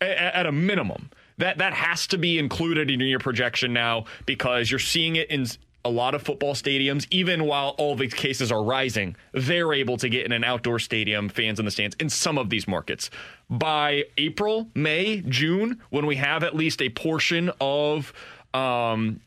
a- 0.00 0.36
at 0.36 0.46
a 0.46 0.52
minimum. 0.52 1.10
That 1.38 1.58
that 1.58 1.72
has 1.74 2.06
to 2.08 2.18
be 2.18 2.38
included 2.38 2.90
in 2.90 3.00
your 3.00 3.18
projection 3.18 3.72
now 3.72 4.04
because 4.26 4.70
you're 4.70 4.78
seeing 4.78 5.16
it 5.16 5.30
in 5.30 5.46
a 5.84 5.90
lot 5.90 6.14
of 6.14 6.22
football 6.22 6.54
stadiums, 6.54 7.06
even 7.10 7.44
while 7.44 7.70
all 7.78 7.96
the 7.96 8.08
cases 8.08 8.52
are 8.52 8.62
rising, 8.62 9.16
they're 9.32 9.72
able 9.72 9.96
to 9.96 10.08
get 10.08 10.26
in 10.26 10.32
an 10.32 10.44
outdoor 10.44 10.78
stadium, 10.78 11.28
fans 11.28 11.58
in 11.58 11.64
the 11.64 11.70
stands 11.70 11.96
in 11.98 12.08
some 12.08 12.38
of 12.38 12.50
these 12.50 12.68
markets. 12.68 13.10
By 13.48 14.04
April, 14.18 14.68
May, 14.74 15.22
June, 15.22 15.80
when 15.90 16.06
we 16.06 16.16
have 16.16 16.44
at 16.44 16.54
least 16.54 16.82
a 16.82 16.90
portion 16.90 17.50
of 17.60 18.12
um, 18.52 19.20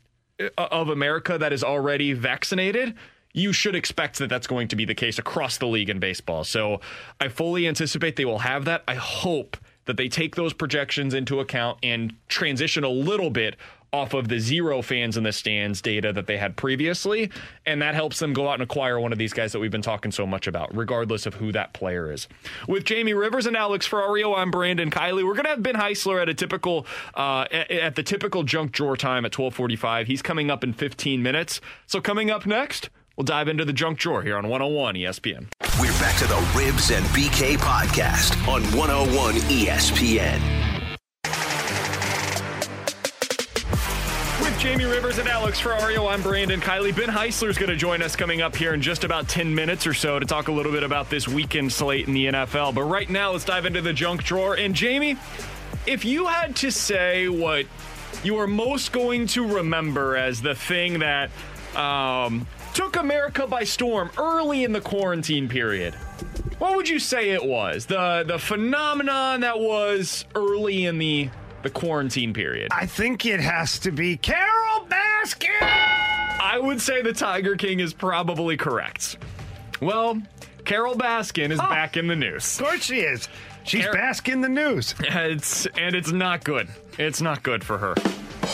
of 0.58 0.90
America 0.90 1.38
that 1.38 1.54
is 1.54 1.64
already 1.64 2.14
vaccinated, 2.14 2.96
you 3.34 3.52
should 3.54 3.76
expect 3.76 4.20
that 4.20 4.30
that's 4.30 4.48
going 4.48 4.68
to 4.68 4.76
be 4.76 4.86
the 4.86 4.96
case 4.96 5.18
across 5.18 5.58
the 5.58 5.66
league 5.66 5.90
in 5.90 6.00
baseball. 6.00 6.44
So 6.44 6.82
I 7.20 7.30
fully 7.30 7.68
anticipate 7.68 8.16
they 8.16 8.26
will 8.26 8.40
have 8.40 8.66
that. 8.66 8.84
I 8.88 8.96
hope 8.96 9.58
that 9.86 9.98
they 9.98 10.08
take 10.08 10.36
those 10.36 10.54
projections 10.54 11.14
into 11.14 11.40
account 11.40 11.80
and 11.84 12.14
transition 12.28 12.84
a 12.84 12.90
little 12.90 13.30
bit 13.30 13.56
off 13.94 14.14
of 14.16 14.28
the 14.28 14.40
zero 14.40 14.82
fans 14.82 15.16
in 15.16 15.24
the 15.24 15.32
stands 15.32 15.82
data 15.82 16.12
that 16.12 16.26
they 16.26 16.38
had 16.38 16.58
previously. 16.58 17.30
And 17.66 17.82
that 17.82 17.94
helps 17.94 18.20
them 18.20 18.34
go 18.34 18.50
out 18.50 18.56
and 18.56 18.64
acquire 18.64 19.00
one 19.00 19.14
of 19.14 19.20
these 19.20 19.32
guys 19.32 19.52
that 19.54 19.60
we've 19.60 19.72
been 19.72 19.84
talking 19.84 20.12
so 20.12 20.26
much 20.26 20.48
about, 20.48 20.76
regardless 20.76 21.26
of 21.26 21.36
who 21.36 21.52
that 21.52 21.74
player 21.74 22.12
is. 22.12 22.28
With 22.68 22.84
Jamie 22.86 23.14
Rivers 23.14 23.46
and 23.46 23.56
Alex 23.56 23.88
Ferrario, 23.88 24.36
I'm 24.36 24.50
Brandon 24.52 24.90
Kiley. 24.90 25.24
We're 25.24 25.36
going 25.36 25.46
to 25.46 25.52
have 25.52 25.64
Ben 25.64 25.76
Heisler 25.76 26.22
at 26.22 26.28
a 26.28 26.34
typical, 26.34 26.88
uh, 27.16 27.46
at, 27.52 27.72
at 27.72 27.96
the 27.96 28.04
typical 28.04 28.44
junk 28.44 28.72
drawer 28.72 28.98
time 28.98 29.26
at 29.26 29.38
1245. 29.38 30.08
He's 30.08 30.24
coming 30.24 30.50
up 30.50 30.64
in 30.64 30.74
15 30.74 31.22
minutes. 31.22 31.62
So 31.86 32.02
coming 32.02 32.32
up 32.32 32.48
next, 32.48 32.90
we'll 33.16 33.26
dive 33.26 33.48
into 33.48 33.64
the 33.64 33.74
junk 33.74 34.00
drawer 34.00 34.24
here 34.24 34.38
on 34.38 34.48
101 34.48 34.96
ESPN. 34.96 35.48
We're 35.80 35.92
back 36.00 36.18
to 36.18 36.26
the 36.28 36.36
Rivs 36.54 36.96
and 36.96 37.06
BK 37.08 37.58
podcast 37.58 38.36
on 38.48 38.64
101 38.76 39.36
ESPN. 39.36 40.63
Jamie 44.64 44.86
Rivers 44.86 45.18
and 45.18 45.28
Alex 45.28 45.60
Ferrario, 45.60 46.10
I'm 46.10 46.22
Brandon 46.22 46.62
Kiley. 46.62 46.96
Ben 46.96 47.10
Heisler's 47.10 47.58
going 47.58 47.70
to 47.70 47.76
join 47.76 48.02
us 48.02 48.16
coming 48.16 48.42
up 48.42 48.56
here 48.56 48.74
in 48.74 48.82
just 48.82 49.04
about 49.04 49.28
10 49.28 49.54
minutes 49.54 49.86
or 49.86 49.94
so 49.94 50.18
to 50.20 50.26
talk 50.26 50.48
a 50.48 50.54
little 50.54 50.72
bit 50.72 50.84
about 50.84 51.10
this 51.10 51.28
weekend 51.28 51.70
slate 51.70 52.08
in 52.08 52.14
the 52.14 52.28
NFL. 52.28 52.74
But 52.74 52.84
right 52.84 53.10
now, 53.10 53.32
let's 53.32 53.44
dive 53.44 53.66
into 53.66 53.82
the 53.82 53.92
junk 53.92 54.24
drawer. 54.24 54.56
And 54.56 54.74
Jamie, 54.74 55.18
if 55.86 56.06
you 56.06 56.28
had 56.28 56.56
to 56.56 56.72
say 56.72 57.28
what 57.28 57.66
you 58.24 58.38
are 58.38 58.48
most 58.48 58.94
going 58.94 59.28
to 59.28 59.46
remember 59.46 60.16
as 60.16 60.42
the 60.42 60.56
thing 60.56 61.00
that 61.00 61.30
um, 61.76 62.48
took 62.74 62.96
America 62.96 63.46
by 63.46 63.66
storm 63.66 64.12
early 64.18 64.64
in 64.64 64.72
the 64.72 64.82
quarantine 64.82 65.50
period, 65.50 65.94
what 66.60 66.78
would 66.78 66.88
you 66.88 67.00
say 67.00 67.32
it 67.32 67.44
was? 67.44 67.86
The 67.86 68.24
the 68.26 68.40
phenomenon 68.40 69.42
that 69.42 69.60
was 69.60 70.24
early 70.36 70.86
in 70.86 71.00
the 71.00 71.30
the 71.64 71.70
quarantine 71.70 72.34
period. 72.34 72.70
I 72.72 72.86
think 72.86 73.26
it 73.26 73.40
has 73.40 73.80
to 73.80 73.92
be 73.92 74.18
Carole 74.18 74.86
Baskin. 74.88 75.50
I 75.62 76.60
would 76.62 76.82
say 76.82 77.02
the 77.02 77.14
Tiger 77.14 77.56
King 77.56 77.80
is 77.80 77.94
probably 77.94 78.58
correct. 78.58 79.18
Well, 79.82 80.22
Carole 80.66 80.96
Baskin 80.96 81.52
is 81.52 81.60
back 81.60 81.98
in 81.98 82.08
the 82.08 82.16
news. 82.16 82.60
Of 82.60 82.66
course 82.66 82.84
she 82.84 83.00
is. 83.00 83.28
She's 83.64 83.86
Car- 83.86 83.94
bask 83.94 84.28
in 84.30 84.42
the 84.42 84.50
news. 84.50 84.94
It's 85.04 85.66
and 85.78 85.96
it's 85.96 86.12
not 86.12 86.44
good. 86.44 86.68
It's 87.00 87.22
not 87.22 87.44
good 87.44 87.64
for 87.64 87.78
her. 87.78 87.92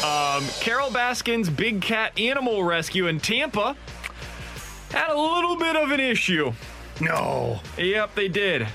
Um, 0.05 0.43
Carole 0.61 0.91
Baskin's 0.91 1.49
Big 1.49 1.81
Cat 1.81 2.17
Animal 2.19 2.63
Rescue 2.63 3.07
in 3.07 3.19
Tampa 3.19 3.75
had 4.91 5.09
a 5.09 5.19
little 5.19 5.55
bit 5.57 5.75
of 5.75 5.91
an 5.91 5.99
issue. 5.99 6.53
No. 7.01 7.59
Yep, 7.77 8.15
they 8.15 8.27
did. 8.27 8.67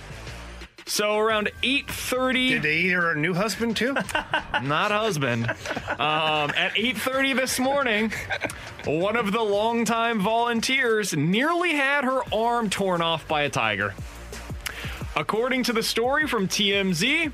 So 0.87 1.19
around 1.19 1.51
8:30 1.63 2.49
Did 2.51 2.63
they 2.63 2.77
eat 2.77 2.91
her 2.91 3.15
new 3.15 3.35
husband 3.35 3.77
too? 3.77 3.95
not 4.63 4.91
husband. 4.91 5.49
Um, 5.89 6.51
at 6.57 6.73
8:30 6.75 7.37
this 7.37 7.59
morning, 7.59 8.13
one 8.85 9.17
of 9.17 9.33
the 9.33 9.43
longtime 9.43 10.21
volunteers 10.21 11.17
nearly 11.17 11.75
had 11.75 12.05
her 12.05 12.21
arm 12.35 12.69
torn 12.69 13.01
off 13.01 13.27
by 13.27 13.43
a 13.43 13.49
tiger. 13.49 13.95
According 15.17 15.63
to 15.65 15.73
the 15.73 15.83
story 15.83 16.27
from 16.27 16.49
TMZ, 16.49 17.31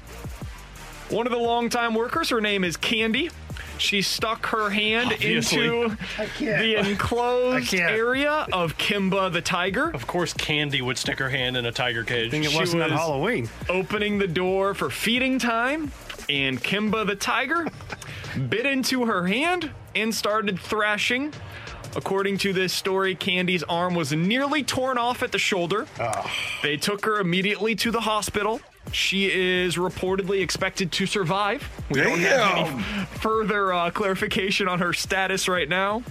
one 1.09 1.27
of 1.27 1.33
the 1.33 1.39
longtime 1.39 1.95
workers, 1.95 2.29
her 2.29 2.41
name 2.41 2.63
is 2.63 2.77
Candy. 2.77 3.31
She 3.79 4.03
stuck 4.03 4.47
her 4.47 4.71
hand 4.71 5.13
Obviously. 5.13 5.67
into 5.67 5.97
the 6.39 6.77
enclosed 6.77 7.75
area 7.75 8.47
of 8.53 8.77
Kimba 8.79 9.33
the 9.33 9.41
tiger, 9.41 9.91
Of 9.91 10.07
course, 10.07 10.33
Candy 10.35 10.83
would 10.83 10.99
stick 10.99 11.19
her 11.19 11.29
hand 11.31 11.57
in 11.57 11.67
a 11.67 11.73
tiger 11.73 12.05
cage. 12.05 12.29
I 12.29 12.31
think 12.31 12.45
it 12.45 12.51
She 12.51 12.57
wasn't 12.59 12.83
on 12.83 12.91
was- 12.91 13.01
Halloween. 13.01 13.49
opening 13.69 14.19
the 14.19 14.29
door 14.29 14.75
for 14.75 14.91
feeding 14.91 15.39
time, 15.39 15.93
and 16.29 16.63
Kimba 16.63 17.07
the 17.07 17.17
tiger 17.17 17.67
bit 18.49 18.67
into 18.67 19.07
her 19.07 19.27
hand 19.27 19.71
and 19.95 20.15
started 20.15 20.59
thrashing. 20.61 21.33
According 21.97 22.39
to 22.39 22.53
this 22.53 22.73
story, 22.73 23.17
Candy's 23.17 23.65
arm 23.65 23.95
was 23.97 24.13
nearly 24.13 24.63
torn 24.63 24.97
off 24.97 25.25
at 25.25 25.33
the 25.33 25.39
shoulder. 25.41 25.87
Ah. 25.99 26.31
They 26.63 26.77
took 26.77 27.05
her 27.05 27.19
immediately 27.19 27.75
to 27.77 27.91
the 27.91 28.01
hospital. 28.03 28.61
She 28.93 29.31
is 29.31 29.77
reportedly 29.77 30.41
expected 30.43 30.91
to 30.93 31.07
survive. 31.07 31.69
We 31.91 32.01
don't 32.01 32.19
have 32.19 32.67
any 32.67 33.05
further 33.21 33.73
uh, 33.73 33.91
clarification 33.91 34.67
on 34.67 34.81
her 34.81 34.93
status 34.93 35.49
right 35.49 35.69
now. 35.69 36.03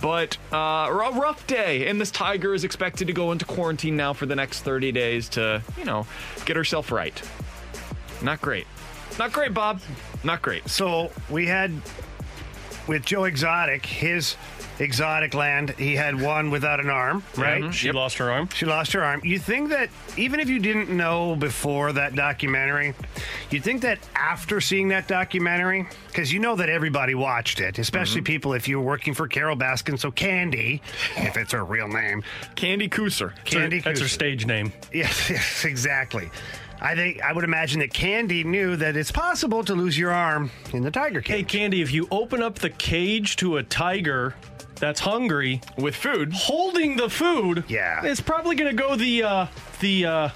But 0.00 0.38
uh, 0.52 0.56
a 0.88 0.92
rough 0.92 1.46
day, 1.46 1.88
and 1.88 2.00
this 2.00 2.10
tiger 2.10 2.54
is 2.54 2.64
expected 2.64 3.06
to 3.08 3.12
go 3.12 3.32
into 3.32 3.44
quarantine 3.44 3.96
now 3.96 4.14
for 4.14 4.26
the 4.26 4.34
next 4.34 4.60
30 4.62 4.92
days 4.92 5.28
to, 5.30 5.62
you 5.76 5.84
know, 5.84 6.06
get 6.46 6.56
herself 6.56 6.90
right. 6.90 7.20
Not 8.22 8.40
great. 8.40 8.66
Not 9.18 9.32
great, 9.32 9.52
Bob. 9.52 9.80
Not 10.24 10.40
great. 10.40 10.68
So 10.68 11.10
we 11.28 11.46
had 11.46 11.72
with 12.86 13.04
Joe 13.04 13.24
Exotic, 13.24 13.84
his 13.84 14.36
exotic 14.78 15.34
land, 15.34 15.70
he 15.70 15.94
had 15.94 16.20
one 16.20 16.50
without 16.50 16.80
an 16.80 16.90
arm, 16.90 17.22
right? 17.36 17.62
Mm-hmm. 17.62 17.70
She 17.70 17.92
lost 17.92 18.18
her 18.18 18.30
arm. 18.30 18.48
She 18.54 18.66
lost 18.66 18.92
her 18.92 19.02
arm. 19.02 19.20
You 19.24 19.38
think 19.38 19.70
that 19.70 19.90
even 20.16 20.40
if 20.40 20.48
you 20.48 20.58
didn't 20.58 20.88
know 20.90 21.36
before 21.36 21.92
that 21.92 22.14
documentary, 22.14 22.94
you 23.50 23.60
think 23.60 23.82
that 23.82 23.98
after 24.14 24.60
seeing 24.60 24.88
that 24.88 25.08
documentary, 25.08 25.86
because 26.08 26.32
you 26.32 26.38
know 26.38 26.56
that 26.56 26.68
everybody 26.68 27.14
watched 27.14 27.60
it, 27.60 27.78
especially 27.78 28.20
mm-hmm. 28.20 28.26
people 28.26 28.54
if 28.54 28.68
you 28.68 28.78
were 28.78 28.84
working 28.84 29.14
for 29.14 29.28
Carole 29.28 29.56
Baskin, 29.56 29.98
so 29.98 30.10
Candy, 30.10 30.82
if 31.16 31.36
it's 31.36 31.52
her 31.52 31.64
real 31.64 31.88
name, 31.88 32.22
Candy 32.54 32.88
Couser. 32.88 33.32
Candy. 33.44 33.80
That's 33.80 34.00
her 34.00 34.06
Couser. 34.06 34.10
stage 34.10 34.46
name. 34.46 34.72
Yes, 34.92 35.30
yes, 35.30 35.64
exactly. 35.64 36.30
I 36.80 36.94
think 36.94 37.22
I 37.22 37.32
would 37.32 37.44
imagine 37.44 37.80
that 37.80 37.92
Candy 37.92 38.42
knew 38.44 38.76
that 38.76 38.96
it's 38.96 39.12
possible 39.12 39.62
to 39.64 39.74
lose 39.74 39.96
your 39.98 40.10
arm 40.12 40.50
in 40.72 40.82
the 40.82 40.90
tiger 40.90 41.20
cage. 41.20 41.36
Hey. 41.36 41.42
Candy, 41.44 41.80
if 41.82 41.92
you 41.92 42.08
open 42.10 42.42
up 42.42 42.56
the 42.56 42.70
cage 42.70 43.36
to 43.36 43.56
a 43.58 43.62
tiger 43.62 44.34
that's 44.76 44.98
hungry, 45.00 45.60
With 45.78 45.94
food. 45.94 46.32
holding 46.32 46.96
the 46.96 47.08
food, 47.08 47.64
Yeah. 47.68 48.04
it's 48.04 48.20
probably 48.20 48.56
going 48.56 48.74
to 48.76 48.82
go 48.82 48.96
the 48.96 49.22
uh, 49.22 49.46
the 49.80 50.06
uh, 50.06 50.28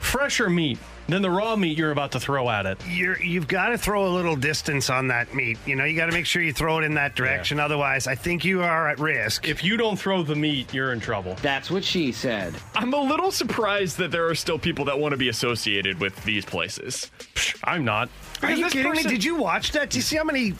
fresher 0.00 0.50
meat 0.50 0.78
than 1.08 1.22
the 1.22 1.30
raw 1.30 1.56
meat 1.56 1.76
you're 1.76 1.90
about 1.90 2.12
to 2.12 2.20
throw 2.20 2.48
at 2.48 2.66
it. 2.66 2.78
You're, 2.88 3.20
you've 3.22 3.48
got 3.48 3.68
to 3.68 3.78
throw 3.78 4.06
a 4.06 4.12
little 4.12 4.36
distance 4.36 4.90
on 4.90 5.08
that 5.08 5.34
meat. 5.34 5.58
You 5.66 5.76
know, 5.76 5.84
you 5.84 5.96
got 5.96 6.06
to 6.06 6.12
make 6.12 6.26
sure 6.26 6.42
you 6.42 6.52
throw 6.52 6.78
it 6.78 6.84
in 6.84 6.94
that 6.94 7.14
direction. 7.14 7.60
Otherwise, 7.60 8.06
I 8.06 8.14
think 8.14 8.44
you 8.44 8.62
are 8.62 8.88
at 8.88 8.98
risk. 8.98 9.48
If 9.48 9.62
you 9.62 9.76
don't 9.76 9.98
throw 9.98 10.22
the 10.22 10.34
meat, 10.34 10.72
you're 10.72 10.92
in 10.92 11.00
trouble. 11.00 11.36
That's 11.42 11.70
what 11.70 11.84
she 11.84 12.12
said. 12.12 12.54
I'm 12.74 12.92
a 12.94 13.00
little 13.00 13.30
surprised 13.30 13.98
that 13.98 14.10
there 14.10 14.26
are 14.28 14.34
still 14.34 14.58
people 14.58 14.84
that 14.86 14.98
want 14.98 15.12
to 15.12 15.18
be 15.18 15.28
associated 15.28 16.00
with 16.00 16.22
these 16.24 16.44
places. 16.44 17.10
I'm 17.62 17.84
not. 17.84 18.08
Are 18.42 18.50
you 18.50 18.68
kidding 18.68 18.90
person- 18.90 19.04
me? 19.04 19.10
Did 19.14 19.24
you 19.24 19.36
watch 19.36 19.72
that? 19.72 19.90
Do 19.90 19.98
you 19.98 20.02
see 20.02 20.16
how 20.16 20.24
many, 20.24 20.54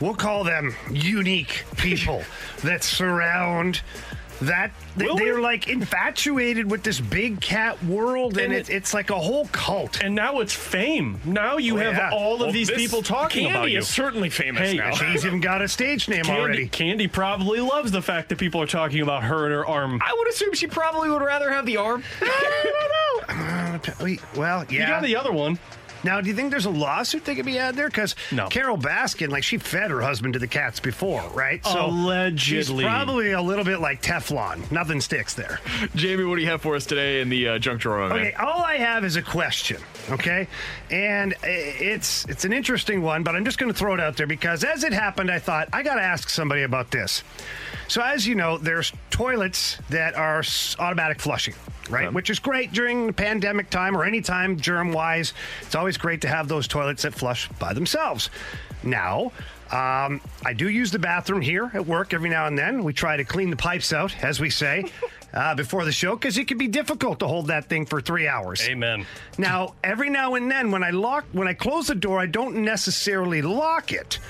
we'll 0.00 0.14
call 0.14 0.44
them 0.44 0.74
unique 0.90 1.64
people 1.76 2.22
that 2.62 2.84
surround 2.84 3.80
that 4.42 4.70
they, 4.96 5.08
they're 5.16 5.40
like 5.40 5.68
infatuated 5.68 6.70
with 6.70 6.82
this 6.82 7.00
big 7.00 7.40
cat 7.40 7.82
world, 7.84 8.36
and, 8.38 8.52
And 8.52 8.54
it, 8.54 8.70
it's 8.70 8.92
like 8.94 9.10
a 9.10 9.18
whole 9.18 9.46
cult. 9.48 10.02
And 10.02 10.14
now 10.14 10.40
it's 10.40 10.52
fame. 10.54 11.20
Now 11.24 11.56
you 11.56 11.74
Oh, 11.76 11.80
have 11.80 11.94
yeah. 11.94 12.10
all 12.12 12.34
of 12.34 12.40
Well, 12.40 12.52
these 12.52 12.68
this 12.68 12.76
people 12.76 13.02
talking 13.02 13.44
Candy 13.44 13.54
about 13.58 13.70
you. 13.70 13.78
is 13.78 13.88
certainly 13.88 14.30
famous 14.30 14.70
Hey, 14.70 14.76
now. 14.76 14.92
She's 14.92 15.24
even 15.24 15.40
got 15.40 15.62
a 15.62 15.68
stage 15.68 16.08
name 16.10 16.24
Candy, 16.24 16.40
already. 16.40 16.68
Candy 16.68 17.08
probably 17.08 17.60
loves 17.60 17.90
the 17.92 18.02
fact 18.02 18.28
that 18.28 18.38
people 18.38 18.60
are 18.60 18.66
talking 18.66 19.00
about 19.00 19.22
her 19.24 19.44
and 19.46 19.54
her 19.54 19.66
arm. 19.66 20.00
I 20.04 20.14
would 20.18 20.28
assume 20.28 20.52
she 20.54 20.66
probably 20.66 21.08
would 21.10 21.22
rather 21.22 21.50
have 21.50 21.66
the 21.66 21.76
arm. 21.78 22.02
I 22.22 23.70
don't 23.72 23.88
uh, 23.88 23.94
wait, 24.04 24.20
well, 24.36 24.64
yeah. 24.70 24.80
You 24.82 24.86
got 24.86 25.02
the 25.02 25.16
other 25.16 25.32
one. 25.32 25.58
Now, 26.04 26.20
do 26.20 26.28
you 26.28 26.34
think 26.34 26.50
there's 26.50 26.66
a 26.66 26.70
lawsuit 26.70 27.24
that 27.24 27.34
could 27.34 27.46
be 27.46 27.54
had 27.56 27.74
there? 27.74 27.88
Because 27.88 28.14
No. 28.32 28.48
Carole 28.48 28.78
Baskin, 28.78 29.28
like, 29.30 29.42
she 29.44 29.58
fed 29.58 29.90
her 29.90 30.00
husband 30.00 30.34
to 30.34 30.38
the 30.38 30.46
cats 30.46 30.78
before, 30.80 31.22
right? 31.30 31.60
She's 31.64 31.74
Allegedly. 31.74 32.84
probably 32.84 33.32
a 33.32 33.40
little 33.42 33.64
bit 33.64 33.80
like 33.80 34.02
Teflon. 34.02 34.70
Nothing 34.70 35.00
sticks 35.00 35.34
there. 35.34 35.60
Jamie, 35.94 36.24
what 36.24 36.36
do 36.36 36.42
you 36.42 36.48
have 36.48 36.62
for 36.62 36.76
us 36.76 36.86
today 36.86 37.20
in 37.20 37.28
the 37.28 37.48
uh, 37.48 37.58
junk 37.58 37.80
drawer? 37.80 38.08
man? 38.08 38.12
Okay, 38.18 38.32
all 38.34 38.62
I 38.62 38.76
have 38.76 39.04
is 39.04 39.16
a 39.16 39.22
question. 39.22 39.80
Okay, 40.10 40.46
and 40.90 41.34
it's 41.42 42.24
it's 42.26 42.44
an 42.44 42.52
interesting 42.52 43.02
one, 43.02 43.22
but 43.24 43.34
I'm 43.34 43.44
just 43.44 43.58
going 43.58 43.72
to 43.72 43.76
throw 43.78 43.94
it 43.94 44.00
out 44.00 44.16
there 44.16 44.26
because 44.28 44.62
as 44.62 44.84
it 44.84 44.92
happened, 44.92 45.30
I 45.30 45.38
thought 45.40 45.68
I 45.72 45.82
got 45.82 45.96
to 45.96 46.02
ask 46.02 46.28
somebody 46.28 46.62
about 46.62 46.90
this. 46.92 47.24
So 47.88 48.02
as 48.02 48.26
you 48.26 48.34
know, 48.34 48.58
there's 48.58 48.92
toilets 49.10 49.78
that 49.90 50.14
are 50.14 50.42
automatic 50.78 51.20
flushing, 51.20 51.54
right? 51.88 52.12
Which 52.12 52.30
is 52.30 52.38
great 52.38 52.72
during 52.72 53.06
the 53.06 53.12
pandemic 53.12 53.70
time 53.70 53.96
or 53.96 54.04
any 54.04 54.20
time 54.20 54.58
germ 54.58 54.92
wise. 54.92 55.32
It's 55.62 55.74
always 55.74 55.96
great 55.96 56.20
to 56.22 56.28
have 56.28 56.48
those 56.48 56.66
toilets 56.66 57.02
that 57.02 57.14
flush 57.14 57.48
by 57.58 57.72
themselves. 57.72 58.30
Now. 58.82 59.32
Um, 59.70 60.20
I 60.44 60.52
do 60.52 60.68
use 60.68 60.92
the 60.92 61.00
bathroom 61.00 61.40
here 61.40 61.72
at 61.74 61.84
work 61.84 62.14
every 62.14 62.30
now 62.30 62.46
and 62.46 62.56
then. 62.56 62.84
We 62.84 62.92
try 62.92 63.16
to 63.16 63.24
clean 63.24 63.50
the 63.50 63.56
pipes 63.56 63.92
out, 63.92 64.14
as 64.22 64.38
we 64.38 64.48
say, 64.48 64.92
uh, 65.34 65.56
before 65.56 65.84
the 65.84 65.90
show, 65.90 66.14
because 66.14 66.38
it 66.38 66.46
can 66.46 66.56
be 66.56 66.68
difficult 66.68 67.18
to 67.18 67.26
hold 67.26 67.48
that 67.48 67.68
thing 67.68 67.84
for 67.84 68.00
three 68.00 68.28
hours. 68.28 68.66
Amen. 68.68 69.04
Now, 69.38 69.74
every 69.82 70.08
now 70.08 70.34
and 70.34 70.48
then, 70.48 70.70
when 70.70 70.84
I 70.84 70.90
lock, 70.90 71.24
when 71.32 71.48
I 71.48 71.52
close 71.54 71.88
the 71.88 71.96
door, 71.96 72.20
I 72.20 72.26
don't 72.26 72.58
necessarily 72.58 73.42
lock 73.42 73.92
it, 73.92 74.20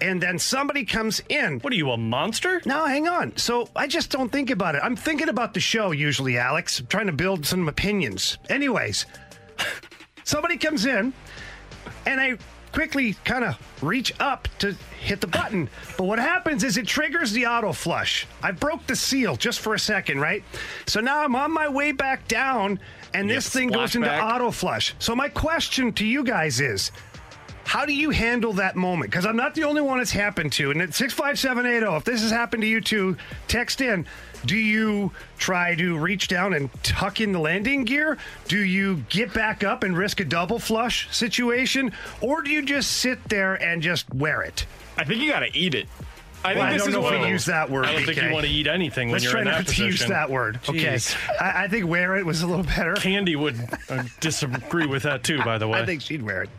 and 0.00 0.22
then 0.22 0.38
somebody 0.38 0.84
comes 0.84 1.22
in. 1.28 1.58
What 1.60 1.72
are 1.72 1.76
you, 1.76 1.90
a 1.90 1.96
monster? 1.96 2.60
Now, 2.64 2.86
hang 2.86 3.08
on. 3.08 3.36
So 3.36 3.68
I 3.76 3.86
just 3.86 4.10
don't 4.10 4.30
think 4.30 4.50
about 4.50 4.74
it. 4.74 4.82
I'm 4.82 4.96
thinking 4.96 5.28
about 5.28 5.54
the 5.54 5.60
show 5.60 5.92
usually, 5.92 6.38
Alex. 6.38 6.80
I'm 6.80 6.86
trying 6.86 7.06
to 7.06 7.12
build 7.12 7.46
some 7.46 7.68
opinions. 7.68 8.38
Anyways, 8.48 9.06
somebody 10.24 10.56
comes 10.56 10.86
in, 10.86 11.12
and 12.06 12.20
I 12.20 12.38
quickly 12.72 13.14
kind 13.24 13.44
of 13.44 13.56
reach 13.82 14.12
up 14.20 14.48
to 14.60 14.76
hit 15.00 15.20
the 15.20 15.26
button. 15.26 15.68
But 15.96 16.04
what 16.04 16.18
happens 16.18 16.62
is 16.64 16.76
it 16.76 16.86
triggers 16.86 17.32
the 17.32 17.46
auto 17.46 17.72
flush. 17.72 18.26
I 18.42 18.52
broke 18.52 18.86
the 18.86 18.96
seal 18.96 19.36
just 19.36 19.60
for 19.60 19.74
a 19.74 19.78
second, 19.78 20.20
right? 20.20 20.44
So 20.86 21.00
now 21.00 21.22
I'm 21.22 21.34
on 21.34 21.52
my 21.52 21.68
way 21.68 21.92
back 21.92 22.28
down, 22.28 22.78
and 23.12 23.28
You 23.28 23.34
this 23.34 23.48
thing 23.48 23.68
goes 23.68 23.96
into 23.96 24.22
auto 24.22 24.50
flush. 24.50 24.94
So 24.98 25.14
my 25.16 25.28
question 25.28 25.92
to 25.94 26.04
you 26.04 26.24
guys 26.24 26.60
is. 26.60 26.92
How 27.70 27.86
do 27.86 27.92
you 27.94 28.10
handle 28.10 28.54
that 28.54 28.74
moment? 28.74 29.12
Because 29.12 29.24
I'm 29.24 29.36
not 29.36 29.54
the 29.54 29.62
only 29.62 29.80
one 29.80 30.00
it's 30.00 30.10
happened 30.10 30.50
to. 30.54 30.72
And 30.72 30.82
at 30.82 30.92
65780, 30.92 31.98
if 31.98 32.02
this 32.02 32.20
has 32.22 32.32
happened 32.32 32.62
to 32.62 32.66
you 32.66 32.80
too, 32.80 33.16
text 33.46 33.80
in. 33.80 34.06
Do 34.44 34.56
you 34.56 35.12
try 35.38 35.76
to 35.76 35.96
reach 35.96 36.26
down 36.26 36.52
and 36.54 36.68
tuck 36.82 37.20
in 37.20 37.30
the 37.30 37.38
landing 37.38 37.84
gear? 37.84 38.18
Do 38.48 38.58
you 38.58 39.04
get 39.08 39.32
back 39.32 39.62
up 39.62 39.84
and 39.84 39.96
risk 39.96 40.18
a 40.18 40.24
double 40.24 40.58
flush 40.58 41.14
situation? 41.16 41.92
Or 42.20 42.42
do 42.42 42.50
you 42.50 42.62
just 42.62 42.90
sit 42.90 43.22
there 43.28 43.54
and 43.54 43.80
just 43.80 44.12
wear 44.12 44.42
it? 44.42 44.66
I 44.98 45.04
think 45.04 45.20
you 45.22 45.30
got 45.30 45.40
to 45.40 45.56
eat 45.56 45.76
it. 45.76 45.86
I 46.42 46.54
Well, 46.54 46.62
think 46.62 46.64
I 46.64 46.72
this 46.72 46.82
don't 46.82 46.88
is 46.88 46.94
know 46.96 47.08
if 47.14 47.20
we 47.22 47.28
use 47.28 47.44
that 47.44 47.70
word. 47.70 47.84
I 47.86 47.92
don't 47.92 48.04
think 48.04 48.20
you 48.20 48.32
want 48.32 48.46
to 48.46 48.50
eat 48.50 48.66
anything 48.66 49.10
when 49.10 49.12
Let's 49.12 49.24
you're 49.26 49.32
try 49.34 49.44
not 49.44 49.68
to 49.68 49.84
use 49.86 50.04
that 50.08 50.28
word. 50.28 50.58
Okay. 50.68 50.98
I, 51.40 51.64
I 51.64 51.68
think 51.68 51.86
wear 51.86 52.16
it 52.16 52.26
was 52.26 52.42
a 52.42 52.48
little 52.48 52.64
better. 52.64 52.94
Candy 52.94 53.36
would 53.36 53.54
uh, 53.88 54.02
disagree 54.18 54.86
with 54.86 55.04
that 55.04 55.22
too, 55.22 55.40
by 55.44 55.56
the 55.58 55.68
way. 55.68 55.78
I 55.78 55.86
think 55.86 56.02
she'd 56.02 56.22
wear 56.22 56.42
it. 56.42 56.50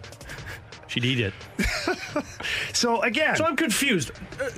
She'd 0.91 1.05
eat 1.05 1.19
it. 1.19 1.33
So 2.73 3.01
again, 3.01 3.35
So 3.35 3.45
I'm 3.45 3.55
confused. 3.55 4.11
Uh, 4.39 4.49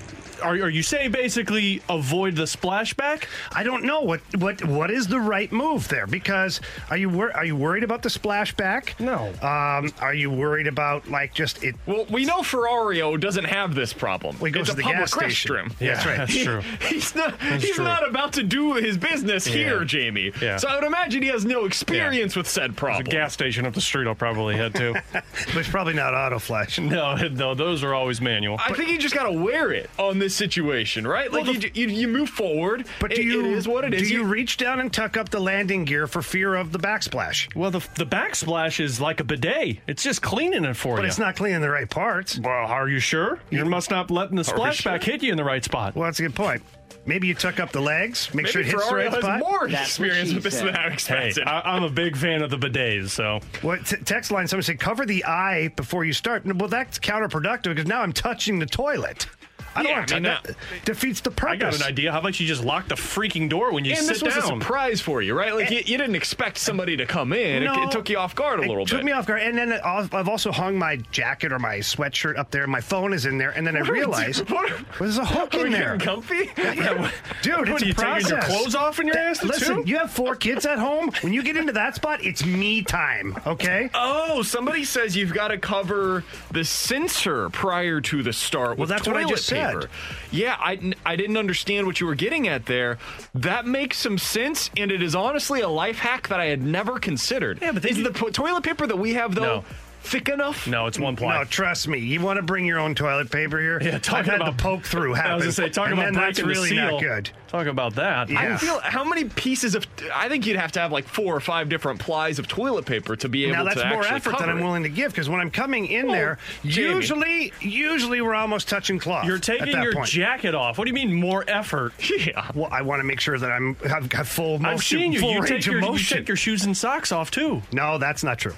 Are, 0.43 0.53
are 0.53 0.69
you 0.69 0.83
saying 0.83 1.11
basically 1.11 1.81
avoid 1.89 2.35
the 2.35 2.43
splashback? 2.43 3.25
I 3.53 3.63
don't 3.63 3.83
know 3.83 4.01
what 4.01 4.21
what 4.37 4.63
what 4.65 4.91
is 4.91 5.07
the 5.07 5.19
right 5.19 5.51
move 5.51 5.87
there 5.87 6.05
because 6.07 6.61
are 6.89 6.97
you 6.97 7.09
wor- 7.09 7.35
are 7.35 7.45
you 7.45 7.55
worried 7.55 7.83
about 7.83 8.01
the 8.03 8.09
splashback? 8.09 8.99
No. 8.99 9.27
Um, 9.41 9.91
are 9.99 10.13
you 10.13 10.29
worried 10.29 10.67
about 10.67 11.09
like 11.09 11.33
just 11.33 11.63
it? 11.63 11.75
Well, 11.85 12.05
we 12.09 12.25
know 12.25 12.39
Ferrario 12.39 13.19
doesn't 13.19 13.45
have 13.45 13.75
this 13.75 13.93
problem. 13.93 14.35
Well, 14.39 14.45
he 14.45 14.51
goes 14.51 14.61
it's 14.69 14.71
to 14.71 14.75
the 14.75 14.83
gas 14.83 15.11
station. 15.13 15.51
restroom. 15.55 15.73
Yeah, 15.79 15.93
that's 15.95 16.05
right. 16.05 16.17
That's 16.17 16.33
He- 16.33 16.43
true. 16.45 16.61
He's 16.87 17.15
not. 17.15 17.41
he's 17.41 17.71
true. 17.75 17.83
not 17.85 18.07
about 18.07 18.33
to 18.33 18.43
do 18.43 18.73
his 18.73 18.97
business 18.97 19.45
here, 19.45 19.83
Jamie. 19.85 20.31
Yeah. 20.41 20.57
So 20.57 20.67
I 20.67 20.75
would 20.75 20.83
imagine 20.83 21.21
he 21.23 21.29
has 21.29 21.45
no 21.45 21.65
experience 21.65 22.35
with 22.35 22.47
said 22.47 22.71
The 22.71 22.75
problem. 22.75 23.05
gas 23.05 23.33
station 23.33 23.65
up 23.65 23.73
the 23.73 23.81
street 23.81 24.07
I'll 24.07 24.15
probably 24.15 24.55
head 24.55 24.75
to. 24.75 25.01
But 25.13 25.57
it's 25.57 25.69
probably 25.69 25.93
not 25.93 26.13
auto 26.13 26.39
flash. 26.39 26.79
no, 26.79 27.15
no, 27.31 27.53
those 27.53 27.83
are 27.83 27.93
always 27.93 28.21
manual. 28.21 28.57
I 28.59 28.73
think 28.73 28.89
you 28.89 28.97
just 28.97 29.13
got 29.13 29.23
to 29.23 29.31
wear 29.31 29.71
it 29.71 29.89
on 29.99 30.19
this 30.19 30.32
situation, 30.33 31.05
right? 31.07 31.31
Like 31.31 31.45
Well, 31.45 31.55
you, 31.55 31.71
you, 31.73 31.87
you 31.87 32.07
move 32.07 32.29
forward. 32.29 32.85
But 32.99 33.11
do 33.11 33.21
It- 33.21 33.25
you 33.25 33.45
it 33.45 33.51
is 33.53 33.67
what 33.67 33.85
it 33.85 33.91
do 33.91 33.97
is. 33.97 34.11
you 34.11 34.23
reach 34.23 34.57
down 34.57 34.79
and 34.79 34.91
tuck 34.91 35.17
up 35.17 35.29
the 35.29 35.39
landing 35.39 35.85
gear 35.85 36.07
for 36.07 36.21
fear 36.21 36.55
of 36.55 36.71
the 36.71 36.79
backsplash? 36.79 37.53
well, 37.55 37.71
the, 37.71 37.79
the 37.95 38.05
backsplash 38.05 38.79
is 38.79 38.99
like 38.99 39.19
a 39.19 39.23
bidet. 39.23 39.79
It's 39.87 40.03
just 40.03 40.21
cleaning 40.21 40.65
it 40.65 40.75
for 40.75 40.95
But 40.95 41.01
you. 41.01 41.03
But 41.03 41.05
it's 41.05 41.19
not 41.19 41.35
cleaning 41.35 41.61
the 41.61 41.69
right 41.69 41.89
parts. 41.89 42.39
Well, 42.39 42.51
are 42.67 42.87
you 42.89 42.99
sure? 42.99 43.39
You 43.49 43.65
must 43.65 43.89
not 43.91 44.09
letting 44.11 44.35
the 44.35 44.43
splashback 44.43 45.01
sure? 45.03 45.13
hit 45.13 45.23
you 45.23 45.31
in 45.31 45.37
the 45.37 45.43
right 45.43 45.63
spot. 45.63 45.95
Well, 45.95 46.05
that's 46.05 46.19
a 46.19 46.23
good 46.23 46.35
point. 46.35 46.61
Maybe 47.05 47.27
you 47.27 47.33
tuck 47.33 47.59
up 47.59 47.73
the 47.73 47.81
legs, 47.81 48.33
make 48.33 48.43
Maybe 48.45 48.51
sure 48.51 48.61
it 48.61 48.67
hits 48.67 48.87
the 48.89 48.95
right 48.95 49.11
has 49.11 49.19
spot. 49.21 49.39
more 49.39 49.67
That's 49.67 49.89
experience 49.89 50.33
with 50.33 50.43
this 50.43 50.55
than 50.59 50.67
said. 50.67 50.75
Alex 50.77 51.05
Hey, 51.05 51.33
I, 51.45 51.59
I'm 51.75 51.83
a 51.83 51.89
big 51.89 52.15
fan 52.15 52.41
of 52.41 52.49
the 52.49 52.55
bidets, 52.57 53.09
so 53.09 53.41
What 53.61 53.85
t- 53.85 53.97
text 53.97 54.31
line? 54.31 54.47
Someone 54.47 54.63
said 54.63 54.79
cover 54.79 55.05
the 55.05 55.25
eye 55.25 55.67
before 55.75 56.05
you 56.05 56.13
start. 56.13 56.45
Well, 56.45 56.69
that's 56.69 56.99
counterproductive 56.99 57.63
because 57.75 57.87
now 57.87 58.01
I'm 58.03 58.13
touching 58.13 58.57
the 58.59 58.65
toilet. 58.65 59.27
I 59.75 59.83
don't 59.83 59.91
Yeah, 59.91 59.97
want 59.99 60.07
to. 60.09 60.15
I 60.15 60.19
mean, 60.19 60.23
that 60.23 60.55
defeats 60.85 61.21
the 61.21 61.31
purpose. 61.31 61.53
I 61.53 61.55
got 61.57 61.75
an 61.75 61.83
idea. 61.83 62.11
How 62.11 62.19
about 62.19 62.39
you 62.39 62.45
just 62.47 62.63
lock 62.63 62.87
the 62.87 62.95
freaking 62.95 63.49
door 63.49 63.71
when 63.73 63.85
you 63.85 63.91
and 63.91 63.99
sit 64.01 64.13
this 64.15 64.23
was 64.23 64.35
a 64.37 64.41
down? 64.41 64.59
surprise 64.61 65.01
for 65.01 65.21
you, 65.21 65.33
right? 65.33 65.53
Like 65.53 65.71
eh. 65.71 65.75
you, 65.75 65.81
you 65.85 65.97
didn't 65.97 66.15
expect 66.15 66.57
somebody 66.57 66.95
to 66.97 67.05
come 67.05 67.33
in. 67.33 67.63
No. 67.63 67.83
it, 67.83 67.91
took 67.91 68.09
you 68.09 68.17
off 68.17 68.35
guard 68.35 68.59
a 68.59 68.61
little 68.61 68.85
took 68.85 68.89
bit. 68.89 68.95
Took 68.97 69.05
me 69.05 69.11
off 69.11 69.25
guard, 69.27 69.41
and 69.41 69.57
then 69.57 69.73
I've 69.73 70.29
also 70.29 70.51
hung 70.51 70.77
my 70.77 70.97
jacket 71.11 71.51
or 71.51 71.59
my 71.59 71.77
sweatshirt 71.77 72.37
up 72.37 72.51
there. 72.51 72.67
My 72.67 72.81
phone 72.81 73.13
is 73.13 73.25
in 73.25 73.37
there, 73.37 73.51
and 73.51 73.65
then 73.65 73.75
I 73.75 73.81
What 73.81 73.89
realized 73.91 74.49
well, 74.49 74.65
there's 74.99 75.17
a 75.17 75.25
hook 75.25 75.53
in 75.55 75.71
there. 75.71 75.97
comfy? 75.97 76.49
Dude, 76.55 77.69
What, 77.69 77.69
it's 77.69 77.81
are 77.81 77.85
a 77.85 77.87
you 77.87 77.93
taking 77.93 78.27
your 78.29 78.41
clothes 78.41 78.75
off 78.75 78.99
in 78.99 79.07
your 79.07 79.17
ass 79.17 79.43
Listen, 79.43 79.83
too? 79.83 79.89
you 79.89 79.97
have 79.97 80.11
four 80.11 80.35
kids 80.35 80.65
at 80.65 80.77
home. 80.79 81.11
When 81.21 81.33
you 81.33 81.43
get 81.43 81.57
into 81.57 81.73
that 81.73 81.95
spot, 81.95 82.23
it's 82.23 82.45
me 82.45 82.81
time. 82.83 83.37
Okay. 83.45 83.89
Oh, 83.93 84.41
somebody 84.43 84.83
says 84.83 85.15
you've 85.15 85.33
got 85.33 85.49
to 85.49 85.57
cover 85.57 86.23
the 86.51 86.63
sensor 86.63 87.49
prior 87.49 88.01
to 88.01 88.23
the 88.23 88.33
start 88.33 88.77
with 88.77 88.89
that's 88.89 89.07
what 89.07 89.17
I 89.17 89.23
just 89.25 89.45
said. 89.45 89.62
Paper. 89.67 89.89
Yeah, 90.31 90.55
I, 90.59 90.93
I 91.05 91.15
didn't 91.15 91.37
understand 91.37 91.87
what 91.87 91.99
you 91.99 92.07
were 92.07 92.15
getting 92.15 92.47
at 92.47 92.65
there. 92.65 92.97
That 93.35 93.65
makes 93.65 93.97
some 93.97 94.17
sense, 94.17 94.69
and 94.77 94.91
it 94.91 95.01
is 95.01 95.15
honestly 95.15 95.61
a 95.61 95.69
life 95.69 95.97
hack 95.99 96.27
that 96.29 96.39
I 96.39 96.45
had 96.45 96.61
never 96.61 96.99
considered. 96.99 97.59
Yeah, 97.61 97.71
but 97.71 97.85
is 97.85 97.97
you- 97.97 98.03
the 98.03 98.11
po- 98.11 98.29
toilet 98.29 98.63
paper 98.63 98.85
that 98.87 98.97
we 98.97 99.13
have 99.13 99.35
though 99.35 99.41
No. 99.57 99.65
Thick 100.03 100.29
enough? 100.29 100.67
No, 100.67 100.85
it's 100.87 100.99
one 100.99 101.15
ply. 101.15 101.37
No, 101.39 101.43
trust 101.45 101.87
me. 101.87 101.97
You 101.99 102.21
want 102.21 102.37
to 102.37 102.43
bring 102.43 102.65
your 102.65 102.79
own 102.79 102.93
toilet 102.95 103.31
paper 103.31 103.59
here? 103.59 103.79
Yeah, 103.81 103.95
I've 103.95 104.01
talking 104.01 104.31
had 104.31 104.41
about 104.41 104.57
the 104.57 104.61
poke 104.63 104.83
through 104.83 105.13
happen. 105.13 105.31
I 105.33 105.35
was 105.35 105.43
gonna 105.45 105.51
say, 105.53 105.69
talking 105.69 105.93
and 105.93 105.99
about 106.01 106.13
then 106.13 106.21
that's 106.23 106.39
breaking 106.39 106.49
really 106.63 106.69
the 106.69 106.75
seal. 106.75 106.91
not 106.91 107.01
good. 107.01 107.29
Talk 107.47 107.67
about 107.67 107.95
that. 107.95 108.29
Yeah. 108.29 108.55
I 108.55 108.57
feel 108.57 108.79
how 108.79 109.03
many 109.03 109.25
pieces 109.25 109.75
of 109.75 109.85
I 110.13 110.27
think 110.27 110.47
you'd 110.47 110.57
have 110.57 110.71
to 110.73 110.79
have 110.79 110.91
like 110.91 111.07
four 111.07 111.35
or 111.35 111.39
five 111.39 111.69
different 111.69 111.99
plies 111.99 112.39
of 112.39 112.47
toilet 112.47 112.85
paper 112.85 113.15
to 113.15 113.29
be 113.29 113.43
able 113.45 113.53
to. 113.53 113.57
Now 113.59 113.63
that's 113.65 113.81
to 113.81 113.89
more 113.89 114.03
effort 114.05 114.39
than 114.39 114.49
I'm 114.49 114.59
willing 114.61 114.83
to 114.83 114.89
give 114.89 115.11
because 115.11 115.29
when 115.29 115.39
I'm 115.39 115.51
coming 115.51 115.85
in 115.85 116.07
Well, 116.07 116.15
there, 116.15 116.37
oh, 116.41 116.67
Jamie. 116.67 116.95
usually, 116.95 117.53
usually 117.61 118.21
we're 118.21 118.33
almost 118.33 118.67
touching 118.67 118.97
cloth. 118.97 119.25
You're 119.25 119.35
at 119.37 119.43
taking 119.43 119.73
that 119.73 119.83
your 119.83 119.93
point. 119.93 120.07
jacket 120.09 120.55
off. 120.55 120.77
What 120.79 120.85
do 120.85 120.89
you 120.89 120.95
mean 120.95 121.13
more 121.13 121.43
effort? 121.47 121.93
Yeah. 122.23 122.49
Well, 122.55 122.69
I 122.71 122.81
want 122.83 122.99
to 123.01 123.03
make 123.03 123.19
sure 123.19 123.37
that 123.37 123.51
I'm 123.51 123.75
have, 123.87 124.11
have 124.13 124.27
full 124.27 124.57
motion. 124.59 124.65
I've 124.73 124.83
seen 124.83 125.11
you. 125.13 125.19
Full 125.19 125.31
You 125.31 125.35
range 125.41 125.49
take, 125.49 125.59
of 125.75 125.81
your, 125.81 125.93
you 125.93 125.99
take 125.99 126.27
your 126.27 126.37
shoes 126.37 126.63
and 126.65 126.75
socks 126.77 127.11
off 127.11 127.31
too. 127.31 127.61
No, 127.71 127.97
that's 127.97 128.23
not 128.23 128.37
true. 128.39 128.53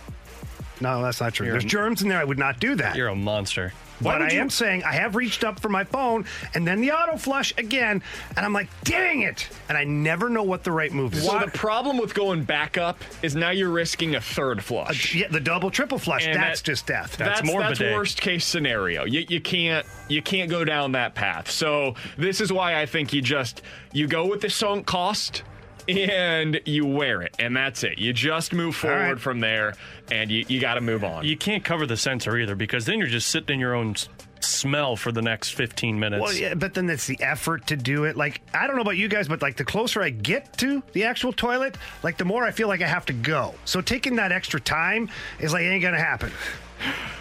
No, 0.82 1.02
that's 1.02 1.22
not 1.22 1.34
true. 1.34 1.46
You're 1.48 1.54
There's 1.54 1.66
a- 1.66 1.68
germs 1.68 2.02
in 2.02 2.10
there. 2.10 2.20
I 2.20 2.24
would 2.24 2.40
not 2.40 2.60
do 2.60 2.76
that. 2.76 2.96
You're 2.96 3.08
a 3.08 3.16
monster. 3.16 3.74
but 4.02 4.22
I 4.22 4.32
you- 4.32 4.42
am 4.42 4.50
saying 4.50 4.84
I 4.84 4.92
have 4.92 5.16
reached 5.16 5.46
up 5.46 5.62
for 5.62 5.70
my 5.70 5.86
phone 5.86 6.26
and 6.54 6.68
then 6.68 6.82
the 6.82 6.92
auto 6.92 7.16
flush 7.16 7.54
again, 7.58 8.04
and 8.36 8.46
I'm 8.46 8.52
like, 8.52 8.68
dang 8.84 9.22
it! 9.22 9.48
And 9.70 9.78
I 9.78 9.86
never 9.86 10.28
know 10.30 10.44
what 10.44 10.66
the 10.66 10.72
right 10.74 10.92
move 10.92 11.14
is. 11.14 11.26
So 11.26 11.40
the 11.40 11.48
problem 11.48 11.98
with 11.98 12.14
going 12.14 12.44
back 12.44 12.78
up 12.78 13.00
is 13.22 13.38
now 13.38 13.52
you're 13.52 13.70
risking 13.70 14.16
a 14.16 14.22
third 14.22 14.62
flush. 14.62 15.16
yeah, 15.16 15.28
the 15.30 15.40
double 15.40 15.72
triple 15.72 15.98
flush. 15.98 16.26
And 16.28 16.36
that's 16.36 16.60
that- 16.60 16.66
just 16.66 16.86
death. 16.88 17.16
That's 17.16 17.40
that's 17.40 17.48
more 17.50 17.62
that's 17.62 17.80
bidet. 17.80 17.96
worst 17.96 18.20
case 18.20 18.46
scenario. 18.46 19.06
You, 19.06 19.26
you 19.30 19.40
can't 19.40 19.86
you 20.10 20.22
can't 20.22 20.50
go 20.50 20.66
down 20.66 20.92
that 20.92 21.16
path. 21.16 21.50
So 21.50 21.96
this 22.18 22.42
is 22.42 22.52
why 22.52 22.82
I 22.82 22.86
think 22.86 23.14
you 23.14 23.22
just 23.22 23.62
you 23.94 24.08
go 24.08 24.26
with 24.28 24.42
the 24.42 24.50
sunk 24.50 24.86
cost 24.86 25.44
and 25.88 26.62
you 26.66 26.86
wear 26.86 27.22
it, 27.22 27.36
and 27.40 27.56
that's 27.56 27.84
it. 27.84 27.98
You 27.98 28.14
just 28.14 28.54
move 28.54 28.76
forward 28.76 28.98
right. 28.98 29.20
from 29.20 29.40
there, 29.40 29.76
and 30.12 30.32
you, 30.32 30.46
you 30.48 30.60
got 30.60 30.76
to 30.76 30.82
move 30.82 31.04
on. 31.04 31.26
You 31.26 31.38
can't 31.38 31.64
cover 31.64 31.86
the 31.86 31.98
sensor 31.98 32.38
either 32.38 32.56
because 32.56 32.86
then 32.86 33.00
you're 33.00 33.08
just 33.08 33.30
sitting 33.30 33.56
in 33.56 33.60
your 33.60 33.76
own 33.76 33.96
smell 34.40 34.96
for 34.96 35.12
the 35.12 35.22
next 35.22 35.52
15 35.52 36.00
minutes. 36.00 36.22
Well, 36.22 36.34
yeah, 36.34 36.54
but 36.54 36.74
then 36.74 36.90
it's 36.90 37.08
the 37.08 37.22
effort 37.22 37.68
to 37.68 37.76
do 37.76 38.06
it. 38.06 38.16
Like, 38.16 38.42
I 38.54 38.68
don't 38.68 38.76
know 38.76 38.82
about 38.82 38.98
you 38.98 39.08
guys, 39.08 39.28
but 39.28 39.42
like 39.42 39.58
the 39.58 39.66
closer 39.66 40.02
I 40.02 40.10
get 40.10 40.58
to 40.60 40.84
the 40.94 41.06
actual 41.06 41.34
toilet, 41.34 41.78
like 42.04 42.18
the 42.18 42.26
more 42.26 42.44
I 42.44 42.52
feel 42.52 42.68
like 42.68 42.82
I 42.82 42.88
have 42.88 43.06
to 43.08 43.14
go. 43.14 43.56
So 43.66 43.82
taking 43.82 44.16
that 44.18 44.32
extra 44.32 44.60
time 44.60 45.10
is 45.40 45.54
like 45.54 45.64
ain't 45.64 45.82
gonna 45.82 46.00
happen. 46.00 46.32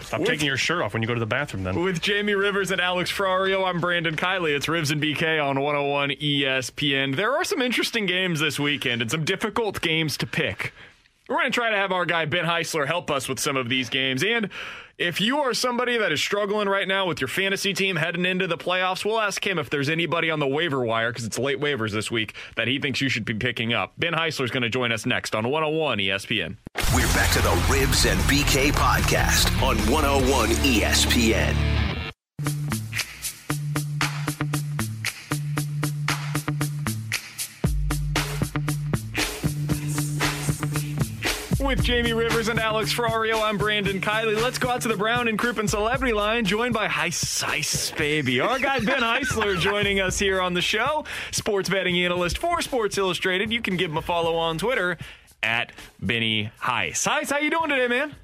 Stop 0.03 0.25
taking 0.25 0.47
your 0.47 0.57
shirt 0.57 0.83
off 0.83 0.93
when 0.93 1.03
you 1.03 1.09
go 1.09 1.15
to 1.15 1.21
the 1.21 1.27
bathroom 1.27 1.65
then. 1.65 1.83
With 1.83 2.01
Jamie 2.01 2.35
Rivers 2.35 2.71
and 2.71 2.81
Alex 2.81 3.11
Ferrario, 3.11 3.67
I'm 3.67 3.81
Brandon 3.81 4.17
Kiley. 4.17 4.55
It's 4.55 4.67
Rivs 4.67 4.93
and 4.93 5.03
BK 5.03 5.43
on 5.45 5.61
101 5.61 6.11
ESPN. 6.11 7.17
There 7.17 7.33
are 7.33 7.45
some 7.45 7.61
interesting 7.61 8.07
games 8.07 8.41
this 8.41 8.61
weekend 8.61 9.03
and 9.03 9.11
some 9.11 9.25
difficult 9.25 9.81
games 9.81 10.17
to 10.19 10.27
pick. 10.27 10.73
We're 11.29 11.37
going 11.37 11.51
to 11.51 11.55
try 11.55 11.71
to 11.71 11.77
have 11.77 11.91
our 11.91 12.05
guy 12.05 12.27
Ben 12.27 12.45
Heisler 12.45 12.87
help 12.87 13.11
us 13.11 13.29
with 13.29 13.41
some 13.41 13.57
of 13.57 13.69
these 13.69 13.89
games. 13.89 14.23
And 14.23 14.51
if 14.99 15.21
you 15.21 15.39
are 15.39 15.55
somebody 15.55 15.99
that 15.99 16.13
is 16.13 16.21
struggling 16.21 16.69
right 16.69 16.87
now 16.87 17.07
with 17.07 17.21
your 17.21 17.29
fantasy 17.29 17.73
team 17.73 17.97
heading 17.97 18.25
into 18.25 18.47
the 18.47 18.57
playoffs, 18.57 19.05
we'll 19.05 19.21
ask 19.21 19.45
him 19.45 19.59
if 19.59 19.71
there's 19.71 19.89
anybody 19.89 20.31
on 20.31 20.39
the 20.39 20.47
waiver 20.47 20.85
wire, 20.85 21.11
because 21.11 21.25
it's 21.25 21.39
late 21.39 21.61
waivers 21.61 21.91
this 21.91 22.11
week, 22.11 22.35
that 22.57 22.69
he 22.69 22.79
thinks 22.79 23.01
you 23.01 23.09
should 23.09 23.25
be 23.25 23.35
picking 23.35 23.73
up. 23.73 23.93
Ben 23.99 24.13
Heisler 24.13 24.45
is 24.45 24.51
going 24.51 24.63
to 24.63 24.71
join 24.71 24.93
us 24.93 25.07
next 25.07 25.35
on 25.35 25.49
101 25.49 25.99
ESPN. 25.99 26.57
We're 26.95 27.07
back 27.09 27.33
to 27.33 27.43
the 27.43 27.55
Rivs 27.67 28.11
and 28.11 28.21
BK 28.23 28.73
podcast 28.73 29.51
on 29.63 29.77
101 29.91 30.51
ESPN. 30.51 31.84
With 41.75 41.83
Jamie 41.83 42.13
Rivers 42.13 42.47
and 42.47 42.61
Alex 42.61 42.95
Ferrario, 42.95 43.43
I'm 43.43 43.59
Brandon 43.59 44.01
Kiley. 44.01 44.41
Let's 44.41 44.59
go 44.59 44.71
out 44.71 44.83
to 44.83 44.89
the 44.89 44.97
Brown 44.97 45.27
and 45.27 45.37
Crouppen 45.37 45.69
Celebrity 45.69 46.15
Line, 46.15 46.45
joined 46.45 46.73
by 46.73 46.87
Heis 46.87 47.43
Heis 47.43 47.97
Baby. 47.97 48.39
Our 48.39 48.61
guy 48.61 48.79
Ben 48.79 49.01
Heisler 49.01 49.59
joining 49.59 49.99
us 49.99 50.17
here 50.17 50.41
on 50.41 50.55
the 50.55 50.63
show, 50.63 51.05
sports 51.33 51.69
betting 51.69 51.99
analyst 51.99 52.39
for 52.39 52.63
Sports 52.63 52.97
Illustrated. 52.97 53.51
You 53.51 53.61
can 53.61 53.77
give 53.77 53.91
him 53.91 53.97
a 53.97 54.03
follow 54.03 54.37
on 54.37 54.57
Twitter 54.57 54.99
at 55.43 55.73
Benny 56.01 56.53
Heis. 56.63 57.05
Heis, 57.09 57.33
how 57.33 57.39
you 57.39 57.51
doing 57.51 57.71
today, 57.71 57.89
man? 57.89 58.15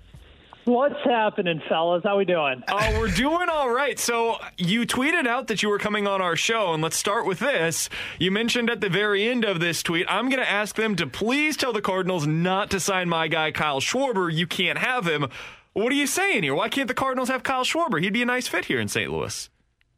What's 0.70 1.02
happening, 1.02 1.60
fellas? 1.68 2.04
How 2.04 2.16
we 2.16 2.24
doing? 2.24 2.62
Oh, 2.68 3.00
we're 3.00 3.08
doing 3.08 3.48
all 3.48 3.68
right. 3.68 3.98
So 3.98 4.38
you 4.56 4.86
tweeted 4.86 5.26
out 5.26 5.48
that 5.48 5.64
you 5.64 5.68
were 5.68 5.80
coming 5.80 6.06
on 6.06 6.22
our 6.22 6.36
show, 6.36 6.72
and 6.72 6.80
let's 6.80 6.96
start 6.96 7.26
with 7.26 7.40
this. 7.40 7.90
You 8.20 8.30
mentioned 8.30 8.70
at 8.70 8.80
the 8.80 8.88
very 8.88 9.28
end 9.28 9.44
of 9.44 9.58
this 9.58 9.82
tweet, 9.82 10.06
I'm 10.08 10.28
going 10.28 10.38
to 10.38 10.48
ask 10.48 10.76
them 10.76 10.94
to 10.94 11.08
please 11.08 11.56
tell 11.56 11.72
the 11.72 11.82
Cardinals 11.82 12.24
not 12.24 12.70
to 12.70 12.78
sign 12.78 13.08
my 13.08 13.26
guy 13.26 13.50
Kyle 13.50 13.80
Schwarber. 13.80 14.32
You 14.32 14.46
can't 14.46 14.78
have 14.78 15.08
him. 15.08 15.26
What 15.72 15.90
are 15.90 15.96
you 15.96 16.06
saying 16.06 16.44
here? 16.44 16.54
Why 16.54 16.68
can't 16.68 16.86
the 16.86 16.94
Cardinals 16.94 17.30
have 17.30 17.42
Kyle 17.42 17.64
Schwarber? 17.64 18.00
He'd 18.00 18.12
be 18.12 18.22
a 18.22 18.26
nice 18.26 18.46
fit 18.46 18.66
here 18.66 18.78
in 18.78 18.86
St. 18.86 19.10
Louis. 19.10 19.50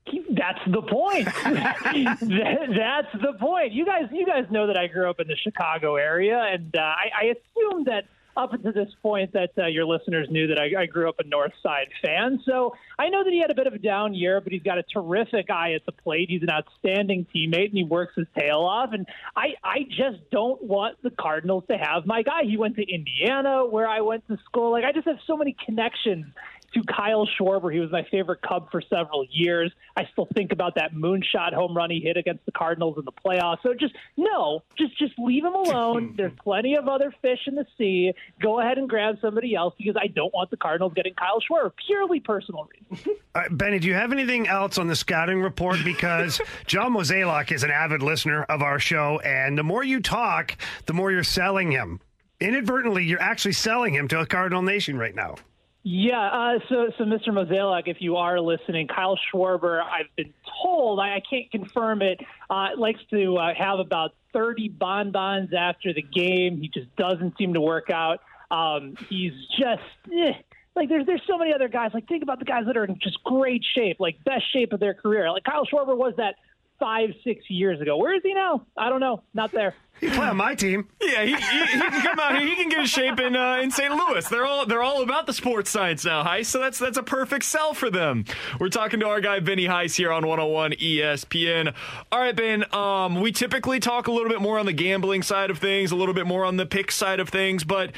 That's 0.07 0.61
the 0.67 0.81
point. 0.81 1.27
That's 1.45 3.13
the 3.13 3.35
point. 3.39 3.73
You 3.73 3.85
guys, 3.85 4.05
you 4.11 4.25
guys 4.25 4.47
know 4.51 4.67
that 4.69 4.79
I 4.79 4.87
grew 4.87 5.11
up 5.11 5.21
in 5.21 5.29
the 5.29 5.37
Chicago 5.37 5.97
area, 5.97 6.39
and 6.39 6.75
uh, 6.75 6.81
I, 6.81 7.11
I 7.15 7.25
assume 7.25 7.85
that 7.85 8.05
up 8.37 8.53
until 8.53 8.73
this 8.73 8.91
point 9.03 9.33
that 9.33 9.51
uh, 9.59 9.67
your 9.67 9.85
listeners 9.85 10.29
knew 10.31 10.47
that 10.49 10.59
I, 10.59 10.83
I 10.83 10.87
grew 10.87 11.09
up 11.09 11.17
a 11.19 11.25
North 11.25 11.53
Side 11.63 11.89
fan. 12.03 12.41
So 12.45 12.75
I 12.99 13.09
know 13.09 13.25
that 13.25 13.31
he 13.31 13.41
had 13.41 13.51
a 13.51 13.55
bit 13.55 13.67
of 13.67 13.75
a 13.75 13.79
down 13.79 14.15
year, 14.15 14.41
but 14.41 14.53
he's 14.53 14.63
got 14.63 14.79
a 14.79 14.83
terrific 14.83 15.51
eye 15.51 15.75
at 15.75 15.85
the 15.87 15.93
plate. 15.93 16.29
He's 16.31 16.43
an 16.43 16.51
outstanding 16.51 17.27
teammate, 17.35 17.69
and 17.69 17.77
he 17.77 17.85
works 17.85 18.15
his 18.17 18.27
tail 18.39 18.61
off. 18.61 18.91
And 18.93 19.07
I, 19.37 19.55
I 19.63 19.85
just 19.89 20.31
don't 20.31 20.63
want 20.63 21.03
the 21.03 21.11
Cardinals 21.11 21.65
to 21.71 21.77
have 21.77 22.07
my 22.07 22.23
guy. 22.23 22.45
He 22.45 22.57
went 22.57 22.77
to 22.77 22.83
Indiana, 22.83 23.67
where 23.67 23.89
I 23.89 24.01
went 24.01 24.27
to 24.29 24.39
school. 24.45 24.71
Like 24.73 24.85
I 24.85 24.93
just 24.93 25.07
have 25.07 25.19
so 25.27 25.37
many 25.37 25.57
connections 25.65 26.27
to 26.75 26.83
Kyle 26.85 27.29
Schwarber. 27.39 27.73
He 27.73 27.81
was 27.81 27.91
my 27.91 28.07
favorite 28.11 28.41
Cub 28.43 28.71
for 28.71 28.81
several 28.81 29.27
years. 29.31 29.73
I 29.97 30.07
still 30.13 30.29
think 30.35 30.53
about 30.53 30.75
that 30.77 30.95
moonshot 30.95 31.53
home 31.53 31.77
run 31.77 31.91
he 31.91 32.01
hit 32.01 32.17
against 32.17 32.45
the 32.47 32.53
Cardinals 32.53 32.97
in 32.99 33.05
the 33.05 33.13
playoffs. 33.13 33.59
So 33.63 33.75
just 33.75 33.95
no, 34.17 34.63
just 34.79 34.97
just 34.99 35.13
leave 35.19 35.45
him 35.45 35.55
alone. 35.55 36.15
There's 36.17 36.33
plenty 36.43 36.75
of 36.75 36.89
other 36.89 37.15
fish 37.23 37.41
in 37.47 37.55
the 37.55 37.67
sea. 37.77 38.13
Go 38.41 38.61
ahead 38.61 38.79
and 38.79 38.89
grab 38.89 39.17
somebody 39.21 39.55
else 39.55 39.75
because 39.77 39.97
I 40.01 40.07
don't 40.07 40.33
want 40.33 40.51
the 40.51 40.57
Cardinals 40.57 40.93
getting 40.95 41.15
Kyle 41.15 41.41
Schwarber. 41.41 41.73
Purely 41.87 42.21
personal 42.21 42.69
reasons. 42.91 43.17
All 43.35 43.43
right, 43.43 43.57
Benny, 43.57 43.79
do 43.79 43.89
you 43.89 43.95
have 43.95 44.13
anything 44.13 44.49
else 44.49 44.79
on 44.79 44.89
the 44.89 44.97
scouting 44.97 45.41
report? 45.41 45.79
Because 45.85 46.41
John 46.67 46.95
Mozeliak 46.95 47.53
is 47.53 47.63
an 47.63 47.71
avid 47.71 48.03
listener 48.03 48.45
of 48.45 48.63
our 48.63 48.79
show, 48.79 49.21
and 49.21 49.57
the 49.57 49.63
more 49.63 49.85
you 49.85 50.01
talk, 50.01 50.57
the 50.87 50.93
more 50.93 51.11
you're 51.11 51.25
selling 51.25 51.71
him. 51.71 52.01
Inadvertently, 52.41 53.05
you're 53.05 53.23
actually 53.23 53.53
selling 53.53 53.95
him 53.95 54.09
to 54.09 54.21
a 54.21 54.27
Cardinal 54.27 54.63
Nation 54.63 54.99
right 54.99 55.15
now. 55.15 55.37
Yeah, 55.85 56.21
uh, 56.21 56.59
so 56.69 56.93
so 56.97 57.05
Mr. 57.05 57.29
Mozeliak, 57.29 57.89
if 57.89 57.97
you 58.01 58.17
are 58.17 58.39
listening, 58.39 58.87
Kyle 58.87 59.19
Schwarber, 59.33 59.83
I've 59.83 60.15
been 60.17 60.33
told, 60.63 61.01
I, 61.01 61.17
I 61.17 61.23
can't 61.29 61.51
confirm 61.51 62.03
it, 62.03 62.21
uh, 62.49 62.69
likes 62.77 63.01
to 63.11 63.37
uh, 63.37 63.53
have 63.53 63.81
about 63.81 64.15
30 64.33 64.69
bonbons 64.69 65.51
after 65.53 65.93
the 65.93 66.03
game. 66.03 66.61
He 66.61 66.69
just 66.69 66.95
doesn't 66.95 67.37
seem 67.37 67.55
to 67.55 67.61
work 67.61 67.91
out. 67.91 68.21
Um, 68.53 68.95
he's 69.09 69.33
just 69.59 69.83
eh, 70.13 70.35
like 70.77 70.89
there's 70.89 71.05
there's 71.07 71.23
so 71.27 71.37
many 71.37 71.53
other 71.53 71.69
guys. 71.69 71.91
Like 71.93 72.07
think 72.07 72.23
about 72.23 72.39
the 72.39 72.45
guys 72.45 72.65
that 72.67 72.77
are 72.77 72.85
in 72.85 72.99
just 73.03 73.23
great 73.25 73.65
shape, 73.77 73.99
like 73.99 74.23
best 74.25 74.45
shape 74.53 74.73
of 74.73 74.79
their 74.79 74.95
career. 74.95 75.31
Like 75.33 75.45
Kyle 75.45 75.67
Schwarber 75.67 75.97
was 75.97 76.15
that 76.19 76.37
five, 76.83 77.11
six 77.23 77.45
years 77.49 77.81
ago. 77.81 77.97
Where 77.97 78.13
is 78.13 78.23
he 78.25 78.35
now? 78.35 78.67
I 78.77 78.89
don't 78.89 78.99
know. 78.99 79.23
Not 79.33 79.53
there. 79.53 79.75
He 80.01 80.11
play 80.11 80.27
on 80.27 80.37
my 80.37 80.57
team. 80.57 80.89
Yeah, 81.01 81.23
he, 81.23 81.31
he, 81.31 81.37
he 81.37 81.81
can 81.81 82.03
come 82.03 82.19
out 82.19 82.37
here. 82.37 82.45
He 82.45 82.57
can 82.57 82.69
get 82.69 82.81
in 82.81 82.87
shape 82.87 83.21
in 83.21 83.37
uh, 83.37 83.59
in 83.59 83.71
St. 83.71 83.95
Louis. 83.95 84.29
They're 84.29 84.45
all 84.45 84.67
they're 84.67 84.83
all 84.83 85.01
about 85.01 85.29
the 85.29 85.33
sports 85.33 85.71
science 85.71 86.05
now, 86.05 86.25
Heis. 86.25 86.47
So 86.47 86.59
that's 86.59 86.81
that's 86.81 86.99
a 86.99 87.05
perfect 87.05 87.45
sell 87.45 87.73
for 87.73 87.89
them. 87.89 88.25
We're 88.59 88.69
talking 88.69 88.99
to 88.99 89.07
our 89.07 89.21
guy 89.21 89.39
Benny 89.39 89.67
Heis 89.67 89.95
here 89.95 90.11
on 90.11 90.27
101 90.27 90.73
ESPN. 90.73 91.73
All 92.11 92.19
right, 92.19 92.35
Ben. 92.35 92.65
Um, 92.75 93.21
we 93.21 93.31
typically 93.31 93.79
talk 93.79 94.09
a 94.09 94.11
little 94.11 94.29
bit 94.29 94.41
more 94.41 94.59
on 94.59 94.67
the 94.67 94.73
gambling 94.73 95.23
side 95.23 95.51
of 95.51 95.59
things, 95.59 95.93
a 95.93 95.97
little 95.97 96.15
bit 96.15 96.27
more 96.27 96.45
on 96.45 96.57
the 96.57 96.67
pick 96.67 96.91
side 96.91 97.21
of 97.21 97.29
things, 97.29 97.63
but 97.63 97.93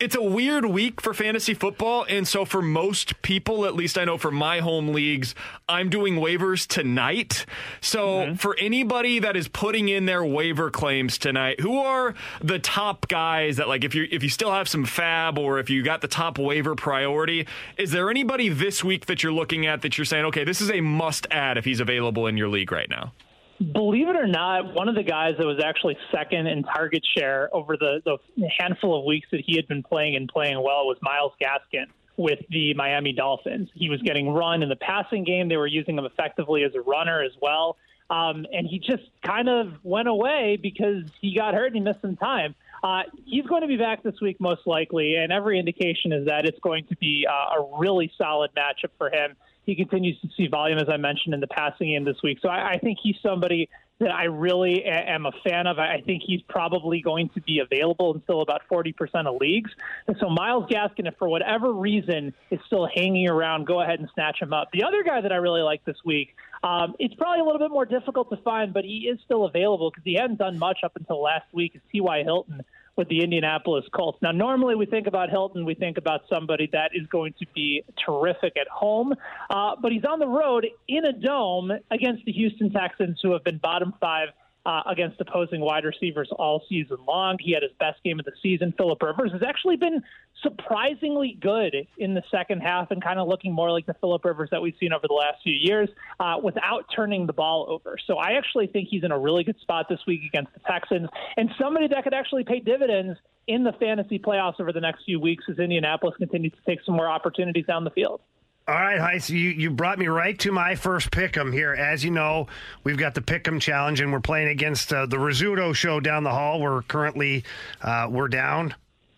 it's 0.00 0.16
a 0.16 0.22
weird 0.22 0.64
week 0.64 1.00
for 1.00 1.12
fantasy 1.12 1.52
football. 1.52 2.06
And 2.08 2.26
so, 2.26 2.44
for 2.44 2.62
most 2.62 3.20
people, 3.22 3.66
at 3.66 3.76
least 3.76 3.98
I 3.98 4.04
know 4.04 4.16
for 4.16 4.30
my 4.30 4.60
home 4.60 4.88
leagues, 4.88 5.34
I'm 5.68 5.90
doing 5.90 6.16
waivers 6.16 6.66
tonight. 6.66 7.44
So, 7.82 8.06
mm-hmm. 8.06 8.34
for 8.34 8.56
anybody 8.58 9.18
that 9.18 9.36
is 9.36 9.46
putting 9.46 9.88
in 9.88 10.06
their 10.06 10.24
waiver 10.24 10.70
claims 10.70 11.18
tonight, 11.18 11.60
who 11.60 11.78
are 11.78 12.14
the 12.40 12.58
top 12.58 13.08
guys 13.08 13.58
that, 13.58 13.68
like, 13.68 13.84
if 13.84 13.94
you 13.94 14.08
if 14.10 14.22
you 14.22 14.30
still 14.30 14.52
have 14.52 14.68
some 14.68 14.86
FAAB 14.86 15.38
or 15.38 15.58
if 15.58 15.68
you 15.68 15.82
got 15.82 16.00
the 16.00 16.08
top 16.08 16.38
waiver 16.38 16.74
priority, 16.74 17.46
is 17.76 17.90
there 17.90 18.10
anybody 18.10 18.48
this 18.48 18.82
week 18.82 19.06
that 19.06 19.22
you're 19.22 19.32
looking 19.32 19.66
at 19.66 19.82
that 19.82 19.98
you're 19.98 20.06
saying, 20.06 20.24
okay, 20.26 20.44
this 20.44 20.62
is 20.62 20.70
a 20.70 20.80
must 20.80 21.26
add 21.30 21.58
if 21.58 21.64
he's 21.64 21.80
available 21.80 22.26
in 22.26 22.36
your 22.36 22.48
league 22.48 22.72
right 22.72 22.88
now? 22.88 23.12
Believe 23.60 24.08
it 24.08 24.16
or 24.16 24.26
not, 24.26 24.74
one 24.74 24.88
of 24.88 24.94
the 24.94 25.02
guys 25.02 25.34
that 25.38 25.46
was 25.46 25.62
actually 25.62 25.98
second 26.10 26.46
in 26.46 26.62
target 26.62 27.04
share 27.16 27.54
over 27.54 27.76
the, 27.76 28.00
the 28.04 28.18
handful 28.58 28.98
of 28.98 29.04
weeks 29.04 29.28
that 29.32 29.42
he 29.44 29.56
had 29.56 29.68
been 29.68 29.82
playing 29.82 30.16
and 30.16 30.28
playing 30.28 30.56
well 30.56 30.86
was 30.86 30.96
Myles 31.02 31.32
Gaskin 31.42 31.86
with 32.16 32.38
the 32.48 32.72
Miami 32.72 33.12
Dolphins. 33.12 33.68
He 33.74 33.90
was 33.90 34.00
getting 34.00 34.30
run 34.30 34.62
in 34.62 34.70
the 34.70 34.76
passing 34.76 35.24
game. 35.24 35.50
They 35.50 35.58
were 35.58 35.66
using 35.66 35.98
him 35.98 36.06
effectively 36.06 36.64
as 36.64 36.74
a 36.74 36.80
runner 36.80 37.22
as 37.22 37.32
well. 37.40 37.76
Um, 38.08 38.46
and 38.50 38.66
he 38.66 38.78
just 38.78 39.04
kind 39.24 39.48
of 39.48 39.74
went 39.82 40.08
away 40.08 40.58
because 40.60 41.04
he 41.20 41.36
got 41.36 41.52
hurt 41.52 41.66
and 41.66 41.76
he 41.76 41.80
missed 41.80 42.00
some 42.00 42.16
time. 42.16 42.54
Uh, 42.82 43.02
he's 43.26 43.44
going 43.44 43.60
to 43.60 43.68
be 43.68 43.76
back 43.76 44.02
this 44.02 44.18
week, 44.22 44.40
most 44.40 44.66
likely, 44.66 45.16
and 45.16 45.30
every 45.30 45.58
indication 45.58 46.12
is 46.12 46.26
that 46.26 46.46
it's 46.46 46.58
going 46.60 46.86
to 46.86 46.96
be 46.96 47.26
uh, 47.30 47.60
a 47.60 47.78
really 47.78 48.10
solid 48.16 48.50
matchup 48.56 48.90
for 48.96 49.10
him 49.10 49.36
he 49.66 49.74
continues 49.74 50.20
to 50.20 50.28
see 50.36 50.48
volume, 50.48 50.78
as 50.78 50.88
I 50.88 50.96
mentioned, 50.96 51.34
in 51.34 51.40
the 51.40 51.46
passing 51.46 51.88
game 51.88 52.04
this 52.04 52.16
week. 52.22 52.38
So 52.42 52.48
I, 52.48 52.72
I 52.72 52.78
think 52.78 52.98
he's 53.02 53.16
somebody 53.22 53.68
that 54.00 54.10
I 54.10 54.24
really 54.24 54.82
am 54.84 55.26
a 55.26 55.32
fan 55.44 55.66
of. 55.66 55.78
I 55.78 56.00
think 56.00 56.22
he's 56.26 56.40
probably 56.48 57.02
going 57.02 57.28
to 57.34 57.40
be 57.42 57.58
available 57.58 58.14
in 58.14 58.22
still 58.22 58.40
about 58.40 58.62
40% 58.72 58.94
of 59.26 59.36
leagues. 59.38 59.70
And 60.06 60.16
so 60.18 60.30
Myles 60.30 60.70
Gaskin, 60.70 61.06
if 61.06 61.14
for 61.18 61.28
whatever 61.28 61.70
reason 61.70 62.32
is 62.50 62.58
still 62.66 62.88
hanging 62.92 63.28
around, 63.28 63.66
go 63.66 63.82
ahead 63.82 64.00
and 64.00 64.08
snatch 64.14 64.40
him 64.40 64.54
up. 64.54 64.70
The 64.72 64.84
other 64.84 65.02
guy 65.04 65.20
that 65.20 65.32
I 65.32 65.36
really 65.36 65.60
like 65.60 65.84
this 65.84 65.98
week, 66.02 66.34
um, 66.64 66.94
it's 66.98 67.14
probably 67.14 67.40
a 67.40 67.44
little 67.44 67.58
bit 67.58 67.70
more 67.70 67.84
difficult 67.84 68.30
to 68.30 68.38
find, 68.38 68.72
but 68.72 68.84
he 68.84 69.08
is 69.12 69.18
still 69.26 69.44
available 69.44 69.90
because 69.90 70.04
he 70.04 70.14
hadn't 70.14 70.38
done 70.38 70.58
much 70.58 70.78
up 70.82 70.92
until 70.96 71.20
last 71.20 71.46
week, 71.52 71.72
is 71.74 71.82
T.Y. 71.92 72.22
Hilton 72.22 72.64
with 72.96 73.08
the 73.08 73.22
Indianapolis 73.22 73.84
Colts. 73.94 74.18
Now, 74.20 74.32
normally 74.32 74.74
we 74.74 74.86
think 74.86 75.06
about 75.06 75.30
Hilton, 75.30 75.64
we 75.64 75.74
think 75.74 75.96
about 75.96 76.22
somebody 76.28 76.68
that 76.72 76.90
is 76.94 77.06
going 77.06 77.34
to 77.38 77.46
be 77.54 77.82
terrific 78.04 78.54
at 78.60 78.68
home, 78.68 79.14
uh, 79.48 79.76
but 79.80 79.92
he's 79.92 80.04
on 80.04 80.18
the 80.18 80.28
road 80.28 80.66
in 80.88 81.04
a 81.04 81.12
dome 81.12 81.70
against 81.90 82.24
the 82.24 82.32
Houston 82.32 82.70
Texans, 82.70 83.18
who 83.22 83.32
have 83.32 83.44
been 83.44 83.58
bottom 83.58 83.94
five 84.00 84.28
uh, 84.66 84.82
against 84.86 85.20
opposing 85.20 85.60
wide 85.60 85.84
receivers 85.84 86.28
all 86.32 86.62
season 86.68 86.98
long. 87.06 87.36
He 87.40 87.52
had 87.52 87.62
his 87.62 87.72
best 87.78 88.02
game 88.04 88.18
of 88.18 88.24
the 88.24 88.32
season. 88.42 88.74
Philip 88.76 89.02
Rivers 89.02 89.32
has 89.32 89.42
actually 89.42 89.76
been 89.76 90.02
surprisingly 90.42 91.38
good 91.40 91.74
in 91.98 92.14
the 92.14 92.22
second 92.30 92.60
half 92.60 92.90
and 92.90 93.02
kind 93.02 93.18
of 93.18 93.28
looking 93.28 93.52
more 93.52 93.70
like 93.70 93.86
the 93.86 93.94
Philip 93.94 94.24
Rivers 94.24 94.48
that 94.50 94.60
we've 94.60 94.74
seen 94.78 94.92
over 94.92 95.06
the 95.08 95.14
last 95.14 95.42
few 95.42 95.54
years 95.54 95.88
uh, 96.18 96.36
without 96.42 96.84
turning 96.94 97.26
the 97.26 97.32
ball 97.32 97.66
over. 97.68 97.96
So 98.06 98.16
I 98.16 98.32
actually 98.32 98.66
think 98.66 98.88
he's 98.88 99.04
in 99.04 99.12
a 99.12 99.18
really 99.18 99.44
good 99.44 99.58
spot 99.60 99.86
this 99.88 100.00
week 100.06 100.20
against 100.26 100.52
the 100.52 100.60
Texans 100.60 101.08
and 101.36 101.50
somebody 101.58 101.88
that 101.88 102.04
could 102.04 102.14
actually 102.14 102.44
pay 102.44 102.60
dividends 102.60 103.18
in 103.46 103.64
the 103.64 103.72
fantasy 103.72 104.18
playoffs 104.18 104.60
over 104.60 104.72
the 104.72 104.80
next 104.80 105.04
few 105.04 105.18
weeks 105.18 105.44
as 105.50 105.58
Indianapolis 105.58 106.14
continues 106.16 106.52
to 106.52 106.58
take 106.66 106.84
some 106.84 106.94
more 106.94 107.08
opportunities 107.08 107.66
down 107.66 107.84
the 107.84 107.90
field. 107.90 108.20
All 108.68 108.74
right, 108.74 109.00
Heis, 109.00 109.30
you, 109.30 109.50
you 109.50 109.70
brought 109.70 109.98
me 109.98 110.06
right 110.06 110.38
to 110.40 110.52
my 110.52 110.76
first 110.76 111.10
pick'em 111.10 111.52
here. 111.52 111.72
As 111.74 112.04
you 112.04 112.10
know, 112.12 112.46
we've 112.84 112.98
got 112.98 113.14
the 113.14 113.20
pick'em 113.20 113.60
challenge, 113.60 114.00
and 114.00 114.12
we're 114.12 114.20
playing 114.20 114.48
against 114.48 114.92
uh, 114.92 115.06
the 115.06 115.16
Rizzuto 115.16 115.74
show 115.74 115.98
down 115.98 116.22
the 116.22 116.30
hall. 116.30 116.60
We're 116.60 116.82
currently 116.82 117.44
uh, 117.82 118.06
we're 118.10 118.28
down 118.28 118.74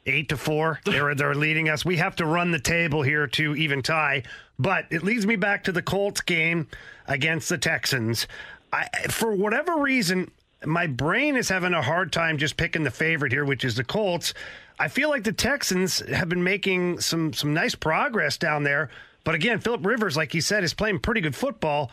eight 0.07 0.31
to 0.31 0.37
four. 0.37 0.81
They're 0.85 1.15
they're 1.15 1.35
leading 1.35 1.69
us. 1.69 1.85
We 1.85 1.97
have 1.99 2.17
to 2.17 2.27
run 2.27 2.51
the 2.51 2.61
table 2.61 3.03
here 3.03 3.27
to 3.29 3.55
even 3.57 3.83
tie. 3.83 4.23
But 4.59 4.87
it 4.91 5.03
leads 5.03 5.27
me 5.27 5.37
back 5.37 5.65
to 5.65 5.73
the 5.73 5.83
Colts 5.83 6.21
game 6.21 6.69
against 7.07 7.49
the 7.49 7.59
Texans. 7.59 8.27
I, 8.73 8.87
for 9.11 9.35
whatever 9.35 9.77
reason, 9.77 10.31
my 10.65 10.87
brain 10.87 11.37
is 11.37 11.49
having 11.49 11.75
a 11.75 11.83
hard 11.83 12.13
time 12.13 12.39
just 12.39 12.57
picking 12.57 12.85
the 12.85 12.91
favorite 12.91 13.33
here, 13.33 13.45
which 13.45 13.65
is 13.65 13.77
the 13.77 13.85
Colts. 13.85 14.35
I 14.79 14.89
feel 14.89 15.11
like 15.11 15.25
the 15.25 15.33
Texans 15.33 15.99
have 16.09 16.29
been 16.29 16.45
making 16.45 17.01
some 17.01 17.33
some 17.33 17.53
nice 17.53 17.75
progress 17.75 18.37
down 18.37 18.63
there. 18.63 18.89
But 19.25 19.35
again, 19.35 19.61
Philip 19.61 19.85
Rivers, 19.87 20.17
like 20.17 20.35
you 20.35 20.41
said, 20.41 20.65
is 20.65 20.75
playing 20.75 21.01
pretty 21.01 21.21
good 21.21 21.37
football. 21.37 21.91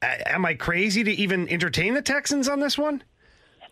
Am 0.00 0.44
I 0.44 0.54
crazy 0.54 1.02
to 1.04 1.10
even 1.10 1.48
entertain 1.48 1.94
the 1.94 2.02
Texans 2.02 2.48
on 2.48 2.60
this 2.60 2.78
one? 2.78 3.02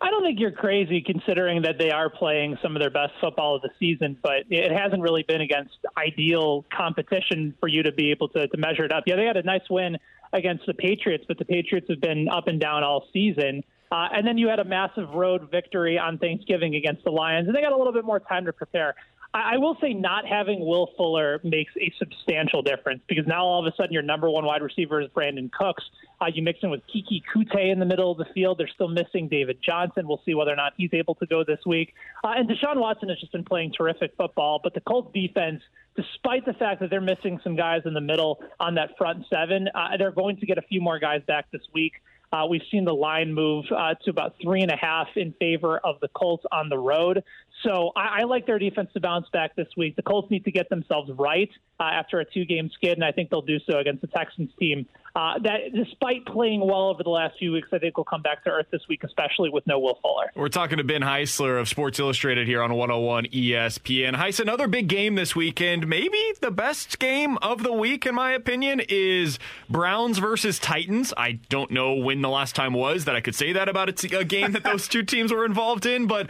I 0.00 0.10
don't 0.10 0.22
think 0.22 0.38
you're 0.38 0.52
crazy 0.52 1.00
considering 1.00 1.62
that 1.62 1.78
they 1.78 1.90
are 1.90 2.10
playing 2.10 2.58
some 2.62 2.76
of 2.76 2.80
their 2.80 2.90
best 2.90 3.14
football 3.20 3.56
of 3.56 3.62
the 3.62 3.70
season, 3.78 4.18
but 4.22 4.44
it 4.50 4.70
hasn't 4.70 5.00
really 5.00 5.24
been 5.26 5.40
against 5.40 5.74
ideal 5.96 6.66
competition 6.76 7.54
for 7.60 7.68
you 7.68 7.82
to 7.84 7.92
be 7.92 8.10
able 8.10 8.28
to, 8.30 8.46
to 8.46 8.56
measure 8.58 8.84
it 8.84 8.92
up. 8.92 9.04
Yeah, 9.06 9.16
they 9.16 9.24
had 9.24 9.38
a 9.38 9.42
nice 9.42 9.68
win 9.70 9.96
against 10.32 10.66
the 10.66 10.74
Patriots, 10.74 11.24
but 11.26 11.38
the 11.38 11.46
Patriots 11.46 11.86
have 11.88 12.00
been 12.00 12.28
up 12.28 12.46
and 12.46 12.60
down 12.60 12.84
all 12.84 13.06
season. 13.12 13.62
Uh, 13.90 14.08
and 14.12 14.26
then 14.26 14.36
you 14.36 14.48
had 14.48 14.58
a 14.58 14.64
massive 14.64 15.08
road 15.10 15.48
victory 15.50 15.98
on 15.98 16.18
Thanksgiving 16.18 16.74
against 16.74 17.04
the 17.04 17.10
Lions, 17.10 17.46
and 17.46 17.56
they 17.56 17.60
got 17.60 17.72
a 17.72 17.76
little 17.76 17.92
bit 17.92 18.04
more 18.04 18.20
time 18.20 18.44
to 18.46 18.52
prepare. 18.52 18.94
I 19.34 19.58
will 19.58 19.76
say 19.80 19.92
not 19.92 20.26
having 20.26 20.64
Will 20.64 20.90
Fuller 20.96 21.40
makes 21.44 21.72
a 21.76 21.92
substantial 21.98 22.62
difference 22.62 23.02
because 23.08 23.26
now 23.26 23.44
all 23.44 23.66
of 23.66 23.72
a 23.72 23.76
sudden 23.76 23.92
your 23.92 24.02
number 24.02 24.30
one 24.30 24.44
wide 24.44 24.62
receiver 24.62 25.00
is 25.00 25.08
Brandin 25.08 25.52
Cooks. 25.52 25.84
Uh, 26.20 26.26
you 26.32 26.42
mix 26.42 26.60
in 26.62 26.70
with 26.70 26.80
Keke 26.86 27.22
Coutee 27.34 27.70
in 27.70 27.78
the 27.78 27.84
middle 27.84 28.10
of 28.10 28.18
the 28.18 28.24
field. 28.32 28.58
They're 28.58 28.68
still 28.68 28.88
missing 28.88 29.28
David 29.28 29.58
Johnson. 29.62 30.08
We'll 30.08 30.22
see 30.24 30.34
whether 30.34 30.52
or 30.52 30.56
not 30.56 30.72
he's 30.76 30.94
able 30.94 31.14
to 31.16 31.26
go 31.26 31.44
this 31.44 31.60
week. 31.66 31.94
Uh, 32.24 32.32
and 32.36 32.48
Deshaun 32.48 32.76
Watson 32.76 33.08
has 33.10 33.20
just 33.20 33.32
been 33.32 33.44
playing 33.44 33.72
terrific 33.76 34.12
football. 34.16 34.60
But 34.62 34.74
the 34.74 34.80
Colts 34.80 35.10
defense, 35.12 35.62
despite 35.96 36.46
the 36.46 36.54
fact 36.54 36.80
that 36.80 36.90
they're 36.90 37.00
missing 37.00 37.38
some 37.44 37.56
guys 37.56 37.82
in 37.84 37.92
the 37.92 38.00
middle 38.00 38.42
on 38.58 38.74
that 38.76 38.96
front 38.96 39.26
seven, 39.28 39.68
uh, 39.74 39.96
they're 39.98 40.12
going 40.12 40.38
to 40.38 40.46
get 40.46 40.56
a 40.56 40.62
few 40.62 40.80
more 40.80 40.98
guys 40.98 41.20
back 41.26 41.50
this 41.50 41.62
week. 41.74 41.92
Uh, 42.32 42.46
we've 42.48 42.62
seen 42.70 42.84
the 42.84 42.94
line 42.94 43.32
move 43.32 43.64
uh, 43.70 43.94
to 44.04 44.10
about 44.10 44.34
three 44.42 44.62
and 44.62 44.70
a 44.70 44.76
half 44.76 45.06
in 45.16 45.32
favor 45.38 45.78
of 45.78 46.00
the 46.00 46.08
Colts 46.08 46.44
on 46.50 46.68
the 46.68 46.78
road. 46.78 47.22
So 47.62 47.92
I, 47.96 48.20
I 48.20 48.24
like 48.24 48.46
their 48.46 48.58
defense 48.58 48.90
to 48.94 49.00
bounce 49.00 49.28
back 49.32 49.56
this 49.56 49.68
week. 49.76 49.96
The 49.96 50.02
Colts 50.02 50.30
need 50.30 50.44
to 50.44 50.52
get 50.52 50.68
themselves 50.68 51.10
right 51.18 51.50
uh, 51.80 51.84
after 51.84 52.20
a 52.20 52.24
two-game 52.24 52.70
skid, 52.74 52.92
and 52.92 53.04
I 53.04 53.12
think 53.12 53.30
they'll 53.30 53.42
do 53.42 53.58
so 53.68 53.78
against 53.78 54.02
the 54.02 54.08
Texans 54.08 54.50
team. 54.58 54.86
Uh, 55.14 55.38
that, 55.38 55.72
despite 55.74 56.26
playing 56.26 56.60
well 56.60 56.90
over 56.90 57.02
the 57.02 57.08
last 57.08 57.38
few 57.38 57.50
weeks, 57.50 57.68
I 57.72 57.78
think 57.78 57.96
will 57.96 58.04
come 58.04 58.20
back 58.20 58.44
to 58.44 58.50
earth 58.50 58.66
this 58.70 58.82
week, 58.86 59.02
especially 59.02 59.48
with 59.48 59.66
no 59.66 59.78
Will 59.78 59.98
Fuller. 60.02 60.30
We're 60.34 60.48
talking 60.48 60.76
to 60.76 60.84
Ben 60.84 61.00
Heisler 61.00 61.58
of 61.58 61.68
Sports 61.68 61.98
Illustrated 61.98 62.46
here 62.46 62.62
on 62.62 62.74
101 62.74 63.24
ESPN. 63.26 64.14
Heis, 64.14 64.40
another 64.40 64.68
big 64.68 64.88
game 64.88 65.14
this 65.14 65.34
weekend. 65.34 65.86
Maybe 65.86 66.22
the 66.42 66.50
best 66.50 66.98
game 66.98 67.38
of 67.38 67.62
the 67.62 67.72
week, 67.72 68.04
in 68.04 68.14
my 68.14 68.32
opinion, 68.32 68.82
is 68.90 69.38
Browns 69.70 70.18
versus 70.18 70.58
Titans. 70.58 71.14
I 71.16 71.40
don't 71.48 71.70
know 71.70 71.94
when 71.94 72.20
the 72.20 72.28
last 72.28 72.54
time 72.54 72.74
was 72.74 73.06
that 73.06 73.16
I 73.16 73.22
could 73.22 73.34
say 73.34 73.54
that 73.54 73.70
about 73.70 73.88
a 73.88 74.24
game 74.24 74.52
that 74.52 74.64
those 74.64 74.86
two 74.86 75.02
teams 75.02 75.32
were 75.32 75.46
involved 75.46 75.86
in, 75.86 76.06
but 76.06 76.28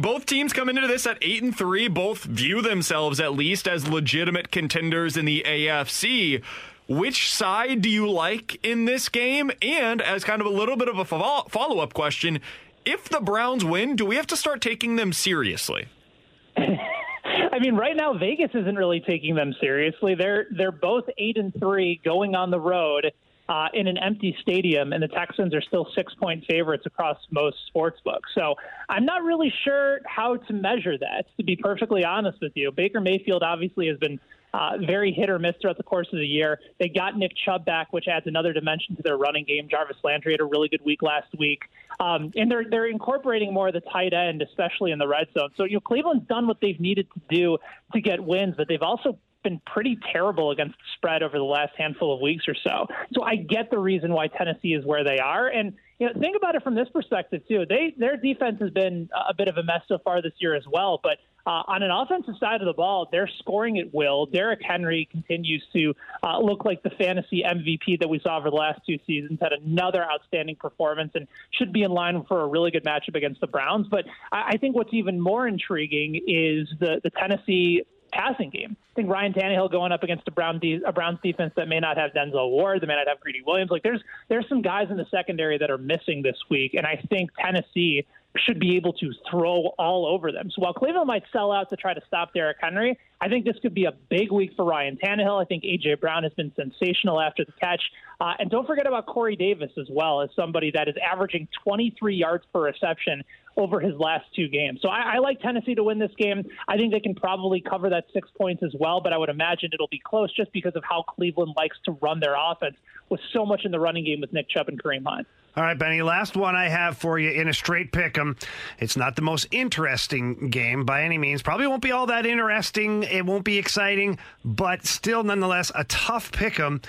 both 0.00 0.26
teams 0.26 0.52
come 0.52 0.68
into 0.68 0.86
this 0.86 1.06
at 1.06 1.18
eight 1.22 1.42
and 1.42 1.56
three. 1.56 1.88
Both 1.88 2.24
view 2.24 2.62
themselves 2.62 3.20
at 3.20 3.34
least 3.34 3.68
as 3.68 3.88
legitimate 3.88 4.50
contenders 4.50 5.16
in 5.16 5.24
the 5.24 5.44
AFC. 5.46 6.42
Which 6.88 7.32
side 7.32 7.82
do 7.82 7.88
you 7.88 8.10
like 8.10 8.58
in 8.64 8.84
this 8.84 9.08
game? 9.08 9.50
And 9.62 10.02
as 10.02 10.24
kind 10.24 10.40
of 10.40 10.46
a 10.46 10.50
little 10.50 10.76
bit 10.76 10.88
of 10.88 10.98
a 10.98 11.04
follow 11.04 11.78
up 11.78 11.94
question, 11.94 12.40
if 12.84 13.08
the 13.08 13.20
Browns 13.20 13.64
win, 13.64 13.94
do 13.96 14.04
we 14.04 14.16
have 14.16 14.26
to 14.28 14.36
start 14.36 14.60
taking 14.60 14.96
them 14.96 15.12
seriously? 15.12 15.86
I 16.56 17.58
mean, 17.60 17.76
right 17.76 17.96
now 17.96 18.14
Vegas 18.14 18.50
isn't 18.54 18.76
really 18.76 19.00
taking 19.00 19.34
them 19.34 19.54
seriously. 19.60 20.14
They're 20.14 20.46
they're 20.50 20.72
both 20.72 21.04
eight 21.18 21.36
and 21.36 21.52
three 21.58 22.00
going 22.04 22.34
on 22.34 22.50
the 22.50 22.60
road 22.60 23.12
uh, 23.50 23.66
in 23.74 23.88
an 23.88 23.98
empty 23.98 24.36
stadium, 24.40 24.92
and 24.92 25.02
the 25.02 25.08
Texans 25.08 25.52
are 25.54 25.60
still 25.60 25.88
six 25.96 26.14
point 26.14 26.44
favorites 26.48 26.84
across 26.86 27.18
most 27.32 27.56
sports 27.66 28.00
books. 28.04 28.30
So 28.32 28.54
I'm 28.88 29.04
not 29.04 29.24
really 29.24 29.52
sure 29.64 29.98
how 30.06 30.36
to 30.36 30.52
measure 30.52 30.96
that. 30.96 31.24
To 31.36 31.42
be 31.42 31.56
perfectly 31.56 32.04
honest 32.04 32.38
with 32.40 32.52
you, 32.54 32.70
Baker 32.70 33.00
Mayfield 33.00 33.42
obviously 33.42 33.88
has 33.88 33.98
been 33.98 34.20
uh, 34.54 34.78
very 34.86 35.12
hit 35.12 35.28
or 35.28 35.40
miss 35.40 35.56
throughout 35.60 35.78
the 35.78 35.82
course 35.82 36.06
of 36.12 36.20
the 36.20 36.26
year. 36.26 36.60
They 36.78 36.88
got 36.88 37.16
Nick 37.16 37.32
Chubb 37.44 37.64
back, 37.64 37.92
which 37.92 38.06
adds 38.06 38.28
another 38.28 38.52
dimension 38.52 38.94
to 38.96 39.02
their 39.02 39.16
running 39.16 39.44
game. 39.44 39.68
Jarvis 39.68 39.96
Landry 40.04 40.32
had 40.32 40.40
a 40.40 40.44
really 40.44 40.68
good 40.68 40.84
week 40.84 41.02
last 41.02 41.28
week, 41.36 41.62
um, 41.98 42.30
and 42.36 42.48
they're 42.48 42.64
they're 42.70 42.88
incorporating 42.88 43.52
more 43.52 43.66
of 43.66 43.74
the 43.74 43.80
tight 43.80 44.12
end, 44.12 44.42
especially 44.42 44.92
in 44.92 45.00
the 45.00 45.08
red 45.08 45.26
zone. 45.36 45.50
So 45.56 45.64
you 45.64 45.74
know 45.74 45.80
Cleveland's 45.80 46.28
done 46.28 46.46
what 46.46 46.58
they've 46.62 46.78
needed 46.78 47.08
to 47.14 47.36
do 47.36 47.58
to 47.94 48.00
get 48.00 48.22
wins, 48.22 48.54
but 48.56 48.68
they've 48.68 48.80
also 48.80 49.18
been 49.42 49.60
pretty 49.66 49.98
terrible 50.12 50.50
against 50.50 50.76
the 50.76 50.84
spread 50.96 51.22
over 51.22 51.38
the 51.38 51.44
last 51.44 51.72
handful 51.76 52.14
of 52.14 52.20
weeks 52.20 52.44
or 52.48 52.54
so. 52.54 52.86
So 53.14 53.22
I 53.22 53.36
get 53.36 53.70
the 53.70 53.78
reason 53.78 54.12
why 54.12 54.28
Tennessee 54.28 54.74
is 54.74 54.84
where 54.84 55.04
they 55.04 55.18
are, 55.18 55.48
and 55.48 55.74
you 55.98 56.06
know 56.06 56.12
think 56.18 56.36
about 56.36 56.54
it 56.54 56.62
from 56.62 56.74
this 56.74 56.88
perspective 56.92 57.42
too. 57.48 57.64
They 57.68 57.94
their 57.96 58.16
defense 58.16 58.58
has 58.60 58.70
been 58.70 59.08
a 59.14 59.34
bit 59.34 59.48
of 59.48 59.56
a 59.56 59.62
mess 59.62 59.82
so 59.88 59.98
far 60.04 60.22
this 60.22 60.32
year 60.38 60.54
as 60.54 60.64
well, 60.70 61.00
but 61.02 61.18
uh, 61.46 61.62
on 61.66 61.82
an 61.82 61.90
offensive 61.90 62.34
side 62.38 62.60
of 62.60 62.66
the 62.66 62.72
ball, 62.72 63.08
they're 63.10 63.30
scoring 63.38 63.78
at 63.78 63.92
will. 63.94 64.26
Derrick 64.26 64.60
Henry 64.62 65.08
continues 65.10 65.62
to 65.72 65.94
uh, 66.22 66.38
look 66.38 66.64
like 66.64 66.82
the 66.82 66.90
fantasy 66.90 67.42
MVP 67.46 67.98
that 68.00 68.08
we 68.08 68.20
saw 68.20 68.38
over 68.38 68.50
the 68.50 68.56
last 68.56 68.80
two 68.86 68.98
seasons. 69.06 69.38
Had 69.40 69.52
another 69.52 70.04
outstanding 70.04 70.56
performance 70.56 71.12
and 71.14 71.26
should 71.52 71.72
be 71.72 71.82
in 71.82 71.90
line 71.90 72.24
for 72.28 72.42
a 72.42 72.46
really 72.46 72.70
good 72.70 72.84
matchup 72.84 73.16
against 73.16 73.40
the 73.40 73.46
Browns. 73.46 73.86
But 73.90 74.04
I, 74.30 74.50
I 74.50 74.56
think 74.58 74.76
what's 74.76 74.92
even 74.92 75.20
more 75.20 75.48
intriguing 75.48 76.16
is 76.16 76.68
the 76.78 77.00
the 77.02 77.10
Tennessee 77.10 77.82
passing 78.12 78.50
game. 78.50 78.76
I 78.92 78.94
think 78.94 79.08
Ryan 79.08 79.32
Tannehill 79.32 79.70
going 79.70 79.92
up 79.92 80.02
against 80.02 80.26
a 80.28 80.30
Brown 80.30 80.58
de- 80.58 80.82
a 80.86 80.92
Browns 80.92 81.18
defense 81.22 81.52
that 81.56 81.68
may 81.68 81.80
not 81.80 81.96
have 81.96 82.12
Denzel 82.12 82.50
Ward, 82.50 82.80
that 82.80 82.86
may 82.86 82.96
not 82.96 83.08
have 83.08 83.20
Greedy 83.20 83.42
Williams. 83.46 83.70
Like 83.70 83.82
there's 83.82 84.02
there's 84.28 84.48
some 84.48 84.62
guys 84.62 84.88
in 84.90 84.96
the 84.96 85.06
secondary 85.10 85.58
that 85.58 85.70
are 85.70 85.78
missing 85.78 86.22
this 86.22 86.36
week, 86.48 86.74
and 86.74 86.86
I 86.86 87.02
think 87.08 87.30
Tennessee 87.38 88.06
should 88.36 88.60
be 88.60 88.76
able 88.76 88.92
to 88.92 89.12
throw 89.28 89.72
all 89.78 90.06
over 90.06 90.30
them. 90.30 90.50
So 90.54 90.62
while 90.62 90.72
Cleveland 90.72 91.06
might 91.06 91.24
sell 91.32 91.50
out 91.50 91.68
to 91.70 91.76
try 91.76 91.94
to 91.94 92.00
stop 92.06 92.32
Derrick 92.32 92.58
Henry, 92.60 92.98
I 93.20 93.28
think 93.28 93.44
this 93.44 93.56
could 93.60 93.74
be 93.74 93.86
a 93.86 93.92
big 94.08 94.30
week 94.30 94.52
for 94.56 94.64
Ryan 94.64 94.98
Tannehill. 95.02 95.40
I 95.40 95.44
think 95.44 95.64
A.J. 95.64 95.94
Brown 95.94 96.22
has 96.22 96.32
been 96.34 96.52
sensational 96.54 97.20
after 97.20 97.44
the 97.44 97.52
catch. 97.60 97.82
Uh, 98.20 98.34
and 98.38 98.50
don't 98.50 98.66
forget 98.66 98.86
about 98.86 99.06
Corey 99.06 99.34
Davis 99.34 99.72
as 99.78 99.88
well, 99.90 100.20
as 100.20 100.30
somebody 100.36 100.70
that 100.72 100.88
is 100.88 100.94
averaging 101.04 101.48
23 101.64 102.14
yards 102.14 102.44
per 102.52 102.62
reception 102.62 103.24
over 103.56 103.80
his 103.80 103.94
last 103.98 104.24
two 104.34 104.48
games. 104.48 104.80
So 104.82 104.88
I, 104.88 105.14
I 105.14 105.18
like 105.18 105.40
Tennessee 105.40 105.74
to 105.74 105.84
win 105.84 105.98
this 105.98 106.12
game. 106.16 106.44
I 106.68 106.76
think 106.76 106.92
they 106.92 107.00
can 107.00 107.14
probably 107.14 107.60
cover 107.60 107.90
that 107.90 108.04
six 108.12 108.28
points 108.36 108.62
as 108.62 108.74
well, 108.78 109.00
but 109.00 109.12
I 109.12 109.18
would 109.18 109.28
imagine 109.28 109.70
it'll 109.72 109.88
be 109.88 110.00
close 110.02 110.32
just 110.34 110.52
because 110.52 110.76
of 110.76 110.84
how 110.88 111.02
Cleveland 111.02 111.54
likes 111.56 111.76
to 111.84 111.92
run 112.00 112.20
their 112.20 112.34
offense 112.38 112.76
with 113.08 113.20
so 113.32 113.44
much 113.44 113.64
in 113.64 113.72
the 113.72 113.80
running 113.80 114.04
game 114.04 114.20
with 114.20 114.32
Nick 114.32 114.48
Chubb 114.48 114.68
and 114.68 114.80
Kareem 114.82 115.04
Hunt. 115.04 115.26
All 115.56 115.64
right, 115.64 115.76
Benny, 115.76 116.00
last 116.00 116.36
one 116.36 116.54
I 116.54 116.68
have 116.68 116.96
for 116.96 117.18
you 117.18 117.28
in 117.30 117.48
a 117.48 117.52
straight 117.52 117.90
pick 117.90 118.16
'em. 118.16 118.36
It's 118.78 118.96
not 118.96 119.16
the 119.16 119.22
most 119.22 119.48
interesting 119.50 120.48
game 120.48 120.84
by 120.84 121.02
any 121.02 121.18
means. 121.18 121.42
Probably 121.42 121.66
won't 121.66 121.82
be 121.82 121.90
all 121.90 122.06
that 122.06 122.24
interesting. 122.24 123.02
It 123.02 123.26
won't 123.26 123.44
be 123.44 123.58
exciting, 123.58 124.18
but 124.44 124.86
still, 124.86 125.24
nonetheless, 125.24 125.72
a 125.74 125.82
tough 125.84 126.30
pick 126.30 126.60
'em. 126.60 126.80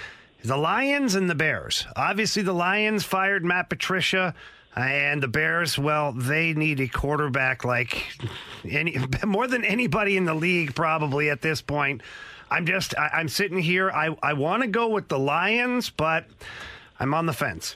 The 0.43 0.57
Lions 0.57 1.15
and 1.15 1.27
the 1.29 1.35
Bears. 1.35 1.87
Obviously, 1.95 2.43
the 2.43 2.53
Lions 2.53 3.03
fired 3.03 3.43
Matt 3.43 3.69
Patricia. 3.69 4.35
And 4.75 5.21
the 5.21 5.27
Bears, 5.27 5.77
well, 5.77 6.13
they 6.13 6.53
need 6.53 6.79
a 6.79 6.87
quarterback 6.87 7.65
like 7.65 8.07
any 8.67 8.97
more 9.25 9.47
than 9.47 9.65
anybody 9.65 10.15
in 10.15 10.25
the 10.25 10.33
league, 10.33 10.75
probably 10.75 11.29
at 11.29 11.41
this 11.41 11.61
point. 11.61 12.01
I'm 12.49 12.65
just, 12.65 12.97
I, 12.97 13.19
am 13.19 13.27
sitting 13.27 13.59
here. 13.59 13.89
I, 13.91 14.15
I 14.21 14.33
want 14.33 14.63
to 14.63 14.67
go 14.67 14.89
with 14.89 15.07
the 15.07 15.19
Lions, 15.19 15.89
but 15.89 16.25
I'm 16.99 17.13
on 17.13 17.25
the 17.25 17.33
fence. 17.33 17.75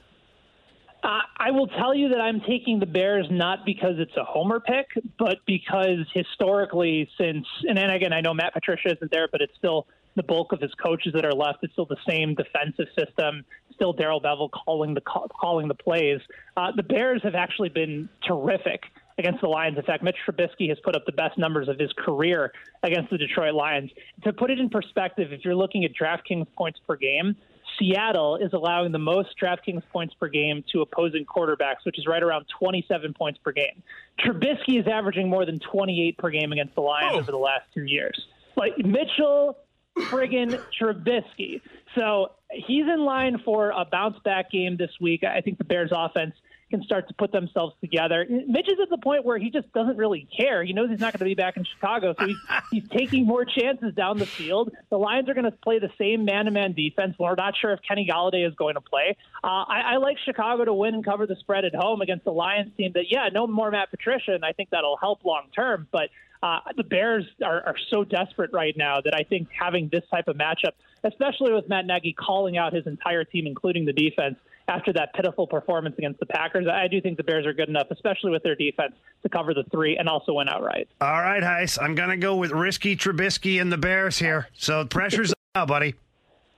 Uh, 1.04 1.20
I 1.38 1.52
will 1.52 1.68
tell 1.68 1.94
you 1.94 2.10
that 2.10 2.20
I'm 2.20 2.42
taking 2.42 2.80
the 2.80 2.86
Bears 2.86 3.28
not 3.30 3.64
because 3.66 4.00
it's 4.00 4.16
a 4.18 4.24
homer 4.24 4.60
pick, 4.60 4.88
but 5.20 5.38
because 5.46 6.00
historically, 6.14 7.08
since 7.18 7.46
and 7.68 7.78
then 7.78 7.92
again, 7.92 8.12
I 8.12 8.22
know 8.22 8.34
Matt 8.34 8.54
Patricia 8.54 8.96
isn't 8.96 9.12
there, 9.12 9.28
but 9.32 9.40
it's 9.42 9.54
still 9.56 9.86
the 10.16 10.24
bulk 10.24 10.52
of 10.52 10.62
his 10.62 10.74
coaches 10.76 11.14
that 11.14 11.24
are 11.24 11.34
left. 11.34 11.60
It's 11.62 11.74
still 11.74 11.86
the 11.86 11.98
same 12.08 12.34
defensive 12.34 12.88
system. 12.98 13.46
Still 13.76 13.94
Darrell 13.94 14.22
Bevell 14.22 14.50
calling 14.52 14.94
the 14.94 15.02
calling 15.02 15.68
the 15.68 15.76
plays. 15.76 16.20
Uh, 16.56 16.72
the 16.76 16.84
Bears 16.84 17.22
have 17.24 17.36
actually 17.36 17.70
been 17.70 18.10
terrific 18.28 18.84
against 19.18 19.42
the 19.42 19.48
Lions. 19.48 19.78
In 19.78 19.84
fact, 19.84 20.04
Mitch 20.04 20.18
Trubisky 20.28 20.70
has 20.70 20.78
put 20.84 20.96
up 20.96 21.06
the 21.06 21.12
best 21.12 21.38
numbers 21.38 21.68
of 21.70 21.80
his 21.80 21.92
career 21.98 22.52
against 22.84 23.10
the 23.12 23.18
Detroit 23.18 23.54
Lions. 23.54 23.92
To 24.24 24.34
put 24.34 24.52
it 24.52 24.60
in 24.60 24.70
perspective, 24.70 25.32
if 25.32 25.46
you're 25.46 25.56
looking 25.56 25.86
at 25.86 25.92
DraftKings 25.94 26.48
points 26.58 26.80
per 26.86 26.96
game, 26.96 27.36
Seattle 27.80 28.38
is 28.38 28.54
allowing 28.54 28.92
the 28.92 29.00
most 29.00 29.30
DraftKings 29.42 29.84
points 29.92 30.14
per 30.14 30.28
game 30.28 30.64
to 30.72 30.82
opposing 30.82 31.26
quarterbacks, 31.26 31.86
which 31.86 31.98
is 31.98 32.06
right 32.08 32.24
around 32.24 32.46
27 32.60 33.14
points 33.14 33.40
per 33.44 33.52
game. 33.52 33.84
Trubisky 34.20 34.80
is 34.80 34.88
averaging 34.88 35.30
more 35.30 35.46
than 35.46 35.60
28 35.60 36.18
per 36.18 36.30
game 36.30 36.52
against 36.52 36.76
the 36.76 36.82
Lions 36.82 37.14
oh. 37.16 37.20
over 37.20 37.32
the 37.32 37.38
last 37.38 37.64
two 37.74 37.84
years. 37.84 38.20
Like 38.56 38.78
Mitchell 38.78 39.58
friggin' 39.98 40.62
Trubisky. 40.80 41.62
So 41.96 42.32
he's 42.56 42.86
in 42.86 43.03
line 43.03 43.41
for 43.44 43.69
a 43.69 43.86
bounce 43.86 44.18
back 44.23 44.52
game 44.52 44.77
this 44.77 44.91
week. 44.99 45.23
I 45.23 45.41
think 45.41 45.57
the 45.57 45.64
Bears 45.64 45.91
offense 45.94 46.36
can 46.72 46.82
start 46.84 47.07
to 47.07 47.14
put 47.14 47.32
themselves 47.32 47.76
together. 47.80 48.26
Mitch 48.27 48.68
is 48.68 48.80
at 48.82 48.90
the 48.90 48.98
point 48.98 49.23
where 49.23 49.38
he 49.38 49.52
just 49.52 49.72
doesn't 49.73 49.98
really 49.98 50.27
care. 50.36 50.64
He 50.64 50.73
knows 50.73 50.90
he's 50.90 50.99
not 50.99 51.14
going 51.14 51.19
to 51.19 51.26
be 51.26 51.36
back 51.36 51.57
in 51.57 51.64
Chicago, 51.64 52.15
so 52.19 52.26
he's, 52.26 52.38
he's 52.72 52.88
taking 52.90 53.26
more 53.26 53.45
chances 53.45 53.94
down 53.94 54.18
the 54.18 54.26
field. 54.26 54.72
The 54.90 54.98
Lions 54.98 55.30
are 55.30 55.34
going 55.34 55.45
to 55.45 55.52
play 55.52 55.80
the 55.80 55.91
same 55.98 56.26
man-to-man 56.26 56.73
defense. 56.73 57.15
We're 57.19 57.36
not 57.36 57.56
sure 57.60 57.72
if 57.73 57.82
Kenny 57.88 58.07
Golladay 58.11 58.48
is 58.48 58.56
going 58.56 58.76
to 58.76 58.82
play. 58.82 59.15
Uh, 59.44 59.48
I, 59.48 59.94
I 59.94 59.98
like 59.98 60.18
Chicago 60.26 60.65
to 60.65 60.73
win 60.73 60.95
and 60.95 61.06
cover 61.06 61.27
the 61.27 61.36
spread 61.36 61.65
at 61.65 61.76
home 61.76 62.02
against 62.02 62.26
the 62.26 62.32
Lions 62.32 62.72
team. 62.76 62.91
That 62.94 63.06
yeah, 63.10 63.30
no 63.32 63.45
more 63.45 63.69
Matt 63.69 63.91
Patricia, 63.91 64.34
and 64.34 64.44
I 64.44 64.53
think 64.53 64.72
that'll 64.72 64.98
help 64.98 65.23
long 65.23 65.48
term. 65.56 65.88
But 65.91 66.10
uh, 66.41 66.60
the 66.76 66.84
Bears 66.84 67.26
are, 67.44 67.61
are 67.65 67.76
so 67.90 68.03
desperate 68.03 68.52
right 68.53 68.76
now 68.77 69.02
that 69.02 69.15
I 69.15 69.23
think 69.23 69.49
having 69.57 69.90
this 69.91 70.03
type 70.11 70.27
of 70.27 70.36
matchup, 70.36 70.73
especially 71.06 71.53
with 71.53 71.69
Matt 71.69 71.86
Nagy 71.86 72.14
calling 72.14 72.57
out 72.57 72.73
his 72.73 72.86
entire 72.88 73.23
team, 73.23 73.48
including 73.48 73.86
the 73.86 73.94
defense, 73.94 74.36
after 74.68 74.91
that 74.94 75.14
pitiful 75.14 75.48
performance 75.48 75.95
against 75.98 76.19
the 76.19 76.26
Packers, 76.26 76.68
I 76.68 76.88
do 76.88 76.99
think 76.99 77.18
the 77.18 77.23
Bears 77.23 77.45
are 77.45 77.53
good 77.53 77.69
enough, 77.69 77.88
especially 77.91 78.32
with 78.32 78.44
their 78.44 78.56
defense, 78.56 78.94
to 79.23 79.30
cover 79.30 79.53
the 79.53 79.64
three 79.72 79.98
and 79.98 80.10
also 80.10 80.34
win 80.34 80.49
outright. 80.49 80.88
All 80.99 81.22
right, 81.22 81.44
Heis. 81.44 81.77
I'm 81.82 81.95
going 81.95 82.10
to 82.10 82.18
go 82.18 82.36
with 82.36 82.52
risky 82.52 82.95
Trubisky 82.95 83.61
and 83.61 83.72
the 83.72 83.77
Bears 83.77 84.18
here. 84.18 84.48
So 84.53 84.86
pressure's 84.86 85.34
now, 85.56 85.65
buddy. 85.65 85.95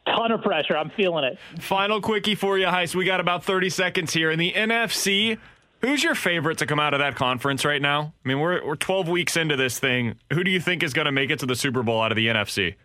Ton 0.06 0.32
of 0.32 0.42
pressure. 0.42 0.78
I'm 0.78 0.90
feeling 0.92 1.26
it. 1.26 1.38
Final 1.62 2.00
quickie 2.00 2.36
for 2.36 2.58
you, 2.58 2.68
Heis. 2.68 2.96
We 2.96 3.04
got 3.04 3.20
about 3.20 3.44
30 3.44 3.70
seconds 3.70 4.14
here. 4.14 4.32
In 4.32 4.40
the 4.40 4.54
NFC, 4.54 5.38
who's 5.82 6.02
your 6.02 6.16
favorite 6.16 6.60
to 6.60 6.66
come 6.66 6.80
out 6.80 6.94
of 6.94 7.00
that 7.00 7.16
conference 7.16 7.66
right 7.66 7.82
now? 7.82 8.14
I 8.24 8.28
mean, 8.28 8.40
we're, 8.40 8.66
we're 8.66 8.78
12 8.78 9.10
weeks 9.10 9.36
into 9.36 9.58
this 9.58 9.80
thing. 9.80 10.16
Who 10.32 10.46
do 10.46 10.52
you 10.52 10.62
think 10.62 10.82
is 10.82 10.94
going 10.94 11.08
to 11.08 11.12
make 11.12 11.30
it 11.30 11.40
to 11.40 11.46
the 11.46 11.58
Super 11.58 11.84
Bowl 11.84 12.02
out 12.02 12.14
of 12.14 12.16
the 12.16 12.28
NFC? 12.28 12.76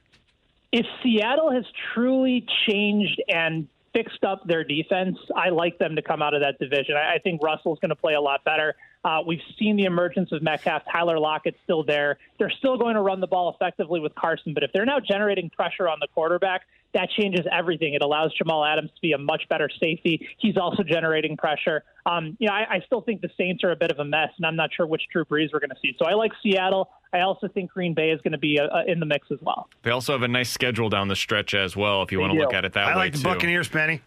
If 0.72 0.86
Seattle 1.02 1.52
has 1.52 1.64
truly 1.94 2.46
changed 2.66 3.22
and 3.28 3.68
fixed 3.92 4.24
up 4.24 4.46
their 4.46 4.64
defense, 4.64 5.18
I 5.36 5.50
like 5.50 5.78
them 5.78 5.96
to 5.96 6.02
come 6.02 6.22
out 6.22 6.32
of 6.32 6.40
that 6.40 6.58
division. 6.58 6.96
I, 6.96 7.16
I 7.16 7.18
think 7.18 7.42
Russell's 7.42 7.78
going 7.78 7.90
to 7.90 7.96
play 7.96 8.14
a 8.14 8.20
lot 8.20 8.42
better. 8.42 8.74
Uh, 9.04 9.18
we've 9.26 9.42
seen 9.58 9.76
the 9.76 9.84
emergence 9.84 10.32
of 10.32 10.42
Metcalf. 10.42 10.82
Tyler 10.90 11.18
Lockett's 11.18 11.58
still 11.64 11.84
there. 11.84 12.18
They're 12.38 12.52
still 12.58 12.78
going 12.78 12.94
to 12.94 13.02
run 13.02 13.20
the 13.20 13.26
ball 13.26 13.52
effectively 13.54 14.00
with 14.00 14.14
Carson, 14.14 14.54
but 14.54 14.62
if 14.62 14.72
they're 14.72 14.86
now 14.86 14.98
generating 15.00 15.50
pressure 15.50 15.88
on 15.88 15.98
the 16.00 16.08
quarterback, 16.14 16.62
that 16.94 17.08
changes 17.18 17.46
everything. 17.50 17.94
It 17.94 18.02
allows 18.02 18.32
Jamal 18.34 18.64
Adams 18.64 18.90
to 18.94 19.00
be 19.00 19.12
a 19.12 19.18
much 19.18 19.42
better 19.48 19.68
safety. 19.80 20.28
He's 20.38 20.56
also 20.56 20.82
generating 20.82 21.36
pressure. 21.36 21.84
Um, 22.04 22.36
you 22.38 22.48
know, 22.48 22.54
I, 22.54 22.76
I 22.76 22.80
still 22.86 23.00
think 23.00 23.20
the 23.22 23.30
Saints 23.36 23.64
are 23.64 23.70
a 23.70 23.76
bit 23.76 23.90
of 23.90 23.98
a 23.98 24.04
mess, 24.04 24.28
and 24.36 24.46
I'm 24.46 24.56
not 24.56 24.70
sure 24.76 24.86
which 24.86 25.02
Drew 25.12 25.24
Brees 25.24 25.48
we're 25.52 25.60
going 25.60 25.70
to 25.70 25.76
see. 25.80 25.94
So 25.98 26.06
I 26.06 26.14
like 26.14 26.32
Seattle. 26.42 26.90
I 27.12 27.20
also 27.20 27.48
think 27.48 27.70
Green 27.72 27.94
Bay 27.94 28.10
is 28.10 28.20
going 28.22 28.32
to 28.32 28.38
be 28.38 28.58
uh, 28.58 28.64
uh, 28.64 28.82
in 28.86 29.00
the 29.00 29.06
mix 29.06 29.28
as 29.30 29.38
well. 29.40 29.68
They 29.82 29.90
also 29.90 30.12
have 30.12 30.22
a 30.22 30.28
nice 30.28 30.50
schedule 30.50 30.88
down 30.88 31.08
the 31.08 31.16
stretch 31.16 31.54
as 31.54 31.76
well, 31.76 32.02
if 32.02 32.12
you 32.12 32.18
They 32.18 32.22
want 32.22 32.32
to 32.32 32.38
do. 32.38 32.44
look 32.44 32.54
at 32.54 32.64
it 32.64 32.72
that 32.74 32.84
I 32.84 32.86
way. 32.88 32.92
I 32.92 32.96
like 32.96 33.12
the 33.12 33.18
too. 33.18 33.24
Buccaneers, 33.24 33.68
Penny. 33.68 34.00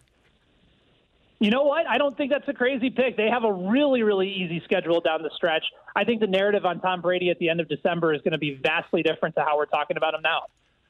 You 1.38 1.50
know 1.50 1.64
what? 1.64 1.86
I 1.86 1.98
don't 1.98 2.16
think 2.16 2.30
that's 2.30 2.48
a 2.48 2.54
crazy 2.54 2.88
pick. 2.88 3.16
They 3.18 3.28
have 3.28 3.44
a 3.44 3.52
really, 3.52 4.02
really 4.02 4.28
easy 4.30 4.62
schedule 4.64 5.00
down 5.02 5.22
the 5.22 5.30
stretch. 5.36 5.64
I 5.94 6.04
think 6.04 6.20
the 6.20 6.26
narrative 6.26 6.64
on 6.64 6.80
Tom 6.80 7.02
Brady 7.02 7.28
at 7.30 7.38
the 7.38 7.50
end 7.50 7.60
of 7.60 7.68
December 7.68 8.14
is 8.14 8.22
going 8.22 8.32
to 8.32 8.38
be 8.38 8.58
vastly 8.62 9.02
different 9.02 9.34
to 9.34 9.42
how 9.42 9.58
we're 9.58 9.66
talking 9.66 9.98
about 9.98 10.14
him 10.14 10.22
now. 10.22 10.44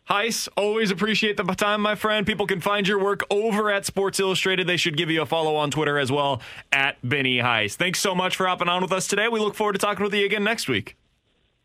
Heis, 0.09 0.49
always 0.57 0.93
appreciate 0.93 1.37
the 1.37 1.43
time, 1.43 1.81
my 1.81 1.97
friend. 1.97 2.25
People 2.25 2.47
can 2.47 2.61
find 2.61 2.87
your 2.87 3.03
work 3.03 3.25
over 3.29 3.71
at 3.71 3.85
Sports 3.85 4.21
Illustrated. 4.21 4.69
They 4.69 4.77
should 4.77 4.97
give 4.97 5.11
you 5.11 5.21
a 5.21 5.27
follow 5.27 5.57
on 5.57 5.73
Twitter 5.73 5.99
as 5.99 6.13
well 6.13 6.41
at 6.71 6.97
Benny 7.03 7.39
Heis. 7.39 7.75
Thanks 7.75 7.99
so 7.99 8.15
much 8.15 8.37
for 8.37 8.47
hopping 8.47 8.69
on 8.69 8.83
with 8.83 8.93
us 8.93 9.09
today. 9.09 9.27
We 9.27 9.41
look 9.41 9.57
forward 9.57 9.73
to 9.73 9.79
talking 9.81 10.05
with 10.05 10.15
you 10.15 10.25
again 10.25 10.45
next 10.45 10.69
week. 10.69 10.97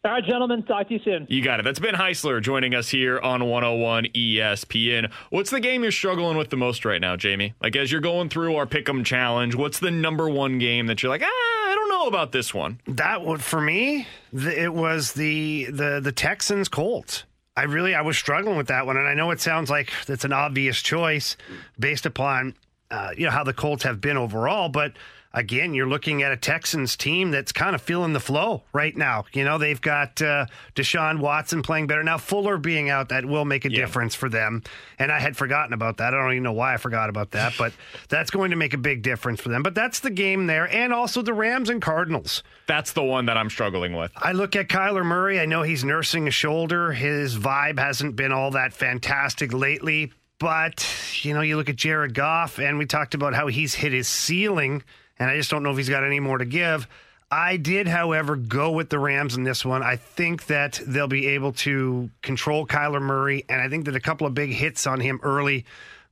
All 0.03 0.11
right, 0.11 0.25
gentlemen. 0.25 0.63
Talk 0.63 0.87
to 0.87 0.95
you 0.95 0.99
soon. 1.05 1.27
You 1.29 1.43
got 1.43 1.59
it. 1.59 1.63
That's 1.63 1.77
Ben 1.77 1.93
Heisler 1.93 2.41
joining 2.41 2.73
us 2.73 2.89
here 2.89 3.19
on 3.19 3.45
101 3.47 4.05
ESPN. 4.05 5.11
What's 5.29 5.51
the 5.51 5.59
game 5.59 5.83
you're 5.83 5.91
struggling 5.91 6.35
with 6.37 6.49
the 6.49 6.57
most 6.57 6.83
right 6.85 6.99
now, 6.99 7.15
Jamie? 7.15 7.53
Like, 7.61 7.75
as 7.75 7.91
you're 7.91 8.01
going 8.01 8.29
through 8.29 8.55
our 8.55 8.65
Pick'em 8.65 9.05
Challenge, 9.05 9.53
what's 9.53 9.77
the 9.77 9.91
number 9.91 10.27
one 10.27 10.57
game 10.57 10.87
that 10.87 11.03
you're 11.03 11.11
like, 11.11 11.21
ah, 11.21 11.27
I 11.27 11.73
don't 11.75 11.89
know 11.89 12.07
about 12.07 12.31
this 12.31 12.51
one? 12.51 12.81
That 12.87 13.23
would 13.23 13.43
for 13.43 13.61
me. 13.61 14.07
It 14.33 14.73
was 14.73 15.13
the 15.13 15.65
the 15.65 15.99
the 16.01 16.11
Texans 16.11 16.67
Colts. 16.67 17.25
I 17.55 17.63
really 17.63 17.93
I 17.95 18.01
was 18.01 18.17
struggling 18.17 18.57
with 18.57 18.67
that 18.67 18.85
one, 18.85 18.97
and 18.97 19.07
I 19.07 19.13
know 19.13 19.31
it 19.31 19.41
sounds 19.41 19.69
like 19.69 19.91
that's 20.05 20.23
an 20.23 20.33
obvious 20.33 20.81
choice 20.81 21.35
based 21.77 22.05
upon 22.05 22.55
uh, 22.89 23.11
you 23.17 23.25
know 23.25 23.31
how 23.31 23.43
the 23.43 23.53
Colts 23.53 23.83
have 23.83 23.99
been 24.01 24.17
overall, 24.17 24.69
but 24.69 24.93
again, 25.33 25.73
you're 25.73 25.87
looking 25.87 26.23
at 26.23 26.31
a 26.31 26.37
Texans 26.37 26.95
team 26.95 27.31
that's 27.31 27.51
kind 27.51 27.75
of 27.75 27.81
feeling 27.81 28.13
the 28.13 28.19
flow 28.19 28.63
right 28.73 28.95
now. 28.95 29.25
You 29.33 29.43
know, 29.43 29.57
they've 29.57 29.79
got 29.79 30.21
uh, 30.21 30.45
Deshaun 30.75 31.19
Watson 31.19 31.61
playing 31.61 31.87
better 31.87 32.03
now. 32.03 32.17
Fuller 32.17 32.57
being 32.57 32.89
out 32.89 33.09
that 33.09 33.25
will 33.25 33.45
make 33.45 33.65
a 33.65 33.69
difference 33.69 34.15
for 34.15 34.29
them, 34.29 34.63
and 34.99 35.11
I 35.11 35.19
had 35.19 35.37
forgotten 35.37 35.73
about 35.73 35.97
that. 35.97 36.13
I 36.13 36.17
don't 36.17 36.31
even 36.31 36.43
know 36.43 36.53
why 36.53 36.73
I 36.73 36.77
forgot 36.77 37.09
about 37.09 37.31
that, 37.31 37.53
but 37.57 37.73
that's 38.09 38.31
going 38.31 38.51
to 38.51 38.57
make 38.57 38.73
a 38.73 38.77
big 38.77 39.01
difference 39.01 39.41
for 39.41 39.49
them. 39.49 39.63
But 39.63 39.75
that's 39.75 39.99
the 39.99 40.09
game 40.09 40.47
there, 40.47 40.73
and 40.73 40.93
also 40.93 41.21
the 41.21 41.33
Rams 41.33 41.69
and 41.69 41.81
Cardinals. 41.81 42.43
That's 42.67 42.93
the 42.93 43.03
one 43.03 43.25
that 43.25 43.37
I'm 43.37 43.49
struggling 43.49 43.95
with. 43.95 44.11
I 44.15 44.31
look 44.31 44.55
at 44.55 44.67
Kyler 44.67 45.05
Murray. 45.05 45.39
I 45.39 45.45
know 45.45 45.63
he's 45.63 45.83
nursing 45.83 46.27
a 46.27 46.31
shoulder. 46.31 46.91
His 46.91 47.37
vibe 47.37 47.79
hasn't 47.79 48.15
been 48.15 48.31
all 48.31 48.51
that 48.51 48.73
fantastic 48.73 49.53
lately. 49.53 50.11
But, 50.39 50.87
you 51.21 51.35
know, 51.35 51.41
you 51.41 51.55
look 51.55 51.69
at 51.69 51.75
Jared 51.75 52.15
Goff, 52.15 52.57
and 52.57 52.79
we 52.79 52.87
talked 52.87 53.13
about 53.13 53.35
how 53.35 53.45
he's 53.45 53.75
hit 53.75 53.93
his 53.93 54.07
ceiling, 54.07 54.81
and 55.21 55.29
I 55.29 55.37
just 55.37 55.51
don't 55.51 55.61
know 55.61 55.69
if 55.69 55.77
he's 55.77 55.87
got 55.87 56.03
any 56.03 56.19
more 56.19 56.39
to 56.39 56.45
give. 56.45 56.87
I 57.29 57.57
did, 57.57 57.87
however, 57.87 58.35
go 58.35 58.71
with 58.71 58.89
the 58.89 58.97
Rams 58.97 59.37
in 59.37 59.43
this 59.43 59.63
one. 59.63 59.83
I 59.83 59.95
think 59.95 60.47
that 60.47 60.81
they'll 60.85 61.07
be 61.07 61.27
able 61.27 61.53
to 61.53 62.09
control 62.23 62.65
Kyler 62.65 63.01
Murray, 63.01 63.45
and 63.47 63.61
I 63.61 63.69
think 63.69 63.85
that 63.85 63.95
a 63.95 63.99
couple 63.99 64.25
of 64.25 64.33
big 64.33 64.49
hits 64.49 64.87
on 64.87 64.99
him 64.99 65.19
early 65.21 65.65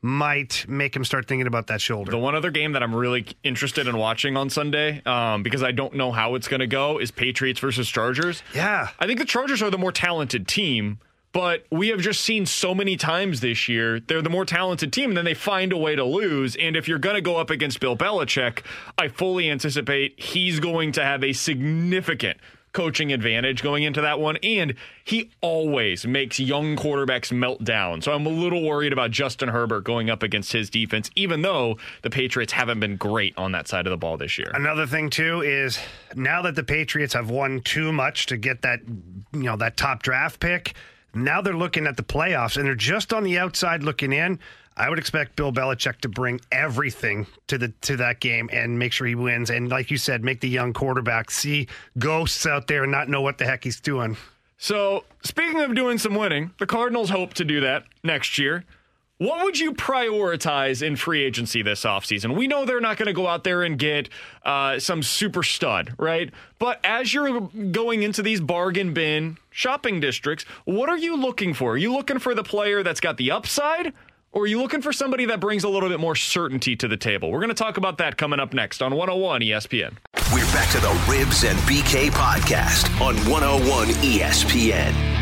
might 0.03 0.63
make 0.69 0.95
him 0.95 1.03
start 1.03 1.27
thinking 1.27 1.47
about 1.47 1.67
that 1.67 1.81
shoulder. 1.81 2.11
The 2.11 2.19
one 2.19 2.35
other 2.35 2.51
game 2.51 2.73
that 2.73 2.83
I'm 2.83 2.95
really 2.95 3.25
interested 3.43 3.87
in 3.87 3.97
watching 3.97 4.37
on 4.37 4.51
Sunday, 4.51 5.01
um, 5.05 5.41
because 5.41 5.63
I 5.63 5.71
don't 5.71 5.95
know 5.95 6.11
how 6.11 6.35
it's 6.35 6.47
going 6.47 6.61
to 6.61 6.67
go, 6.67 6.99
is 6.99 7.09
Patriots 7.09 7.59
versus 7.59 7.89
Chargers. 7.89 8.43
Yeah. 8.53 8.89
I 8.99 9.07
think 9.07 9.17
the 9.17 9.25
Chargers 9.25 9.63
are 9.63 9.71
the 9.71 9.79
more 9.79 9.91
talented 9.91 10.47
team, 10.47 10.99
but 11.31 11.65
we 11.71 11.89
have 11.89 11.99
just 11.99 12.21
seen 12.21 12.45
so 12.45 12.73
many 12.73 12.97
times 12.97 13.41
this 13.41 13.67
year 13.67 13.99
they're 13.99 14.21
the 14.21 14.29
more 14.29 14.45
talented 14.45 14.91
team, 14.91 15.11
and 15.11 15.17
then 15.17 15.25
they 15.25 15.33
find 15.33 15.71
a 15.71 15.77
way 15.77 15.95
to 15.95 16.03
lose. 16.03 16.55
And 16.55 16.75
if 16.75 16.87
you're 16.87 16.99
going 16.99 17.15
to 17.15 17.21
go 17.21 17.37
up 17.37 17.49
against 17.49 17.79
Bill 17.79 17.95
Belichick, 17.95 18.63
I 18.97 19.07
fully 19.07 19.49
anticipate 19.49 20.19
he's 20.19 20.59
going 20.59 20.91
to 20.93 21.03
have 21.03 21.23
a 21.23 21.33
significant 21.33 22.37
coaching 22.71 23.11
advantage 23.11 23.63
going 23.63 23.83
into 23.83 24.01
that 24.01 24.19
one. 24.19 24.37
And 24.43 24.75
he 25.03 25.31
always 25.41 26.05
makes 26.05 26.39
young 26.39 26.75
quarterbacks 26.75 27.31
melt 27.31 27.63
down. 27.63 28.01
So 28.01 28.11
I'm 28.11 28.25
a 28.25 28.29
little 28.29 28.63
worried 28.63 28.93
about 28.93 29.11
Justin 29.11 29.49
Herbert 29.49 29.83
going 29.83 30.09
up 30.09 30.23
against 30.23 30.51
his 30.51 30.69
defense, 30.69 31.09
even 31.15 31.41
though 31.41 31.77
the 32.03 32.09
Patriots 32.09 32.53
haven't 32.53 32.79
been 32.79 32.95
great 32.95 33.33
on 33.37 33.51
that 33.53 33.67
side 33.67 33.87
of 33.87 33.91
the 33.91 33.97
ball 33.97 34.17
this 34.17 34.37
year. 34.37 34.51
Another 34.53 34.85
thing 34.85 35.09
too 35.09 35.41
is 35.41 35.79
now 36.15 36.41
that 36.43 36.55
the 36.55 36.63
Patriots 36.63 37.13
have 37.13 37.29
won 37.29 37.61
too 37.61 37.91
much 37.91 38.27
to 38.27 38.37
get 38.37 38.61
that 38.61 38.81
you 39.33 39.43
know 39.43 39.57
that 39.57 39.77
top 39.77 40.03
draft 40.03 40.39
pick, 40.39 40.73
now 41.13 41.41
they're 41.41 41.53
looking 41.53 41.87
at 41.87 41.97
the 41.97 42.03
playoffs 42.03 42.57
and 42.57 42.65
they're 42.65 42.75
just 42.75 43.13
on 43.13 43.23
the 43.23 43.37
outside 43.37 43.83
looking 43.83 44.13
in. 44.13 44.39
I 44.77 44.89
would 44.89 44.99
expect 44.99 45.35
Bill 45.35 45.51
Belichick 45.51 45.99
to 46.01 46.09
bring 46.09 46.39
everything 46.51 47.27
to 47.47 47.57
the 47.57 47.69
to 47.81 47.97
that 47.97 48.21
game 48.21 48.49
and 48.53 48.79
make 48.79 48.93
sure 48.93 49.07
he 49.07 49.15
wins. 49.15 49.49
And 49.49 49.69
like 49.69 49.91
you 49.91 49.97
said, 49.97 50.23
make 50.23 50.39
the 50.39 50.47
young 50.47 50.71
quarterback 50.71 51.31
see 51.31 51.67
ghosts 51.97 52.45
out 52.45 52.67
there 52.67 52.83
and 52.83 52.91
not 52.91 53.09
know 53.09 53.21
what 53.21 53.37
the 53.37 53.45
heck 53.45 53.65
he's 53.65 53.81
doing. 53.81 54.15
So, 54.57 55.03
speaking 55.21 55.59
of 55.61 55.75
doing 55.75 55.97
some 55.97 56.15
winning, 56.15 56.51
the 56.59 56.65
Cardinals 56.65 57.09
hope 57.09 57.33
to 57.35 57.45
do 57.45 57.61
that 57.61 57.83
next 58.03 58.37
year. 58.37 58.63
What 59.19 59.43
would 59.43 59.59
you 59.59 59.73
prioritize 59.73 60.81
in 60.81 60.95
free 60.95 61.25
agency 61.25 61.61
this 61.61 61.83
offseason? 61.83 62.37
We 62.37 62.47
know 62.47 62.63
they're 62.63 62.79
not 62.79 62.95
going 62.95 63.07
to 63.07 63.13
go 63.13 63.27
out 63.27 63.43
there 63.43 63.63
and 63.63 63.77
get 63.77 64.07
uh, 64.45 64.79
some 64.79 65.03
super 65.03 65.43
stud, 65.43 65.93
right? 65.99 66.31
But 66.57 66.79
as 66.85 67.13
you're 67.13 67.41
going 67.41 68.03
into 68.03 68.23
these 68.23 68.39
bargain 68.39 68.93
bin 68.93 69.35
shopping 69.49 69.99
districts, 69.99 70.45
what 70.63 70.87
are 70.87 70.97
you 70.97 71.17
looking 71.17 71.53
for? 71.53 71.73
Are 71.73 71.77
you 71.77 71.91
looking 71.91 72.17
for 72.17 72.33
the 72.33 72.45
player 72.45 72.81
that's 72.81 73.01
got 73.01 73.17
the 73.17 73.29
upside? 73.29 73.91
Or 74.31 74.43
are 74.43 74.47
you 74.47 74.61
looking 74.61 74.81
for 74.81 74.93
somebody 74.93 75.25
that 75.25 75.41
brings 75.41 75.65
a 75.65 75.69
little 75.69 75.89
bit 75.89 75.99
more 75.99 76.15
certainty 76.15 76.77
to 76.77 76.87
the 76.87 76.95
table? 76.95 77.29
We're 77.29 77.41
going 77.41 77.49
to 77.49 77.53
talk 77.55 77.75
about 77.75 77.97
that 77.97 78.15
coming 78.15 78.39
up 78.39 78.53
next 78.53 78.81
on 78.81 78.95
101 78.95 79.41
ESPN. 79.41 79.97
We're 80.33 80.49
back 80.53 80.71
to 80.71 80.79
the 80.79 80.93
Rivs 81.11 81.43
and 81.43 81.59
BK 81.67 82.09
podcast 82.11 82.89
on 83.01 83.17
101 83.29 83.87
ESPN. 84.01 85.19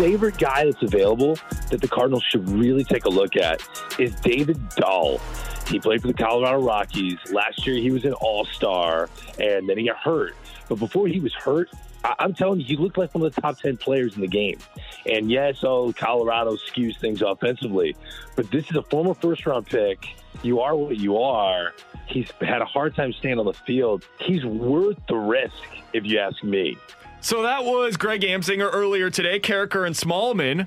Favorite 0.00 0.38
guy 0.38 0.64
that's 0.64 0.82
available 0.82 1.36
that 1.68 1.82
the 1.82 1.86
Cardinals 1.86 2.24
should 2.30 2.48
really 2.48 2.84
take 2.84 3.04
a 3.04 3.08
look 3.10 3.36
at 3.36 3.60
is 3.98 4.14
David 4.22 4.58
Dahl. 4.70 5.20
He 5.68 5.78
played 5.78 6.00
for 6.00 6.06
the 6.08 6.14
Colorado 6.14 6.64
Rockies. 6.64 7.18
Last 7.30 7.66
year, 7.66 7.76
he 7.76 7.90
was 7.90 8.06
an 8.06 8.14
all 8.14 8.46
star, 8.46 9.10
and 9.38 9.68
then 9.68 9.76
he 9.76 9.86
got 9.88 9.98
hurt. 9.98 10.34
But 10.70 10.78
before 10.78 11.06
he 11.06 11.20
was 11.20 11.34
hurt, 11.34 11.68
I- 12.02 12.14
I'm 12.18 12.32
telling 12.32 12.60
you, 12.60 12.64
he 12.66 12.76
looked 12.78 12.96
like 12.96 13.14
one 13.14 13.22
of 13.26 13.34
the 13.34 13.40
top 13.42 13.58
10 13.58 13.76
players 13.76 14.14
in 14.14 14.22
the 14.22 14.26
game. 14.26 14.56
And 15.04 15.30
yes, 15.30 15.62
oh, 15.64 15.92
Colorado 15.92 16.56
skews 16.56 16.98
things 16.98 17.20
offensively, 17.20 17.94
but 18.36 18.50
this 18.50 18.70
is 18.70 18.76
a 18.76 18.82
former 18.84 19.12
first 19.12 19.44
round 19.44 19.66
pick. 19.66 20.06
You 20.42 20.60
are 20.60 20.74
what 20.74 20.96
you 20.96 21.18
are. 21.18 21.74
He's 22.06 22.30
had 22.40 22.62
a 22.62 22.64
hard 22.64 22.94
time 22.96 23.12
staying 23.12 23.38
on 23.38 23.44
the 23.44 23.52
field. 23.52 24.06
He's 24.18 24.46
worth 24.46 24.96
the 25.08 25.16
risk, 25.16 25.52
if 25.92 26.06
you 26.06 26.20
ask 26.20 26.42
me. 26.42 26.78
So 27.22 27.42
that 27.42 27.64
was 27.64 27.96
Greg 27.96 28.22
Amsinger 28.22 28.70
earlier 28.72 29.10
today. 29.10 29.38
Karraker 29.38 29.86
and 29.86 29.94
Smallman 29.94 30.66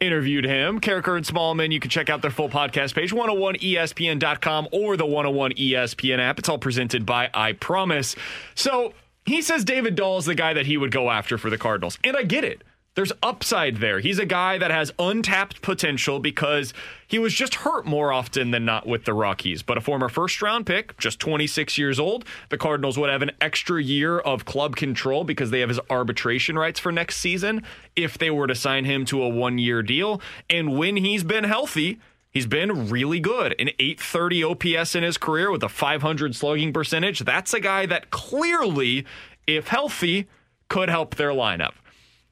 interviewed 0.00 0.44
him. 0.44 0.80
Karraker 0.80 1.16
and 1.16 1.26
Smallman, 1.26 1.72
you 1.72 1.80
can 1.80 1.90
check 1.90 2.08
out 2.08 2.22
their 2.22 2.30
full 2.30 2.48
podcast 2.48 2.94
page, 2.94 3.12
101ESPN.com 3.12 4.68
or 4.72 4.96
the 4.96 5.06
101 5.06 5.52
ESPN 5.52 6.20
app. 6.20 6.38
It's 6.38 6.48
all 6.48 6.58
presented 6.58 7.04
by 7.04 7.28
I 7.34 7.54
Promise. 7.54 8.14
So 8.54 8.94
he 9.26 9.42
says 9.42 9.64
David 9.64 9.96
Dahl 9.96 10.18
is 10.18 10.26
the 10.26 10.34
guy 10.34 10.52
that 10.54 10.66
he 10.66 10.76
would 10.76 10.92
go 10.92 11.10
after 11.10 11.38
for 11.38 11.50
the 11.50 11.58
Cardinals. 11.58 11.98
And 12.04 12.16
I 12.16 12.22
get 12.22 12.44
it. 12.44 12.62
There's 12.94 13.12
upside 13.24 13.78
there. 13.78 13.98
He's 13.98 14.20
a 14.20 14.26
guy 14.26 14.56
that 14.56 14.70
has 14.70 14.92
untapped 15.00 15.62
potential 15.62 16.20
because 16.20 16.72
he 17.08 17.18
was 17.18 17.34
just 17.34 17.56
hurt 17.56 17.84
more 17.84 18.12
often 18.12 18.52
than 18.52 18.64
not 18.64 18.86
with 18.86 19.04
the 19.04 19.12
Rockies. 19.12 19.64
But 19.64 19.76
a 19.76 19.80
former 19.80 20.08
first 20.08 20.40
round 20.40 20.64
pick, 20.64 20.96
just 20.96 21.18
26 21.18 21.76
years 21.76 21.98
old, 21.98 22.24
the 22.50 22.56
Cardinals 22.56 22.96
would 22.96 23.10
have 23.10 23.22
an 23.22 23.32
extra 23.40 23.82
year 23.82 24.20
of 24.20 24.44
club 24.44 24.76
control 24.76 25.24
because 25.24 25.50
they 25.50 25.58
have 25.58 25.70
his 25.70 25.80
arbitration 25.90 26.56
rights 26.56 26.78
for 26.78 26.92
next 26.92 27.16
season 27.16 27.64
if 27.96 28.16
they 28.16 28.30
were 28.30 28.46
to 28.46 28.54
sign 28.54 28.84
him 28.84 29.04
to 29.06 29.24
a 29.24 29.28
one 29.28 29.58
year 29.58 29.82
deal. 29.82 30.20
And 30.48 30.78
when 30.78 30.96
he's 30.96 31.24
been 31.24 31.44
healthy, 31.44 31.98
He's 32.30 32.46
been 32.46 32.90
really 32.90 33.20
good. 33.20 33.54
An 33.60 33.68
830 33.78 34.42
OPS 34.42 34.96
in 34.96 35.04
his 35.04 35.16
career 35.16 35.52
with 35.52 35.62
a 35.62 35.68
500 35.68 36.34
slugging 36.34 36.72
percentage. 36.72 37.20
That's 37.20 37.54
a 37.54 37.60
guy 37.60 37.86
that 37.86 38.10
clearly, 38.10 39.06
if 39.46 39.68
healthy, 39.68 40.26
could 40.68 40.88
help 40.88 41.14
their 41.14 41.30
lineup. 41.30 41.74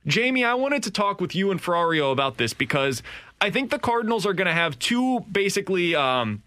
Jamie, 0.07 0.45
I 0.45 0.55
wanted 0.55 0.83
to 0.85 0.91
talk 0.91 1.21
with 1.21 1.35
you 1.35 1.51
and 1.51 1.61
Ferrario 1.61 2.13
about 2.13 2.37
this 2.37 2.53
because 2.55 3.03
I 3.41 3.51
think 3.51 3.71
the 3.71 3.79
Cardinals 3.79 4.27
are 4.27 4.33
going 4.33 4.47
to 4.47 4.53
have 4.53 4.79
two 4.79 5.21
basically, 5.21 5.95
um, 5.95 6.43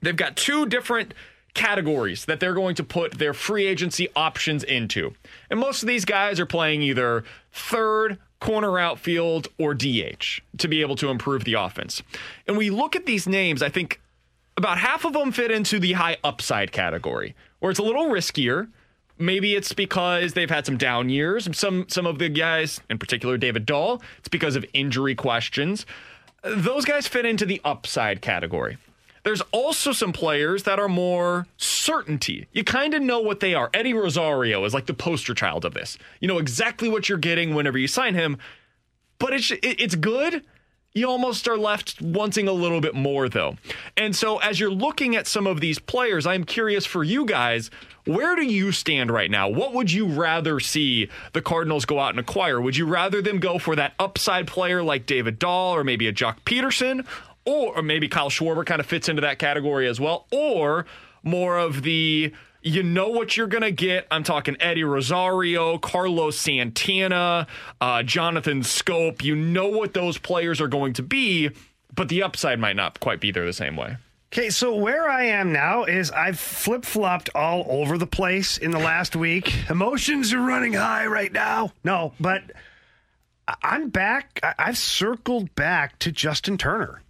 they've 0.00 0.16
got 0.16 0.36
two 0.36 0.66
different 0.66 1.14
categories 1.54 2.24
that 2.26 2.40
they're 2.40 2.54
going 2.54 2.74
to 2.76 2.84
put 2.84 3.18
their 3.18 3.34
free 3.34 3.66
agency 3.66 4.08
options 4.14 4.62
into. 4.62 5.14
And 5.50 5.58
most 5.58 5.82
of 5.82 5.88
these 5.88 6.04
guys 6.04 6.38
are 6.38 6.46
playing 6.46 6.82
either 6.82 7.24
third, 7.52 8.18
corner 8.40 8.78
outfield, 8.78 9.48
or 9.58 9.74
DH 9.74 10.40
to 10.58 10.68
be 10.68 10.80
able 10.80 10.96
to 10.96 11.08
improve 11.08 11.44
the 11.44 11.54
offense. 11.54 12.02
And 12.46 12.56
we 12.56 12.70
look 12.70 12.94
at 12.96 13.06
these 13.06 13.26
names, 13.26 13.62
I 13.62 13.68
think 13.68 14.00
about 14.56 14.78
half 14.78 15.04
of 15.04 15.12
them 15.12 15.32
fit 15.32 15.50
into 15.50 15.78
the 15.78 15.92
high 15.92 16.18
upside 16.22 16.72
category, 16.72 17.34
where 17.58 17.70
it's 17.70 17.80
a 17.80 17.84
little 17.84 18.06
riskier. 18.06 18.68
Maybe 19.20 19.54
it's 19.54 19.72
because 19.74 20.32
they've 20.32 20.50
had 20.50 20.64
some 20.64 20.78
down 20.78 21.10
years. 21.10 21.48
Some 21.56 21.86
some 21.88 22.06
of 22.06 22.18
the 22.18 22.28
guys, 22.28 22.80
in 22.88 22.98
particular 22.98 23.36
David 23.36 23.66
Dahl, 23.66 24.02
it's 24.18 24.28
because 24.28 24.56
of 24.56 24.64
injury 24.72 25.14
questions. 25.14 25.84
Those 26.42 26.84
guys 26.86 27.06
fit 27.06 27.26
into 27.26 27.44
the 27.44 27.60
upside 27.64 28.22
category. 28.22 28.78
There's 29.22 29.42
also 29.52 29.92
some 29.92 30.12
players 30.12 30.62
that 30.62 30.78
are 30.78 30.88
more 30.88 31.46
certainty. 31.58 32.46
You 32.52 32.64
kind 32.64 32.94
of 32.94 33.02
know 33.02 33.20
what 33.20 33.40
they 33.40 33.54
are. 33.54 33.68
Eddie 33.74 33.92
Rosario 33.92 34.64
is 34.64 34.72
like 34.72 34.86
the 34.86 34.94
poster 34.94 35.34
child 35.34 35.66
of 35.66 35.74
this. 35.74 35.98
You 36.20 36.28
know 36.28 36.38
exactly 36.38 36.88
what 36.88 37.08
you're 37.08 37.18
getting 37.18 37.54
whenever 37.54 37.76
you 37.76 37.86
sign 37.86 38.14
him, 38.14 38.38
but 39.18 39.34
it's 39.34 39.52
it's 39.62 39.94
good. 39.94 40.42
You 40.92 41.08
almost 41.08 41.46
are 41.46 41.56
left 41.56 42.02
wanting 42.02 42.48
a 42.48 42.52
little 42.52 42.80
bit 42.80 42.96
more 42.96 43.28
though. 43.28 43.56
And 43.96 44.14
so 44.14 44.38
as 44.38 44.58
you're 44.58 44.72
looking 44.72 45.14
at 45.14 45.28
some 45.28 45.46
of 45.46 45.60
these 45.60 45.78
players, 45.78 46.26
I'm 46.26 46.42
curious 46.42 46.84
for 46.84 47.04
you 47.04 47.24
guys, 47.24 47.70
where 48.06 48.34
do 48.34 48.42
you 48.42 48.72
stand 48.72 49.10
right 49.10 49.30
now? 49.30 49.48
What 49.48 49.72
would 49.72 49.92
you 49.92 50.06
rather 50.06 50.58
see 50.58 51.08
the 51.32 51.42
Cardinals 51.42 51.84
go 51.84 52.00
out 52.00 52.10
and 52.10 52.18
acquire? 52.18 52.60
Would 52.60 52.76
you 52.76 52.86
rather 52.86 53.22
them 53.22 53.38
go 53.38 53.60
for 53.60 53.76
that 53.76 53.94
upside 54.00 54.48
player 54.48 54.82
like 54.82 55.06
David 55.06 55.38
Dahl 55.38 55.76
or 55.76 55.84
maybe 55.84 56.08
a 56.08 56.12
Joc 56.12 56.38
Pederson? 56.44 57.06
Or, 57.44 57.78
or 57.78 57.82
maybe 57.82 58.08
Kyle 58.08 58.28
Schwarber 58.28 58.66
kind 58.66 58.80
of 58.80 58.86
fits 58.86 59.08
into 59.08 59.22
that 59.22 59.38
category 59.38 59.86
as 59.86 60.00
well. 60.00 60.26
Or 60.32 60.86
more 61.22 61.56
of 61.56 61.82
the 61.82 62.32
you 62.62 62.82
know 62.82 63.08
what 63.08 63.36
you're 63.36 63.46
going 63.46 63.62
to 63.62 63.72
get. 63.72 64.06
I'm 64.10 64.22
talking 64.22 64.56
Eddie 64.60 64.84
Rosario, 64.84 65.78
Carlos 65.78 66.38
Santana, 66.38 67.46
uh, 67.80 68.02
Jonathan 68.02 68.62
Schoop. 68.62 69.22
You 69.22 69.34
know 69.36 69.68
what 69.68 69.94
those 69.94 70.18
players 70.18 70.60
are 70.60 70.68
going 70.68 70.94
to 70.94 71.02
be, 71.02 71.50
but 71.94 72.08
the 72.08 72.22
upside 72.22 72.58
might 72.58 72.76
not 72.76 73.00
quite 73.00 73.20
be 73.20 73.30
there 73.30 73.46
the 73.46 73.52
same 73.52 73.76
way. 73.76 73.96
Okay, 74.32 74.50
so 74.50 74.76
where 74.76 75.08
I 75.08 75.24
am 75.24 75.52
now 75.52 75.84
is 75.84 76.12
I've 76.12 76.38
flip 76.38 76.84
flopped 76.84 77.30
all 77.34 77.66
over 77.68 77.98
the 77.98 78.06
place 78.06 78.58
in 78.58 78.70
the 78.70 78.78
last 78.78 79.16
week. 79.16 79.68
Emotions 79.68 80.32
are 80.32 80.40
running 80.40 80.74
high 80.74 81.06
right 81.06 81.32
now. 81.32 81.72
No, 81.82 82.12
but 82.20 82.42
I'm 83.62 83.88
back. 83.88 84.38
I've 84.56 84.78
circled 84.78 85.52
back 85.56 85.98
to 86.00 86.12
Justin 86.12 86.58
Turner. 86.58 87.02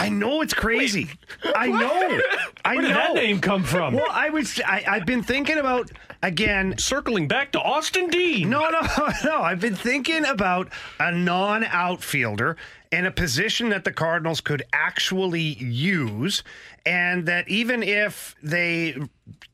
I 0.00 0.08
know 0.08 0.40
it's 0.40 0.54
crazy. 0.54 1.08
I 1.54 1.66
know. 1.68 2.20
I 2.64 2.74
Where 2.76 2.82
know. 2.82 2.88
did 2.88 2.96
that 2.96 3.14
name 3.14 3.40
come 3.40 3.64
from? 3.64 3.94
Well, 3.94 4.06
I 4.10 4.30
was. 4.30 4.60
I, 4.64 4.84
I've 4.86 5.06
been 5.06 5.22
thinking 5.22 5.58
about 5.58 5.90
again 6.22 6.78
circling 6.78 7.28
back 7.28 7.52
to 7.52 7.60
Austin 7.60 8.08
Dean. 8.08 8.48
No, 8.50 8.68
no, 8.70 8.80
no. 9.24 9.42
I've 9.42 9.60
been 9.60 9.76
thinking 9.76 10.24
about 10.24 10.68
a 10.98 11.12
non-outfielder 11.12 12.56
and 12.92 13.06
a 13.06 13.10
position 13.10 13.68
that 13.68 13.84
the 13.84 13.92
Cardinals 13.92 14.40
could 14.40 14.62
actually 14.72 15.54
use, 15.62 16.42
and 16.86 17.26
that 17.26 17.48
even 17.48 17.82
if 17.82 18.34
they 18.42 18.96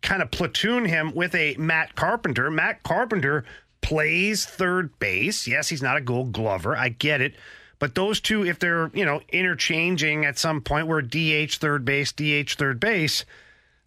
kind 0.02 0.22
of 0.22 0.30
platoon 0.30 0.84
him 0.84 1.12
with 1.14 1.34
a 1.34 1.54
Matt 1.56 1.94
Carpenter, 1.96 2.50
Matt 2.50 2.82
Carpenter 2.82 3.44
plays 3.82 4.46
third 4.46 4.98
base. 4.98 5.46
Yes, 5.46 5.68
he's 5.68 5.82
not 5.82 5.96
a 5.96 6.00
Gold 6.00 6.32
Glover. 6.32 6.76
I 6.76 6.88
get 6.88 7.20
it. 7.20 7.34
But 7.78 7.94
those 7.94 8.20
two, 8.20 8.44
if 8.44 8.58
they're, 8.58 8.90
you 8.94 9.04
know, 9.04 9.20
interchanging 9.28 10.24
at 10.24 10.38
some 10.38 10.60
point 10.60 10.86
where 10.86 11.02
DH 11.02 11.54
third 11.56 11.84
base, 11.84 12.12
DH 12.12 12.54
third 12.54 12.80
base, 12.80 13.24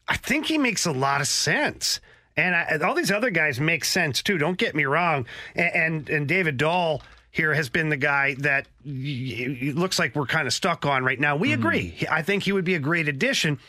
I 0.07 0.17
think 0.17 0.45
he 0.45 0.57
makes 0.57 0.85
a 0.85 0.91
lot 0.91 1.21
of 1.21 1.27
sense. 1.27 1.99
And 2.37 2.55
I, 2.55 2.77
all 2.85 2.93
these 2.93 3.11
other 3.11 3.31
guys 3.31 3.59
make 3.59 3.83
sense 3.83 4.21
too. 4.21 4.37
Don't 4.37 4.57
get 4.57 4.75
me 4.75 4.85
wrong. 4.85 5.25
And 5.55 5.73
and, 5.73 6.09
and 6.09 6.27
David 6.27 6.57
Dahl 6.57 7.01
here 7.31 7.53
has 7.53 7.69
been 7.69 7.89
the 7.89 7.97
guy 7.97 8.35
that 8.39 8.67
it 8.85 9.75
looks 9.75 9.99
like 9.99 10.15
we're 10.15 10.25
kind 10.25 10.47
of 10.47 10.53
stuck 10.53 10.85
on 10.85 11.03
right 11.03 11.19
now. 11.19 11.35
We 11.35 11.49
mm-hmm. 11.49 11.61
agree. 11.61 12.07
I 12.09 12.21
think 12.21 12.43
he 12.43 12.51
would 12.51 12.65
be 12.65 12.75
a 12.75 12.79
great 12.79 13.07
addition. 13.07 13.59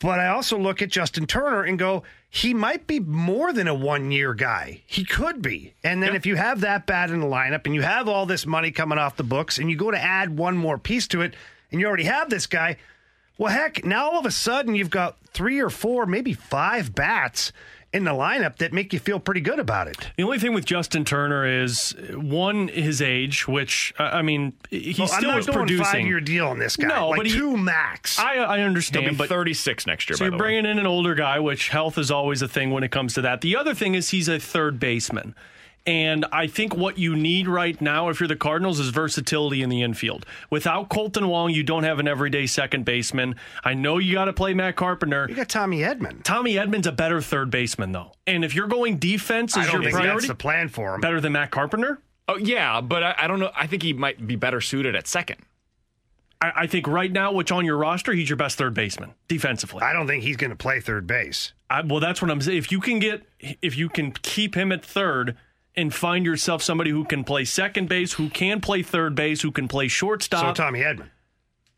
But 0.00 0.20
I 0.20 0.28
also 0.28 0.56
look 0.56 0.80
at 0.80 0.90
Justin 0.90 1.26
Turner 1.26 1.64
and 1.64 1.78
go, 1.78 2.04
he 2.30 2.54
might 2.54 2.86
be 2.86 3.00
more 3.00 3.52
than 3.52 3.66
a 3.66 3.74
one 3.74 4.12
year 4.12 4.32
guy. 4.32 4.82
He 4.86 5.04
could 5.04 5.42
be. 5.42 5.74
And 5.82 6.02
then 6.02 6.10
yep. 6.10 6.18
if 6.18 6.26
you 6.26 6.36
have 6.36 6.60
that 6.60 6.86
bad 6.86 7.10
in 7.10 7.20
the 7.20 7.26
lineup 7.26 7.66
and 7.66 7.74
you 7.74 7.82
have 7.82 8.08
all 8.08 8.26
this 8.26 8.46
money 8.46 8.70
coming 8.70 8.98
off 8.98 9.16
the 9.16 9.24
books 9.24 9.58
and 9.58 9.70
you 9.70 9.76
go 9.76 9.90
to 9.90 10.00
add 10.00 10.36
one 10.36 10.56
more 10.56 10.78
piece 10.78 11.08
to 11.08 11.22
it 11.22 11.34
and 11.72 11.80
you 11.80 11.86
already 11.86 12.04
have 12.04 12.30
this 12.30 12.46
guy, 12.46 12.76
well, 13.38 13.52
heck, 13.52 13.84
now 13.84 14.10
all 14.10 14.18
of 14.18 14.26
a 14.26 14.30
sudden 14.30 14.74
you've 14.74 14.90
got 14.90 15.16
three 15.26 15.60
or 15.60 15.70
four, 15.70 16.06
maybe 16.06 16.32
five 16.32 16.94
bats 16.94 17.52
in 17.92 18.04
the 18.04 18.10
lineup 18.10 18.56
that 18.56 18.72
make 18.72 18.92
you 18.92 18.98
feel 18.98 19.18
pretty 19.18 19.40
good 19.40 19.58
about 19.58 19.88
it. 19.88 20.10
The 20.16 20.22
only 20.22 20.38
thing 20.38 20.52
with 20.52 20.64
Justin 20.64 21.04
Turner 21.04 21.46
is 21.46 21.94
one 22.12 22.68
his 22.68 23.00
age, 23.00 23.48
which 23.48 23.94
I 23.98 24.22
mean 24.22 24.52
he 24.70 24.94
well, 24.98 25.08
still 25.08 25.30
I'm 25.30 25.38
is 25.38 25.46
producing. 25.46 25.84
Five 25.84 26.06
year 26.06 26.20
deal 26.20 26.48
on 26.48 26.58
this 26.58 26.76
guy. 26.76 26.88
No, 26.88 27.08
like 27.10 27.18
but 27.18 27.26
he, 27.26 27.32
two 27.32 27.56
max. 27.56 28.18
I, 28.18 28.36
I 28.36 28.60
understand. 28.60 29.04
He'll 29.04 29.12
be 29.14 29.18
but 29.18 29.28
36 29.28 29.86
next 29.86 30.10
year. 30.10 30.16
So 30.16 30.24
you're 30.24 30.36
bringing 30.36 30.64
way. 30.64 30.70
in 30.72 30.78
an 30.78 30.86
older 30.86 31.14
guy, 31.14 31.40
which 31.40 31.68
health 31.68 31.96
is 31.98 32.10
always 32.10 32.42
a 32.42 32.48
thing 32.48 32.70
when 32.70 32.84
it 32.84 32.90
comes 32.90 33.14
to 33.14 33.22
that. 33.22 33.40
The 33.40 33.56
other 33.56 33.74
thing 33.74 33.94
is 33.94 34.10
he's 34.10 34.28
a 34.28 34.38
third 34.38 34.78
baseman. 34.78 35.34
And 35.88 36.26
I 36.32 36.48
think 36.48 36.76
what 36.76 36.98
you 36.98 37.16
need 37.16 37.48
right 37.48 37.80
now, 37.80 38.10
if 38.10 38.20
you're 38.20 38.28
the 38.28 38.36
Cardinals, 38.36 38.78
is 38.78 38.90
versatility 38.90 39.62
in 39.62 39.70
the 39.70 39.80
infield. 39.80 40.26
Without 40.50 40.90
Kolten 40.90 41.30
Wong, 41.30 41.50
you 41.50 41.62
don't 41.62 41.84
have 41.84 41.98
an 41.98 42.06
everyday 42.06 42.46
second 42.46 42.84
baseman. 42.84 43.36
I 43.64 43.72
know 43.72 43.96
you 43.96 44.12
got 44.12 44.26
to 44.26 44.34
play 44.34 44.52
Matt 44.52 44.76
Carpenter. 44.76 45.24
You 45.30 45.34
got 45.34 45.48
Tommy 45.48 45.78
Edman. 45.78 46.22
Tommy 46.22 46.56
Edman's 46.56 46.86
a 46.86 46.92
better 46.92 47.22
third 47.22 47.50
baseman, 47.50 47.92
though. 47.92 48.12
And 48.26 48.44
if 48.44 48.54
you're 48.54 48.66
going 48.66 48.98
defense 48.98 49.56
as 49.56 49.72
your 49.72 49.80
priority, 49.80 50.08
that's 50.08 50.26
the 50.26 50.34
plan 50.34 50.68
for 50.68 50.94
him. 50.94 51.00
Better 51.00 51.22
than 51.22 51.32
Matt 51.32 51.50
Carpenter. 51.50 52.02
Oh 52.28 52.36
yeah, 52.36 52.82
but 52.82 53.02
I, 53.02 53.14
I 53.20 53.26
don't 53.26 53.40
know. 53.40 53.50
I 53.56 53.66
think 53.66 53.82
he 53.82 53.94
might 53.94 54.26
be 54.26 54.36
better 54.36 54.60
suited 54.60 54.94
at 54.94 55.06
second. 55.06 55.38
I, 56.42 56.52
I 56.54 56.66
think 56.66 56.86
right 56.86 57.10
now, 57.10 57.32
which 57.32 57.50
on 57.50 57.64
your 57.64 57.78
roster, 57.78 58.12
he's 58.12 58.28
your 58.28 58.36
best 58.36 58.58
third 58.58 58.74
baseman 58.74 59.14
defensively. 59.26 59.80
I 59.80 59.94
don't 59.94 60.06
think 60.06 60.22
he's 60.22 60.36
going 60.36 60.50
to 60.50 60.56
play 60.56 60.80
third 60.80 61.06
base. 61.06 61.54
I, 61.70 61.80
well, 61.80 62.00
that's 62.00 62.20
what 62.20 62.30
I'm 62.30 62.42
saying. 62.42 62.58
If 62.58 62.70
you 62.70 62.80
can 62.80 62.98
get, 62.98 63.22
if 63.62 63.78
you 63.78 63.88
can 63.88 64.12
keep 64.12 64.54
him 64.54 64.70
at 64.70 64.84
third 64.84 65.38
and 65.78 65.94
find 65.94 66.26
yourself 66.26 66.60
somebody 66.60 66.90
who 66.90 67.04
can 67.04 67.22
play 67.22 67.44
second 67.44 67.88
base, 67.88 68.14
who 68.14 68.28
can 68.28 68.60
play 68.60 68.82
third 68.82 69.14
base, 69.14 69.40
who 69.40 69.52
can 69.52 69.68
play 69.68 69.86
shortstop. 69.86 70.56
So 70.56 70.64
Tommy 70.64 70.80
Edman. 70.80 71.08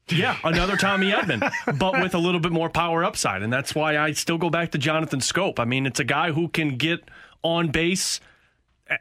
Yeah, 0.08 0.36
another 0.42 0.76
Tommy 0.76 1.12
Edman, 1.12 1.52
but 1.78 2.00
with 2.00 2.14
a 2.14 2.18
little 2.18 2.40
bit 2.40 2.50
more 2.50 2.68
power 2.68 3.04
upside. 3.04 3.42
And 3.42 3.52
that's 3.52 3.74
why 3.74 3.98
I 3.98 4.12
still 4.12 4.38
go 4.38 4.50
back 4.50 4.72
to 4.72 4.78
Jonathan 4.78 5.20
Schoop. 5.20 5.60
I 5.60 5.64
mean, 5.66 5.86
it's 5.86 6.00
a 6.00 6.04
guy 6.04 6.32
who 6.32 6.48
can 6.48 6.78
get 6.78 7.04
on 7.42 7.68
base 7.68 8.20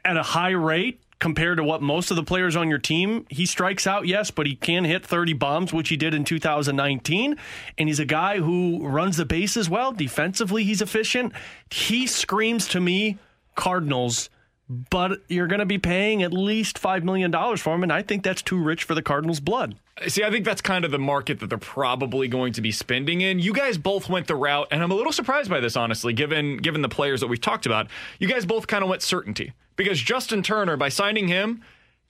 at 0.04 0.16
a 0.16 0.22
high 0.22 0.50
rate 0.50 1.00
compared 1.18 1.56
to 1.56 1.64
what 1.64 1.82
most 1.82 2.10
of 2.10 2.16
the 2.16 2.22
players 2.22 2.54
on 2.54 2.68
your 2.68 2.78
team. 2.78 3.26
He 3.28 3.44
strikes 3.44 3.86
out, 3.86 4.06
yes, 4.06 4.30
but 4.30 4.46
he 4.46 4.54
can 4.54 4.84
hit 4.84 5.04
30 5.04 5.32
bombs, 5.32 5.72
which 5.72 5.88
he 5.88 5.96
did 5.96 6.14
in 6.14 6.24
2019. 6.24 7.36
And 7.76 7.88
he's 7.88 7.98
a 7.98 8.04
guy 8.04 8.38
who 8.38 8.86
runs 8.86 9.16
the 9.16 9.24
bases 9.24 9.68
well. 9.68 9.92
Defensively, 9.92 10.62
he's 10.62 10.80
efficient. 10.80 11.32
He 11.70 12.06
screams 12.06 12.68
to 12.68 12.80
me 12.80 13.18
Cardinals, 13.56 14.30
but 14.70 15.18
you're 15.28 15.48
going 15.48 15.58
to 15.58 15.66
be 15.66 15.78
paying 15.78 16.22
at 16.22 16.32
least 16.32 16.80
$5 16.80 17.02
million 17.02 17.32
for 17.56 17.74
him, 17.74 17.82
and 17.82 17.92
I 17.92 18.02
think 18.02 18.22
that's 18.22 18.40
too 18.40 18.56
rich 18.62 18.84
for 18.84 18.94
the 18.94 19.02
Cardinals' 19.02 19.40
blood. 19.40 19.74
See, 20.06 20.22
I 20.22 20.30
think 20.30 20.44
that's 20.44 20.60
kind 20.60 20.84
of 20.84 20.92
the 20.92 20.98
market 20.98 21.40
that 21.40 21.48
they're 21.48 21.58
probably 21.58 22.28
going 22.28 22.52
to 22.52 22.60
be 22.60 22.70
spending 22.70 23.20
in. 23.20 23.40
You 23.40 23.52
guys 23.52 23.76
both 23.76 24.08
went 24.08 24.28
the 24.28 24.36
route, 24.36 24.68
and 24.70 24.82
I'm 24.82 24.90
a 24.90 24.94
little 24.94 25.12
surprised 25.12 25.50
by 25.50 25.58
this, 25.60 25.76
honestly, 25.76 26.12
given 26.12 26.58
given 26.58 26.82
the 26.82 26.88
players 26.88 27.20
that 27.20 27.26
we've 27.26 27.40
talked 27.40 27.66
about. 27.66 27.88
You 28.20 28.28
guys 28.28 28.46
both 28.46 28.66
kind 28.68 28.82
of 28.84 28.88
went 28.88 29.02
certainty 29.02 29.52
because 29.76 30.00
Justin 30.00 30.42
Turner, 30.42 30.76
by 30.76 30.88
signing 30.88 31.26
him, 31.28 31.62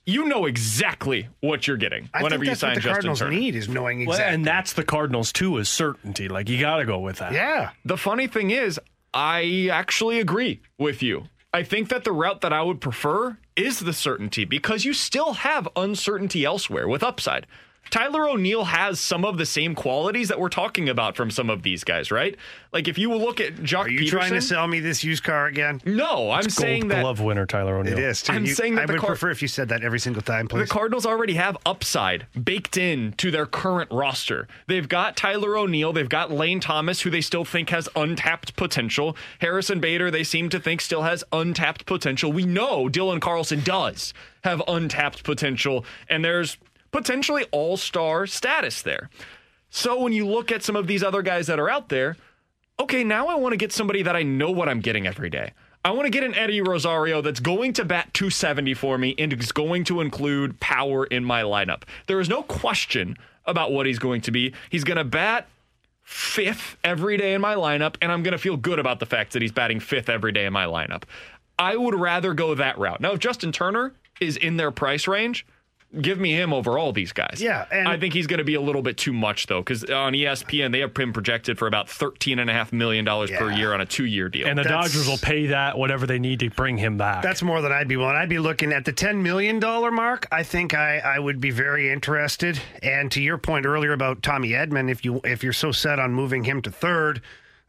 you 0.05 0.25
know 0.25 0.45
exactly 0.45 1.27
what 1.41 1.67
you're 1.67 1.77
getting 1.77 2.09
I 2.13 2.23
whenever 2.23 2.43
think 2.45 2.51
you 2.51 2.55
sign 2.55 2.69
what 2.69 2.75
the 2.75 2.81
Justin 2.81 2.93
Cardinals 2.93 3.19
Turner. 3.19 3.31
need 3.31 3.55
is 3.55 3.67
knowing 3.67 4.05
Well, 4.05 4.15
exactly. 4.15 4.35
and 4.35 4.45
that's 4.45 4.73
the 4.73 4.83
Cardinals, 4.83 5.31
too, 5.33 5.57
is 5.57 5.67
certainty. 5.67 6.27
Like, 6.29 6.47
you 6.47 6.59
got 6.59 6.77
to 6.77 6.85
go 6.85 6.99
with 6.99 7.17
that. 7.17 7.33
yeah. 7.33 7.71
The 7.85 7.97
funny 7.97 8.27
thing 8.27 8.51
is, 8.51 8.79
I 9.13 9.69
actually 9.71 10.19
agree 10.19 10.61
with 10.77 11.03
you. 11.03 11.25
I 11.53 11.63
think 11.63 11.89
that 11.89 12.05
the 12.05 12.13
route 12.13 12.39
that 12.41 12.53
I 12.53 12.61
would 12.61 12.79
prefer 12.79 13.37
is 13.57 13.79
the 13.79 13.91
certainty 13.91 14.45
because 14.45 14.85
you 14.85 14.93
still 14.93 15.33
have 15.33 15.67
uncertainty 15.75 16.45
elsewhere 16.45 16.87
with 16.87 17.03
upside. 17.03 17.45
Tyler 17.89 18.29
O'Neill 18.29 18.63
has 18.65 19.01
some 19.01 19.25
of 19.25 19.37
the 19.37 19.45
same 19.45 19.75
qualities 19.75 20.29
that 20.29 20.39
we're 20.39 20.47
talking 20.47 20.87
about 20.87 21.17
from 21.17 21.29
some 21.29 21.49
of 21.49 21.61
these 21.63 21.83
guys, 21.83 22.09
right? 22.09 22.37
Like 22.71 22.87
if 22.87 22.97
you 22.97 23.13
look 23.13 23.41
at 23.41 23.55
Joc 23.55 23.79
Are 23.85 23.89
you 23.89 24.01
Pederson, 24.01 24.09
trying 24.09 24.31
to 24.33 24.41
sell 24.41 24.65
me 24.65 24.79
this 24.79 25.03
used 25.03 25.23
car 25.23 25.47
again? 25.47 25.81
no, 25.83 26.31
I'm 26.31 26.41
Gold 26.43 26.51
saying 26.53 26.87
that 26.87 27.01
glove 27.01 27.19
winner, 27.19 27.45
Tyler 27.45 27.75
O'Neill. 27.75 27.97
It 27.97 27.99
is. 27.99 28.21
Too. 28.21 28.31
I'm 28.31 28.45
You- 28.45 28.53
saying 28.53 28.75
that 28.75 28.83
I 28.83 28.85
the 28.85 28.93
would 28.93 29.01
Car- 29.01 29.09
prefer 29.09 29.29
if 29.31 29.41
you 29.41 29.49
said 29.49 29.67
that 29.69 29.83
every 29.83 29.99
single 29.99 30.21
time, 30.21 30.47
please. 30.47 30.67
The. 30.69 30.73
Cardinals 30.73 31.05
already 31.05 31.33
have 31.33 31.57
upside 31.65 32.27
baked 32.41 32.77
in 32.77 33.11
to 33.17 33.29
their 33.29 33.45
current 33.45 33.91
roster. 33.91 34.47
They've 34.67 34.87
got 34.87 35.17
Tyler 35.17 35.57
O'Neill, 35.57 35.91
they've 35.91 36.07
got 36.07 36.31
Lane 36.31 36.61
Thomas, 36.61 37.01
who 37.01 37.09
they 37.09 37.19
still 37.21 37.43
think 37.43 37.71
has 37.71 37.89
untapped 37.93 38.55
potential. 38.55 39.17
Harrison 39.39 39.81
Bader, 39.81 40.09
they 40.09 40.23
seem 40.23 40.47
to 40.49 40.59
think 40.61 40.79
still 40.79 41.01
has 41.01 41.25
untapped 41.33 41.85
potential. 41.85 42.31
We 42.31 42.45
know 42.45 42.87
Dylan 42.87 43.19
Carlson 43.19 43.61
does 43.63 44.13
have 44.45 44.61
untapped 44.65 45.23
potential, 45.25 45.83
and 46.07 46.23
there's 46.23 46.57
potentially 46.91 47.45
all 47.51 47.77
star 47.77 48.27
status 48.27 48.81
there. 48.81 49.09
So 49.69 50.01
when 50.01 50.13
you 50.13 50.27
look 50.27 50.51
at 50.51 50.63
some 50.63 50.75
of 50.75 50.87
these 50.87 51.03
other 51.03 51.21
guys 51.21 51.47
that 51.47 51.59
are 51.59 51.69
out 51.69 51.89
there, 51.89 52.17
okay, 52.79 53.03
now 53.03 53.27
I 53.27 53.35
want 53.35 53.53
to 53.53 53.57
get 53.57 53.71
somebody 53.71 54.03
that 54.03 54.15
I 54.15 54.23
know 54.23 54.51
what 54.51 54.67
I'm 54.67 54.81
getting 54.81 55.07
every 55.07 55.29
day. 55.29 55.53
I 55.83 55.91
want 55.91 56.05
to 56.05 56.11
get 56.11 56.23
an 56.23 56.35
Eddie 56.35 56.61
Rosario 56.61 57.21
that's 57.21 57.39
going 57.39 57.73
to 57.73 57.85
bat 57.85 58.13
270 58.13 58.75
for 58.75 58.97
me 58.97 59.15
and 59.17 59.33
is 59.33 59.51
going 59.51 59.83
to 59.85 60.01
include 60.01 60.59
power 60.59 61.05
in 61.05 61.23
my 61.23 61.41
lineup. 61.41 61.83
There 62.05 62.19
is 62.19 62.29
no 62.29 62.43
question 62.43 63.17
about 63.45 63.71
what 63.71 63.87
he's 63.87 63.97
going 63.97 64.21
to 64.21 64.31
be. 64.31 64.53
He's 64.69 64.83
going 64.83 64.97
to 64.97 65.03
bat 65.03 65.47
fifth 66.03 66.77
every 66.83 67.17
day 67.17 67.33
in 67.33 67.41
my 67.41 67.55
lineup, 67.55 67.95
and 68.01 68.11
I'm 68.11 68.21
going 68.21 68.33
to 68.33 68.37
feel 68.37 68.57
good 68.57 68.77
about 68.77 68.99
the 68.99 69.05
fact 69.07 69.33
that 69.33 69.41
he's 69.41 69.51
batting 69.51 69.79
fifth 69.79 70.09
every 70.09 70.31
day 70.31 70.45
in 70.45 70.53
my 70.53 70.65
lineup. 70.65 71.03
I 71.57 71.77
would 71.77 71.95
rather 71.95 72.33
go 72.33 72.53
that 72.55 72.77
route. 72.77 73.01
Now, 73.01 73.13
if 73.13 73.19
Justin 73.19 73.51
Turner 73.51 73.93
is 74.19 74.37
in 74.37 74.57
their 74.57 74.71
price 74.71 75.07
range, 75.07 75.45
give 75.99 76.19
me 76.19 76.31
him 76.33 76.53
over 76.53 76.77
all 76.77 76.93
these 76.93 77.11
guys. 77.11 77.39
Yeah, 77.41 77.65
and- 77.71 77.87
I 77.87 77.97
think 77.97 78.13
he's 78.13 78.27
going 78.27 78.37
to 78.37 78.43
be 78.43 78.55
a 78.55 78.61
little 78.61 78.81
bit 78.81 78.97
too 78.97 79.11
much 79.13 79.47
though, 79.47 79.59
because 79.61 79.83
on 79.83 80.13
ESPN 80.13 80.71
they 80.71 80.79
have 80.79 80.95
him 80.95 81.11
projected 81.13 81.57
for 81.57 81.67
about 81.67 81.89
thirteen 81.89 82.39
and 82.39 82.49
a 82.49 82.53
half 82.53 82.71
million 82.71 83.03
dollars 83.05 83.31
per 83.31 83.51
year 83.51 83.73
on 83.73 83.81
a 83.81 83.85
two-year 83.85 84.29
deal. 84.29 84.47
And 84.47 84.57
the 84.57 84.63
That's- 84.63 84.85
Dodgers 84.91 85.07
will 85.07 85.17
pay 85.17 85.47
that 85.47 85.77
whatever 85.77 86.05
they 86.07 86.19
need 86.19 86.39
to 86.41 86.49
bring 86.49 86.77
him 86.77 86.97
back. 86.97 87.23
That's 87.23 87.41
more 87.43 87.61
than 87.61 87.71
I'd 87.71 87.87
be 87.87 87.97
willing. 87.97 88.15
I'd 88.15 88.29
be 88.29 88.39
looking 88.39 88.71
at 88.71 88.85
the 88.85 88.93
ten 88.93 89.23
million 89.23 89.59
dollar 89.59 89.91
mark. 89.91 90.27
I 90.31 90.43
think 90.43 90.73
I, 90.73 90.99
I 90.99 91.19
would 91.19 91.41
be 91.41 91.51
very 91.51 91.91
interested. 91.91 92.59
And 92.83 93.11
to 93.11 93.21
your 93.21 93.37
point 93.37 93.65
earlier 93.65 93.93
about 93.93 94.21
Tommy 94.23 94.49
Edman, 94.51 94.89
if 94.91 95.03
you 95.03 95.19
if 95.23 95.43
you're 95.43 95.53
so 95.53 95.71
set 95.71 95.99
on 95.99 96.13
moving 96.13 96.43
him 96.43 96.61
to 96.61 96.71
third, 96.71 97.21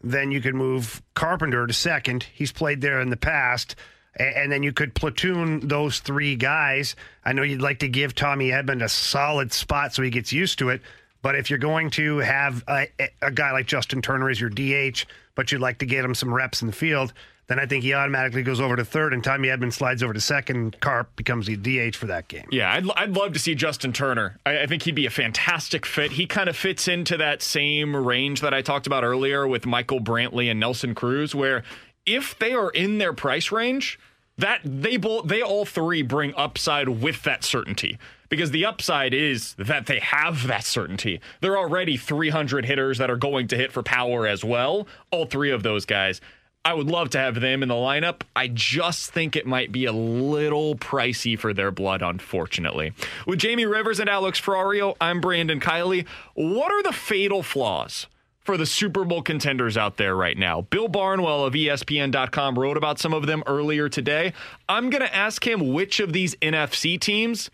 then 0.03 0.31
you 0.33 0.41
could 0.41 0.55
move 0.55 1.01
Carpenter 1.15 1.67
to 1.67 1.73
second. 1.73 2.27
He's 2.33 2.53
played 2.53 2.81
there 2.81 3.01
in 3.01 3.11
the 3.11 3.17
past. 3.17 3.75
And 4.17 4.53
then 4.53 4.63
you 4.63 4.73
could 4.73 4.95
platoon 4.95 5.67
those 5.67 6.01
three 6.01 6.37
guys. 6.37 6.97
I 7.25 7.33
know 7.33 7.43
you'd 7.43 7.63
like 7.63 7.79
to 7.79 7.89
give 7.89 8.15
Tommy 8.15 8.51
Edman 8.51 8.85
a 8.85 8.89
solid 8.89 9.53
spot 9.53 9.95
so 9.95 10.03
he 10.03 10.11
gets 10.11 10.33
used 10.33 10.59
to 10.59 10.69
it. 10.69 10.83
But 11.23 11.37
if 11.37 11.49
you're 11.49 11.59
going 11.59 11.91
to 11.93 12.19
have 12.19 12.65
a, 12.69 12.89
a 13.23 13.31
guy 13.31 13.53
like 13.53 13.67
Justin 13.67 14.03
Turner 14.03 14.29
as 14.29 14.41
your 14.41 14.51
DH, 14.51 15.05
but 15.35 15.51
you'd 15.51 15.61
like 15.61 15.79
to 15.79 15.87
get 15.87 16.05
him 16.05 16.15
some 16.15 16.35
reps 16.35 16.61
in 16.61 16.67
the 16.67 16.73
field, 16.73 17.13
then 17.47 17.59
I 17.59 17.67
think 17.67 17.85
he 17.85 17.93
automatically 17.93 18.43
goes 18.43 18.61
over 18.61 18.77
to 18.77 18.85
third, 18.85 19.13
and 19.13 19.23
Tommy 19.23 19.49
Edman 19.49 19.73
slides 19.73 20.03
over 20.03 20.13
to 20.13 20.21
second. 20.21 20.81
Carp 20.81 21.15
becomes 21.17 21.47
the 21.47 21.57
DH 21.57 21.97
for 21.97 22.07
that 22.07 22.29
game. 22.29 22.47
Yeah, 22.51 22.73
I'd, 22.73 22.89
I'd 22.97 23.17
love 23.17 23.33
to 23.35 23.39
see 23.39 23.55
Justin 23.55 23.93
Turner. 23.93 24.39
I, 24.47 24.63
I 24.63 24.67
think 24.67 24.83
he'd 24.83 24.95
be 24.95 25.07
a 25.07 25.11
fantastic 25.11 25.85
fit. 25.85 26.13
He 26.13 26.27
kind 26.27 26.49
of 26.49 26.57
fits 26.57 26.89
into 26.89 27.17
that 27.19 27.43
same 27.43 27.95
range 27.95 28.41
that 28.41 28.55
I 28.55 28.63
talked 28.63 28.87
about 28.87 29.05
earlier 29.05 29.47
with 29.47 29.67
Michael 29.67 30.01
Brantley 30.01 30.51
and 30.51 30.61
Nelson 30.61 30.95
Cruz, 30.95 31.35
where 31.35 31.63
if 32.07 32.39
they 32.39 32.53
are 32.53 32.71
in 32.71 32.99
their 32.99 33.13
price 33.13 33.53
range, 33.53 33.99
that 34.39 34.61
they 34.65 34.97
both 34.97 35.29
they 35.29 35.43
all 35.43 35.65
three 35.65 36.03
bring 36.03 36.35
upside 36.37 36.89
with 36.89 37.23
that 37.23 37.45
certainty. 37.45 37.99
Because 38.29 38.51
the 38.51 38.65
upside 38.65 39.13
is 39.13 39.55
that 39.55 39.87
they 39.87 39.99
have 39.99 40.47
that 40.47 40.65
certainty. 40.65 41.21
They're 41.43 41.59
already 41.59 41.99
300 41.99 42.65
hitters 42.65 42.97
that 42.97 43.11
are 43.11 43.17
going 43.17 43.49
to 43.49 43.57
hit 43.57 43.73
for 43.73 43.83
power 43.83 44.27
as 44.27 44.43
well. 44.43 44.87
All 45.11 45.27
three 45.27 45.51
of 45.51 45.63
those 45.63 45.85
guys. 45.85 46.21
I 46.65 46.75
would 46.75 46.87
love 46.87 47.11
to 47.11 47.19
have 47.19 47.41
them 47.41 47.63
in 47.63 47.69
the 47.69 47.75
lineup. 47.75 48.23
I 48.37 48.47
just 48.47 49.11
think 49.11 49.35
it 49.35 49.47
might 49.47 49.73
be 49.73 49.85
a 49.85 49.93
little 49.93 50.77
pricey 50.77 51.37
for 51.37 51.53
their 51.53 51.73
blood, 51.73 52.03
unfortunately. 52.03 52.93
With 53.27 53.41
Jamie 53.41 53.67
Rivers 53.67 53.99
and 53.99 54.09
Alex 54.09 54.41
Ferrario, 54.41 54.97
I'm 55.01 55.21
Brandon 55.21 55.59
Kiley. 55.59 56.07
What 56.35 56.71
are 56.71 56.83
the 56.85 56.93
fatal 56.93 57.43
flaws 57.43 58.07
for 58.45 58.57
the 58.57 58.67
Super 58.67 59.05
Bowl 59.05 59.23
contenders 59.23 59.77
out 59.77 59.97
there 59.97 60.15
right 60.15 60.37
now? 60.37 60.63
Bill 60.63 60.89
Barnwell 60.89 61.45
of 61.45 61.55
ESPN.com 61.55 62.59
wrote 62.59 62.77
about 62.77 62.99
some 62.99 63.13
of 63.13 63.27
them 63.27 63.43
earlier 63.47 63.89
today. 63.89 64.33
I'm 64.69 64.91
going 64.91 65.03
to 65.03 65.15
ask 65.15 65.47
him 65.47 65.73
which 65.73 66.01
of 66.01 66.13
these 66.13 66.35
NFC 66.37 67.01
teams 67.01 67.51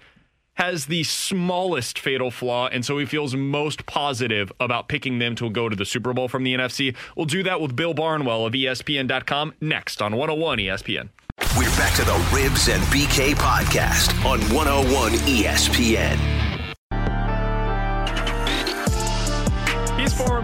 has 0.55 0.87
the 0.87 1.05
smallest 1.05 1.99
fatal 2.01 2.33
flaw, 2.33 2.67
and 2.67 2.85
so 2.85 2.99
he 2.99 3.07
feels 3.07 3.37
most 3.37 3.87
positive 3.87 4.51
about 4.59 4.89
picking 4.89 5.21
them 5.21 5.37
to 5.37 5.49
go 5.51 5.69
to 5.69 5.77
the 5.77 5.85
Super 5.85 6.13
Bowl 6.13 6.27
from 6.27 6.43
the 6.43 6.53
NFC. 6.53 6.97
We'll 7.17 7.27
do 7.27 7.45
that 7.45 7.61
with 7.61 7.77
Bill 7.77 7.95
Barnwell 7.95 8.45
of 8.45 8.55
ESPN.com 8.55 9.55
next 9.61 10.03
on 10.03 10.17
101 10.17 10.59
ESPN. 10.59 11.11
We're 11.57 11.71
back 11.77 11.95
to 11.95 12.05
the 12.05 12.13
Rivs 12.31 12.75
and 12.75 12.83
BK 12.85 13.35
podcast 13.35 14.13
on 14.25 14.41
101 14.53 15.13
ESPN. 15.13 16.38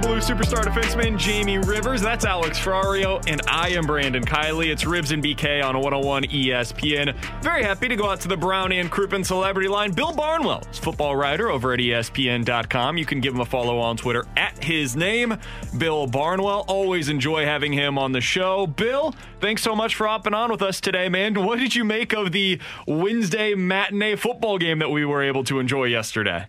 Blue 0.04 0.18
superstar 0.18 0.62
defenseman 0.62 1.16
Jamie 1.16 1.56
Rivers. 1.56 2.02
That's 2.02 2.26
Alex 2.26 2.58
Ferrario, 2.58 3.26
and 3.26 3.40
I 3.48 3.70
am 3.70 3.86
Brandon 3.86 4.22
Kiley. 4.22 4.66
It's 4.66 4.84
Rivs 4.84 5.12
and 5.12 5.24
BK 5.24 5.64
on 5.64 5.76
101 5.76 6.24
ESPN. 6.24 7.16
Very 7.42 7.62
happy 7.62 7.88
to 7.88 7.96
go 7.96 8.10
out 8.10 8.20
to 8.20 8.28
the 8.28 8.36
Brown 8.36 8.70
and 8.70 8.92
Crouppen 8.92 9.24
celebrity 9.24 9.66
line. 9.66 9.92
Bill 9.92 10.12
Barnwell 10.12 10.62
is 10.70 10.78
football 10.78 11.16
writer 11.16 11.48
over 11.48 11.72
at 11.72 11.78
ESPN.com. 11.78 12.98
You 12.98 13.06
can 13.06 13.20
give 13.20 13.32
him 13.32 13.40
a 13.40 13.46
follow 13.46 13.78
on 13.78 13.96
Twitter 13.96 14.26
at 14.36 14.62
his 14.62 14.94
name, 14.94 15.38
Bill 15.78 16.06
Barnwell. 16.06 16.66
Always 16.68 17.08
enjoy 17.08 17.46
having 17.46 17.72
him 17.72 17.96
on 17.96 18.12
the 18.12 18.20
show. 18.20 18.66
Bill, 18.66 19.14
thanks 19.40 19.62
so 19.62 19.74
much 19.74 19.94
for 19.94 20.06
hopping 20.06 20.34
on 20.34 20.50
with 20.50 20.60
us 20.60 20.82
today, 20.82 21.08
man. 21.08 21.42
What 21.42 21.58
did 21.58 21.74
you 21.74 21.82
make 21.82 22.12
of 22.12 22.32
the 22.32 22.60
Wednesday 22.86 23.54
matinee 23.54 24.16
football 24.16 24.58
game 24.58 24.80
that 24.80 24.90
we 24.90 25.06
were 25.06 25.22
able 25.22 25.44
to 25.44 25.60
enjoy 25.60 25.84
yesterday? 25.84 26.48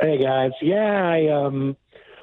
Hey 0.00 0.22
guys, 0.22 0.52
yeah, 0.62 1.08
I 1.08 1.28
um, 1.28 1.76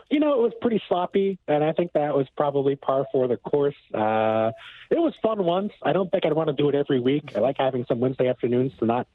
you 0.10 0.20
know, 0.20 0.34
it 0.34 0.44
was 0.44 0.54
pretty 0.62 0.82
sloppy, 0.88 1.40
and 1.48 1.64
I 1.64 1.72
think 1.72 1.94
that 1.94 2.16
was 2.16 2.28
probably 2.38 2.76
par 2.76 3.08
for 3.12 3.28
the 3.28 3.38
course. 3.38 3.76
Uh, 3.94 4.52
it 4.92 5.00
was 5.00 5.14
fun 5.22 5.44
once. 5.44 5.74
I 5.82 5.94
don't 5.94 6.12
think 6.12 6.26
I'd 6.26 6.34
want 6.34 6.50
to 6.50 6.54
do 6.54 6.70
it 6.70 6.76
every 6.76 7.00
week. 7.00 7.32
I 7.36 7.40
like 7.40 7.58
having 7.58 7.86
some 7.88 8.00
Wednesday 8.00 8.28
afternoons 8.28 8.72
to 8.80 8.86
not 8.86 9.08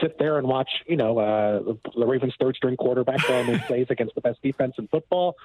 sit 0.00 0.18
there 0.18 0.38
and 0.38 0.46
watch, 0.46 0.68
you 0.86 0.96
know, 0.96 1.18
uh, 1.18 1.74
the, 1.96 2.06
Ravens' 2.06 2.34
third 2.38 2.54
string 2.54 2.76
quarterback 2.76 3.28
and 3.28 3.48
make 3.48 3.62
plays 3.66 3.86
against 3.90 4.14
the 4.14 4.20
best 4.20 4.40
defense 4.42 4.74
in 4.78 4.86
football. 4.88 5.36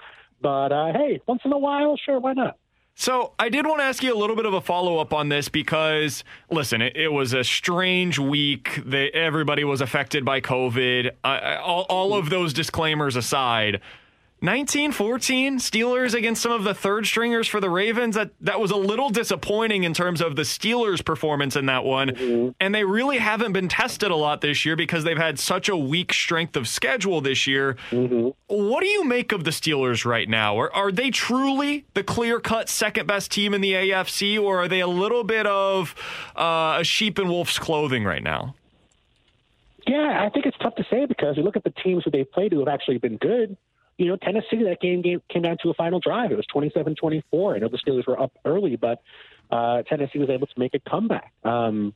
But 0.41 0.72
uh, 0.72 0.94
hey, 0.94 1.22
once 1.26 1.41
in 1.45 1.53
a 1.53 1.57
while, 1.57 1.98
sure, 1.98 2.19
why 2.19 2.34
not? 2.34 2.57
So 2.94 3.34
I 3.40 3.49
did 3.49 3.65
want 3.65 3.80
to 3.80 3.86
ask 3.86 4.03
you 4.03 4.14
a 4.14 4.19
little 4.19 4.36
bit 4.36 4.45
of 4.45 4.53
a 4.53 4.61
follow 4.61 4.98
up 4.99 5.14
on 5.14 5.30
this 5.30 5.49
because, 5.49 6.23
listen, 6.49 6.82
it, 6.82 6.95
it 6.95 7.07
was 7.07 7.34
a 7.34 7.44
strange 7.44 8.19
week. 8.19 8.82
That 8.86 9.15
everybody 9.15 9.64
was 9.64 9.82
affected 9.82 10.26
by 10.26 10.41
COVID. 10.41 11.11
All, 11.23 11.86
all 11.90 12.14
of 12.14 12.30
those 12.30 12.53
disclaimers 12.53 13.15
aside, 13.15 13.82
1914 14.42 15.60
Steelers 15.60 16.16
against 16.16 16.42
some 16.42 16.52
of 16.52 16.64
the 16.64 16.74
third 16.74 17.06
stringers 17.06 17.48
for 17.48 17.60
the 17.60 17.70
Ravens. 17.70 18.16
That 18.16 18.32
that 18.42 18.60
was 18.60 18.72
a 18.72 18.76
little 18.76 19.12
disappointing 19.12 19.84
in 19.84 19.94
terms 19.94 20.20
of 20.20 20.36
the 20.36 20.42
Steelers' 20.42 21.06
performance 21.06 21.56
in 21.56 21.68
that 21.68 21.84
one. 21.84 22.54
And 22.60 22.74
they 22.74 22.84
really 22.84 23.20
haven't 23.20 23.54
been 23.54 23.68
tested 23.68 24.10
a 24.10 24.16
lot 24.16 24.42
this 24.42 24.66
year 24.66 24.76
because 24.76 25.04
they've 25.04 25.16
had 25.16 25.38
such 25.38 25.70
a 25.70 25.78
weak 25.78 26.12
strength 26.12 26.56
of 26.56 26.68
schedule 26.68 27.22
this 27.22 27.46
year. 27.46 27.78
What 28.48 28.82
do 28.82 28.88
you 28.88 29.04
make 29.04 29.32
of 29.32 29.44
the 29.44 29.52
Steelers 29.52 30.06
right 30.06 30.28
now? 30.28 30.58
Are, 30.60 30.74
are 30.74 30.92
they 30.92 31.12
truly 31.12 31.86
the 31.94 32.04
clear 32.04 32.40
cut 32.40 32.68
second 32.68 33.06
best 33.06 33.32
team 33.32 33.54
in 33.54 33.62
the 33.62 33.74
AFC, 33.74 34.42
or 34.42 34.64
are 34.64 34.68
they 34.68 34.80
a 34.80 34.88
little 34.88 35.24
bit 35.24 35.46
of 35.46 35.94
uh, 36.36 36.78
a 36.80 36.84
sheep 36.84 37.20
in 37.20 37.30
wolf's 37.30 37.60
clothing 37.60 38.06
right 38.06 38.24
now? 38.24 38.56
Yeah, 39.86 40.24
I 40.26 40.30
think 40.30 40.48
it's 40.48 40.58
tough 40.58 40.76
to 40.76 40.86
say 40.90 41.06
because 41.06 41.38
you 41.38 41.44
look 41.44 41.56
at 41.56 41.64
the 41.64 41.74
teams 41.84 42.04
who 42.04 42.12
they've 42.12 42.32
played 42.32 42.52
who 42.52 42.60
have 42.60 42.68
actually 42.68 42.98
been 42.98 43.18
good. 43.18 43.56
You 43.98 44.08
know, 44.08 44.16
Tennessee, 44.16 44.64
that 44.64 44.80
game, 44.82 45.02
game 45.02 45.22
came 45.30 45.44
down 45.44 45.58
to 45.64 45.70
a 45.70 45.74
final 45.74 46.00
drive. 46.00 46.32
It 46.32 46.36
was 46.36 46.46
27 46.48 46.96
24. 46.96 47.56
I 47.56 47.60
know 47.60 47.68
the 47.68 47.78
Steelers 47.78 48.08
were 48.08 48.20
up 48.20 48.32
early, 48.46 48.76
but 48.76 49.02
uh, 49.52 49.84
Tennessee 49.84 50.20
was 50.20 50.30
able 50.30 50.48
to 50.48 50.60
make 50.60 50.74
a 50.74 50.80
comeback. 50.80 51.34
Um, 51.44 51.94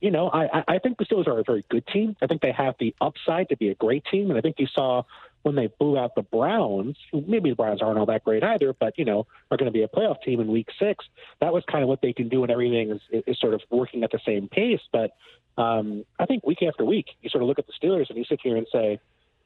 you 0.00 0.10
know, 0.10 0.28
I, 0.28 0.62
I 0.68 0.78
think 0.78 0.98
the 0.98 1.06
Steelers 1.06 1.26
are 1.26 1.38
a 1.38 1.44
very 1.44 1.64
good 1.70 1.86
team. 1.86 2.16
I 2.20 2.26
think 2.26 2.42
they 2.42 2.52
have 2.52 2.74
the 2.78 2.94
upside 3.00 3.48
to 3.48 3.56
be 3.56 3.70
a 3.70 3.74
great 3.74 4.04
team. 4.10 4.30
And 4.30 4.38
I 4.38 4.42
think 4.42 4.56
you 4.58 4.66
saw 4.66 5.04
when 5.42 5.54
they 5.54 5.68
blew 5.78 5.96
out 5.96 6.14
the 6.14 6.22
Browns, 6.22 6.96
maybe 7.12 7.50
the 7.50 7.56
Browns 7.56 7.80
aren't 7.80 7.98
all 7.98 8.06
that 8.06 8.24
great 8.24 8.42
either, 8.42 8.74
but, 8.74 8.98
you 8.98 9.04
know, 9.04 9.26
are 9.50 9.56
going 9.56 9.66
to 9.66 9.72
be 9.72 9.82
a 9.82 9.88
playoff 9.88 10.20
team 10.22 10.40
in 10.40 10.48
week 10.48 10.68
six. 10.78 11.04
That 11.40 11.52
was 11.52 11.62
kind 11.70 11.82
of 11.82 11.88
what 11.88 12.02
they 12.02 12.12
can 12.12 12.28
do 12.28 12.42
when 12.42 12.50
everything 12.50 12.90
is, 12.90 13.22
is 13.26 13.38
sort 13.38 13.54
of 13.54 13.62
working 13.70 14.04
at 14.04 14.10
the 14.10 14.20
same 14.26 14.48
pace. 14.48 14.80
But 14.92 15.12
um, 15.56 16.04
I 16.18 16.26
think 16.26 16.44
week 16.44 16.62
after 16.62 16.84
week, 16.84 17.06
you 17.22 17.30
sort 17.30 17.42
of 17.42 17.48
look 17.48 17.58
at 17.58 17.66
the 17.66 17.72
Steelers 17.72 18.10
and 18.10 18.18
you 18.18 18.24
sit 18.24 18.40
here 18.42 18.56
and 18.56 18.66
say, 18.70 19.00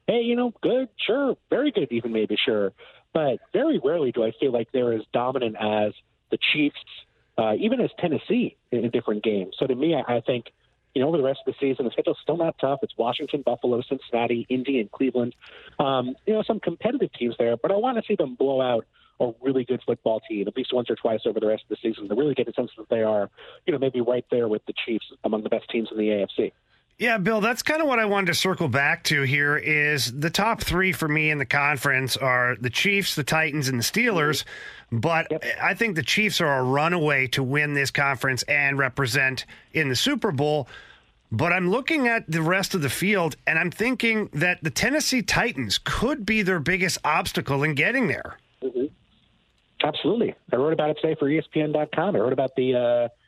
hey, 0.07 0.21
you 0.21 0.35
know, 0.35 0.53
good, 0.61 0.89
sure, 0.97 1.35
very 1.49 1.71
good, 1.71 1.91
even 1.91 2.11
maybe 2.11 2.37
sure. 2.43 2.73
But 3.13 3.39
very 3.53 3.79
rarely 3.83 4.11
do 4.11 4.23
I 4.23 4.31
feel 4.39 4.51
like 4.51 4.71
they're 4.71 4.93
as 4.93 5.01
dominant 5.13 5.55
as 5.59 5.93
the 6.29 6.37
Chiefs, 6.53 6.77
uh, 7.37 7.53
even 7.59 7.81
as 7.81 7.89
Tennessee 7.99 8.55
in, 8.71 8.85
in 8.85 8.91
different 8.91 9.23
games. 9.23 9.55
So 9.59 9.67
to 9.67 9.75
me, 9.75 9.95
I, 9.95 10.17
I 10.17 10.21
think, 10.21 10.45
you 10.95 11.01
know, 11.01 11.09
over 11.09 11.17
the 11.17 11.23
rest 11.23 11.39
of 11.45 11.53
the 11.53 11.57
season, 11.59 11.85
the 11.85 11.91
schedule's 11.91 12.17
still 12.21 12.37
not 12.37 12.55
tough. 12.59 12.79
It's 12.83 12.97
Washington, 12.97 13.43
Buffalo, 13.45 13.81
Cincinnati, 13.81 14.45
Indy, 14.49 14.79
and 14.79 14.91
Cleveland. 14.91 15.35
Um, 15.79 16.15
you 16.25 16.33
know, 16.33 16.43
some 16.43 16.59
competitive 16.59 17.11
teams 17.13 17.35
there, 17.37 17.57
but 17.57 17.71
I 17.71 17.75
want 17.75 17.97
to 17.97 18.03
see 18.07 18.15
them 18.15 18.35
blow 18.35 18.61
out 18.61 18.85
a 19.21 19.31
really 19.41 19.63
good 19.63 19.81
football 19.85 20.19
team 20.27 20.47
at 20.47 20.57
least 20.57 20.73
once 20.73 20.89
or 20.89 20.95
twice 20.95 21.21
over 21.25 21.39
the 21.39 21.47
rest 21.47 21.63
of 21.63 21.69
the 21.69 21.77
season 21.81 22.09
to 22.09 22.15
really 22.15 22.33
get 22.33 22.47
a 22.47 22.53
sense 22.53 22.71
that 22.77 22.89
they 22.89 23.03
are, 23.03 23.29
you 23.65 23.73
know, 23.73 23.79
maybe 23.79 24.01
right 24.01 24.25
there 24.31 24.47
with 24.47 24.65
the 24.65 24.73
Chiefs 24.85 25.05
among 25.23 25.43
the 25.43 25.49
best 25.49 25.69
teams 25.69 25.89
in 25.91 25.97
the 25.97 26.07
AFC. 26.07 26.51
Yeah, 27.01 27.17
Bill, 27.17 27.41
that's 27.41 27.63
kind 27.63 27.81
of 27.81 27.87
what 27.87 27.97
I 27.97 28.05
wanted 28.05 28.27
to 28.27 28.35
circle 28.35 28.67
back 28.67 29.03
to 29.05 29.23
here 29.23 29.57
is 29.57 30.19
the 30.19 30.29
top 30.29 30.61
three 30.61 30.91
for 30.91 31.07
me 31.07 31.31
in 31.31 31.39
the 31.39 31.47
conference 31.47 32.15
are 32.15 32.55
the 32.61 32.69
Chiefs, 32.69 33.15
the 33.15 33.23
Titans, 33.23 33.69
and 33.69 33.79
the 33.79 33.83
Steelers. 33.83 34.43
But 34.91 35.25
yep. 35.31 35.43
I 35.59 35.73
think 35.73 35.95
the 35.95 36.03
Chiefs 36.03 36.39
are 36.41 36.59
a 36.59 36.63
runaway 36.63 37.25
to 37.29 37.41
win 37.41 37.73
this 37.73 37.89
conference 37.89 38.43
and 38.43 38.77
represent 38.77 39.47
in 39.73 39.89
the 39.89 39.95
Super 39.95 40.31
Bowl. 40.31 40.67
But 41.31 41.51
I'm 41.51 41.71
looking 41.71 42.07
at 42.07 42.29
the 42.29 42.43
rest 42.43 42.75
of 42.75 42.83
the 42.83 42.89
field 42.89 43.35
and 43.47 43.57
I'm 43.57 43.71
thinking 43.71 44.29
that 44.33 44.59
the 44.63 44.69
Tennessee 44.69 45.23
Titans 45.23 45.79
could 45.83 46.23
be 46.23 46.43
their 46.43 46.59
biggest 46.59 46.99
obstacle 47.03 47.63
in 47.63 47.73
getting 47.73 48.09
there. 48.09 48.37
Mm-hmm. 48.61 48.93
Absolutely. 49.83 50.35
I 50.53 50.55
wrote 50.55 50.73
about 50.73 50.91
it 50.91 50.97
today 51.01 51.15
for 51.15 51.27
ESPN.com. 51.27 52.15
I 52.15 52.19
wrote 52.19 52.33
about 52.33 52.55
the. 52.55 52.75
Uh 52.75 53.20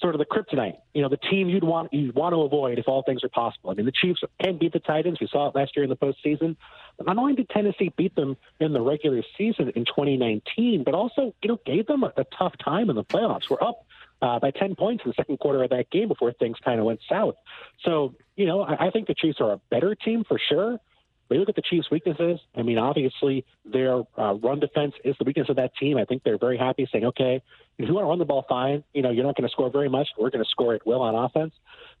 sort 0.00 0.14
of 0.14 0.18
the 0.18 0.24
kryptonite. 0.24 0.76
You 0.94 1.02
know, 1.02 1.08
the 1.08 1.16
team 1.16 1.48
you'd 1.48 1.64
want 1.64 1.92
you 1.92 2.12
want 2.14 2.34
to 2.34 2.42
avoid 2.42 2.78
if 2.78 2.88
all 2.88 3.02
things 3.02 3.24
are 3.24 3.28
possible. 3.28 3.70
I 3.70 3.74
mean, 3.74 3.86
the 3.86 3.92
Chiefs 3.92 4.20
can 4.42 4.58
beat 4.58 4.72
the 4.72 4.80
Titans. 4.80 5.18
We 5.20 5.28
saw 5.28 5.48
it 5.48 5.54
last 5.54 5.76
year 5.76 5.84
in 5.84 5.90
the 5.90 5.96
postseason. 5.96 6.56
But 6.96 7.06
not 7.06 7.18
only 7.18 7.34
did 7.34 7.48
Tennessee 7.48 7.92
beat 7.96 8.14
them 8.16 8.36
in 8.60 8.72
the 8.72 8.80
regular 8.80 9.22
season 9.36 9.70
in 9.74 9.84
2019, 9.84 10.84
but 10.84 10.94
also 10.94 11.34
you 11.42 11.48
know 11.48 11.60
gave 11.64 11.86
them 11.86 12.02
a, 12.02 12.12
a 12.16 12.24
tough 12.36 12.54
time 12.62 12.90
in 12.90 12.96
the 12.96 13.04
playoffs. 13.04 13.48
We're 13.48 13.62
up 13.62 13.84
uh, 14.20 14.38
by 14.38 14.50
10 14.50 14.74
points 14.74 15.04
in 15.04 15.10
the 15.10 15.14
second 15.14 15.38
quarter 15.38 15.62
of 15.62 15.70
that 15.70 15.90
game 15.90 16.08
before 16.08 16.32
things 16.32 16.56
kind 16.64 16.80
of 16.80 16.86
went 16.86 17.00
south. 17.08 17.36
So 17.84 18.14
you 18.36 18.46
know, 18.46 18.62
I, 18.62 18.86
I 18.86 18.90
think 18.90 19.06
the 19.06 19.14
Chiefs 19.14 19.40
are 19.40 19.52
a 19.52 19.60
better 19.70 19.94
team 19.94 20.24
for 20.26 20.38
sure. 20.38 20.80
But 21.28 21.34
you 21.34 21.40
look 21.40 21.48
at 21.50 21.56
the 21.56 21.62
Chiefs' 21.62 21.90
weaknesses. 21.90 22.40
I 22.56 22.62
mean, 22.62 22.78
obviously, 22.78 23.44
their 23.64 24.02
uh, 24.16 24.34
run 24.34 24.60
defense 24.60 24.94
is 25.04 25.14
the 25.18 25.24
weakness 25.24 25.48
of 25.50 25.56
that 25.56 25.76
team. 25.76 25.98
I 25.98 26.04
think 26.04 26.22
they're 26.22 26.38
very 26.38 26.56
happy 26.56 26.88
saying, 26.90 27.04
okay, 27.04 27.42
if 27.76 27.86
you 27.86 27.94
want 27.94 28.04
to 28.04 28.08
run 28.08 28.18
the 28.18 28.24
ball, 28.24 28.46
fine. 28.48 28.82
You 28.94 29.02
know, 29.02 29.10
you're 29.10 29.24
not 29.24 29.36
going 29.36 29.46
to 29.46 29.52
score 29.52 29.70
very 29.70 29.90
much. 29.90 30.08
We're 30.18 30.30
going 30.30 30.42
to 30.42 30.48
score 30.48 30.74
at 30.74 30.86
will 30.86 31.02
on 31.02 31.14
offense. 31.14 31.52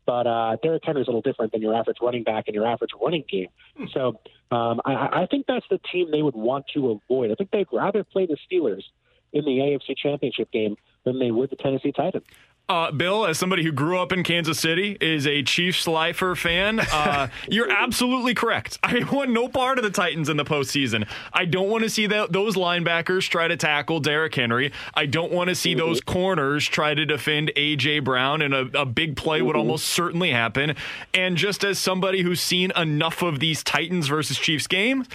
But 0.06 0.26
uh, 0.26 0.56
Derrick 0.62 0.82
Henry 0.84 1.02
is 1.02 1.08
a 1.08 1.10
little 1.10 1.20
different 1.20 1.52
than 1.52 1.60
your 1.60 1.74
average 1.74 1.98
running 2.00 2.22
back 2.22 2.44
and 2.46 2.54
your 2.54 2.66
average 2.66 2.92
running 3.00 3.24
game. 3.28 3.48
So 3.92 4.18
um, 4.50 4.80
I, 4.86 5.22
I 5.22 5.26
think 5.30 5.46
that's 5.46 5.66
the 5.70 5.78
team 5.92 6.10
they 6.10 6.22
would 6.22 6.34
want 6.34 6.64
to 6.74 6.90
avoid. 6.90 7.30
I 7.30 7.34
think 7.34 7.50
they'd 7.50 7.66
rather 7.70 8.04
play 8.04 8.26
the 8.26 8.38
Steelers 8.50 8.84
in 9.32 9.44
the 9.44 9.58
AFC 9.58 9.96
Championship 9.96 10.50
game 10.50 10.76
than 11.04 11.18
they 11.18 11.30
would 11.30 11.50
the 11.50 11.56
Tennessee 11.56 11.92
Titans. 11.92 12.24
Uh, 12.70 12.90
Bill, 12.90 13.24
as 13.24 13.38
somebody 13.38 13.64
who 13.64 13.72
grew 13.72 13.98
up 13.98 14.12
in 14.12 14.22
Kansas 14.22 14.60
City, 14.60 14.98
is 15.00 15.26
a 15.26 15.42
Chiefs 15.42 15.88
lifer 15.88 16.34
fan. 16.34 16.80
Uh, 16.80 17.28
you're 17.48 17.70
absolutely 17.70 18.34
correct. 18.34 18.78
I 18.82 19.04
want 19.10 19.30
no 19.30 19.48
part 19.48 19.78
of 19.78 19.84
the 19.84 19.90
Titans 19.90 20.28
in 20.28 20.36
the 20.36 20.44
postseason. 20.44 21.08
I 21.32 21.46
don't 21.46 21.70
want 21.70 21.84
to 21.84 21.90
see 21.90 22.06
that, 22.08 22.30
those 22.30 22.56
linebackers 22.56 23.26
try 23.26 23.48
to 23.48 23.56
tackle 23.56 24.00
Derrick 24.00 24.34
Henry. 24.34 24.70
I 24.92 25.06
don't 25.06 25.32
want 25.32 25.48
to 25.48 25.54
see 25.54 25.70
mm-hmm. 25.70 25.78
those 25.78 26.02
corners 26.02 26.66
try 26.66 26.92
to 26.92 27.06
defend 27.06 27.52
A.J. 27.56 28.00
Brown, 28.00 28.42
and 28.42 28.52
a, 28.52 28.82
a 28.82 28.84
big 28.84 29.16
play 29.16 29.38
mm-hmm. 29.38 29.46
would 29.46 29.56
almost 29.56 29.86
certainly 29.86 30.30
happen. 30.30 30.76
And 31.14 31.38
just 31.38 31.64
as 31.64 31.78
somebody 31.78 32.20
who's 32.20 32.42
seen 32.42 32.70
enough 32.76 33.22
of 33.22 33.40
these 33.40 33.64
Titans 33.64 34.08
versus 34.08 34.38
Chiefs 34.38 34.66
games, 34.66 35.08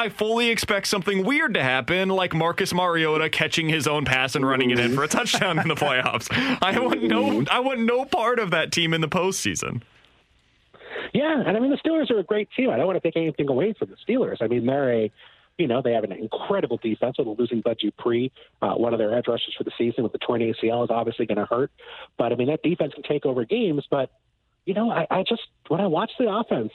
I 0.00 0.08
fully 0.08 0.48
expect 0.48 0.86
something 0.86 1.26
weird 1.26 1.52
to 1.52 1.62
happen, 1.62 2.08
like 2.08 2.32
Marcus 2.32 2.72
Mariota 2.72 3.28
catching 3.28 3.68
his 3.68 3.86
own 3.86 4.06
pass 4.06 4.34
and 4.34 4.48
running 4.48 4.70
it 4.70 4.78
in 4.78 4.94
for 4.94 5.04
a 5.04 5.08
touchdown 5.08 5.58
in 5.58 5.68
the 5.68 5.74
playoffs. 5.74 6.26
I 6.62 6.78
want 6.80 7.02
no, 7.02 7.44
I 7.50 7.60
want 7.60 7.80
no 7.80 8.06
part 8.06 8.38
of 8.38 8.50
that 8.52 8.72
team 8.72 8.94
in 8.94 9.02
the 9.02 9.08
postseason. 9.08 9.82
Yeah, 11.12 11.42
and 11.46 11.54
I 11.54 11.60
mean 11.60 11.70
the 11.70 11.76
Steelers 11.76 12.10
are 12.10 12.18
a 12.18 12.22
great 12.22 12.48
team. 12.56 12.70
I 12.70 12.78
don't 12.78 12.86
want 12.86 12.96
to 12.96 13.06
take 13.06 13.14
anything 13.14 13.50
away 13.50 13.74
from 13.78 13.90
the 13.90 13.96
Steelers. 13.96 14.38
I 14.40 14.46
mean 14.46 14.64
they're 14.64 14.90
a 14.90 15.12
you 15.58 15.66
know, 15.66 15.82
they 15.82 15.92
have 15.92 16.04
an 16.04 16.12
incredible 16.12 16.78
defense 16.78 17.18
with 17.18 17.38
losing 17.38 17.60
Bud 17.60 17.76
Dupree, 17.78 18.32
uh, 18.62 18.72
one 18.76 18.94
of 18.94 18.98
their 18.98 19.14
edge 19.14 19.28
rushers 19.28 19.54
for 19.58 19.64
the 19.64 19.72
season 19.76 20.02
with 20.02 20.12
the 20.12 20.18
torn 20.18 20.40
ACL 20.40 20.84
is 20.84 20.90
obviously 20.90 21.26
going 21.26 21.36
to 21.36 21.44
hurt. 21.44 21.70
But 22.16 22.32
I 22.32 22.36
mean, 22.36 22.48
that 22.48 22.62
defense 22.62 22.94
can 22.94 23.02
take 23.02 23.26
over 23.26 23.44
games. 23.44 23.84
But, 23.90 24.10
you 24.64 24.72
know, 24.72 24.90
I, 24.90 25.06
I 25.10 25.22
just, 25.28 25.42
when 25.68 25.82
I 25.82 25.86
watch 25.86 26.12
the 26.18 26.30
offense, 26.30 26.72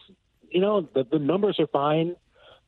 you 0.51 0.61
know, 0.61 0.87
the, 0.93 1.03
the 1.03 1.17
numbers 1.17 1.59
are 1.59 1.65
fine. 1.65 2.15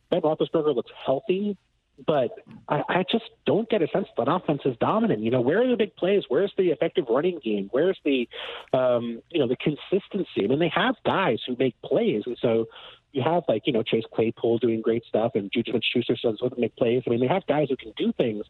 Ben 0.09 0.21
Roethlisberger 0.21 0.75
looks 0.75 0.91
healthy, 1.05 1.57
but 2.05 2.29
I, 2.69 2.83
I 2.87 3.03
just 3.11 3.25
don't 3.45 3.67
get 3.69 3.81
a 3.81 3.87
sense 3.87 4.07
that 4.17 4.27
offense 4.29 4.61
is 4.65 4.75
dominant. 4.79 5.21
You 5.21 5.31
know, 5.31 5.41
where 5.41 5.63
are 5.63 5.67
the 5.67 5.75
big 5.75 5.95
plays? 5.95 6.23
Where's 6.27 6.53
the 6.57 6.69
effective 6.69 7.05
running 7.09 7.39
game? 7.43 7.69
Where's 7.71 7.97
the, 8.05 8.27
um, 8.73 9.21
you 9.31 9.39
know, 9.39 9.47
the 9.47 9.57
consistency? 9.57 10.43
I 10.43 10.47
mean, 10.47 10.59
they 10.59 10.71
have 10.75 10.95
guys 11.05 11.39
who 11.47 11.55
make 11.57 11.79
plays, 11.81 12.23
and 12.25 12.37
so 12.41 12.67
you 13.17 13.23
have 13.23 13.43
like 13.47 13.63
you 13.65 13.73
know 13.73 13.81
Chase 13.81 14.05
Claypool 14.13 14.59
doing 14.59 14.81
great 14.81 15.03
stuff, 15.05 15.31
and 15.33 15.51
Juju 15.51 15.71
Smith-Schuster 15.71 16.15
does 16.21 16.51
make 16.57 16.75
plays. 16.75 17.03
I 17.07 17.09
mean, 17.09 17.19
they 17.19 17.27
have 17.27 17.45
guys 17.47 17.67
who 17.69 17.75
can 17.75 17.91
do 17.97 18.13
things, 18.13 18.45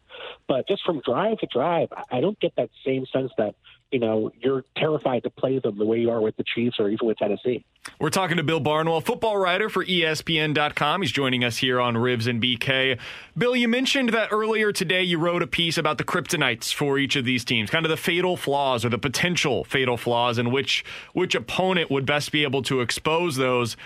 but 0.46 0.68
just 0.68 0.84
from 0.84 1.00
drive 1.00 1.38
to 1.38 1.48
drive, 1.50 1.88
I 2.10 2.20
don't 2.20 2.38
get 2.38 2.54
that 2.56 2.68
same 2.84 3.06
sense 3.06 3.32
that 3.38 3.54
you 3.90 3.98
know, 3.98 4.30
you're 4.40 4.64
terrified 4.76 5.22
to 5.22 5.30
play 5.30 5.58
them 5.58 5.78
the 5.78 5.84
way 5.84 5.98
you 5.98 6.10
are 6.10 6.20
with 6.20 6.36
the 6.36 6.44
Chiefs 6.44 6.76
or 6.78 6.88
even 6.88 7.06
with 7.06 7.16
Tennessee. 7.16 7.64
We're 7.98 8.10
talking 8.10 8.36
to 8.36 8.42
Bill 8.42 8.60
Barnwell, 8.60 9.00
football 9.00 9.38
writer 9.38 9.70
for 9.70 9.82
ESPN.com. 9.82 11.00
He's 11.00 11.10
joining 11.10 11.42
us 11.42 11.56
here 11.56 11.80
on 11.80 11.94
Rivs 11.94 12.26
and 12.26 12.42
BK. 12.42 12.98
Bill, 13.36 13.56
you 13.56 13.66
mentioned 13.66 14.10
that 14.10 14.28
earlier 14.30 14.72
today 14.72 15.02
you 15.02 15.18
wrote 15.18 15.42
a 15.42 15.46
piece 15.46 15.78
about 15.78 15.96
the 15.96 16.04
kryptonites 16.04 16.72
for 16.72 16.98
each 16.98 17.16
of 17.16 17.24
these 17.24 17.46
teams, 17.46 17.70
kind 17.70 17.86
of 17.86 17.90
the 17.90 17.96
fatal 17.96 18.36
flaws 18.36 18.84
or 18.84 18.90
the 18.90 18.98
potential 18.98 19.64
fatal 19.64 19.96
flaws, 19.96 20.36
and 20.36 20.52
which 20.52 20.84
which 21.14 21.34
opponent 21.34 21.90
would 21.90 22.04
best 22.04 22.30
be 22.30 22.42
able 22.42 22.62
to 22.62 22.82
expose 22.82 23.36
those. 23.36 23.76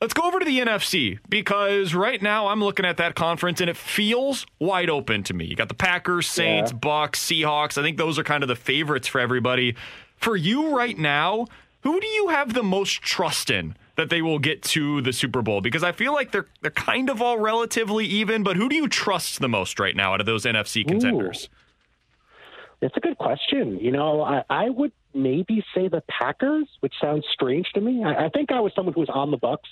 Let's 0.00 0.14
go 0.14 0.22
over 0.22 0.38
to 0.38 0.46
the 0.46 0.60
NFC 0.60 1.18
because 1.28 1.92
right 1.92 2.22
now 2.22 2.46
I'm 2.46 2.60
looking 2.60 2.86
at 2.86 2.96
that 2.96 3.14
conference 3.14 3.60
and 3.60 3.68
it 3.68 3.76
feels 3.76 4.46
wide 4.58 4.88
open 4.88 5.22
to 5.24 5.34
me. 5.34 5.44
You 5.44 5.56
got 5.56 5.68
the 5.68 5.74
Packers, 5.74 6.26
Saints, 6.26 6.72
yeah. 6.72 6.78
Bucks, 6.78 7.20
Seahawks. 7.22 7.76
I 7.76 7.82
think 7.82 7.98
those 7.98 8.18
are 8.18 8.24
kind 8.24 8.42
of 8.42 8.48
the 8.48 8.56
favorites 8.56 9.06
for 9.06 9.20
everybody. 9.20 9.76
For 10.16 10.36
you 10.36 10.74
right 10.74 10.96
now, 10.98 11.46
who 11.82 12.00
do 12.00 12.06
you 12.06 12.28
have 12.28 12.54
the 12.54 12.62
most 12.62 13.02
trust 13.02 13.50
in 13.50 13.76
that 13.96 14.08
they 14.08 14.22
will 14.22 14.38
get 14.38 14.62
to 14.62 15.02
the 15.02 15.12
Super 15.12 15.42
Bowl? 15.42 15.60
Because 15.60 15.82
I 15.82 15.92
feel 15.92 16.14
like 16.14 16.30
they're 16.30 16.46
they're 16.62 16.70
kind 16.70 17.10
of 17.10 17.20
all 17.20 17.38
relatively 17.38 18.06
even, 18.06 18.42
but 18.42 18.56
who 18.56 18.70
do 18.70 18.76
you 18.76 18.88
trust 18.88 19.40
the 19.40 19.48
most 19.48 19.78
right 19.78 19.94
now 19.94 20.14
out 20.14 20.20
of 20.20 20.26
those 20.26 20.46
NFC 20.46 20.86
contenders? 20.86 21.50
Ooh. 21.50 22.86
It's 22.86 22.96
a 22.96 23.00
good 23.00 23.18
question. 23.18 23.78
You 23.78 23.90
know, 23.90 24.22
I, 24.22 24.44
I 24.48 24.70
would 24.70 24.92
maybe 25.12 25.62
say 25.74 25.88
the 25.88 26.02
Packers, 26.08 26.66
which 26.80 26.94
sounds 26.98 27.26
strange 27.30 27.66
to 27.74 27.82
me. 27.82 28.02
I, 28.02 28.26
I 28.26 28.28
think 28.30 28.50
I 28.50 28.60
was 28.60 28.72
someone 28.74 28.94
who 28.94 29.00
was 29.00 29.10
on 29.10 29.30
the 29.30 29.36
Bucks 29.36 29.68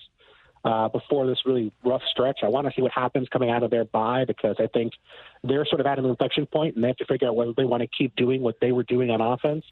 uh, 0.69 0.89
before 0.89 1.27
this 1.27 1.39
really 1.47 1.73
rough 1.83 2.03
stretch. 2.11 2.41
I 2.43 2.49
want 2.49 2.67
to 2.67 2.73
see 2.77 2.83
what 2.83 2.93
happens 2.93 3.27
coming 3.31 3.49
out 3.49 3.63
of 3.63 3.71
their 3.71 3.87
bye 3.87 4.27
because 4.27 4.57
I 4.59 4.67
think 4.67 4.93
they're 5.43 5.65
sort 5.65 5.81
of 5.81 5.87
at 5.87 5.99
an 5.99 6.05
inflection 6.05 6.45
point 6.45 6.75
and 6.75 6.85
they 6.85 6.89
have 6.89 6.97
to 6.99 7.07
figure 7.07 7.27
out 7.29 7.37
whether 7.37 7.53
they 7.57 7.65
want 7.65 7.83
to 7.83 7.89
keep 7.89 8.15
doing 8.17 8.43
what 8.43 8.57
they 8.61 8.71
were 8.71 8.83
doing 8.83 9.11
on 9.11 9.23
offense 9.23 9.65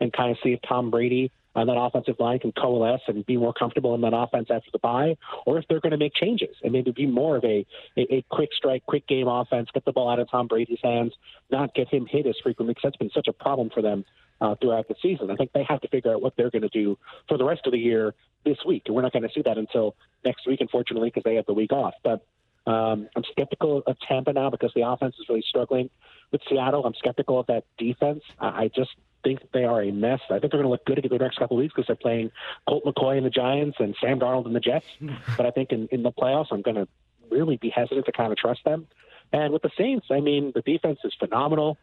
and 0.00 0.12
kind 0.12 0.30
of 0.30 0.36
see 0.44 0.50
if 0.50 0.60
Tom 0.66 0.92
Brady 0.92 1.32
and 1.54 1.68
that 1.68 1.76
offensive 1.76 2.16
line 2.18 2.38
can 2.38 2.52
coalesce 2.52 3.02
and 3.06 3.24
be 3.26 3.36
more 3.36 3.52
comfortable 3.52 3.94
in 3.94 4.00
that 4.00 4.14
offense 4.14 4.48
after 4.50 4.70
the 4.72 4.78
bye, 4.78 5.16
or 5.46 5.58
if 5.58 5.64
they're 5.68 5.80
going 5.80 5.92
to 5.92 5.98
make 5.98 6.14
changes 6.14 6.56
and 6.62 6.72
maybe 6.72 6.90
be 6.90 7.06
more 7.06 7.36
of 7.36 7.44
a, 7.44 7.66
a, 7.96 8.16
a 8.16 8.24
quick 8.30 8.50
strike, 8.56 8.84
quick 8.86 9.06
game 9.06 9.28
offense, 9.28 9.68
get 9.72 9.84
the 9.84 9.92
ball 9.92 10.10
out 10.10 10.18
of 10.18 10.30
Tom 10.30 10.46
Brady's 10.46 10.78
hands, 10.82 11.12
not 11.50 11.74
get 11.74 11.88
him 11.88 12.06
hit 12.06 12.26
as 12.26 12.34
frequently 12.42 12.74
because 12.74 12.90
that's 12.90 12.96
been 12.96 13.10
such 13.14 13.28
a 13.28 13.32
problem 13.32 13.70
for 13.72 13.82
them 13.82 14.04
uh, 14.40 14.54
throughout 14.60 14.88
the 14.88 14.94
season. 15.00 15.30
I 15.30 15.36
think 15.36 15.52
they 15.52 15.64
have 15.64 15.80
to 15.82 15.88
figure 15.88 16.12
out 16.12 16.22
what 16.22 16.34
they're 16.36 16.50
going 16.50 16.62
to 16.62 16.68
do 16.68 16.98
for 17.28 17.38
the 17.38 17.44
rest 17.44 17.62
of 17.66 17.72
the 17.72 17.78
year 17.78 18.14
this 18.44 18.58
week, 18.66 18.82
and 18.86 18.94
we're 18.94 19.02
not 19.02 19.12
going 19.12 19.22
to 19.22 19.30
see 19.34 19.42
that 19.42 19.58
until 19.58 19.94
next 20.24 20.46
week, 20.46 20.60
unfortunately, 20.60 21.08
because 21.08 21.22
they 21.24 21.36
have 21.36 21.46
the 21.46 21.54
week 21.54 21.72
off. 21.72 21.94
But 22.02 22.24
um, 22.66 23.08
I'm 23.14 23.24
skeptical 23.30 23.82
of 23.86 23.96
Tampa 24.08 24.32
now 24.32 24.50
because 24.50 24.72
the 24.74 24.88
offense 24.88 25.14
is 25.18 25.26
really 25.28 25.44
struggling 25.48 25.90
with 26.32 26.40
Seattle. 26.48 26.84
I'm 26.84 26.94
skeptical 26.94 27.38
of 27.38 27.46
that 27.46 27.64
defense. 27.78 28.22
I, 28.38 28.46
I 28.46 28.70
just 28.74 28.90
think 29.24 29.40
they 29.52 29.64
are 29.64 29.82
a 29.82 29.90
mess. 29.90 30.20
I 30.30 30.38
think 30.38 30.52
they're 30.52 30.62
going 30.62 30.64
to 30.64 30.68
look 30.68 30.84
good 30.84 30.98
in 30.98 31.08
the 31.08 31.18
next 31.18 31.38
couple 31.38 31.56
of 31.56 31.62
weeks 31.62 31.74
because 31.74 31.86
they're 31.86 31.96
playing 31.96 32.30
Colt 32.68 32.84
McCoy 32.84 33.16
and 33.16 33.26
the 33.26 33.30
Giants 33.30 33.78
and 33.80 33.96
Sam 34.00 34.20
Darnold 34.20 34.46
and 34.46 34.54
the 34.54 34.60
Jets. 34.60 34.86
But 35.36 35.46
I 35.46 35.50
think 35.50 35.72
in, 35.72 35.88
in 35.90 36.02
the 36.02 36.12
playoffs, 36.12 36.48
I'm 36.52 36.62
going 36.62 36.76
to 36.76 36.86
really 37.30 37.56
be 37.56 37.70
hesitant 37.70 38.06
to 38.06 38.12
kind 38.12 38.30
of 38.30 38.38
trust 38.38 38.60
them. 38.64 38.86
And 39.32 39.52
with 39.52 39.62
the 39.62 39.70
Saints, 39.76 40.06
I 40.10 40.20
mean, 40.20 40.52
the 40.54 40.62
defense 40.62 41.00
is 41.02 41.12
phenomenal, 41.18 41.78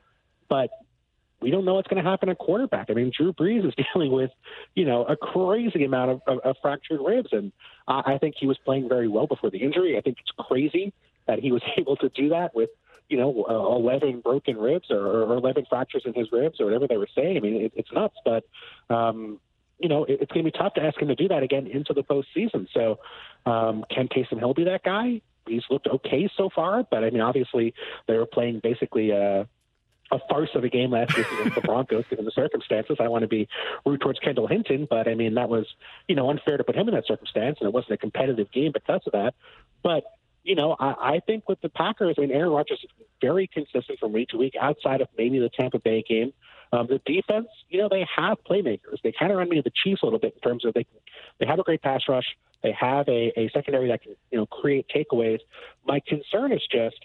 but 0.47 0.69
we 1.41 1.49
don't 1.49 1.65
know 1.65 1.73
what's 1.73 1.87
going 1.87 2.01
to 2.01 2.09
happen 2.09 2.29
at 2.29 2.37
quarterback. 2.37 2.89
I 2.89 2.93
mean, 2.93 3.11
Drew 3.15 3.33
Brees 3.33 3.67
is 3.67 3.73
dealing 3.93 4.11
with, 4.11 4.31
you 4.75 4.85
know, 4.85 5.03
a 5.03 5.17
crazy 5.17 5.83
amount 5.83 6.11
of, 6.11 6.21
of, 6.27 6.39
of 6.39 6.55
fractured 6.61 7.01
ribs, 7.03 7.29
and 7.33 7.51
I, 7.87 8.13
I 8.13 8.17
think 8.19 8.35
he 8.39 8.45
was 8.45 8.57
playing 8.59 8.87
very 8.87 9.07
well 9.07 9.27
before 9.27 9.49
the 9.49 9.57
injury. 9.57 9.97
I 9.97 10.01
think 10.01 10.17
it's 10.19 10.31
crazy 10.47 10.93
that 11.31 11.39
he 11.39 11.51
was 11.51 11.61
able 11.77 11.95
to 11.97 12.09
do 12.09 12.29
that 12.29 12.53
with, 12.53 12.69
you 13.07 13.17
know, 13.17 13.45
uh, 13.49 13.75
11 13.75 14.19
broken 14.19 14.57
ribs 14.57 14.91
or, 14.91 14.99
or 14.99 15.33
11 15.37 15.65
fractures 15.69 16.03
in 16.05 16.13
his 16.13 16.31
ribs 16.31 16.59
or 16.59 16.65
whatever 16.65 16.87
they 16.87 16.97
were 16.97 17.09
saying. 17.15 17.37
I 17.37 17.39
mean, 17.39 17.55
it, 17.55 17.71
it's 17.75 17.91
nuts, 17.91 18.15
but, 18.23 18.43
um, 18.89 19.39
you 19.79 19.89
know, 19.89 20.03
it, 20.03 20.19
it's 20.21 20.31
going 20.31 20.45
to 20.45 20.51
be 20.51 20.57
tough 20.57 20.73
to 20.75 20.83
ask 20.83 21.01
him 21.01 21.07
to 21.07 21.15
do 21.15 21.29
that 21.29 21.41
again 21.41 21.67
into 21.67 21.93
the 21.93 22.03
postseason. 22.03 22.67
So, 22.73 22.99
um, 23.45 23.85
can 23.89 24.07
Taysom 24.07 24.39
Hill 24.39 24.53
be 24.53 24.65
that 24.65 24.83
guy? 24.83 25.21
He's 25.47 25.63
looked 25.69 25.87
okay 25.87 26.29
so 26.37 26.49
far, 26.53 26.85
but 26.89 27.03
I 27.03 27.09
mean, 27.09 27.21
obviously 27.21 27.73
they 28.07 28.17
were 28.17 28.27
playing 28.27 28.59
basically 28.61 29.09
a, 29.09 29.47
a 30.11 30.19
farce 30.29 30.49
of 30.53 30.63
a 30.63 30.69
game 30.69 30.91
last 30.91 31.15
year 31.15 31.25
against 31.33 31.55
the 31.55 31.61
Broncos, 31.61 32.05
given 32.09 32.25
the 32.25 32.31
circumstances. 32.31 32.97
I 32.99 33.07
want 33.07 33.23
to 33.23 33.27
be 33.27 33.47
rude 33.85 34.01
towards 34.01 34.19
Kendall 34.19 34.47
Hinton, 34.47 34.87
but 34.89 35.07
I 35.07 35.15
mean 35.15 35.35
that 35.35 35.49
was 35.49 35.65
you 36.07 36.15
know 36.15 36.29
unfair 36.29 36.57
to 36.57 36.63
put 36.63 36.75
him 36.75 36.87
in 36.87 36.93
that 36.93 37.07
circumstance, 37.07 37.57
and 37.59 37.67
it 37.67 37.73
wasn't 37.73 37.93
a 37.93 37.97
competitive 37.97 38.51
game 38.51 38.71
because 38.71 39.01
of 39.07 39.13
that. 39.13 39.33
But 39.83 40.03
you 40.43 40.55
know, 40.55 40.75
I, 40.79 41.15
I 41.15 41.19
think 41.25 41.47
with 41.47 41.61
the 41.61 41.69
Packers, 41.69 42.15
I 42.17 42.21
mean, 42.21 42.31
Aaron 42.31 42.51
Rodgers 42.51 42.79
is 42.83 42.89
very 43.21 43.47
consistent 43.47 43.99
from 43.99 44.13
week 44.13 44.29
to 44.29 44.37
week, 44.37 44.55
outside 44.59 45.01
of 45.01 45.07
maybe 45.17 45.39
the 45.39 45.49
Tampa 45.49 45.79
Bay 45.79 46.03
game. 46.07 46.33
Um, 46.73 46.87
the 46.87 47.01
defense, 47.05 47.47
you 47.69 47.79
know, 47.79 47.89
they 47.89 48.07
have 48.15 48.37
playmakers. 48.49 49.01
They 49.03 49.11
kind 49.11 49.31
of 49.31 49.37
remind 49.37 49.49
me 49.49 49.57
of 49.59 49.65
the 49.65 49.71
Chiefs 49.83 50.01
a 50.03 50.05
little 50.05 50.19
bit 50.19 50.33
in 50.35 50.41
terms 50.41 50.65
of 50.65 50.73
they 50.73 50.85
they 51.39 51.45
have 51.45 51.59
a 51.59 51.63
great 51.63 51.81
pass 51.81 52.01
rush. 52.07 52.25
They 52.63 52.71
have 52.71 53.07
a, 53.09 53.33
a 53.37 53.49
secondary 53.53 53.89
that 53.89 54.03
can 54.03 54.15
you 54.31 54.37
know 54.37 54.45
create 54.45 54.87
takeaways. 54.93 55.39
My 55.85 55.99
concern 56.07 56.53
is 56.53 56.61
just, 56.71 56.97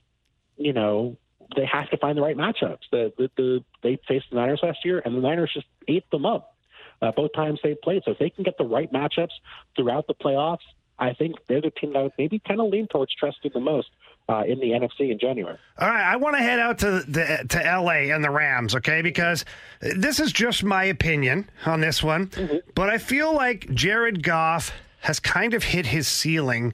you 0.57 0.73
know, 0.73 1.17
they 1.57 1.67
have 1.67 1.91
to 1.91 1.97
find 1.97 2.17
the 2.17 2.23
right 2.23 2.37
matchups. 2.37 2.85
The, 2.93 3.13
the, 3.19 3.31
the 3.37 3.65
they 3.83 3.99
faced 4.07 4.27
the 4.31 4.37
Niners 4.37 4.61
last 4.63 4.79
year, 4.85 5.03
and 5.05 5.17
the 5.17 5.21
Niners 5.21 5.51
just 5.53 5.67
ate 5.89 6.09
them 6.11 6.25
up 6.25 6.57
uh, 7.03 7.13
both 7.13 7.33
times 7.33 7.61
they 7.63 7.75
played. 7.75 8.03
So 8.05 8.13
if 8.13 8.19
they 8.19 8.31
can 8.31 8.45
get 8.45 8.59
the 8.59 8.65
right 8.65 8.91
matchups 8.93 9.33
throughout 9.77 10.07
the 10.07 10.15
playoffs, 10.15 10.59
I 10.99 11.13
think 11.13 11.37
they're 11.47 11.61
the 11.61 11.71
team 11.71 11.93
that 11.93 11.99
I 11.99 12.03
would 12.05 12.13
maybe 12.19 12.39
kind 12.39 12.61
of 12.61 12.69
lean 12.69 12.87
towards 12.89 13.15
trusting 13.15 13.51
the 13.53 13.61
most 13.61 13.89
uh, 14.29 14.43
in 14.47 14.59
the 14.61 14.71
NFC 14.71 15.11
in 15.11 15.19
January. 15.19 15.59
All 15.79 15.89
right, 15.89 16.13
I 16.13 16.17
want 16.17 16.37
to 16.37 16.43
head 16.43 16.59
out 16.59 16.79
to 16.81 17.03
the, 17.07 17.45
to 17.49 17.59
LA 17.59 18.15
and 18.15 18.25
the 18.25 18.31
Rams, 18.31 18.75
okay? 18.75 19.03
Because 19.03 19.45
this 19.81 20.19
is 20.19 20.33
just 20.33 20.65
my 20.65 20.85
opinion 20.85 21.49
on 21.65 21.81
this 21.81 22.03
one, 22.03 22.29
mm-hmm. 22.29 22.57
but 22.75 22.89
I 22.89 22.99
feel 22.99 23.35
like 23.35 23.73
Jared 23.73 24.23
Goff 24.23 24.73
has 25.01 25.21
kind 25.21 25.55
of 25.55 25.63
hit 25.63 25.87
his 25.87 26.09
ceiling 26.09 26.73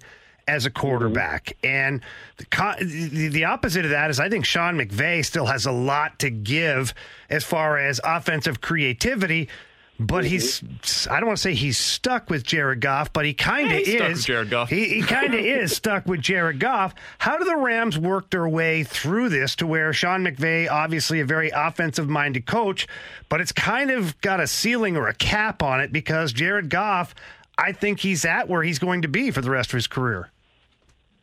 as 0.48 0.66
a 0.66 0.70
quarterback. 0.70 1.56
Mm-hmm. 1.62 1.66
And 1.66 2.00
the, 2.80 3.28
the, 3.28 3.44
opposite 3.44 3.84
of 3.84 3.90
that 3.90 4.10
is 4.10 4.18
I 4.18 4.28
think 4.28 4.44
Sean 4.44 4.76
McVay 4.76 5.24
still 5.24 5.46
has 5.46 5.66
a 5.66 5.72
lot 5.72 6.18
to 6.20 6.30
give 6.30 6.94
as 7.30 7.44
far 7.44 7.78
as 7.78 8.00
offensive 8.02 8.60
creativity. 8.60 9.48
But 10.00 10.24
mm-hmm. 10.24 10.32
he's, 10.32 11.06
I 11.08 11.20
don't 11.20 11.28
want 11.28 11.36
to 11.36 11.42
say 11.42 11.54
he's 11.54 11.78
stuck 11.78 12.30
with 12.30 12.42
Jared 12.42 12.80
Goff, 12.80 13.12
but 13.12 13.24
he 13.24 13.34
kind 13.34 13.70
of 13.70 13.86
yeah, 13.86 14.08
is. 14.08 14.24
Jared 14.24 14.50
Goff. 14.50 14.70
He, 14.70 14.88
he 14.88 15.02
kind 15.02 15.34
of 15.34 15.40
is 15.44 15.76
stuck 15.76 16.06
with 16.06 16.20
Jared 16.20 16.58
Goff. 16.58 16.94
How 17.18 17.36
do 17.36 17.44
the 17.44 17.56
Rams 17.56 17.98
work 17.98 18.30
their 18.30 18.48
way 18.48 18.84
through 18.84 19.28
this 19.28 19.54
to 19.56 19.66
where 19.66 19.92
Sean 19.92 20.24
McVay, 20.24 20.68
obviously 20.70 21.20
a 21.20 21.24
very 21.24 21.50
offensive 21.50 22.08
minded 22.08 22.46
coach, 22.46 22.88
but 23.28 23.40
it's 23.40 23.52
kind 23.52 23.90
of 23.90 24.18
got 24.22 24.40
a 24.40 24.46
ceiling 24.46 24.96
or 24.96 25.08
a 25.08 25.14
cap 25.14 25.62
on 25.62 25.80
it 25.80 25.92
because 25.92 26.32
Jared 26.32 26.68
Goff, 26.68 27.14
I 27.56 27.72
think 27.72 28.00
he's 28.00 28.24
at 28.24 28.48
where 28.48 28.62
he's 28.62 28.78
going 28.78 29.02
to 29.02 29.08
be 29.08 29.30
for 29.30 29.40
the 29.40 29.50
rest 29.50 29.70
of 29.70 29.74
his 29.74 29.86
career. 29.86 30.30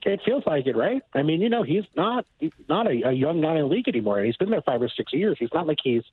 It 0.04 0.22
feels 0.26 0.44
like 0.46 0.66
it, 0.66 0.78
right? 0.78 1.02
I 1.14 1.24
mean, 1.24 1.42
you 1.42 1.50
know, 1.50 1.64
he's 1.64 1.84
not 1.96 2.26
he's 2.40 2.52
not 2.70 2.88
a, 2.88 3.10
a 3.10 3.12
young 3.12 3.42
guy 3.42 3.56
in 3.56 3.62
the 3.62 3.68
league 3.68 3.88
anymore. 3.88 4.24
He's 4.24 4.38
been 4.38 4.50
there 4.50 4.62
five 4.62 4.82
or 4.82 4.90
six 4.90 5.12
years. 5.12 5.36
He's 5.40 5.50
not 5.54 5.68
like 5.68 5.80
he's, 5.84 6.04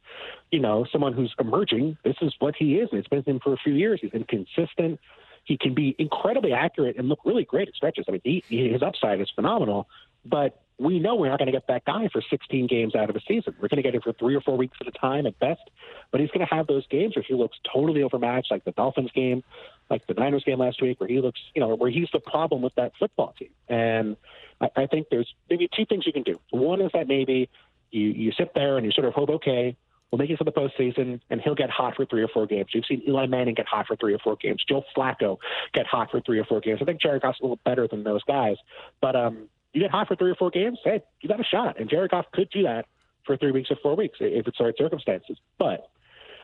you 0.50 0.58
know, 0.58 0.86
someone 0.90 1.12
who's 1.12 1.32
emerging. 1.38 1.96
This 2.04 2.16
is 2.20 2.34
what 2.40 2.56
he 2.58 2.76
is. 2.76 2.88
It's 2.92 3.06
been 3.06 3.22
him 3.22 3.40
for 3.42 3.52
a 3.52 3.56
few 3.56 3.74
years. 3.74 4.00
He's 4.02 4.10
been 4.10 4.24
consistent. 4.24 4.98
He 5.44 5.56
can 5.56 5.74
be 5.74 5.94
incredibly 5.98 6.52
accurate 6.52 6.96
and 6.98 7.08
look 7.08 7.20
really 7.24 7.44
great 7.44 7.68
at 7.68 7.74
stretches. 7.74 8.06
I 8.08 8.12
mean, 8.12 8.20
he, 8.24 8.42
his 8.48 8.82
upside 8.82 9.20
is 9.20 9.30
phenomenal, 9.36 9.86
but 10.24 10.60
we 10.78 10.98
know 10.98 11.14
we're 11.14 11.28
not 11.28 11.38
going 11.38 11.46
to 11.46 11.52
get 11.52 11.68
that 11.68 11.84
guy 11.84 12.08
for 12.12 12.20
16 12.28 12.66
games 12.66 12.94
out 12.94 13.08
of 13.08 13.16
a 13.16 13.20
season. 13.20 13.54
We're 13.60 13.68
going 13.68 13.76
to 13.76 13.82
get 13.82 13.94
him 13.94 14.02
for 14.02 14.12
three 14.12 14.34
or 14.34 14.40
four 14.40 14.56
weeks 14.56 14.76
at 14.80 14.86
a 14.86 14.90
time 14.90 15.26
at 15.26 15.38
best. 15.38 15.62
But 16.10 16.20
he's 16.20 16.30
going 16.30 16.46
to 16.46 16.54
have 16.54 16.66
those 16.66 16.86
games 16.88 17.16
where 17.16 17.24
he 17.26 17.34
looks 17.34 17.56
totally 17.72 18.02
overmatched, 18.02 18.50
like 18.50 18.64
the 18.64 18.72
Dolphins 18.72 19.10
game, 19.14 19.42
like 19.88 20.06
the 20.06 20.14
Niners 20.14 20.44
game 20.44 20.58
last 20.58 20.82
week, 20.82 21.00
where 21.00 21.08
he 21.08 21.20
looks, 21.20 21.40
you 21.54 21.60
know, 21.60 21.74
where 21.74 21.90
he's 21.90 22.08
the 22.12 22.20
problem 22.20 22.62
with 22.62 22.74
that 22.74 22.92
football 22.98 23.34
team. 23.38 23.50
And 23.68 24.16
I, 24.60 24.68
I 24.76 24.86
think 24.86 25.08
there's 25.10 25.32
maybe 25.48 25.68
two 25.74 25.86
things 25.86 26.06
you 26.06 26.12
can 26.12 26.22
do. 26.22 26.40
One 26.50 26.80
is 26.80 26.90
that 26.92 27.08
maybe 27.08 27.48
you, 27.90 28.08
you 28.08 28.32
sit 28.32 28.52
there 28.54 28.76
and 28.76 28.86
you 28.86 28.92
sort 28.92 29.06
of 29.06 29.14
hope, 29.14 29.30
okay, 29.30 29.76
we'll 30.10 30.18
make 30.18 30.30
it 30.30 30.38
to 30.38 30.44
the 30.44 30.52
postseason, 30.52 31.20
and 31.30 31.40
he'll 31.40 31.54
get 31.54 31.70
hot 31.70 31.96
for 31.96 32.04
three 32.06 32.22
or 32.22 32.28
four 32.28 32.46
games. 32.46 32.70
You've 32.72 32.86
seen 32.86 33.02
Eli 33.06 33.26
Manning 33.26 33.54
get 33.54 33.66
hot 33.66 33.86
for 33.86 33.96
three 33.96 34.14
or 34.14 34.18
four 34.18 34.36
games. 34.36 34.64
Joe 34.68 34.82
Flacco 34.96 35.38
get 35.72 35.86
hot 35.86 36.10
for 36.10 36.20
three 36.20 36.38
or 36.38 36.44
four 36.44 36.60
games. 36.60 36.80
I 36.82 36.84
think 36.84 37.00
Jared 37.00 37.22
Goff's 37.22 37.40
a 37.40 37.44
little 37.44 37.60
better 37.64 37.86
than 37.88 38.02
those 38.04 38.22
guys, 38.24 38.56
but 39.00 39.14
um, 39.14 39.48
you 39.72 39.82
get 39.82 39.90
hot 39.90 40.08
for 40.08 40.16
three 40.16 40.30
or 40.30 40.36
four 40.36 40.50
games, 40.50 40.78
hey, 40.84 41.02
you 41.20 41.28
got 41.28 41.40
a 41.40 41.44
shot. 41.44 41.78
And 41.78 41.90
Jared 41.90 42.10
Goff 42.10 42.26
could 42.32 42.48
do 42.50 42.62
that 42.62 42.86
for 43.24 43.36
three 43.36 43.50
weeks 43.50 43.70
or 43.70 43.76
four 43.82 43.94
weeks 43.94 44.18
if 44.20 44.46
it's 44.46 44.58
the 44.58 44.64
right 44.64 44.74
circumstances. 44.78 45.36
But 45.58 45.90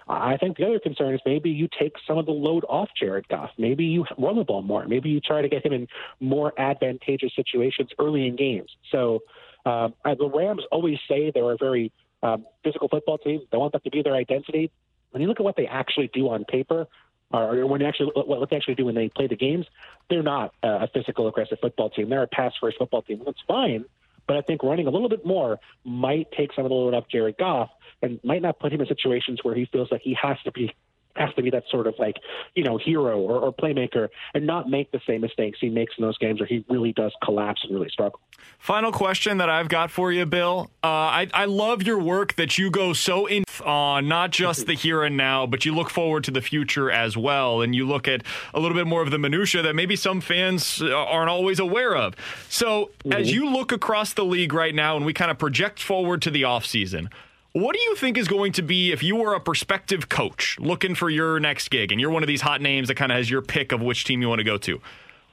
I 0.09 0.37
think 0.37 0.57
the 0.57 0.67
other 0.67 0.79
concern 0.79 1.15
is 1.15 1.21
maybe 1.25 1.51
you 1.51 1.69
take 1.79 1.95
some 2.07 2.19
of 2.19 2.27
the 2.27 2.33
load 2.33 2.65
off 2.69 2.89
Jared 2.99 3.29
Goff. 3.29 3.51
Maybe 3.59 3.85
you 3.85 4.05
run 4.19 4.37
the 4.37 4.45
ball 4.45 4.63
more. 4.63 4.87
Maybe 4.87 5.11
you 5.11 5.21
try 5.21 5.43
to 5.43 5.49
get 5.49 5.65
him 5.65 5.73
in 5.73 5.89
more 6.21 6.53
advantageous 6.59 7.33
situations 7.35 7.91
early 7.99 8.27
in 8.27 8.37
games. 8.37 8.71
So 8.91 9.21
um, 9.65 9.95
the 10.05 10.31
Rams 10.33 10.65
always 10.71 10.99
say 11.09 11.31
they're 11.33 11.53
a 11.53 11.57
very 11.57 11.93
um, 12.23 12.47
physical 12.65 12.89
football 12.89 13.19
team. 13.19 13.43
They 13.51 13.59
want 13.59 13.73
that 13.73 13.85
to 13.85 13.91
be 13.91 14.03
their 14.03 14.15
identity. 14.15 14.71
When 15.11 15.23
you 15.23 15.29
look 15.29 15.41
at 15.41 15.45
what 15.45 15.57
they 15.57 15.67
actually 15.67 16.11
do 16.13 16.29
on 16.31 16.45
paper, 16.45 16.87
or 17.33 17.67
when 17.67 17.81
actually 17.83 18.13
what 18.15 18.51
they 18.51 18.57
actually 18.57 18.75
do 18.75 18.85
when 18.85 18.95
they 18.95 19.09
play 19.09 19.27
the 19.27 19.37
games, 19.37 19.67
they're 20.11 20.23
not 20.23 20.53
a 20.63 20.89
physical, 20.89 21.29
aggressive 21.29 21.59
football 21.61 21.91
team. 21.91 22.11
They're 22.11 22.23
a 22.23 22.27
pass 22.27 22.53
first 22.61 22.79
football 22.79 23.03
team. 23.03 23.23
That's 23.25 23.41
fine, 23.49 23.85
but 24.27 24.37
I 24.37 24.43
think 24.43 24.63
running 24.63 24.87
a 24.87 24.91
little 24.91 25.09
bit 25.09 25.25
more 25.25 25.59
might 25.85 26.29
take 26.37 26.53
some 26.55 26.65
of 26.65 26.71
the 26.71 26.75
load 26.75 26.95
off 26.95 27.05
Jared 27.11 27.37
Goff 27.39 27.71
and 28.03 28.21
might 28.25 28.43
not 28.43 28.59
put 28.59 28.73
him 28.73 28.81
in 28.81 28.87
situations 28.87 29.41
where 29.43 29.55
he 29.55 29.67
feels 29.67 29.89
like 29.91 30.03
he 30.03 30.17
has 30.21 30.37
to 30.45 30.53
be 30.53 30.75
has 31.17 31.33
to 31.35 31.43
be 31.43 31.51
that 31.51 31.65
sort 31.71 31.87
of 31.87 31.95
like, 31.99 32.17
you 32.55 32.65
know, 32.65 32.79
hero 32.79 33.19
or, 33.19 33.39
or, 33.39 33.53
playmaker 33.53 34.09
and 34.35 34.47
not 34.47 34.69
make 34.69 34.91
the 34.93 35.01
same 35.07 35.21
mistakes 35.21 35.59
he 35.61 35.69
makes 35.69 35.95
in 35.99 36.05
those 36.05 36.17
games 36.19 36.41
where 36.41 36.47
he 36.47 36.65
really 36.69 36.93
does 36.93 37.13
collapse 37.23 37.61
and 37.65 37.75
really 37.75 37.89
struggle. 37.91 38.21
Final 38.59 38.93
question 38.93 39.39
that 39.39 39.51
I've 39.51 39.69
got 39.69 39.91
for 39.91 40.11
you, 40.11 40.25
Bill. 40.25 40.71
Uh, 40.83 40.87
I, 40.87 41.29
I 41.35 41.45
love 41.45 41.83
your 41.83 41.99
work 41.99 42.35
that 42.37 42.59
you 42.59 42.71
go 42.71 42.93
so 42.93 43.27
in 43.27 43.45
on 43.65 44.09
not 44.09 44.31
just 44.31 44.67
the 44.67 44.75
here 44.75 45.03
and 45.03 45.17
now, 45.17 45.47
but 45.47 45.65
you 45.65 45.75
look 45.75 45.91
forward 45.91 46.25
to 46.25 46.31
the 46.31 46.41
future 46.41 46.91
as 46.91 47.17
well. 47.17 47.61
And 47.61 47.75
you 47.75 47.87
look 47.87 48.09
at 48.09 48.23
a 48.55 48.61
little 48.61 48.77
bit 48.77 48.87
more 48.87 49.03
of 49.03 49.11
the 49.11 49.19
minutia 49.19 49.63
that 49.63 49.75
maybe 49.75 49.97
some 49.97 50.21
fans 50.21 50.81
aren't 50.81 51.29
always 51.29 51.59
aware 51.59 51.95
of. 51.95 52.15
So 52.49 52.91
mm-hmm. 53.05 53.13
as 53.13 53.33
you 53.33 53.51
look 53.51 53.73
across 53.73 54.15
the 54.15 54.25
league 54.25 54.53
right 54.53 54.75
now 54.75 54.97
and 54.97 55.05
we 55.05 55.13
kind 55.13 55.31
of 55.31 55.39
project 55.39 55.83
forward 55.83 56.23
to 56.23 56.31
the 56.31 56.43
offseason, 56.43 57.09
what 57.53 57.75
do 57.75 57.83
you 57.83 57.95
think 57.97 58.17
is 58.17 58.29
going 58.29 58.53
to 58.53 58.63
be 58.63 58.93
if 58.93 59.03
you 59.03 59.17
were 59.17 59.35
a 59.35 59.41
prospective 59.41 60.09
coach 60.09 60.57
looking 60.59 60.95
for 60.95 61.11
your 61.11 61.39
next 61.39 61.69
gig 61.71 61.93
and 61.93 62.01
you're 62.01 62.11
one 62.11 62.23
of 62.23 62.27
these 62.27 62.41
hot 62.41 62.61
names 62.61 62.89
that 62.89 62.95
kind 62.95 63.13
of 63.13 63.17
has 63.17 63.31
your 63.31 63.43
pick 63.43 63.73
of 63.73 63.83
which 63.83 64.05
team 64.05 64.23
you 64.23 64.29
want 64.29 64.39
to 64.39 64.45
go 64.45 64.57
to? 64.59 64.81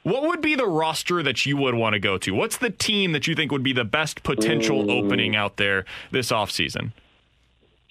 What 0.03 0.23
would 0.23 0.41
be 0.41 0.55
the 0.55 0.65
roster 0.65 1.21
that 1.23 1.45
you 1.45 1.57
would 1.57 1.75
want 1.75 1.93
to 1.93 1.99
go 1.99 2.17
to? 2.17 2.31
What's 2.31 2.57
the 2.57 2.69
team 2.69 3.11
that 3.11 3.27
you 3.27 3.35
think 3.35 3.51
would 3.51 3.63
be 3.63 3.73
the 3.73 3.83
best 3.83 4.23
potential 4.23 4.89
Ooh. 4.89 5.05
opening 5.05 5.35
out 5.35 5.57
there 5.57 5.85
this 6.11 6.31
offseason? 6.31 6.91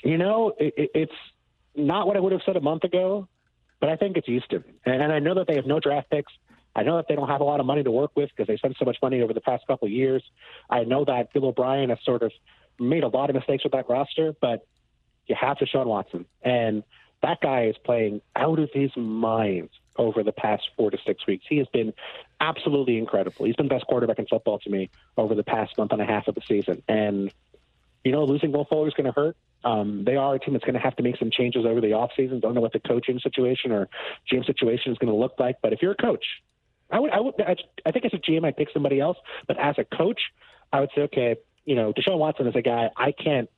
You 0.02 0.18
know, 0.18 0.54
it, 0.58 0.90
it's 0.94 1.12
not 1.74 2.06
what 2.06 2.16
I 2.16 2.20
would 2.20 2.32
have 2.32 2.42
said 2.44 2.56
a 2.56 2.60
month 2.60 2.84
ago, 2.84 3.28
but 3.80 3.88
I 3.88 3.96
think 3.96 4.16
it's 4.16 4.26
Houston. 4.26 4.64
And 4.84 5.12
I 5.12 5.18
know 5.18 5.34
that 5.34 5.46
they 5.46 5.56
have 5.56 5.66
no 5.66 5.80
draft 5.80 6.10
picks. 6.10 6.32
I 6.74 6.82
know 6.82 6.96
that 6.96 7.06
they 7.08 7.14
don't 7.14 7.28
have 7.28 7.40
a 7.40 7.44
lot 7.44 7.60
of 7.60 7.66
money 7.66 7.82
to 7.82 7.90
work 7.90 8.12
with 8.14 8.30
because 8.30 8.46
they 8.46 8.56
spent 8.56 8.76
so 8.78 8.84
much 8.84 8.98
money 9.02 9.20
over 9.20 9.32
the 9.32 9.40
past 9.40 9.66
couple 9.66 9.86
of 9.86 9.92
years. 9.92 10.22
I 10.70 10.84
know 10.84 11.04
that 11.04 11.32
Bill 11.32 11.46
O'Brien 11.46 11.90
has 11.90 11.98
sort 12.04 12.22
of 12.22 12.32
made 12.78 13.04
a 13.04 13.08
lot 13.08 13.30
of 13.30 13.36
mistakes 13.36 13.64
with 13.64 13.72
that 13.72 13.88
roster, 13.88 14.34
but 14.40 14.66
you 15.26 15.36
have 15.38 15.58
Deshaun 15.58 15.86
Watson. 15.86 16.26
And 16.42 16.82
that 17.22 17.40
guy 17.40 17.66
is 17.66 17.76
playing 17.84 18.20
out 18.36 18.58
of 18.58 18.70
his 18.72 18.90
mind 18.96 19.70
over 19.96 20.22
the 20.22 20.32
past 20.32 20.70
four 20.76 20.90
to 20.90 20.98
six 21.04 21.26
weeks. 21.26 21.44
He 21.48 21.58
has 21.58 21.66
been 21.72 21.92
absolutely 22.40 22.98
incredible. 22.98 23.44
He's 23.44 23.56
been 23.56 23.68
best 23.68 23.86
quarterback 23.86 24.18
in 24.18 24.26
football 24.26 24.58
to 24.60 24.70
me 24.70 24.90
over 25.16 25.34
the 25.34 25.42
past 25.42 25.76
month 25.76 25.92
and 25.92 26.00
a 26.00 26.06
half 26.06 26.28
of 26.28 26.34
the 26.34 26.42
season. 26.46 26.82
And, 26.88 27.32
you 28.04 28.12
know, 28.12 28.24
losing 28.24 28.52
Will 28.52 28.64
Fuller 28.64 28.88
is 28.88 28.94
going 28.94 29.06
to 29.06 29.12
hurt. 29.12 29.36
Um, 29.64 30.04
they 30.04 30.14
are 30.14 30.36
a 30.36 30.38
team 30.38 30.54
that's 30.54 30.64
going 30.64 30.76
to 30.76 30.80
have 30.80 30.94
to 30.96 31.02
make 31.02 31.16
some 31.18 31.32
changes 31.32 31.66
over 31.66 31.80
the 31.80 31.88
offseason. 31.88 32.40
Don't 32.40 32.54
know 32.54 32.60
what 32.60 32.72
the 32.72 32.80
coaching 32.80 33.18
situation 33.18 33.72
or 33.72 33.88
GM 34.30 34.46
situation 34.46 34.92
is 34.92 34.98
going 34.98 35.12
to 35.12 35.18
look 35.18 35.34
like. 35.38 35.56
But 35.60 35.72
if 35.72 35.82
you're 35.82 35.92
a 35.92 35.96
coach, 35.96 36.24
I 36.90 37.00
would, 37.00 37.10
I 37.10 37.20
would, 37.20 37.34
I 37.84 37.90
think 37.90 38.04
as 38.04 38.14
a 38.14 38.18
GM, 38.18 38.46
I'd 38.46 38.56
pick 38.56 38.68
somebody 38.72 39.00
else. 39.00 39.18
But 39.48 39.58
as 39.58 39.74
a 39.78 39.84
coach, 39.84 40.20
I 40.72 40.80
would 40.80 40.90
say, 40.94 41.02
okay, 41.02 41.36
you 41.64 41.74
know, 41.74 41.92
Deshaun 41.92 42.18
Watson 42.18 42.46
is 42.46 42.56
a 42.56 42.62
guy 42.62 42.90
I 42.96 43.12
can't 43.12 43.48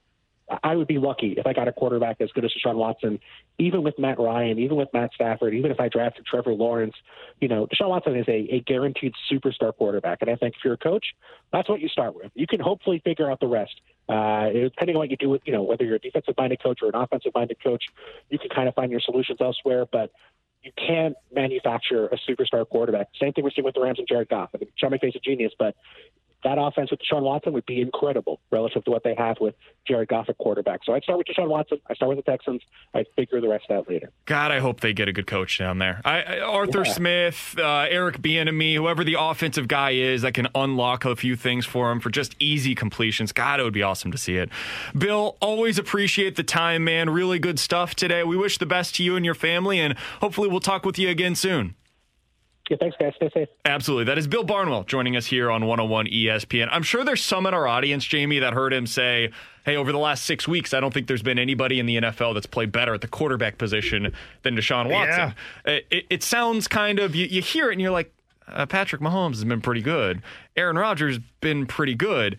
I 0.62 0.74
would 0.74 0.88
be 0.88 0.98
lucky 0.98 1.34
if 1.36 1.46
I 1.46 1.52
got 1.52 1.68
a 1.68 1.72
quarterback 1.72 2.20
as 2.20 2.30
good 2.32 2.44
as 2.44 2.52
Deshaun 2.52 2.74
Watson, 2.74 3.20
even 3.58 3.82
with 3.82 3.98
Matt 3.98 4.18
Ryan, 4.18 4.58
even 4.58 4.76
with 4.76 4.88
Matt 4.92 5.10
Stafford, 5.14 5.54
even 5.54 5.70
if 5.70 5.78
I 5.78 5.88
drafted 5.88 6.26
Trevor 6.26 6.52
Lawrence. 6.52 6.94
You 7.40 7.48
know, 7.48 7.66
Deshaun 7.66 7.88
Watson 7.88 8.16
is 8.16 8.26
a, 8.28 8.54
a 8.54 8.60
guaranteed 8.60 9.12
superstar 9.30 9.74
quarterback. 9.76 10.18
And 10.22 10.30
I 10.30 10.36
think 10.36 10.54
if 10.56 10.64
you're 10.64 10.74
a 10.74 10.78
coach, 10.78 11.06
that's 11.52 11.68
what 11.68 11.80
you 11.80 11.88
start 11.88 12.14
with. 12.14 12.32
You 12.34 12.46
can 12.46 12.60
hopefully 12.60 13.00
figure 13.04 13.30
out 13.30 13.40
the 13.40 13.46
rest. 13.46 13.80
Uh, 14.08 14.50
depending 14.50 14.96
on 14.96 15.00
what 15.00 15.10
you 15.10 15.16
do 15.16 15.28
with, 15.28 15.42
you 15.44 15.52
know, 15.52 15.62
whether 15.62 15.84
you're 15.84 15.96
a 15.96 16.00
defensive 16.00 16.34
minded 16.36 16.62
coach 16.62 16.80
or 16.82 16.88
an 16.88 16.96
offensive 16.96 17.32
minded 17.34 17.62
coach, 17.62 17.84
you 18.28 18.38
can 18.38 18.50
kind 18.50 18.68
of 18.68 18.74
find 18.74 18.90
your 18.90 19.00
solutions 19.00 19.38
elsewhere. 19.40 19.86
But 19.90 20.10
you 20.62 20.72
can't 20.76 21.14
manufacture 21.32 22.06
a 22.06 22.18
superstar 22.28 22.68
quarterback. 22.68 23.08
Same 23.20 23.32
thing 23.32 23.44
we're 23.44 23.50
seeing 23.50 23.64
with 23.64 23.74
the 23.74 23.80
Rams 23.80 23.98
and 23.98 24.08
Jared 24.08 24.28
Goff. 24.28 24.50
I 24.54 24.58
mean, 24.58 24.70
Sean 24.76 24.90
McVay's 24.90 25.16
a 25.16 25.20
genius, 25.20 25.52
but 25.58 25.74
that 26.44 26.56
offense 26.58 26.90
with 26.90 27.00
Deshaun 27.00 27.22
Watson 27.22 27.52
would 27.52 27.66
be 27.66 27.80
incredible 27.80 28.40
relative 28.50 28.84
to 28.84 28.90
what 28.90 29.04
they 29.04 29.14
have 29.14 29.36
with 29.40 29.54
Jared 29.86 30.08
Goff 30.08 30.28
at 30.28 30.38
quarterback. 30.38 30.80
So 30.84 30.94
I'd 30.94 31.02
start 31.02 31.18
with 31.18 31.26
Deshaun 31.26 31.48
Watson. 31.48 31.80
I 31.88 31.94
start 31.94 32.14
with 32.14 32.24
the 32.24 32.30
Texans. 32.30 32.62
I'd 32.94 33.06
figure 33.16 33.40
the 33.40 33.48
rest 33.48 33.70
out 33.70 33.88
later. 33.88 34.10
God, 34.24 34.50
I 34.50 34.60
hope 34.60 34.80
they 34.80 34.92
get 34.92 35.08
a 35.08 35.12
good 35.12 35.26
coach 35.26 35.58
down 35.58 35.78
there. 35.78 36.00
I, 36.04 36.22
I, 36.22 36.40
Arthur 36.40 36.84
yeah. 36.84 36.92
Smith, 36.92 37.56
uh, 37.58 37.86
Eric 37.88 38.18
Bieniemy, 38.22 38.74
whoever 38.74 39.04
the 39.04 39.16
offensive 39.18 39.68
guy 39.68 39.90
is 39.90 40.22
that 40.22 40.34
can 40.34 40.48
unlock 40.54 41.04
a 41.04 41.16
few 41.16 41.36
things 41.36 41.66
for 41.66 41.90
him 41.90 42.00
for 42.00 42.10
just 42.10 42.34
easy 42.38 42.74
completions. 42.74 43.32
God, 43.32 43.60
it 43.60 43.64
would 43.64 43.72
be 43.74 43.82
awesome 43.82 44.12
to 44.12 44.18
see 44.18 44.36
it. 44.36 44.48
Bill, 44.96 45.36
always 45.40 45.78
appreciate 45.78 46.36
the 46.36 46.44
time, 46.44 46.84
man. 46.84 47.10
Really 47.10 47.38
good 47.38 47.58
stuff 47.58 47.94
today. 47.94 48.24
We 48.24 48.36
wish 48.36 48.58
the 48.58 48.66
best 48.66 48.94
to 48.96 49.02
you 49.02 49.16
and 49.16 49.24
your 49.24 49.34
family, 49.34 49.80
and 49.80 49.96
hopefully 50.20 50.48
we'll 50.48 50.60
talk 50.60 50.84
with 50.84 50.98
you 50.98 51.08
again 51.08 51.34
soon. 51.34 51.74
Yeah, 52.70 52.76
thanks, 52.78 52.96
guys. 53.00 53.12
Stay 53.16 53.28
safe. 53.34 53.48
Absolutely. 53.64 54.04
That 54.04 54.16
is 54.16 54.28
Bill 54.28 54.44
Barnwell 54.44 54.84
joining 54.84 55.16
us 55.16 55.26
here 55.26 55.50
on 55.50 55.66
101 55.66 56.06
ESPN. 56.06 56.68
I'm 56.70 56.84
sure 56.84 57.02
there's 57.02 57.20
some 57.20 57.44
in 57.46 57.52
our 57.52 57.66
audience, 57.66 58.04
Jamie, 58.04 58.38
that 58.38 58.52
heard 58.52 58.72
him 58.72 58.86
say, 58.86 59.32
hey, 59.64 59.74
over 59.74 59.90
the 59.90 59.98
last 59.98 60.24
six 60.24 60.46
weeks, 60.46 60.72
I 60.72 60.78
don't 60.78 60.94
think 60.94 61.08
there's 61.08 61.22
been 61.22 61.38
anybody 61.38 61.80
in 61.80 61.86
the 61.86 61.96
NFL 61.96 62.32
that's 62.34 62.46
played 62.46 62.70
better 62.70 62.94
at 62.94 63.00
the 63.00 63.08
quarterback 63.08 63.58
position 63.58 64.12
than 64.42 64.54
Deshaun 64.54 64.88
Watson. 64.88 65.34
Yeah. 65.66 65.80
It, 65.90 66.06
it, 66.10 66.22
sounds 66.22 66.68
kind 66.68 67.00
of, 67.00 67.16
you, 67.16 67.26
you, 67.26 67.42
hear 67.42 67.70
it 67.70 67.72
and 67.72 67.80
you're 67.80 67.90
like, 67.90 68.14
uh, 68.46 68.66
Patrick 68.66 69.02
Mahomes 69.02 69.34
has 69.34 69.44
been 69.44 69.60
pretty 69.60 69.82
good. 69.82 70.22
Aaron 70.56 70.78
Rodgers 70.78 71.18
been 71.40 71.66
pretty 71.66 71.96
good. 71.96 72.38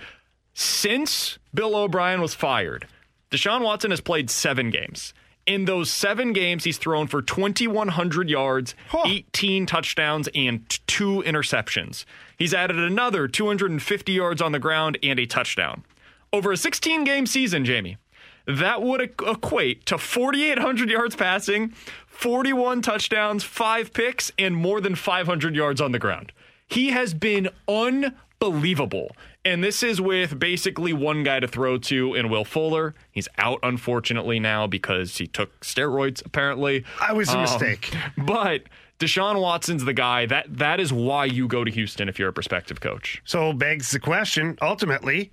Since 0.53 1.39
Bill 1.53 1.75
O'Brien 1.75 2.21
was 2.21 2.33
fired, 2.33 2.87
Deshaun 3.31 3.63
Watson 3.63 3.91
has 3.91 3.99
played 3.99 4.29
seven 4.29 4.69
games. 4.69 5.13
In 5.51 5.65
those 5.65 5.91
seven 5.91 6.31
games, 6.31 6.63
he's 6.63 6.77
thrown 6.77 7.07
for 7.07 7.21
2,100 7.21 8.29
yards, 8.29 8.73
huh. 8.87 9.03
18 9.05 9.65
touchdowns, 9.65 10.29
and 10.33 10.61
two 10.87 11.21
interceptions. 11.25 12.05
He's 12.37 12.53
added 12.53 12.79
another 12.79 13.27
250 13.27 14.13
yards 14.13 14.41
on 14.41 14.53
the 14.53 14.59
ground 14.59 14.97
and 15.03 15.19
a 15.19 15.25
touchdown. 15.25 15.83
Over 16.31 16.53
a 16.53 16.57
16 16.57 17.03
game 17.03 17.25
season, 17.25 17.65
Jamie, 17.65 17.97
that 18.45 18.81
would 18.81 19.01
equate 19.01 19.85
to 19.87 19.97
4,800 19.97 20.89
yards 20.89 21.17
passing, 21.17 21.73
41 22.07 22.81
touchdowns, 22.81 23.43
five 23.43 23.91
picks, 23.91 24.31
and 24.39 24.55
more 24.55 24.79
than 24.79 24.95
500 24.95 25.53
yards 25.53 25.81
on 25.81 25.91
the 25.91 25.99
ground. 25.99 26.31
He 26.69 26.91
has 26.91 27.13
been 27.13 27.49
unbelievable. 27.67 29.17
And 29.43 29.63
this 29.63 29.81
is 29.81 29.99
with 29.99 30.37
basically 30.37 30.93
one 30.93 31.23
guy 31.23 31.39
to 31.39 31.47
throw 31.47 31.77
to 31.79 32.13
in 32.13 32.29
Will 32.29 32.45
Fuller. 32.45 32.93
He's 33.11 33.27
out, 33.39 33.59
unfortunately, 33.63 34.39
now 34.39 34.67
because 34.67 35.17
he 35.17 35.25
took 35.25 35.59
steroids, 35.61 36.23
apparently. 36.23 36.85
I 36.99 37.13
was 37.13 37.29
a 37.29 37.37
um, 37.37 37.41
mistake. 37.41 37.93
But 38.17 38.63
Deshaun 38.99 39.41
Watson's 39.41 39.83
the 39.83 39.93
guy. 39.93 40.27
That 40.27 40.45
that 40.57 40.79
is 40.79 40.93
why 40.93 41.25
you 41.25 41.47
go 41.47 41.63
to 41.63 41.71
Houston 41.71 42.07
if 42.07 42.19
you're 42.19 42.29
a 42.29 42.33
prospective 42.33 42.81
coach. 42.81 43.21
So 43.25 43.51
begs 43.51 43.89
the 43.89 43.99
question, 43.99 44.59
ultimately, 44.61 45.31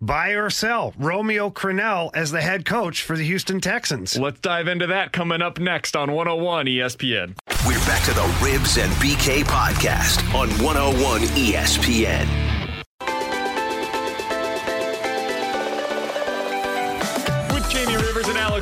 buy 0.00 0.30
or 0.30 0.48
sell 0.48 0.94
Romeo 0.96 1.50
Crennel 1.50 2.10
as 2.14 2.30
the 2.30 2.40
head 2.40 2.64
coach 2.64 3.02
for 3.02 3.16
the 3.16 3.24
Houston 3.24 3.60
Texans? 3.60 4.16
Let's 4.16 4.38
dive 4.38 4.68
into 4.68 4.86
that 4.86 5.12
coming 5.12 5.42
up 5.42 5.58
next 5.58 5.96
on 5.96 6.12
101 6.12 6.66
ESPN. 6.66 7.34
We're 7.66 7.78
back 7.80 8.04
to 8.04 8.14
the 8.14 8.20
Rivs 8.38 8.80
and 8.82 8.92
BK 8.94 9.42
podcast 9.44 10.22
on 10.32 10.48
101 10.64 11.22
ESPN. 11.22 12.45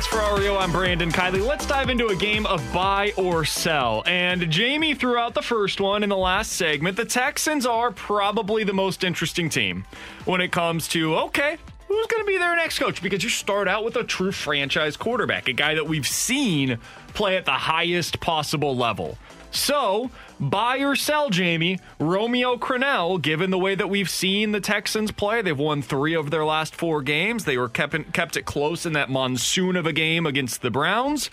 Alex 0.05 0.07
Ferrario. 0.07 0.59
I'm 0.59 0.71
Brandon 0.71 1.11
Kiley. 1.11 1.45
Let's 1.45 1.65
dive 1.65 1.89
into 1.89 2.07
a 2.07 2.15
game 2.15 2.45
of 2.45 2.61
buy 2.73 3.13
or 3.17 3.45
sell. 3.45 4.03
And 4.05 4.49
Jamie 4.51 4.93
threw 4.93 5.17
out 5.17 5.33
the 5.33 5.41
first 5.41 5.79
one 5.79 6.03
in 6.03 6.09
the 6.09 6.17
last 6.17 6.53
segment. 6.53 6.97
The 6.97 7.05
Texans 7.05 7.65
are 7.65 7.91
probably 7.91 8.63
the 8.63 8.73
most 8.73 9.03
interesting 9.03 9.49
team 9.49 9.85
when 10.25 10.41
it 10.41 10.51
comes 10.51 10.87
to, 10.89 11.15
okay, 11.15 11.57
who's 11.87 12.07
going 12.07 12.23
to 12.23 12.27
be 12.27 12.37
their 12.37 12.55
next 12.55 12.79
coach? 12.79 13.01
Because 13.01 13.23
you 13.23 13.29
start 13.29 13.67
out 13.67 13.83
with 13.83 13.95
a 13.95 14.03
true 14.03 14.31
franchise 14.31 14.97
quarterback, 14.97 15.47
a 15.47 15.53
guy 15.53 15.75
that 15.75 15.87
we've 15.87 16.07
seen 16.07 16.77
play 17.13 17.37
at 17.37 17.45
the 17.45 17.51
highest 17.51 18.19
possible 18.19 18.75
level. 18.75 19.17
So, 19.51 20.11
buy 20.39 20.77
or 20.77 20.95
sell, 20.95 21.29
Jamie, 21.29 21.79
Romeo 21.99 22.57
Crennel, 22.57 23.21
given 23.21 23.49
the 23.49 23.57
way 23.57 23.75
that 23.75 23.89
we've 23.89 24.09
seen 24.09 24.51
the 24.51 24.59
Texans 24.59 25.11
play. 25.11 25.41
They've 25.41 25.57
won 25.57 25.81
three 25.81 26.13
of 26.13 26.31
their 26.31 26.45
last 26.45 26.75
four 26.75 27.01
games. 27.01 27.45
They 27.45 27.57
were 27.57 27.69
kept, 27.69 28.13
kept 28.13 28.37
it 28.37 28.45
close 28.45 28.85
in 28.85 28.93
that 28.93 29.09
monsoon 29.09 29.75
of 29.75 29.85
a 29.85 29.93
game 29.93 30.25
against 30.25 30.61
the 30.61 30.71
Browns. 30.71 31.29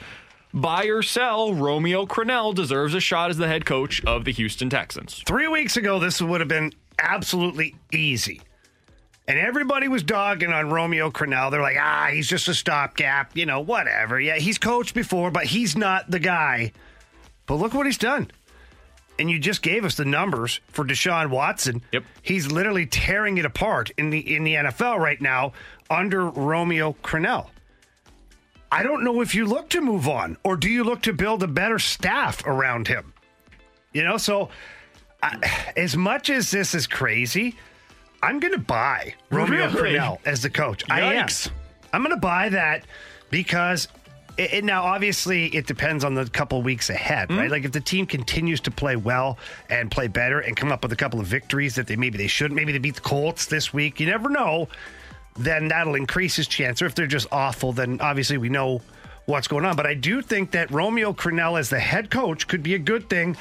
Buy 0.55 0.85
or 0.85 1.03
sell, 1.03 1.55
Romeo 1.55 2.05
Crennel 2.05 2.55
deserves 2.55 2.95
a 2.95 3.01
shot 3.01 3.31
as 3.31 3.39
the 3.39 3.49
head 3.49 3.65
coach 3.65 4.05
of 4.05 4.25
the 4.25 4.33
Houston 4.33 4.69
Texans. 4.69 5.23
Three 5.27 5.49
weeks 5.49 5.77
ago, 5.77 5.99
this 5.99 6.21
would 6.21 6.41
have 6.41 6.49
been 6.49 6.73
absolutely 6.99 7.75
easy. 7.91 8.43
And 9.27 9.39
everybody 9.39 9.89
was 9.89 10.03
dogging 10.03 10.53
on 10.53 10.71
Romeo 10.71 11.11
Crennel. 11.11 11.51
They're 11.51 11.63
like, 11.63 11.79
ah, 11.81 12.11
he's 12.13 12.29
just 12.29 12.49
a 12.49 12.55
stopgap, 12.55 13.37
you 13.37 13.47
know, 13.47 13.61
whatever. 13.61 14.21
Yeah, 14.21 14.37
he's 14.37 14.59
coached 14.59 14.95
before, 14.95 15.31
but 15.31 15.47
he's 15.47 15.77
not 15.77 16.11
the 16.11 16.19
guy 16.19 16.73
but 17.47 17.57
look 17.57 17.75
what 17.75 17.87
he's 17.87 17.99
done. 17.99 18.31
And 19.23 19.31
you 19.31 19.39
just 19.39 19.63
gave 19.63 19.85
us 19.85 19.95
the 19.95 20.05
numbers 20.05 20.59
for 20.67 20.85
Deshaun 20.85 21.31
Watson. 21.31 21.81
Yep. 21.93 22.03
He's 22.23 22.51
literally 22.51 22.87
tearing 22.87 23.39
it 23.39 23.45
apart 23.45 23.93
in 23.97 24.11
the 24.11 24.35
in 24.35 24.43
the 24.43 24.55
NFL 24.55 24.99
right 24.99 25.21
now 25.21 25.53
under 25.89 26.29
Romeo 26.29 26.97
Crennel. 27.05 27.47
I 28.73 28.83
don't 28.83 29.05
know 29.05 29.21
if 29.21 29.33
you 29.33 29.47
look 29.47 29.69
to 29.69 29.81
move 29.81 30.09
on 30.09 30.39
or 30.43 30.57
do 30.57 30.69
you 30.69 30.83
look 30.83 31.03
to 31.03 31.13
build 31.13 31.45
a 31.45 31.47
better 31.47 31.79
staff 31.79 32.45
around 32.49 32.89
him. 32.89 33.13
You 33.93 34.03
know, 34.03 34.17
so 34.17 34.49
I, 35.23 35.71
as 35.77 35.97
much 35.97 36.29
as 36.29 36.51
this 36.51 36.75
is 36.75 36.89
crazy, 36.89 37.55
I'm 38.25 38.41
going 38.41 38.55
to 38.55 38.59
buy 38.59 39.15
Romeo 39.31 39.71
really? 39.71 39.99
Crennel 39.99 40.19
as 40.25 40.43
the 40.43 40.51
coach. 40.51 40.85
Yikes. 40.87 40.91
I 40.91 41.15
am. 41.15 41.29
I'm 41.93 42.03
going 42.03 42.13
to 42.13 42.21
buy 42.21 42.49
that 42.49 42.87
because 43.31 43.87
it, 44.37 44.55
it, 44.55 44.65
now, 44.65 44.85
obviously, 44.85 45.47
it 45.47 45.67
depends 45.67 46.05
on 46.05 46.15
the 46.15 46.27
couple 46.27 46.63
weeks 46.63 46.91
ahead, 46.91 47.29
mm-hmm. 47.29 47.39
right? 47.39 47.51
Like 47.51 47.65
if 47.65 47.73
the 47.73 47.81
team 47.81 48.07
continues 48.07 48.61
to 48.63 48.71
play 48.71 48.97
well 48.97 49.39
and 49.69 49.91
play 49.91 50.09
better 50.09 50.41
and 50.41 50.57
come 50.57 50.73
up 50.73 50.83
with 50.83 50.93
a 50.93 50.97
couple 50.97 51.21
of 51.21 51.27
victories 51.27 51.75
that 51.75 51.87
they 51.87 51.97
maybe 51.97 52.19
they 52.19 52.27
shouldn't, 52.27 52.57
maybe 52.57 52.73
they 52.73 52.79
beat 52.79 52.95
the 52.95 53.01
Colts 53.01 53.47
this 53.47 53.73
week. 53.73 54.01
You 54.01 54.07
never 54.07 54.29
know. 54.29 54.69
Then 55.37 55.69
that'll 55.69 55.95
increase 55.95 56.37
his 56.37 56.47
chance. 56.47 56.83
Or 56.83 56.87
if 56.87 56.95
they're 56.95 57.07
just 57.07 57.27
awful, 57.33 57.73
then 57.73 58.01
obviously 58.01 58.39
we 58.39 58.49
know 58.49 58.83
what's 59.27 59.49
going 59.49 59.65
on. 59.65 59.77
But 59.77 59.87
I 59.87 59.95
do 59.95 60.23
think 60.23 60.51
that 60.53 60.71
Romeo 60.71 61.13
Crennel 61.13 61.59
as 61.59 61.71
the 61.71 61.81
head 61.81 62.11
coach 62.11 62.49
could 62.49 62.63
be 62.63 62.75
a 62.75 62.79
good 62.79 63.09
thing. 63.09 63.37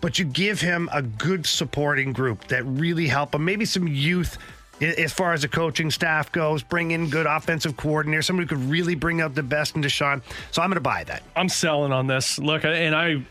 But 0.00 0.18
you 0.18 0.24
give 0.24 0.60
him 0.60 0.88
a 0.92 1.00
good 1.00 1.46
supporting 1.46 2.12
group 2.12 2.48
that 2.48 2.64
really 2.64 3.06
help 3.06 3.34
him. 3.34 3.44
Maybe 3.44 3.64
some 3.64 3.86
youth 3.86 4.36
as 4.82 5.12
far 5.12 5.32
as 5.32 5.42
the 5.42 5.48
coaching 5.48 5.90
staff 5.90 6.32
goes, 6.32 6.62
bring 6.62 6.90
in 6.90 7.08
good 7.08 7.26
offensive 7.26 7.76
coordinator, 7.76 8.22
somebody 8.22 8.48
who 8.48 8.56
could 8.56 8.70
really 8.70 8.94
bring 8.94 9.20
out 9.20 9.34
the 9.34 9.42
best 9.42 9.76
in 9.76 9.82
Deshaun. 9.82 10.22
So 10.50 10.62
I'm 10.62 10.68
going 10.68 10.76
to 10.76 10.80
buy 10.80 11.04
that. 11.04 11.22
I'm 11.36 11.48
selling 11.48 11.92
on 11.92 12.06
this. 12.06 12.38
Look, 12.38 12.64
and 12.64 12.94
I. 12.94 13.22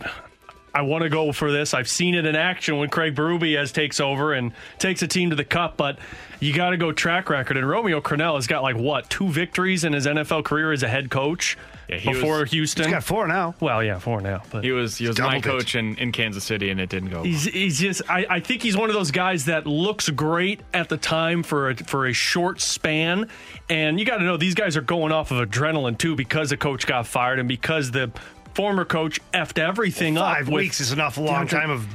I 0.73 0.83
want 0.83 1.03
to 1.03 1.09
go 1.09 1.33
for 1.33 1.51
this. 1.51 1.73
I've 1.73 1.89
seen 1.89 2.15
it 2.15 2.25
in 2.25 2.33
action 2.33 2.77
when 2.77 2.89
Craig 2.89 3.13
Berube 3.13 3.73
takes 3.73 3.99
over 3.99 4.31
and 4.31 4.53
takes 4.79 5.01
a 5.01 5.07
team 5.07 5.31
to 5.31 5.35
the 5.35 5.43
cup, 5.43 5.75
but 5.75 5.99
you 6.39 6.53
got 6.53 6.69
to 6.69 6.77
go 6.77 6.93
track 6.93 7.29
record. 7.29 7.57
And 7.57 7.67
Romeo 7.67 7.99
Crennel 7.99 8.35
has 8.35 8.47
got 8.47 8.63
like 8.63 8.77
what 8.77 9.09
two 9.09 9.27
victories 9.27 9.83
in 9.83 9.91
his 9.91 10.05
NFL 10.05 10.45
career 10.45 10.71
as 10.71 10.81
a 10.81 10.87
head 10.87 11.11
coach. 11.11 11.57
Yeah, 11.91 12.13
before 12.13 12.41
was, 12.41 12.51
Houston. 12.51 12.85
He's 12.85 12.93
got 12.93 13.03
four 13.03 13.27
now. 13.27 13.53
Well, 13.59 13.83
yeah, 13.83 13.99
four 13.99 14.21
now. 14.21 14.43
But 14.49 14.63
he 14.63 14.71
was 14.71 14.97
he 14.97 15.07
was 15.07 15.19
my 15.19 15.41
coach 15.41 15.75
in, 15.75 15.97
in 15.97 16.13
Kansas 16.13 16.43
City, 16.43 16.69
and 16.69 16.79
it 16.79 16.89
didn't 16.89 17.09
go. 17.09 17.23
He's, 17.23 17.43
he's 17.43 17.79
just 17.79 18.01
I, 18.09 18.25
I 18.29 18.39
think 18.39 18.61
he's 18.61 18.77
one 18.77 18.89
of 18.89 18.95
those 18.95 19.11
guys 19.11 19.45
that 19.45 19.67
looks 19.67 20.09
great 20.09 20.61
at 20.73 20.87
the 20.87 20.95
time 20.95 21.43
for 21.43 21.71
a, 21.71 21.75
for 21.75 22.07
a 22.07 22.13
short 22.13 22.61
span, 22.61 23.27
and 23.69 23.99
you 23.99 24.05
got 24.05 24.17
to 24.17 24.23
know 24.23 24.37
these 24.37 24.55
guys 24.55 24.77
are 24.77 24.81
going 24.81 25.11
off 25.11 25.31
of 25.31 25.49
adrenaline 25.49 25.97
too 25.97 26.15
because 26.15 26.49
the 26.51 26.57
coach 26.57 26.87
got 26.87 27.07
fired 27.07 27.39
and 27.39 27.49
because 27.49 27.91
the 27.91 28.09
former 28.53 28.85
coach 28.85 29.19
effed 29.33 29.59
everything 29.59 30.15
well, 30.15 30.23
five 30.23 30.43
up. 30.43 30.45
Five 30.45 30.53
weeks 30.53 30.79
is 30.79 30.93
enough 30.93 31.17
long 31.17 31.47
time 31.47 31.69
of 31.69 31.85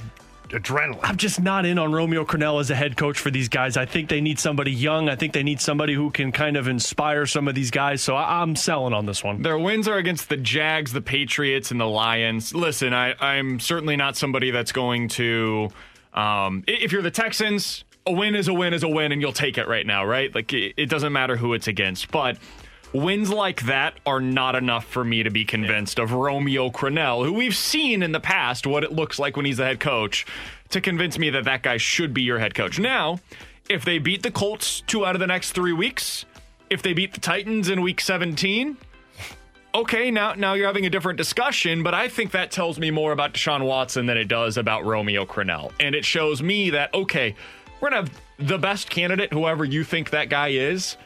adrenaline. 0.51 1.01
I'm 1.03 1.17
just 1.17 1.41
not 1.41 1.67
in 1.67 1.79
on 1.79 1.93
Romeo 1.93 2.25
Crennel 2.25 2.61
as 2.61 2.71
a 2.71 2.75
head 2.75 2.97
coach 2.97 3.19
for 3.19 3.31
these 3.31 3.49
guys. 3.49 3.77
I 3.77 3.87
think 3.87 4.09
they 4.09 4.21
need 4.21 4.39
somebody 4.39 4.73
young. 4.73 5.09
I 5.09 5.17
think 5.17 5.33
they 5.33 5.43
need 5.43 5.61
somebody 5.61 5.95
who 5.95 6.11
can 6.11 6.33
kind 6.33 6.57
of 6.57 6.69
inspire 6.69 7.27
some 7.27 7.49
of 7.49 7.55
these 7.55 7.71
guys. 7.71 8.03
So 8.03 8.15
I, 8.15 8.43
am 8.43 8.57
selling 8.57 8.93
on 8.93 9.07
this 9.07 9.23
one. 9.23 9.43
Their 9.43 9.59
wins 9.59 9.89
are 9.89 9.97
against 9.97 10.29
the 10.29 10.37
Jags, 10.37 10.93
the 10.93 11.03
Patriots, 11.03 11.71
and 11.71 11.81
the 11.81 11.87
Lions. 11.87 12.55
Listen, 12.55 12.95
I, 12.95 13.15
I'm 13.21 13.61
certainly 13.61 13.97
not 13.97 14.17
somebody 14.17 14.51
that's 14.51 14.73
going 14.73 15.09
to. 15.09 15.69
Um, 16.15 16.65
if 16.67 16.93
you're 16.93 17.03
the 17.03 17.11
Texans, 17.11 17.85
a 18.07 18.13
win 18.13 18.35
is 18.35 18.49
a 18.49 18.55
win 18.55 18.73
is 18.73 18.83
a 18.83 18.89
win, 18.89 19.13
and 19.13 19.21
you'll 19.21 19.33
take 19.33 19.59
it 19.59 19.69
right 19.69 19.87
now, 19.87 20.05
right? 20.05 20.35
Like 20.35 20.53
it, 20.53 20.75
it 20.77 20.87
doesn't 20.87 21.13
matter 21.13 21.37
who 21.37 21.53
it's 21.53 21.69
against, 21.69 22.11
but 22.11 22.39
Wins 22.93 23.31
like 23.31 23.63
that 23.63 23.95
are 24.07 24.21
not 24.21 24.55
enough 24.55 24.87
for 24.87 25.05
me 25.05 25.23
to 25.23 25.31
be 25.31 25.45
convinced 25.45 25.99
of 25.99 26.13
Romeo 26.13 26.71
Crennel, 26.71 27.27
who 27.27 27.33
we've 27.33 27.57
seen 27.57 28.03
in 28.03 28.13
the 28.13 28.21
past 28.21 28.67
what 28.67 28.85
it 28.85 28.93
looks 28.93 29.19
like 29.19 29.37
when 29.37 29.45
he's 29.45 29.59
the 29.59 29.65
head 29.65 29.81
coach, 29.81 30.25
to 30.71 30.81
convince 30.81 31.19
me 31.19 31.31
that 31.31 31.45
that 31.45 31.63
guy 31.63 31.77
should 31.77 32.15
be 32.15 32.23
your 32.23 32.39
head 32.39 32.55
coach. 32.55 32.79
Now, 32.79 33.21
if 33.69 33.85
they 33.85 33.99
beat 33.99 34.23
the 34.23 34.31
Colts 34.31 34.83
two 34.87 35.05
out 35.05 35.15
of 35.15 35.21
the 35.21 35.27
next 35.27 35.53
three 35.53 35.73
weeks, 35.73 36.25
if 36.71 36.83
they 36.83 36.93
beat 36.93 37.13
the 37.13 37.21
Titans 37.21 37.69
in 37.69 37.83
week 37.83 38.01
17, 38.01 38.77
okay, 39.75 40.11
now 40.11 40.35
now 40.35 40.55
you're 40.55 40.67
having 40.67 40.87
a 40.87 40.91
different 40.91 41.19
discussion, 41.19 41.83
but 41.83 41.95
I 41.95 42.09
think 42.09 42.31
that 42.33 42.51
tells 42.51 42.79
me 42.79 42.91
more 42.91 43.13
about 43.13 43.35
Deshaun 43.35 43.65
Watson 43.65 44.07
than 44.07 44.17
it 44.17 44.29
does 44.29 44.57
about 44.57 44.85
Romeo 44.85 45.27
Crennel. 45.27 45.73
And 45.81 45.95
it 45.95 46.05
shows 46.05 46.43
me 46.43 46.71
that, 46.71 46.95
okay, 46.95 47.35
we're 47.81 47.91
gonna 47.91 48.03
have 48.03 48.21
the 48.39 48.59
best 48.59 48.89
candidate, 48.91 49.33
whoever 49.33 49.65
you 49.65 49.85
think 49.85 50.11
that 50.11 50.29
guy 50.29 50.49
is. 50.49 50.97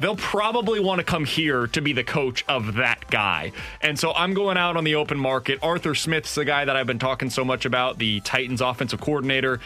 They'll 0.00 0.16
probably 0.16 0.80
want 0.80 0.98
to 0.98 1.04
come 1.04 1.24
here 1.24 1.66
to 1.68 1.80
be 1.80 1.92
the 1.92 2.04
coach 2.04 2.44
of 2.48 2.74
that 2.74 3.08
guy. 3.10 3.52
And 3.82 3.98
so 3.98 4.12
I'm 4.12 4.34
going 4.34 4.56
out 4.56 4.76
on 4.76 4.84
the 4.84 4.94
open 4.96 5.18
market. 5.18 5.58
Arthur 5.62 5.94
Smith's 5.94 6.34
the 6.34 6.44
guy 6.44 6.64
that 6.64 6.74
I've 6.74 6.86
been 6.86 6.98
talking 6.98 7.30
so 7.30 7.44
much 7.44 7.66
about, 7.66 7.98
the 7.98 8.20
Titans 8.20 8.60
offensive 8.60 9.00
coordinator 9.00 9.60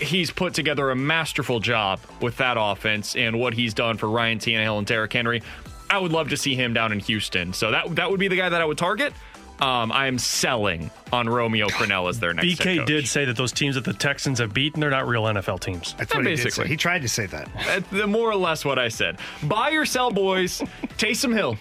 he's 0.00 0.30
put 0.30 0.54
together 0.54 0.90
a 0.90 0.96
masterful 0.96 1.60
job 1.60 1.98
with 2.20 2.36
that 2.36 2.56
offense 2.58 3.16
and 3.16 3.38
what 3.38 3.54
he's 3.54 3.72
done 3.72 3.96
for 3.96 4.08
Ryan 4.08 4.38
Tannehill 4.38 4.78
and 4.78 4.86
Derrick 4.86 5.12
Henry. 5.12 5.42
I 5.90 5.98
would 5.98 6.12
love 6.12 6.28
to 6.28 6.36
see 6.36 6.54
him 6.54 6.74
down 6.74 6.92
in 6.92 6.98
Houston. 7.00 7.52
So 7.52 7.70
that 7.70 7.96
that 7.96 8.10
would 8.10 8.20
be 8.20 8.28
the 8.28 8.36
guy 8.36 8.48
that 8.48 8.60
I 8.60 8.64
would 8.64 8.78
target. 8.78 9.14
Um, 9.60 9.90
I 9.90 10.06
am 10.06 10.18
selling 10.18 10.90
on 11.12 11.28
Romeo 11.28 11.68
Crennel 11.68 12.08
as 12.08 12.20
their 12.20 12.32
next. 12.32 12.46
head 12.46 12.58
BK 12.58 12.78
coach. 12.78 12.86
did 12.86 13.08
say 13.08 13.24
that 13.24 13.36
those 13.36 13.52
teams 13.52 13.74
that 13.74 13.84
the 13.84 13.92
Texans 13.92 14.38
have 14.38 14.54
beaten, 14.54 14.80
they're 14.80 14.90
not 14.90 15.08
real 15.08 15.24
NFL 15.24 15.60
teams. 15.60 15.94
That's 15.98 16.14
what 16.14 16.26
he 16.26 16.36
did 16.36 16.52
say. 16.52 16.66
He 16.66 16.76
tried 16.76 17.02
to 17.02 17.08
say 17.08 17.26
that. 17.26 17.48
That's 17.66 17.88
the 17.90 18.06
more 18.06 18.30
or 18.30 18.36
less 18.36 18.64
what 18.64 18.78
I 18.78 18.88
said. 18.88 19.18
Buy 19.42 19.70
or 19.72 19.84
sell, 19.84 20.10
boys. 20.10 20.60
Taysom 20.98 21.34
Hill. 21.34 21.56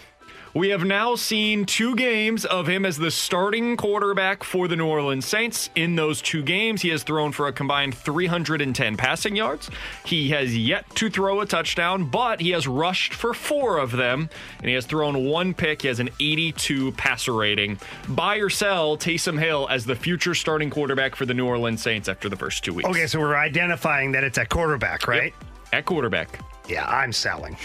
We 0.54 0.70
have 0.70 0.84
now 0.84 1.16
seen 1.16 1.66
two 1.66 1.96
games 1.96 2.46
of 2.46 2.68
him 2.68 2.86
as 2.86 2.98
the 2.98 3.12
starting 3.12 3.78
quarterback 3.78 4.44
for 4.44 4.68
the 4.68 4.76
New 4.76 4.88
Orleans 4.88 5.26
Saints. 5.26 5.70
In 5.76 5.96
those 5.96 6.22
two 6.22 6.42
games, 6.42 6.82
he 6.82 6.90
has 6.90 7.04
thrown 7.04 7.32
for 7.32 7.48
a 7.48 7.54
combined 7.54 7.96
310 7.96 8.98
passing 8.98 9.36
yards. 9.36 9.70
He 10.06 10.30
has 10.30 10.58
yet 10.58 10.90
to 10.96 11.10
throw 11.10 11.42
a 11.42 11.46
touchdown, 11.46 12.10
but 12.10 12.40
he 12.40 12.52
has 12.52 12.68
rushed 12.68 13.14
for 13.14 13.34
four 13.34 13.78
of 13.78 13.92
them, 13.92 14.30
and 14.60 14.68
he 14.68 14.74
has 14.74 14.86
thrown 14.86 15.26
one 15.26 15.54
pick. 15.54 15.82
He 15.82 15.88
has 15.90 16.00
an 16.00 16.10
82 16.20 16.94
passer 16.94 17.34
rating. 17.34 17.80
Buy 18.10 18.38
or 18.38 18.50
sell 18.50 18.98
Taysom 18.98 19.40
Hill 19.40 19.68
as 19.70 19.86
the 19.86 19.96
future 19.96 20.34
starting 20.34 20.70
quarterback 20.70 21.16
for 21.16 21.26
the 21.26 21.34
New 21.34 21.46
Orleans 21.46 21.82
Saints 21.82 22.08
after 22.10 22.30
the 22.30 22.38
first 22.38 22.64
two 22.64 22.74
weeks. 22.74 22.90
Okay, 22.90 23.08
so 23.08 23.20
we're 23.20 23.36
identifying 23.36 24.12
that 24.14 24.24
it's 24.24 24.38
at 24.38 24.50
quarterback, 24.50 25.08
right? 25.08 25.34
At 25.74 25.86
quarterback. 25.86 26.40
Yeah, 26.68 26.86
I'm 26.88 27.14
selling. 27.14 27.58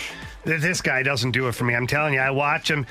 Th- 0.44 0.60
This 0.60 0.80
guy 0.80 1.02
doesn't 1.02 1.32
do 1.32 1.48
it 1.48 1.52
for 1.54 1.64
me. 1.64 1.74
I'm 1.74 1.86
telling 1.86 2.14
you, 2.14 2.20
I 2.20 2.30
watch 2.30 2.70
him. 2.70 2.86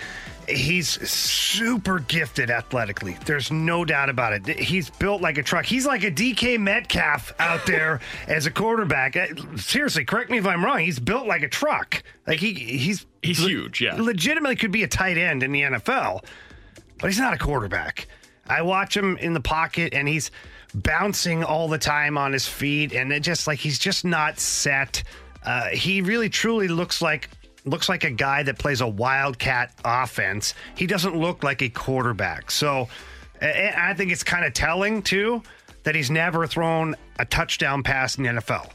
He's 0.50 0.90
super 1.10 2.00
gifted 2.00 2.50
athletically. 2.50 3.16
There's 3.26 3.52
no 3.52 3.86
doubt 3.86 4.10
about 4.10 4.34
it. 4.34 4.60
He's 4.60 4.90
built 4.90 5.22
like 5.22 5.38
a 5.38 5.44
truck. 5.44 5.66
He's 5.66 5.86
like 5.86 6.04
a 6.04 6.12
DK 6.12 6.60
Metcalf 6.60 7.34
out 7.40 7.66
there 7.66 8.02
as 8.28 8.48
a 8.48 8.52
quarterback. 8.52 9.16
Uh, 9.16 9.28
Seriously, 9.56 10.04
correct 10.04 10.30
me 10.30 10.40
if 10.40 10.46
I'm 10.48 10.66
wrong. 10.66 10.80
He's 10.80 11.00
built 11.00 11.28
like 11.28 11.44
a 11.44 11.48
truck. 11.48 12.04
Like 12.28 12.40
he 12.40 12.54
he's 12.54 13.06
He's 13.24 13.38
huge, 13.38 13.82
yeah. 13.82 13.96
legitimately 13.96 14.56
could 14.56 14.72
be 14.72 14.84
a 14.84 14.88
tight 14.88 15.18
end 15.18 15.44
in 15.44 15.52
the 15.52 15.62
NFL, 15.62 16.24
but 17.00 17.08
he's 17.08 17.20
not 17.20 17.34
a 17.36 17.38
quarterback. 17.38 18.08
I 18.48 18.64
watch 18.64 18.98
him 18.98 19.16
in 19.18 19.34
the 19.34 19.40
pocket 19.40 19.94
and 19.94 20.08
he's 20.08 20.32
bouncing 20.74 21.44
all 21.44 21.68
the 21.68 21.78
time 21.78 22.18
on 22.18 22.34
his 22.34 22.48
feet, 22.48 22.94
and 22.94 23.14
it 23.14 23.20
just 23.22 23.46
like 23.46 23.60
he's 23.60 23.78
just 23.78 24.04
not 24.04 24.40
set. 24.40 25.04
Uh, 25.46 25.68
he 25.68 26.02
really 26.02 26.30
truly 26.30 26.68
looks 26.68 27.02
like 27.02 27.30
looks 27.66 27.90
like 27.90 28.04
a 28.04 28.10
guy 28.12 28.44
that 28.44 28.58
plays 28.58 28.82
a 28.82 28.88
wildcat 28.88 29.74
offense. 29.86 30.54
He 30.76 30.88
doesn't 30.88 31.16
look 31.16 31.44
like 31.44 31.62
a 31.62 31.70
quarterback. 31.70 32.52
So 32.52 32.88
I 33.42 33.94
think 33.96 34.12
it's 34.12 34.24
kind 34.24 34.46
of 34.46 34.54
telling 34.54 35.02
too 35.02 35.42
that 35.84 35.96
he's 35.96 36.12
never 36.12 36.46
thrown 36.48 36.96
a 37.20 37.26
touchdown 37.26 37.84
pass 37.84 38.18
in 38.18 38.24
the 38.24 38.30
NFL. 38.30 38.70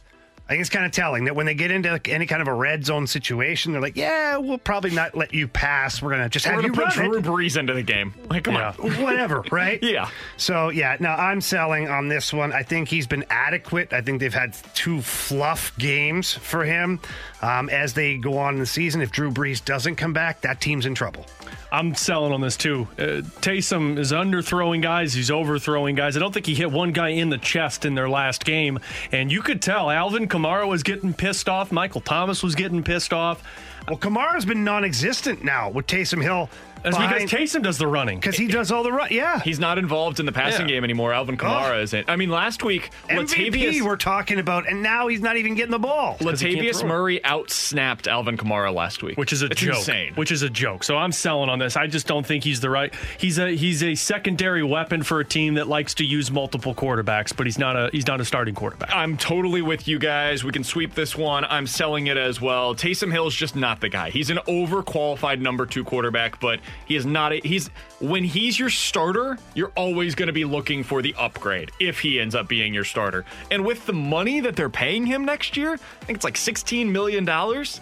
I 0.48 0.50
think 0.50 0.60
it's 0.60 0.70
kind 0.70 0.86
of 0.86 0.92
telling 0.92 1.24
that 1.24 1.34
when 1.34 1.44
they 1.44 1.54
get 1.54 1.72
into 1.72 2.00
any 2.06 2.24
kind 2.24 2.40
of 2.40 2.46
a 2.46 2.54
red 2.54 2.86
zone 2.86 3.08
situation, 3.08 3.72
they're 3.72 3.80
like, 3.82 3.96
"Yeah, 3.96 4.36
we'll 4.36 4.58
probably 4.58 4.92
not 4.92 5.16
let 5.16 5.34
you 5.34 5.48
pass. 5.48 6.00
We're 6.00 6.10
gonna 6.10 6.28
just 6.28 6.46
We're 6.46 6.52
have 6.52 6.60
going 6.62 6.72
you 6.72 6.80
put 6.80 6.96
run 6.96 7.06
it." 7.06 7.22
Drew 7.22 7.32
Brees 7.32 7.56
into 7.56 7.74
the 7.74 7.82
game. 7.82 8.14
Like, 8.30 8.44
come 8.44 8.54
on. 8.56 8.74
whatever, 8.74 9.42
right? 9.50 9.82
Yeah. 9.82 10.08
So 10.36 10.68
yeah, 10.68 10.96
now 11.00 11.16
I'm 11.16 11.40
selling 11.40 11.88
on 11.88 12.06
this 12.06 12.32
one. 12.32 12.52
I 12.52 12.62
think 12.62 12.86
he's 12.88 13.08
been 13.08 13.24
adequate. 13.28 13.92
I 13.92 14.02
think 14.02 14.20
they've 14.20 14.32
had 14.32 14.56
two 14.72 15.02
fluff 15.02 15.76
games 15.78 16.34
for 16.34 16.62
him 16.64 17.00
um, 17.46 17.68
as 17.70 17.94
they 17.94 18.16
go 18.16 18.38
on 18.38 18.54
in 18.54 18.60
the 18.60 18.66
season. 18.66 19.00
If 19.00 19.12
Drew 19.12 19.30
Brees 19.30 19.64
doesn't 19.64 19.96
come 19.96 20.12
back, 20.12 20.40
that 20.40 20.60
team's 20.60 20.84
in 20.84 20.94
trouble. 20.94 21.24
I'm 21.70 21.94
selling 21.94 22.32
on 22.32 22.40
this 22.40 22.56
too. 22.56 22.88
Uh, 22.98 23.22
Taysom 23.40 23.98
is 23.98 24.12
underthrowing 24.12 24.82
guys. 24.82 25.14
He's 25.14 25.30
overthrowing 25.30 25.94
guys. 25.94 26.16
I 26.16 26.20
don't 26.20 26.32
think 26.32 26.46
he 26.46 26.54
hit 26.54 26.70
one 26.70 26.92
guy 26.92 27.10
in 27.10 27.30
the 27.30 27.38
chest 27.38 27.84
in 27.84 27.94
their 27.94 28.08
last 28.08 28.44
game, 28.44 28.78
and 29.12 29.30
you 29.30 29.42
could 29.42 29.62
tell 29.62 29.90
Alvin 29.90 30.28
Kamara 30.28 30.66
was 30.66 30.82
getting 30.82 31.12
pissed 31.12 31.48
off. 31.48 31.70
Michael 31.70 32.00
Thomas 32.00 32.42
was 32.42 32.54
getting 32.54 32.82
pissed 32.82 33.12
off. 33.12 33.42
Well, 33.88 33.98
Kamara's 33.98 34.44
been 34.44 34.64
non-existent 34.64 35.44
now 35.44 35.70
with 35.70 35.86
Taysom 35.86 36.20
Hill. 36.20 36.50
That's 36.82 36.96
because 36.96 37.22
Taysom 37.30 37.62
does 37.62 37.78
the 37.78 37.86
running. 37.86 38.18
because 38.20 38.36
he 38.36 38.46
does 38.46 38.70
all 38.70 38.82
the 38.82 38.92
run. 38.92 39.08
Yeah, 39.10 39.40
He's 39.40 39.58
not 39.58 39.78
involved 39.78 40.20
in 40.20 40.26
the 40.26 40.32
passing 40.32 40.68
Yeah. 40.68 40.76
game 40.76 40.84
anymore. 40.84 41.12
Alvin 41.12 41.36
Kamara 41.36 41.76
Oh. 41.78 41.80
isn't. 41.82 42.08
I 42.08 42.16
mean, 42.16 42.30
last 42.30 42.62
week, 42.62 42.90
MVP 43.08 43.50
Latavius, 43.50 43.82
we're 43.82 43.96
talking 43.96 44.38
about, 44.38 44.68
and 44.68 44.82
now 44.82 45.08
he's 45.08 45.20
not 45.20 45.36
even 45.36 45.54
getting 45.54 45.70
the 45.72 45.78
ball. 45.78 46.16
Latavius 46.20 46.80
throw 46.80 46.80
it. 46.80 46.86
Murray 46.86 47.20
outsnapped 47.24 48.06
Alvin 48.06 48.36
Kamara 48.36 48.72
last 48.74 49.02
week, 49.02 49.16
which 49.18 49.32
is 49.32 49.42
a 49.42 49.46
it's 49.46 49.60
joke. 49.60 49.76
insane. 49.76 50.12
Which 50.14 50.30
is 50.30 50.42
a 50.42 50.50
joke. 50.50 50.84
So 50.84 50.96
I'm 50.96 51.12
selling 51.12 51.48
on 51.50 51.58
this. 51.58 51.76
I 51.76 51.86
just 51.86 52.06
don't 52.06 52.24
think 52.26 52.44
he's 52.44 52.60
the 52.60 52.70
right. 52.70 52.92
He's 53.18 53.38
a 53.38 53.50
he's 53.56 53.82
a 53.82 53.94
secondary 53.94 54.62
weapon 54.62 55.02
for 55.02 55.20
a 55.20 55.24
team 55.24 55.54
that 55.54 55.68
likes 55.68 55.94
to 55.94 56.04
use 56.04 56.30
multiple 56.30 56.74
quarterbacks, 56.74 57.36
but 57.36 57.46
he's 57.46 57.58
not 57.58 57.76
a 57.76 57.90
he's 57.92 58.06
not 58.06 58.20
a 58.20 58.24
starting 58.24 58.54
quarterback. 58.54 58.94
I'm 58.94 59.16
totally 59.16 59.62
with 59.62 59.88
you 59.88 59.98
guys. 59.98 60.44
We 60.44 60.52
can 60.52 60.64
sweep 60.64 60.94
this 60.94 61.16
one. 61.16 61.44
I'm 61.44 61.66
selling 61.66 62.06
it 62.06 62.16
as 62.16 62.40
well. 62.40 62.74
Taysom 62.74 63.10
Hill's 63.12 63.34
just 63.34 63.56
not 63.56 63.80
the 63.80 63.88
guy. 63.88 64.10
He's 64.10 64.30
an 64.30 64.38
overqualified 64.48 65.40
number 65.40 65.66
two 65.66 65.84
quarterback, 65.84 66.38
but 66.40 66.60
he 66.86 66.96
is 66.96 67.06
not. 67.06 67.32
A, 67.32 67.40
he's 67.42 67.68
when 68.00 68.24
he's 68.24 68.58
your 68.58 68.70
starter, 68.70 69.38
you're 69.54 69.72
always 69.76 70.14
going 70.14 70.28
to 70.28 70.32
be 70.32 70.44
looking 70.44 70.82
for 70.82 71.02
the 71.02 71.14
upgrade 71.18 71.70
if 71.80 72.00
he 72.00 72.20
ends 72.20 72.34
up 72.34 72.48
being 72.48 72.74
your 72.74 72.84
starter. 72.84 73.24
And 73.50 73.64
with 73.64 73.86
the 73.86 73.92
money 73.92 74.40
that 74.40 74.56
they're 74.56 74.70
paying 74.70 75.06
him 75.06 75.24
next 75.24 75.56
year, 75.56 75.74
I 75.74 76.04
think 76.04 76.16
it's 76.16 76.24
like 76.24 76.36
16 76.36 76.90
million 76.90 77.24
dollars. 77.24 77.80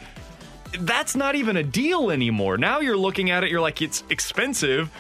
That's 0.81 1.15
not 1.15 1.35
even 1.35 1.57
a 1.57 1.63
deal 1.63 2.11
anymore. 2.11 2.59
Now 2.59 2.81
you're 2.81 2.97
looking 2.97 3.31
at 3.31 3.45
it, 3.45 3.51
you're 3.51 3.61
like, 3.61 3.81
it's 3.81 4.03
expensive. 4.11 4.91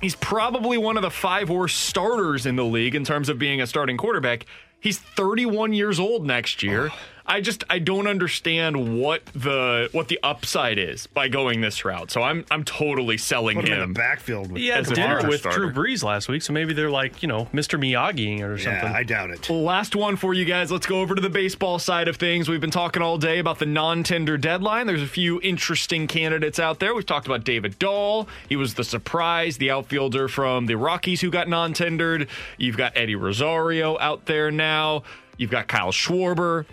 He's 0.00 0.14
probably 0.14 0.78
one 0.78 0.96
of 0.96 1.02
the 1.02 1.10
five 1.10 1.50
worst 1.50 1.80
starters 1.80 2.46
in 2.46 2.56
the 2.56 2.64
league 2.64 2.94
in 2.94 3.04
terms 3.04 3.28
of 3.28 3.38
being 3.38 3.60
a 3.60 3.66
starting 3.66 3.96
quarterback. 3.96 4.46
He's 4.80 4.98
31 4.98 5.72
years 5.72 5.98
old 5.98 6.24
next 6.24 6.62
year. 6.62 6.90
I 7.28 7.42
just 7.42 7.62
I 7.68 7.78
don't 7.78 8.06
understand 8.06 8.98
what 8.98 9.24
the 9.34 9.90
what 9.92 10.08
the 10.08 10.18
upside 10.22 10.78
is 10.78 11.06
by 11.08 11.28
going 11.28 11.60
this 11.60 11.84
route. 11.84 12.10
So 12.10 12.22
I'm 12.22 12.46
I'm 12.50 12.64
totally 12.64 13.18
selling 13.18 13.60
Put 13.60 13.68
him 13.68 13.80
in 13.82 13.88
the 13.92 13.94
backfield. 13.94 14.50
With, 14.50 14.62
He 14.62 14.68
had 14.68 14.86
dinner 14.86 15.28
with 15.28 15.40
starter. 15.40 15.70
Drew 15.70 15.72
Brees 15.72 16.02
last 16.02 16.28
week, 16.28 16.40
so 16.40 16.54
maybe 16.54 16.72
they're 16.72 16.90
like 16.90 17.22
you 17.22 17.28
know 17.28 17.44
Mr. 17.52 17.78
Miyagi 17.78 18.40
or 18.42 18.56
something. 18.56 18.90
yeah, 18.90 18.96
I 18.96 19.02
doubt 19.02 19.30
it. 19.30 19.50
Last 19.50 19.94
one 19.94 20.16
for 20.16 20.32
you 20.32 20.46
guys. 20.46 20.72
Let's 20.72 20.86
go 20.86 21.00
over 21.02 21.14
to 21.14 21.20
the 21.20 21.28
baseball 21.28 21.78
side 21.78 22.08
of 22.08 22.16
things. 22.16 22.48
We've 22.48 22.62
been 22.62 22.70
talking 22.70 23.02
all 23.02 23.18
day 23.18 23.38
about 23.40 23.58
the 23.58 23.66
non-tender 23.66 24.38
deadline. 24.38 24.86
There's 24.86 25.02
a 25.02 25.06
few 25.06 25.38
interesting 25.42 26.06
candidates 26.06 26.58
out 26.58 26.80
there. 26.80 26.94
We've 26.94 27.04
talked 27.04 27.26
about 27.26 27.44
David 27.44 27.78
Dahl. 27.78 28.26
He 28.48 28.56
was 28.56 28.72
the 28.72 28.84
surprise, 28.84 29.58
the 29.58 29.70
outfielder 29.70 30.28
from 30.28 30.64
the 30.64 30.76
Rockies 30.76 31.20
who 31.20 31.30
got 31.30 31.46
non-tendered. 31.48 32.28
You've 32.56 32.78
got 32.78 32.96
Eddie 32.96 33.16
Rosario 33.16 33.98
out 33.98 34.24
there 34.24 34.50
now. 34.50 35.02
You've 35.36 35.50
got 35.50 35.68
Kyle 35.68 35.92
Schwarber. 35.92 36.64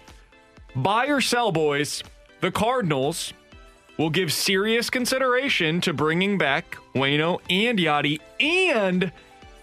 Buy 0.75 1.07
or 1.07 1.21
sell, 1.21 1.51
boys. 1.51 2.03
The 2.41 2.51
Cardinals 2.51 3.33
will 3.97 4.09
give 4.09 4.31
serious 4.33 4.89
consideration 4.89 5.79
to 5.81 5.93
bringing 5.93 6.37
back 6.37 6.77
Wayno 6.93 7.39
and 7.49 7.79
Yadi 7.79 8.19
and 8.39 9.11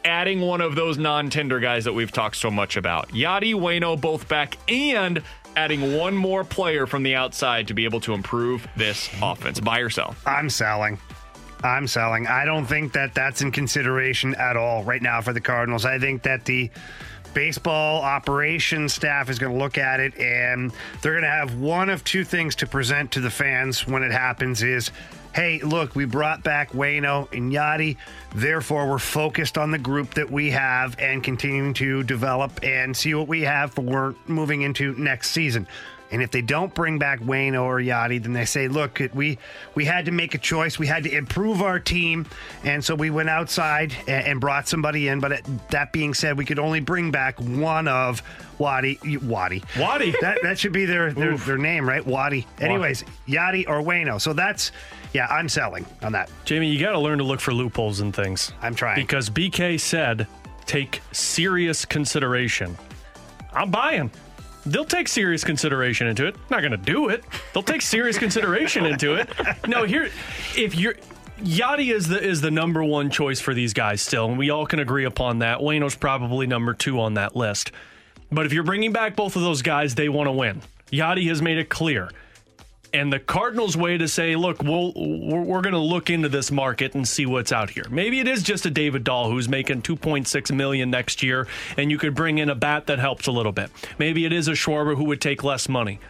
adding 0.04 0.40
one 0.40 0.60
of 0.60 0.74
those 0.74 0.96
non-tender 0.96 1.60
guys 1.60 1.84
that 1.84 1.92
we've 1.92 2.10
talked 2.10 2.36
so 2.36 2.50
much 2.50 2.76
about. 2.76 3.08
Yadi, 3.10 3.54
Wayno 3.54 4.00
both 4.00 4.26
back 4.26 4.56
and 4.68 5.22
adding 5.54 5.96
one 5.96 6.16
more 6.16 6.44
player 6.44 6.86
from 6.86 7.02
the 7.02 7.14
outside 7.14 7.68
to 7.68 7.74
be 7.74 7.84
able 7.84 8.00
to 8.00 8.14
improve 8.14 8.66
this 8.76 9.10
offense. 9.20 9.60
Buy 9.60 9.80
or 9.80 9.90
sell. 9.90 10.16
I'm 10.24 10.48
selling. 10.48 10.98
I'm 11.62 11.86
selling. 11.86 12.26
I 12.26 12.44
don't 12.46 12.66
think 12.66 12.94
that 12.94 13.14
that's 13.14 13.42
in 13.42 13.52
consideration 13.52 14.34
at 14.36 14.56
all 14.56 14.82
right 14.82 15.02
now 15.02 15.20
for 15.20 15.32
the 15.32 15.40
Cardinals. 15.40 15.84
I 15.84 15.98
think 15.98 16.22
that 16.22 16.46
the 16.46 16.70
baseball 17.34 18.02
operations 18.02 18.92
staff 18.92 19.30
is 19.30 19.38
going 19.38 19.52
to 19.52 19.58
look 19.58 19.78
at 19.78 20.00
it 20.00 20.16
and 20.18 20.72
they're 21.00 21.12
going 21.12 21.24
to 21.24 21.28
have 21.28 21.54
one 21.56 21.88
of 21.88 22.04
two 22.04 22.24
things 22.24 22.54
to 22.56 22.66
present 22.66 23.12
to 23.12 23.20
the 23.20 23.30
fans 23.30 23.86
when 23.86 24.02
it 24.02 24.12
happens 24.12 24.62
is 24.62 24.90
hey 25.34 25.60
look 25.62 25.94
we 25.94 26.04
brought 26.04 26.42
back 26.42 26.72
Wayno 26.72 27.30
and 27.32 27.52
yadi 27.52 27.96
therefore 28.34 28.88
we're 28.88 28.98
focused 28.98 29.56
on 29.56 29.70
the 29.70 29.78
group 29.78 30.14
that 30.14 30.30
we 30.30 30.50
have 30.50 30.98
and 30.98 31.24
continuing 31.24 31.72
to 31.74 32.02
develop 32.02 32.62
and 32.62 32.96
see 32.96 33.14
what 33.14 33.28
we 33.28 33.42
have 33.42 33.72
for 33.72 34.14
moving 34.26 34.62
into 34.62 34.94
next 34.94 35.30
season 35.30 35.66
And 36.12 36.22
if 36.22 36.30
they 36.30 36.42
don't 36.42 36.72
bring 36.74 36.98
back 36.98 37.20
Wayne 37.24 37.56
or 37.56 37.78
Yadi, 37.78 38.22
then 38.22 38.34
they 38.34 38.44
say, 38.44 38.68
look, 38.68 39.00
we 39.14 39.38
we 39.74 39.84
had 39.86 40.04
to 40.04 40.12
make 40.12 40.34
a 40.34 40.38
choice. 40.38 40.78
We 40.78 40.86
had 40.86 41.04
to 41.04 41.10
improve 41.10 41.62
our 41.62 41.80
team. 41.80 42.26
And 42.64 42.84
so 42.84 42.94
we 42.94 43.10
went 43.10 43.30
outside 43.30 43.94
and, 44.06 44.26
and 44.26 44.40
brought 44.40 44.68
somebody 44.68 45.08
in. 45.08 45.20
But 45.20 45.32
it, 45.32 45.68
that 45.70 45.92
being 45.92 46.12
said, 46.12 46.36
we 46.36 46.44
could 46.44 46.58
only 46.58 46.80
bring 46.80 47.10
back 47.10 47.40
one 47.40 47.88
of 47.88 48.22
Waddy. 48.58 48.98
Waddy. 49.22 49.62
Waddy. 49.78 50.14
That, 50.22 50.38
that 50.42 50.58
should 50.58 50.72
be 50.72 50.84
their, 50.84 51.12
their, 51.12 51.36
their 51.36 51.58
name, 51.58 51.88
right? 51.88 52.06
Waddy. 52.06 52.46
Anyways, 52.60 53.02
Yadi 53.26 53.68
or 53.68 53.82
Wayno. 53.82 54.20
So 54.20 54.32
that's, 54.32 54.70
yeah, 55.12 55.26
I'm 55.26 55.48
selling 55.48 55.84
on 56.00 56.12
that. 56.12 56.30
Jamie, 56.44 56.68
you 56.68 56.78
got 56.78 56.92
to 56.92 56.98
learn 57.00 57.18
to 57.18 57.24
look 57.24 57.40
for 57.40 57.52
loopholes 57.52 57.98
and 57.98 58.14
things. 58.14 58.52
I'm 58.62 58.76
trying. 58.76 59.00
Because 59.00 59.30
BK 59.30 59.80
said 59.80 60.28
take 60.64 61.00
serious 61.10 61.84
consideration. 61.84 62.76
I'm 63.52 63.70
buying. 63.70 64.12
They'll 64.64 64.84
take 64.84 65.08
serious 65.08 65.42
consideration 65.44 66.06
into 66.06 66.26
it. 66.26 66.36
Not 66.50 66.60
going 66.60 66.72
to 66.72 66.76
do 66.76 67.08
it. 67.08 67.24
They'll 67.52 67.62
take 67.62 67.82
serious 67.82 68.16
consideration 68.18 68.86
into 68.86 69.14
it. 69.14 69.28
No, 69.66 69.84
here, 69.84 70.10
if 70.56 70.76
you're. 70.76 70.94
Yadi 71.40 71.92
is 71.92 72.06
the 72.06 72.22
is 72.22 72.40
the 72.40 72.52
number 72.52 72.84
one 72.84 73.10
choice 73.10 73.40
for 73.40 73.52
these 73.52 73.72
guys 73.72 74.00
still, 74.00 74.26
and 74.26 74.38
we 74.38 74.50
all 74.50 74.64
can 74.64 74.78
agree 74.78 75.04
upon 75.04 75.40
that. 75.40 75.58
Wayno's 75.58 75.96
probably 75.96 76.46
number 76.46 76.72
two 76.72 77.00
on 77.00 77.14
that 77.14 77.34
list. 77.34 77.72
But 78.30 78.46
if 78.46 78.52
you're 78.52 78.62
bringing 78.62 78.92
back 78.92 79.16
both 79.16 79.34
of 79.34 79.42
those 79.42 79.60
guys, 79.60 79.96
they 79.96 80.08
want 80.08 80.28
to 80.28 80.32
win. 80.32 80.62
Yadi 80.92 81.26
has 81.28 81.42
made 81.42 81.58
it 81.58 81.68
clear. 81.68 82.10
And 82.94 83.10
the 83.10 83.18
Cardinals' 83.18 83.76
way 83.76 83.96
to 83.96 84.06
say, 84.06 84.36
look, 84.36 84.62
we'll, 84.62 84.92
we're, 84.94 85.40
we're 85.40 85.60
going 85.62 85.72
to 85.72 85.78
look 85.78 86.10
into 86.10 86.28
this 86.28 86.50
market 86.50 86.94
and 86.94 87.08
see 87.08 87.24
what's 87.24 87.50
out 87.50 87.70
here. 87.70 87.86
Maybe 87.90 88.20
it 88.20 88.28
is 88.28 88.42
just 88.42 88.66
a 88.66 88.70
David 88.70 89.02
Dahl 89.02 89.30
who's 89.30 89.48
making 89.48 89.82
2.6 89.82 90.54
million 90.54 90.90
next 90.90 91.22
year, 91.22 91.46
and 91.78 91.90
you 91.90 91.96
could 91.96 92.14
bring 92.14 92.38
in 92.38 92.50
a 92.50 92.54
bat 92.54 92.88
that 92.88 92.98
helps 92.98 93.26
a 93.26 93.32
little 93.32 93.52
bit. 93.52 93.70
Maybe 93.98 94.26
it 94.26 94.32
is 94.32 94.46
a 94.48 94.52
Schwarber 94.52 94.96
who 94.96 95.04
would 95.04 95.22
take 95.22 95.42
less 95.42 95.68
money. 95.70 96.00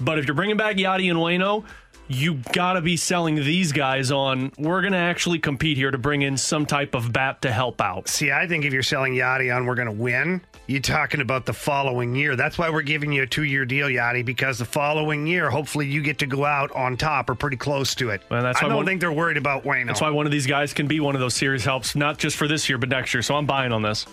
But 0.00 0.18
if 0.18 0.26
you're 0.26 0.34
bringing 0.34 0.56
back 0.56 0.76
Yadi 0.76 1.10
and 1.10 1.18
Wayno, 1.18 1.64
you 2.08 2.34
got 2.52 2.72
to 2.74 2.80
be 2.80 2.96
selling 2.96 3.36
these 3.36 3.72
guys 3.72 4.10
on. 4.10 4.50
We're 4.58 4.80
going 4.80 4.92
to 4.94 4.98
actually 4.98 5.38
compete 5.38 5.76
here 5.76 5.90
to 5.90 5.98
bring 5.98 6.22
in 6.22 6.36
some 6.36 6.66
type 6.66 6.94
of 6.94 7.12
bat 7.12 7.42
to 7.42 7.52
help 7.52 7.80
out. 7.80 8.08
See, 8.08 8.32
I 8.32 8.46
think 8.46 8.64
if 8.64 8.72
you're 8.72 8.82
selling 8.82 9.12
Yadi 9.14 9.54
on, 9.54 9.66
we're 9.66 9.74
going 9.74 9.86
to 9.88 9.92
win. 9.92 10.40
You're 10.66 10.80
talking 10.80 11.20
about 11.20 11.46
the 11.46 11.52
following 11.52 12.14
year. 12.14 12.36
That's 12.36 12.58
why 12.58 12.68
we're 12.70 12.82
giving 12.82 13.12
you 13.12 13.22
a 13.22 13.26
two 13.26 13.44
year 13.44 13.64
deal, 13.64 13.86
Yadi, 13.88 14.24
because 14.24 14.58
the 14.58 14.64
following 14.64 15.26
year, 15.26 15.50
hopefully, 15.50 15.86
you 15.86 16.02
get 16.02 16.18
to 16.18 16.26
go 16.26 16.44
out 16.44 16.70
on 16.72 16.96
top 16.96 17.30
or 17.30 17.34
pretty 17.34 17.56
close 17.56 17.94
to 17.96 18.10
it. 18.10 18.22
Well, 18.30 18.42
that's 18.42 18.58
I 18.62 18.68
don't 18.68 18.76
one- 18.76 18.86
think 18.86 19.00
they're 19.00 19.12
worried 19.12 19.36
about 19.38 19.64
Wayne. 19.64 19.86
That's 19.86 20.00
why 20.00 20.10
one 20.10 20.26
of 20.26 20.32
these 20.32 20.46
guys 20.46 20.72
can 20.74 20.86
be 20.86 21.00
one 21.00 21.14
of 21.14 21.20
those 21.20 21.34
series 21.34 21.64
helps, 21.64 21.94
not 21.96 22.18
just 22.18 22.36
for 22.36 22.48
this 22.48 22.68
year, 22.68 22.78
but 22.78 22.88
next 22.88 23.14
year. 23.14 23.22
So 23.22 23.34
I'm 23.34 23.46
buying 23.46 23.72
on 23.72 23.82
this. 23.82 24.06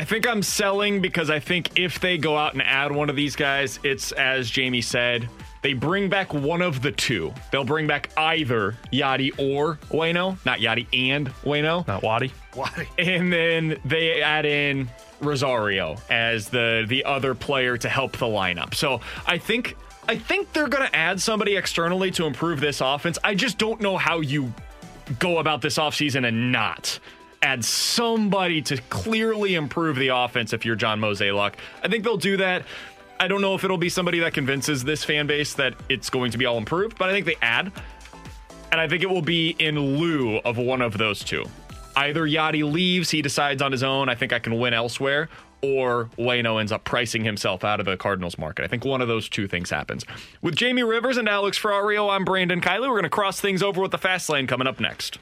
I 0.00 0.04
think 0.04 0.26
I'm 0.26 0.42
selling 0.42 1.02
because 1.02 1.28
I 1.28 1.40
think 1.40 1.78
if 1.78 2.00
they 2.00 2.16
go 2.16 2.34
out 2.34 2.54
and 2.54 2.62
add 2.62 2.90
one 2.90 3.10
of 3.10 3.16
these 3.16 3.36
guys, 3.36 3.78
it's 3.82 4.12
as 4.12 4.48
Jamie 4.48 4.80
said, 4.80 5.28
they 5.60 5.74
bring 5.74 6.08
back 6.08 6.32
one 6.32 6.62
of 6.62 6.80
the 6.80 6.90
two. 6.90 7.34
They'll 7.52 7.64
bring 7.64 7.86
back 7.86 8.08
either 8.16 8.78
Yadi 8.90 9.30
or 9.38 9.74
Wayno, 9.90 10.42
not 10.46 10.60
Yadi 10.60 10.86
and 11.10 11.28
Wayno, 11.44 11.86
not 11.86 12.02
Wadi. 12.02 12.32
Wadi. 12.56 12.88
And 12.98 13.30
then 13.30 13.78
they 13.84 14.22
add 14.22 14.46
in 14.46 14.88
Rosario 15.20 15.98
as 16.08 16.48
the 16.48 16.86
the 16.88 17.04
other 17.04 17.34
player 17.34 17.76
to 17.76 17.88
help 17.90 18.12
the 18.12 18.24
lineup. 18.24 18.74
So 18.74 19.02
I 19.26 19.36
think 19.36 19.76
I 20.08 20.16
think 20.16 20.50
they're 20.54 20.68
going 20.68 20.88
to 20.88 20.96
add 20.96 21.20
somebody 21.20 21.56
externally 21.56 22.10
to 22.12 22.24
improve 22.24 22.58
this 22.58 22.80
offense. 22.80 23.18
I 23.22 23.34
just 23.34 23.58
don't 23.58 23.82
know 23.82 23.98
how 23.98 24.20
you 24.20 24.54
go 25.18 25.40
about 25.40 25.60
this 25.60 25.76
offseason 25.76 26.26
and 26.26 26.52
not 26.52 26.98
add 27.42 27.64
somebody 27.64 28.60
to 28.62 28.76
clearly 28.90 29.54
improve 29.54 29.96
the 29.96 30.08
offense 30.08 30.52
if 30.52 30.64
you're 30.64 30.76
John 30.76 31.00
Mozeliak. 31.00 31.54
I 31.82 31.88
think 31.88 32.04
they'll 32.04 32.16
do 32.16 32.36
that. 32.36 32.64
I 33.18 33.28
don't 33.28 33.40
know 33.40 33.54
if 33.54 33.64
it'll 33.64 33.78
be 33.78 33.88
somebody 33.88 34.18
that 34.20 34.34
convinces 34.34 34.84
this 34.84 35.04
fan 35.04 35.26
base 35.26 35.54
that 35.54 35.74
it's 35.88 36.10
going 36.10 36.30
to 36.32 36.38
be 36.38 36.46
all 36.46 36.58
improved, 36.58 36.98
but 36.98 37.08
I 37.08 37.12
think 37.12 37.26
they 37.26 37.36
add. 37.42 37.72
And 38.72 38.80
I 38.80 38.88
think 38.88 39.02
it 39.02 39.10
will 39.10 39.22
be 39.22 39.56
in 39.58 39.78
lieu 39.78 40.38
of 40.38 40.56
one 40.56 40.80
of 40.80 40.96
those 40.96 41.24
two. 41.24 41.44
Either 41.96 42.22
Yadi 42.22 42.70
leaves, 42.70 43.10
he 43.10 43.20
decides 43.20 43.62
on 43.62 43.72
his 43.72 43.82
own, 43.82 44.08
I 44.08 44.14
think 44.14 44.32
I 44.32 44.38
can 44.38 44.58
win 44.58 44.72
elsewhere, 44.72 45.28
or 45.60 46.08
Wayno 46.16 46.60
ends 46.60 46.72
up 46.72 46.84
pricing 46.84 47.24
himself 47.24 47.64
out 47.64 47.80
of 47.80 47.86
the 47.86 47.96
Cardinals 47.96 48.38
market. 48.38 48.64
I 48.64 48.68
think 48.68 48.84
one 48.84 49.00
of 49.00 49.08
those 49.08 49.28
two 49.28 49.48
things 49.48 49.70
happens. 49.70 50.04
With 50.40 50.54
Jamie 50.54 50.84
Rivers 50.84 51.16
and 51.16 51.28
Alex 51.28 51.58
Ferrario, 51.58 52.10
I'm 52.10 52.24
Brandon 52.24 52.60
Kiley. 52.60 52.82
We're 52.82 52.88
going 52.88 53.02
to 53.02 53.10
cross 53.10 53.40
things 53.40 53.62
over 53.62 53.82
with 53.82 53.90
the 53.90 53.98
fast 53.98 54.28
lane 54.28 54.46
coming 54.46 54.66
up 54.66 54.78
next. 54.78 55.18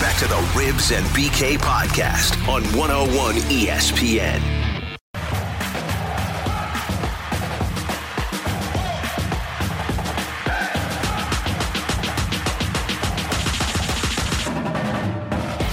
We're 0.00 0.06
back 0.06 0.18
to 0.20 0.28
the 0.28 0.34
Rivs 0.58 0.96
and 0.96 1.06
BK 1.08 1.58
podcast 1.58 2.32
on 2.48 2.62
101 2.74 3.34
ESPN. 3.50 4.40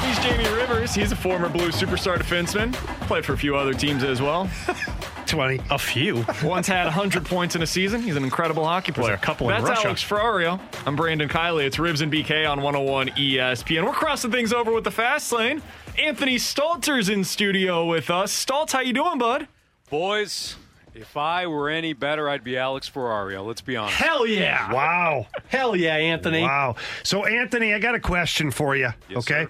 He's 0.02 0.20
Jamie 0.20 0.50
Rivers. 0.58 0.94
He's 0.94 1.14
a 1.14 1.16
former 1.16 1.48
Blue 1.48 1.70
superstar 1.70 2.18
defenseman. 2.18 2.74
Played 3.08 3.24
for 3.24 3.32
a 3.32 3.38
few 3.38 3.56
other 3.56 3.74
teams 3.74 4.04
as 4.04 4.22
well. 4.22 4.50
20. 5.28 5.62
A 5.70 5.78
few. 5.78 6.26
Once 6.44 6.68
had 6.68 6.86
100 6.86 7.26
points 7.26 7.56
in 7.56 7.62
a 7.62 7.68
season. 7.68 8.02
He's 8.02 8.16
an 8.16 8.24
incredible 8.24 8.66
hockey 8.66 8.92
player. 8.92 9.14
a 9.14 9.18
couple 9.18 9.50
in 9.50 9.58
That's 9.58 9.70
Russia. 9.70 9.88
Alex 9.88 10.04
Ferrario. 10.04 10.60
I'm 10.86 10.96
Brandon 10.96 11.30
Kiley. 11.30 11.66
It's 11.66 11.78
Rivs 11.78 12.02
and 12.02 12.12
BK 12.12 12.50
on 12.50 12.62
101 12.62 13.10
ESPN. 13.10 13.86
We're 13.86 13.92
crossing 13.94 14.32
things 14.32 14.54
over 14.54 14.72
with 14.72 14.84
the 14.84 14.92
fast 14.92 15.32
lane. 15.32 15.62
Anthony 16.00 16.38
Stalter's 16.38 17.10
in 17.10 17.24
studio 17.24 17.86
with 17.86 18.10
us. 18.10 18.32
Staltz, 18.46 18.72
how 18.72 18.80
you 18.82 18.94
doing, 18.94 19.18
bud? 19.18 19.48
Boys, 19.90 20.56
if 20.94 21.16
I 21.16 21.48
were 21.48 21.70
any 21.70 21.94
better, 21.94 22.30
I'd 22.30 22.44
be 22.44 22.58
Alex 22.58 22.90
Ferrario. 22.90 23.46
Let's 23.46 23.62
be 23.62 23.76
honest. 23.76 23.96
Hell 23.98 24.26
yeah. 24.26 24.72
Wow. 24.74 25.28
Hell 25.48 25.76
yeah, 25.76 25.96
Anthony. 25.96 26.42
Wow. 26.42 26.76
So, 27.04 27.26
Anthony, 27.26 27.74
I 27.74 27.80
got 27.80 27.96
a 27.96 28.00
question 28.00 28.52
for 28.52 28.76
you. 28.76 28.90
okay. 29.16 29.48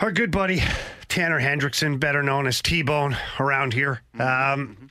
Our 0.00 0.12
good 0.12 0.30
buddy, 0.30 0.62
Tanner 1.08 1.38
Hendrickson, 1.40 2.00
better 2.00 2.22
known 2.22 2.46
as 2.46 2.62
T 2.62 2.82
Bone 2.82 3.16
around 3.38 3.74
here. 3.74 4.00
Um, 4.18 4.88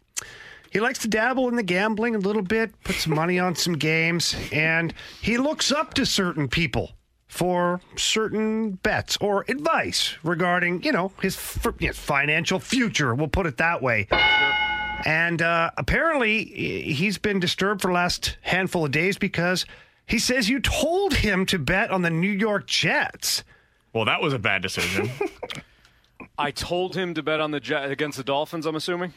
he 0.71 0.79
likes 0.79 0.99
to 0.99 1.07
dabble 1.07 1.49
in 1.49 1.55
the 1.55 1.63
gambling 1.63 2.13
a 2.13 2.19
little 2.19 2.43
bit, 2.43 2.71
put 2.83 2.95
some 2.95 3.15
money 3.15 3.39
on 3.39 3.55
some 3.55 3.73
games, 3.73 4.35
and 4.51 4.93
he 5.19 5.37
looks 5.39 5.71
up 5.71 5.95
to 5.95 6.05
certain 6.05 6.47
people 6.47 6.91
for 7.27 7.81
certain 7.95 8.71
bets 8.71 9.17
or 9.19 9.45
advice 9.47 10.15
regarding, 10.23 10.83
you 10.83 10.91
know, 10.91 11.11
his, 11.21 11.35
financial 11.35 12.59
future. 12.59 13.15
We'll 13.15 13.27
put 13.29 13.47
it 13.47 13.57
that 13.57 13.81
way. 13.81 14.07
And 15.05 15.41
uh, 15.41 15.71
apparently, 15.77 16.43
he- 16.45 16.93
he's 16.93 17.17
been 17.17 17.39
disturbed 17.39 17.81
for 17.81 17.87
the 17.87 17.93
last 17.93 18.37
handful 18.41 18.85
of 18.85 18.91
days 18.91 19.17
because 19.17 19.65
he 20.05 20.19
says 20.19 20.49
you 20.49 20.59
told 20.59 21.15
him 21.15 21.47
to 21.47 21.57
bet 21.57 21.89
on 21.89 22.03
the 22.03 22.09
New 22.11 22.31
York 22.31 22.67
Jets. 22.67 23.43
Well, 23.93 24.05
that 24.05 24.21
was 24.21 24.33
a 24.33 24.39
bad 24.39 24.61
decision. 24.61 25.09
I 26.37 26.51
told 26.51 26.95
him 26.95 27.13
to 27.15 27.23
bet 27.23 27.39
on 27.39 27.51
the 27.51 27.59
Jet 27.59 27.91
against 27.91 28.17
the 28.17 28.23
Dolphins. 28.23 28.65
I'm 28.65 28.75
assuming. 28.75 29.13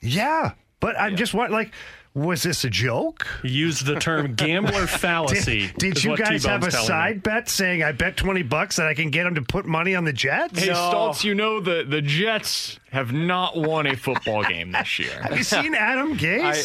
Yeah, 0.00 0.52
but 0.80 0.98
I'm 0.98 1.16
just 1.16 1.34
what 1.34 1.50
like 1.50 1.72
was 2.14 2.42
this 2.42 2.64
a 2.64 2.70
joke? 2.70 3.26
Use 3.44 3.80
the 3.80 3.94
term 3.96 4.34
gambler 4.36 4.86
fallacy. 4.86 5.68
Did, 5.78 5.94
did 5.94 6.04
you 6.04 6.16
guys 6.16 6.44
have 6.44 6.62
a 6.62 6.66
T-Bone's 6.66 6.74
telling 6.74 6.84
me. 6.84 6.86
side 6.88 7.22
bet 7.22 7.48
saying 7.48 7.82
I 7.82 7.92
bet 7.92 8.16
twenty 8.16 8.42
bucks 8.42 8.76
that 8.76 8.86
I 8.86 8.94
can 8.94 9.10
get 9.10 9.26
him 9.26 9.36
to 9.36 9.42
put 9.42 9.64
money 9.64 9.94
on 9.94 10.04
the 10.04 10.12
Jets? 10.12 10.58
Hey, 10.58 10.68
Stoltz, 10.68 11.22
you 11.22 11.34
know 11.34 11.60
the, 11.60 11.84
the 11.86 12.02
Jets 12.02 12.80
have 12.90 13.12
not 13.12 13.56
won 13.56 13.86
a 13.86 13.96
football 13.96 14.42
game 14.42 14.72
this 14.72 14.98
year. 14.98 15.22
Have 15.22 15.38
you 15.38 15.44
seen 15.44 15.74
Adam 15.74 16.18
I, 16.20 16.62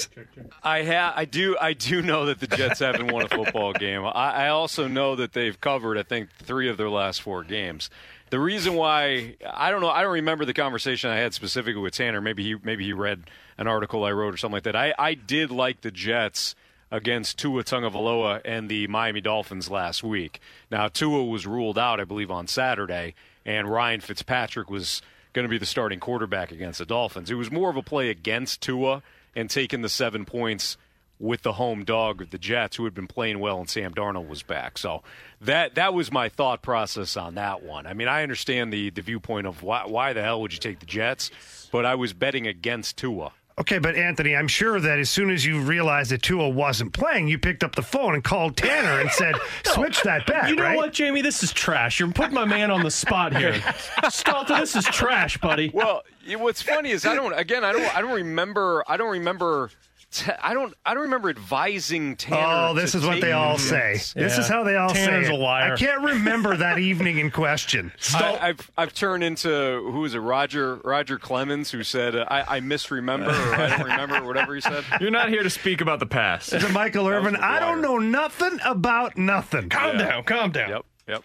I 0.64 0.84
ha- 0.84 1.14
I 1.16 1.26
do. 1.26 1.56
I 1.62 1.74
do 1.74 2.02
know 2.02 2.26
that 2.26 2.40
the 2.40 2.48
Jets 2.48 2.80
haven't 2.80 3.12
won 3.12 3.26
a 3.26 3.30
football 3.30 3.74
game. 3.74 4.04
I, 4.04 4.46
I 4.46 4.48
also 4.50 4.88
know 4.88 5.16
that 5.16 5.34
they've 5.34 5.60
covered, 5.60 5.98
I 5.98 6.04
think, 6.04 6.32
three 6.32 6.70
of 6.70 6.78
their 6.78 6.90
last 6.90 7.22
four 7.22 7.44
games. 7.44 7.90
The 8.36 8.42
reason 8.42 8.74
why 8.74 9.38
I 9.50 9.72
don't 9.72 9.80
know, 9.80 9.88
I 9.90 10.02
don't 10.02 10.12
remember 10.12 10.44
the 10.44 10.54
conversation 10.54 11.10
I 11.10 11.16
had 11.16 11.34
specifically 11.34 11.82
with 11.82 11.94
Tanner. 11.94 12.20
Maybe 12.20 12.44
he 12.44 12.56
maybe 12.62 12.84
he 12.84 12.92
read 12.92 13.30
an 13.58 13.66
article 13.66 14.04
I 14.04 14.12
wrote 14.12 14.34
or 14.34 14.38
something 14.38 14.56
like 14.56 14.64
that. 14.64 14.76
I, 14.76 14.94
I 15.00 15.14
did 15.14 15.52
like 15.52 15.80
the 15.80 15.90
Jets 15.90 16.54
against 16.92 17.40
Tua 17.40 17.64
Tagovailoa 17.64 18.42
and 18.44 18.68
the 18.68 18.88
Miami 18.88 19.22
Dolphins 19.22 19.72
last 19.72 20.04
week. 20.04 20.42
Now 20.70 20.90
Tua 20.90 21.24
was 21.24 21.48
ruled 21.48 21.78
out, 21.78 22.02
I 22.02 22.04
believe, 22.04 22.30
on 22.30 22.48
Saturday, 22.48 23.16
and 23.46 23.72
Ryan 23.72 24.02
Fitzpatrick 24.02 24.70
was 24.70 25.02
going 25.32 25.46
to 25.46 25.50
be 25.50 25.58
the 25.58 25.66
starting 25.66 26.02
quarterback 26.02 26.52
against 26.52 26.80
the 26.80 26.86
Dolphins. 26.86 27.32
It 27.32 27.36
was 27.36 27.50
more 27.50 27.70
of 27.70 27.78
a 27.78 27.84
play 27.84 28.10
against 28.10 28.60
Tua 28.60 29.02
and 29.34 29.50
taking 29.50 29.82
the 29.82 29.88
seven 29.88 30.26
points 30.26 30.76
with 31.20 31.44
the 31.44 31.54
home 31.54 31.86
dog, 31.86 32.30
the 32.32 32.38
Jets, 32.38 32.76
who 32.76 32.84
had 32.84 32.94
been 32.94 33.08
playing 33.08 33.40
well, 33.40 33.60
and 33.60 33.70
Sam 33.70 33.94
Darnold 33.94 34.28
was 34.28 34.44
back. 34.44 34.78
So 34.78 35.04
that 35.46 35.76
that 35.76 35.94
was 35.94 36.12
my 36.12 36.30
thought 36.30 36.62
process 36.62 37.18
on 37.18 37.36
that 37.36 37.64
one. 37.64 37.88
I 37.88 37.94
mean, 37.94 38.08
I 38.08 38.24
understand 38.24 38.72
the 38.72 38.90
the 38.90 39.02
viewpoint 39.02 39.48
of 39.48 39.64
why 39.64 39.86
why 39.86 40.14
the 40.14 40.22
hell 40.22 40.42
would 40.42 40.54
you 40.54 40.60
take 40.60 40.80
the 40.80 40.86
Jets, 40.86 41.32
but 41.72 41.86
I 41.86 41.96
was 41.96 42.14
betting 42.14 42.48
against 42.48 42.98
Tua. 42.98 43.32
Okay, 43.58 43.80
but 43.80 43.96
Anthony, 43.96 44.36
I'm 44.36 44.50
sure 44.50 44.82
that 44.82 45.00
as 45.00 45.10
soon 45.10 45.30
as 45.30 45.46
you 45.46 45.62
realized 45.62 46.12
that 46.12 46.22
Tua 46.22 46.50
wasn't 46.50 46.92
playing, 46.92 47.30
you 47.30 47.40
picked 47.40 47.64
up 47.64 47.74
the 47.74 47.82
phone 47.82 48.14
and 48.14 48.22
called 48.22 48.58
Tanner 48.58 49.00
and 49.00 49.10
said, 49.10 49.36
"Switch 49.64 50.02
that 50.02 50.26
bet." 50.26 50.50
You 50.50 50.58
know 50.58 50.64
right? 50.64 50.76
what, 50.76 50.92
Jamie? 50.92 51.22
This 51.22 51.42
is 51.42 51.54
trash. 51.54 52.00
You're 52.00 52.12
putting 52.12 52.34
my 52.34 52.44
man 52.44 52.70
on 52.70 52.84
the 52.84 52.92
spot 52.92 53.36
here. 53.36 53.54
Stalter, 54.04 54.60
this 54.60 54.76
is 54.76 54.84
trash, 54.86 55.38
buddy. 55.38 55.72
Well, 55.74 56.04
what's 56.38 56.62
funny 56.62 56.92
is 56.92 57.06
I 57.06 57.16
don't. 57.16 57.32
Again, 57.32 57.64
I 57.64 57.72
don't. 57.72 57.96
I 57.96 58.02
don't 58.02 58.14
remember. 58.14 58.84
I 58.90 58.98
don't 58.98 59.12
remember. 59.12 59.72
T- 60.16 60.32
I 60.42 60.54
don't. 60.54 60.74
I 60.86 60.94
don't 60.94 61.04
remember 61.04 61.30
advising 61.30 62.16
Tanner. 62.16 62.70
Oh, 62.70 62.74
this 62.74 62.94
to 62.94 63.00
is 63.00 63.06
what 63.06 63.20
they 63.20 63.34
all 63.34 63.58
the 63.58 63.64
say. 63.64 63.94
Jets. 63.96 64.14
This 64.14 64.38
is 64.38 64.48
how 64.48 64.64
they 64.64 64.78
all 64.78 64.90
Tanner's 64.90 65.28
say 65.28 65.34
a 65.34 65.36
liar. 65.38 65.74
I 65.74 65.76
can't 65.76 66.02
remember 66.04 66.56
that 66.58 66.80
evening 66.80 67.18
in 67.18 67.32
question. 67.32 67.92
I, 68.14 68.38
I've 68.42 68.72
I've 68.78 68.94
turned 68.94 69.26
into 69.26 69.50
who 69.92 70.06
is 70.06 70.16
it? 70.16 70.20
Roger 70.20 70.78
Roger 70.86 71.20
Clemens, 71.20 71.70
who 71.70 71.84
said 71.84 72.16
uh, 72.16 72.26
I, 72.30 72.56
I 72.56 72.60
misremember 72.62 73.30
or 73.30 73.56
I 73.56 73.68
don't 73.68 73.84
remember 73.84 74.16
or 74.20 74.26
whatever 74.26 74.56
he 74.56 74.62
said. 74.62 74.86
You're 75.02 75.12
not 75.12 75.28
here 75.28 75.44
to 75.44 75.50
speak 75.50 75.82
about 75.82 76.00
the 76.00 76.06
past. 76.06 76.54
Is 76.54 76.64
it 76.64 76.72
Michael 76.72 77.08
Irvin? 77.10 77.36
I 77.36 77.60
don't 77.60 77.82
know 77.82 77.98
nothing 77.98 78.58
about 78.64 79.18
nothing. 79.18 79.68
Calm 79.68 79.98
down. 79.98 80.24
Calm 80.24 80.52
down. 80.52 80.70
Yep. 80.70 80.86
Yep. 81.10 81.24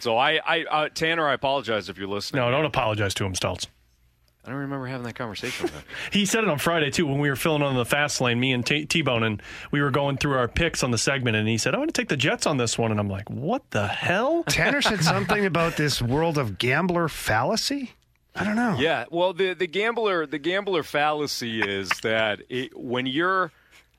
So 0.00 0.16
I, 0.16 0.40
I 0.44 0.64
uh, 0.64 0.88
Tanner, 0.88 1.28
I 1.28 1.34
apologize 1.34 1.88
if 1.88 1.98
you're 1.98 2.08
listening. 2.08 2.42
No, 2.42 2.50
don't 2.50 2.64
apologize 2.64 3.14
to 3.14 3.24
him, 3.24 3.34
Stoltz. 3.34 3.68
I 4.44 4.50
don't 4.50 4.58
remember 4.58 4.86
having 4.86 5.04
that 5.04 5.14
conversation 5.14 5.64
with 5.64 5.72
him. 5.72 5.82
He 6.10 6.26
said 6.26 6.42
it 6.42 6.50
on 6.50 6.58
Friday 6.58 6.90
too 6.90 7.06
when 7.06 7.18
we 7.18 7.28
were 7.30 7.36
filling 7.36 7.62
on 7.62 7.76
the 7.76 7.84
fast 7.84 8.20
lane, 8.20 8.40
me 8.40 8.52
and 8.52 8.66
T- 8.66 8.86
T-Bone, 8.86 9.22
and 9.22 9.42
we 9.70 9.80
were 9.80 9.90
going 9.90 10.16
through 10.16 10.36
our 10.36 10.48
picks 10.48 10.82
on 10.82 10.90
the 10.90 10.98
segment, 10.98 11.36
and 11.36 11.46
he 11.46 11.58
said, 11.58 11.74
"I 11.74 11.78
want 11.78 11.94
to 11.94 12.00
take 12.00 12.08
the 12.08 12.16
Jets 12.16 12.44
on 12.46 12.56
this 12.56 12.76
one," 12.76 12.90
and 12.90 12.98
I'm 12.98 13.08
like, 13.08 13.30
"What 13.30 13.70
the 13.70 13.86
hell?" 13.86 14.42
Tanner 14.48 14.82
said 14.82 15.04
something 15.04 15.46
about 15.46 15.76
this 15.76 16.02
world 16.02 16.38
of 16.38 16.58
gambler 16.58 17.08
fallacy. 17.08 17.92
I 18.34 18.44
don't 18.44 18.56
know. 18.56 18.76
Yeah, 18.78 19.04
well, 19.10 19.32
the 19.32 19.54
the 19.54 19.66
gambler 19.68 20.26
the 20.26 20.38
gambler 20.38 20.82
fallacy 20.82 21.60
is 21.60 21.88
that 22.02 22.40
it, 22.48 22.76
when 22.76 23.06
you're, 23.06 23.52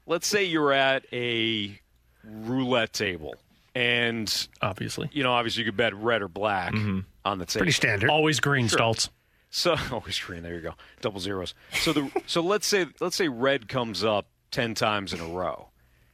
let's 0.08 0.28
say 0.28 0.44
you're 0.44 0.74
at 0.74 1.06
a 1.14 1.80
roulette 2.26 2.92
table, 2.92 3.36
and 3.76 4.48
Obviously, 4.62 5.10
you 5.14 5.24
know, 5.24 5.32
obviously 5.32 5.62
you 5.62 5.66
could 5.72 5.78
bet 5.78 5.96
red 5.96 6.22
or 6.22 6.28
black 6.28 6.74
mm-hmm. 6.74 7.00
on 7.24 7.38
the 7.38 7.46
table. 7.46 7.60
Pretty 7.62 7.72
standard. 7.72 8.10
always 8.10 8.40
green, 8.40 8.68
Sure. 8.68 8.80
Stoltz. 8.80 9.10
So 9.54 9.76
oh, 9.78 9.90
always 9.94 10.20
green. 10.20 10.42
There 10.42 10.56
you 10.56 10.62
go. 10.62 10.74
Double 11.00 11.20
zeros. 11.20 11.54
So 11.74 11.94
the 11.94 12.12
so 12.26 12.42
let's 12.42 12.68
say 12.68 12.88
let's 13.00 13.16
say 13.16 13.30
red 13.30 13.70
comes 13.70 14.04
up 14.04 14.26
ten 14.52 14.74
times 14.74 15.14
in 15.14 15.20
a 15.20 15.28
row. 15.28 15.70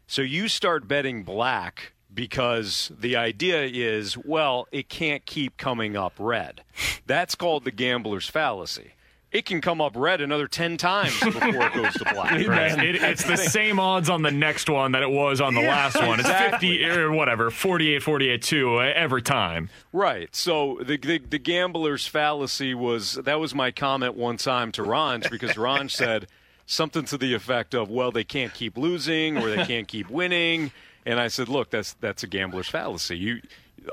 So 0.06 0.22
you 0.22 0.48
start 0.48 0.88
betting 0.88 1.24
black 1.24 1.94
because 2.14 2.92
the 3.00 3.16
idea 3.16 3.64
is 3.64 4.18
well 4.18 4.68
it 4.72 4.90
can't 4.90 5.26
keep 5.26 5.58
coming 5.58 5.96
up 5.96 6.14
red. 6.20 6.62
That's 7.08 7.34
called 7.36 7.64
the 7.64 7.72
gambler's 7.72 8.28
fallacy. 8.28 8.92
It 9.32 9.46
can 9.46 9.62
come 9.62 9.80
up 9.80 9.94
red 9.96 10.22
another 10.22 10.48
ten 10.48 10.78
times 10.78 11.20
before 11.24 11.68
it 11.68 11.74
goes 11.74 11.94
to 11.94 12.06
black. 12.14 12.34
It, 12.34 12.96
it's 12.96 13.24
the 13.24 13.38
same 13.38 13.80
odds 13.80 14.10
on 14.10 14.24
the 14.24 14.32
next 14.32 14.70
one 14.70 14.94
that 14.94 15.04
it 15.04 15.10
was 15.10 15.40
on 15.40 15.54
the 15.54 15.62
last 15.62 15.96
one. 15.96 16.20
It's 16.20 16.28
exactly. 16.28 16.80
50 16.80 16.86
or 16.90 17.12
whatever, 17.12 17.52
48, 17.52 18.02
48, 18.02 18.42
2 18.42 18.76
uh, 18.76 18.80
every 18.96 19.22
time. 19.22 19.70
Right. 19.94 20.36
So 20.36 20.80
the, 20.82 20.98
the 20.98 21.20
the 21.20 21.38
gambler's 21.40 22.08
fallacy 22.08 22.74
was 22.74 23.14
that 23.16 23.40
was 23.40 23.54
my 23.54 23.70
comment 23.70 24.16
one 24.16 24.38
time 24.38 24.72
to 24.74 24.82
Ronj 24.84 25.30
because 25.30 25.52
Ronj 25.52 25.92
said 25.96 26.28
something 26.66 27.06
to 27.06 27.18
the 27.18 27.34
effect 27.36 27.76
of, 27.76 27.90
"Well, 27.90 28.12
they 28.12 28.24
can't 28.24 28.54
keep 28.54 28.78
losing 28.78 29.38
or 29.38 29.50
they 29.50 29.64
can't 29.66 29.88
keep 29.88 30.10
winning," 30.10 30.72
and 31.06 31.20
I 31.20 31.28
said, 31.28 31.50
"Look, 31.50 31.70
that's 31.70 31.94
that's 31.94 32.24
a 32.24 32.28
gambler's 32.28 32.68
fallacy. 32.70 33.18
You." 33.18 33.42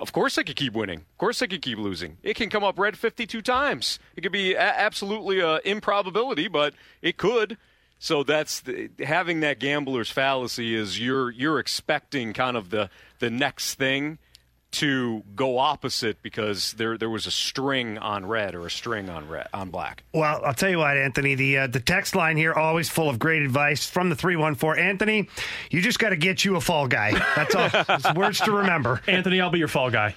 Of 0.00 0.12
course, 0.12 0.34
they 0.36 0.44
could 0.44 0.56
keep 0.56 0.72
winning. 0.74 0.98
Of 1.00 1.18
course, 1.18 1.38
they 1.38 1.46
could 1.46 1.62
keep 1.62 1.78
losing. 1.78 2.18
It 2.22 2.34
can 2.36 2.50
come 2.50 2.64
up 2.64 2.78
red 2.78 2.96
52 2.98 3.42
times. 3.42 3.98
It 4.16 4.20
could 4.22 4.32
be 4.32 4.54
a- 4.54 4.58
absolutely 4.60 5.40
an 5.40 5.60
improbability, 5.64 6.48
but 6.48 6.74
it 7.02 7.16
could. 7.16 7.56
So 7.98 8.22
that's 8.22 8.60
the, 8.60 8.90
having 9.00 9.40
that 9.40 9.58
gambler's 9.58 10.10
fallacy 10.10 10.74
is 10.74 11.00
you're 11.00 11.30
you're 11.30 11.58
expecting 11.58 12.32
kind 12.34 12.56
of 12.56 12.70
the 12.70 12.90
the 13.20 13.30
next 13.30 13.76
thing 13.76 14.18
to 14.72 15.22
go 15.34 15.58
opposite 15.58 16.20
because 16.22 16.72
there 16.74 16.98
there 16.98 17.08
was 17.08 17.26
a 17.26 17.30
string 17.30 17.98
on 17.98 18.26
red 18.26 18.54
or 18.54 18.66
a 18.66 18.70
string 18.70 19.08
on 19.08 19.28
red 19.28 19.46
on 19.54 19.70
black. 19.70 20.02
Well, 20.12 20.40
I'll 20.44 20.54
tell 20.54 20.68
you 20.70 20.78
what, 20.78 20.96
Anthony. 20.96 21.34
The 21.34 21.58
uh, 21.58 21.66
the 21.68 21.80
text 21.80 22.14
line 22.14 22.36
here 22.36 22.52
always 22.52 22.88
full 22.88 23.08
of 23.08 23.18
great 23.18 23.42
advice 23.42 23.88
from 23.88 24.10
the 24.10 24.16
three 24.16 24.36
one 24.36 24.54
four. 24.54 24.76
Anthony, 24.76 25.28
you 25.70 25.80
just 25.80 25.98
got 25.98 26.10
to 26.10 26.16
get 26.16 26.44
you 26.44 26.56
a 26.56 26.60
fall 26.60 26.88
guy. 26.88 27.12
That's 27.36 27.54
all. 27.54 28.14
Words 28.14 28.40
to 28.40 28.52
remember. 28.52 29.00
Anthony, 29.06 29.40
I'll 29.40 29.50
be 29.50 29.58
your 29.58 29.68
fall 29.68 29.90
guy. 29.90 30.14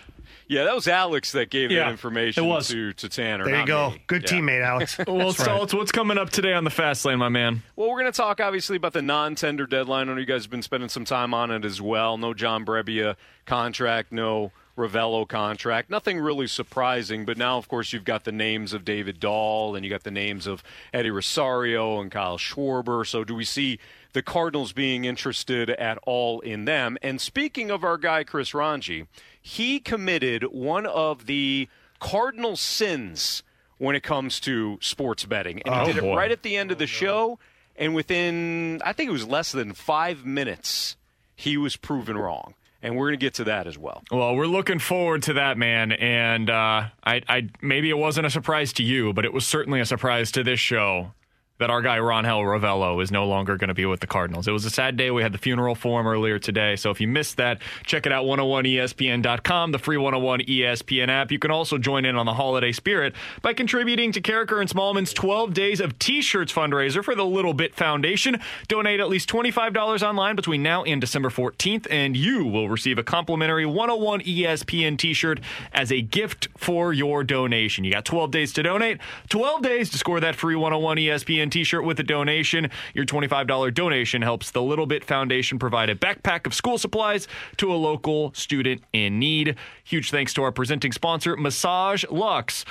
Yeah, 0.49 0.63
that 0.65 0.73
was 0.73 0.87
Alex 0.87 1.31
that 1.33 1.51
gave 1.51 1.69
Yeah, 1.69 1.85
that 1.85 1.91
information 1.91 2.43
it 2.43 2.47
was. 2.47 2.67
to 2.69 2.91
to 2.93 3.07
Tanner. 3.07 3.45
There 3.45 3.59
you 3.61 3.65
go. 3.67 3.91
me. 3.91 4.01
Good 4.07 4.23
Yeah. 4.23 4.37
teammate, 4.39 4.65
Alex. 4.65 4.97
Well, 5.07 5.31
Stoltz, 5.31 5.73
what's 5.75 5.91
coming 5.91 6.17
up 6.17 6.31
today 6.31 6.53
on 6.53 6.63
the 6.63 6.71
fast 6.71 7.05
lane, 7.05 7.19
my 7.19 7.29
man? 7.29 7.61
Well, 7.75 7.89
we're 7.89 7.99
going 8.01 8.11
to 8.11 8.17
talk 8.17 8.41
obviously 8.41 8.75
about 8.75 8.93
the 8.93 9.03
non-tender 9.03 9.67
deadline. 9.67 10.09
I 10.09 10.13
know 10.13 10.19
you 10.19 10.25
guys 10.25 10.43
have 10.43 10.51
been 10.51 10.63
spending 10.63 10.89
some 10.89 11.05
time 11.05 11.33
on 11.35 11.51
it 11.51 11.63
as 11.65 11.79
well. 11.81 12.17
No 12.17 12.33
John 12.33 12.65
Brebbia 12.65 13.15
contract, 13.45 14.11
no 14.11 14.51
Ravelo 14.75 15.27
contract. 15.27 15.89
Nothing 15.89 16.19
really 16.19 16.47
surprising, 16.47 17.25
but 17.25 17.37
now, 17.37 17.57
of 17.57 17.67
course, 17.67 17.93
you've 17.93 18.05
got 18.05 18.23
the 18.23 18.31
names 18.31 18.73
of 18.73 18.83
David 18.85 19.19
Dahl 19.19 19.75
and 19.75 19.83
you 19.85 19.91
got 19.91 20.03
the 20.03 20.09
names 20.11 20.47
of 20.47 20.63
Eddie 20.93 21.11
Rosario 21.11 21.99
and 22.01 22.09
Kyle 22.09 22.37
Schwarber. 22.37 23.05
So, 23.05 23.23
do 23.23 23.35
we 23.35 23.43
see 23.45 23.77
the 24.13 24.21
Cardinals 24.23 24.71
being 24.71 25.03
interested 25.05 25.69
at 25.69 25.97
all 26.07 26.39
in 26.39 26.65
them? 26.65 26.97
And 27.03 27.19
speaking 27.21 27.69
of 27.69 27.83
our 27.83 27.97
guy 27.97 28.23
Chris 28.23 28.51
Rongey, 28.53 29.07
he 29.41 29.79
committed 29.79 30.43
one 30.43 30.85
of 30.85 31.25
the 31.25 31.67
Cardinal 31.99 32.55
sins 32.55 33.43
when 33.77 33.95
it 33.95 34.03
comes 34.03 34.39
to 34.41 34.77
sports 34.81 35.25
betting, 35.25 35.61
and 35.65 35.73
he 35.75 35.81
Oh, 35.81 35.85
did 35.93 36.03
it 36.03 36.15
right 36.15 36.31
at 36.31 36.43
the 36.43 36.57
end 36.57 36.71
of 36.71 36.77
the 36.77 36.87
show. 36.87 37.39
And 37.77 37.95
within, 37.95 38.81
I 38.83 38.91
think 38.93 39.09
it 39.09 39.13
was 39.13 39.25
less 39.25 39.51
than 39.53 39.73
five 39.73 40.25
minutes, 40.25 40.97
he 41.35 41.55
was 41.55 41.77
proven 41.77 42.17
wrong. 42.17 42.55
And 42.81 42.95
we're 42.95 43.07
going 43.09 43.19
to 43.19 43.25
get 43.25 43.33
to 43.35 43.43
that 43.45 43.67
as 43.67 43.77
well. 43.77 44.03
Well, 44.09 44.35
we're 44.35 44.45
looking 44.47 44.79
forward 44.79 45.23
to 45.23 45.33
that, 45.33 45.57
man. 45.57 45.91
And 45.91 46.49
uh, 46.49 46.87
I, 47.03 47.21
I 47.27 47.49
maybe 47.61 47.89
it 47.89 47.97
wasn't 47.97 48.25
a 48.25 48.29
surprise 48.29 48.71
to 48.73 48.83
you, 48.83 49.11
but 49.11 49.25
it 49.25 49.33
was 49.33 49.45
certainly 49.45 49.81
a 49.81 49.85
surprise 49.85 50.31
to 50.33 50.43
this 50.43 50.61
show 50.61 51.11
that 51.59 51.69
our 51.69 51.81
guy 51.81 51.97
Rangel 51.97 52.41
Ravelo 52.41 53.03
is 53.03 53.11
no 53.11 53.27
longer 53.27 53.57
going 53.57 53.67
to 53.67 53.73
be 53.73 53.85
with 53.85 53.99
the 53.99 54.07
Cardinals. 54.07 54.47
It 54.47 54.51
was 54.51 54.63
a 54.63 54.69
sad 54.69 54.95
day. 54.95 55.11
We 55.11 55.21
had 55.21 55.33
the 55.33 55.37
funeral 55.37 55.75
for 55.75 55.99
him 55.99 56.07
earlier 56.07 56.39
today. 56.39 56.77
So 56.77 56.89
if 56.89 57.01
you 57.01 57.07
missed 57.07 57.35
that, 57.35 57.61
check 57.85 58.05
it 58.05 58.13
out 58.13 58.25
101ESPN.com, 58.25 59.73
the 59.73 59.77
free 59.77 59.97
101 59.97 60.41
ESPN 60.41 61.09
app. 61.09 61.31
You 61.31 61.39
can 61.39 61.51
also 61.51 61.77
join 61.77 62.05
in 62.05 62.15
on 62.15 62.25
the 62.25 62.33
holiday 62.33 62.71
spirit 62.71 63.13
by 63.41 63.53
contributing 63.53 64.13
to 64.13 64.21
Karraker 64.21 64.61
and 64.61 64.69
Smallman's 64.69 65.11
12 65.11 65.53
Days 65.53 65.81
of 65.81 65.99
T-Shirts 65.99 66.53
fundraiser 66.53 67.03
for 67.03 67.13
the 67.13 67.25
Little 67.25 67.53
Bit 67.53 67.75
Foundation. 67.75 68.39
Donate 68.69 69.01
at 69.01 69.09
least 69.09 69.29
$25 69.29 70.01
online 70.01 70.37
between 70.37 70.63
now 70.63 70.85
and 70.85 71.01
December 71.01 71.29
14th, 71.29 71.87
and 71.91 72.15
you 72.15 72.45
will 72.45 72.69
receive 72.69 72.97
a 72.97 73.03
complimentary 73.03 73.65
101 73.65 74.21
ESPN 74.21 74.97
T-shirt 74.97 75.41
as 75.73 75.91
a 75.91 76.01
gift 76.01 76.47
for 76.55 76.93
your 76.93 77.25
donation. 77.25 77.83
You 77.83 77.91
got 77.91 78.05
12 78.05 78.31
days 78.31 78.53
to 78.53 78.63
donate, 78.63 78.99
12 79.27 79.61
days 79.61 79.89
to 79.89 79.97
score 79.97 80.21
that 80.21 80.37
free 80.37 80.55
101 80.55 80.95
ESPN 80.95 81.48
T-shirt 81.49 81.83
with 81.83 81.99
a 81.99 82.03
donation. 82.03 82.69
Your 82.93 83.05
$25 83.05 83.73
donation 83.73 84.21
helps 84.21 84.51
the 84.51 84.61
Little 84.61 84.85
Bit 84.85 85.03
Foundation 85.03 85.57
provide 85.59 85.89
a 85.89 85.95
backpack 85.95 86.45
of 86.45 86.53
school 86.53 86.77
supplies 86.77 87.27
to 87.57 87.73
a 87.73 87.75
local 87.75 88.33
student 88.33 88.83
in 88.93 89.19
need. 89.19 89.55
Huge 89.83 90.11
thanks 90.11 90.33
to 90.35 90.43
our 90.43 90.51
presenting 90.51 90.91
sponsor, 90.91 91.35
Massage 91.35 92.05
Luxe. 92.09 92.63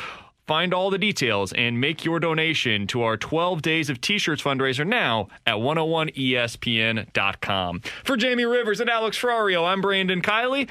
Find 0.47 0.73
all 0.73 0.91
the 0.91 0.99
details 0.99 1.53
and 1.53 1.79
make 1.79 2.07
your 2.07 2.19
donation 2.19 2.87
to 2.87 3.03
our 3.03 3.19
12 3.19 3.61
Days 3.61 3.91
of 3.91 4.01
T-Shirts 4.01 4.43
fundraiser 4.43 4.87
now 4.87 5.29
at 5.47 5.57
101ESPN.com. 5.57 7.83
For 8.03 8.17
Jamie 8.17 8.47
Rivers 8.47 8.81
and 8.81 8.89
Alex 8.89 9.19
Ferrario, 9.19 9.71
I'm 9.71 9.83
Brandon 9.83 10.23
Kiley. 10.23 10.67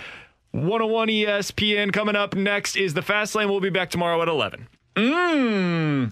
101 0.52 1.10
ESPN 1.10 1.94
coming 1.94 2.16
up 2.16 2.36
next 2.36 2.76
is 2.76 2.96
the 2.96 3.04
Fast 3.04 3.36
Lane. 3.36 3.50
We'll 3.50 3.60
be 3.60 3.70
back 3.70 3.92
tomorrow 3.92 4.20
at 4.24 4.28
11. 4.28 4.68
Mmm. 4.96 6.12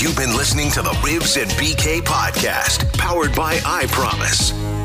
You've 0.00 0.16
been 0.16 0.34
listening 0.34 0.70
to 0.70 0.80
the 0.80 0.92
Rivs 1.02 1.38
and 1.40 1.50
BK 1.50 2.00
podcast, 2.00 2.90
powered 2.96 3.34
by 3.34 3.60
I 3.66 3.84
Promise. 3.88 4.79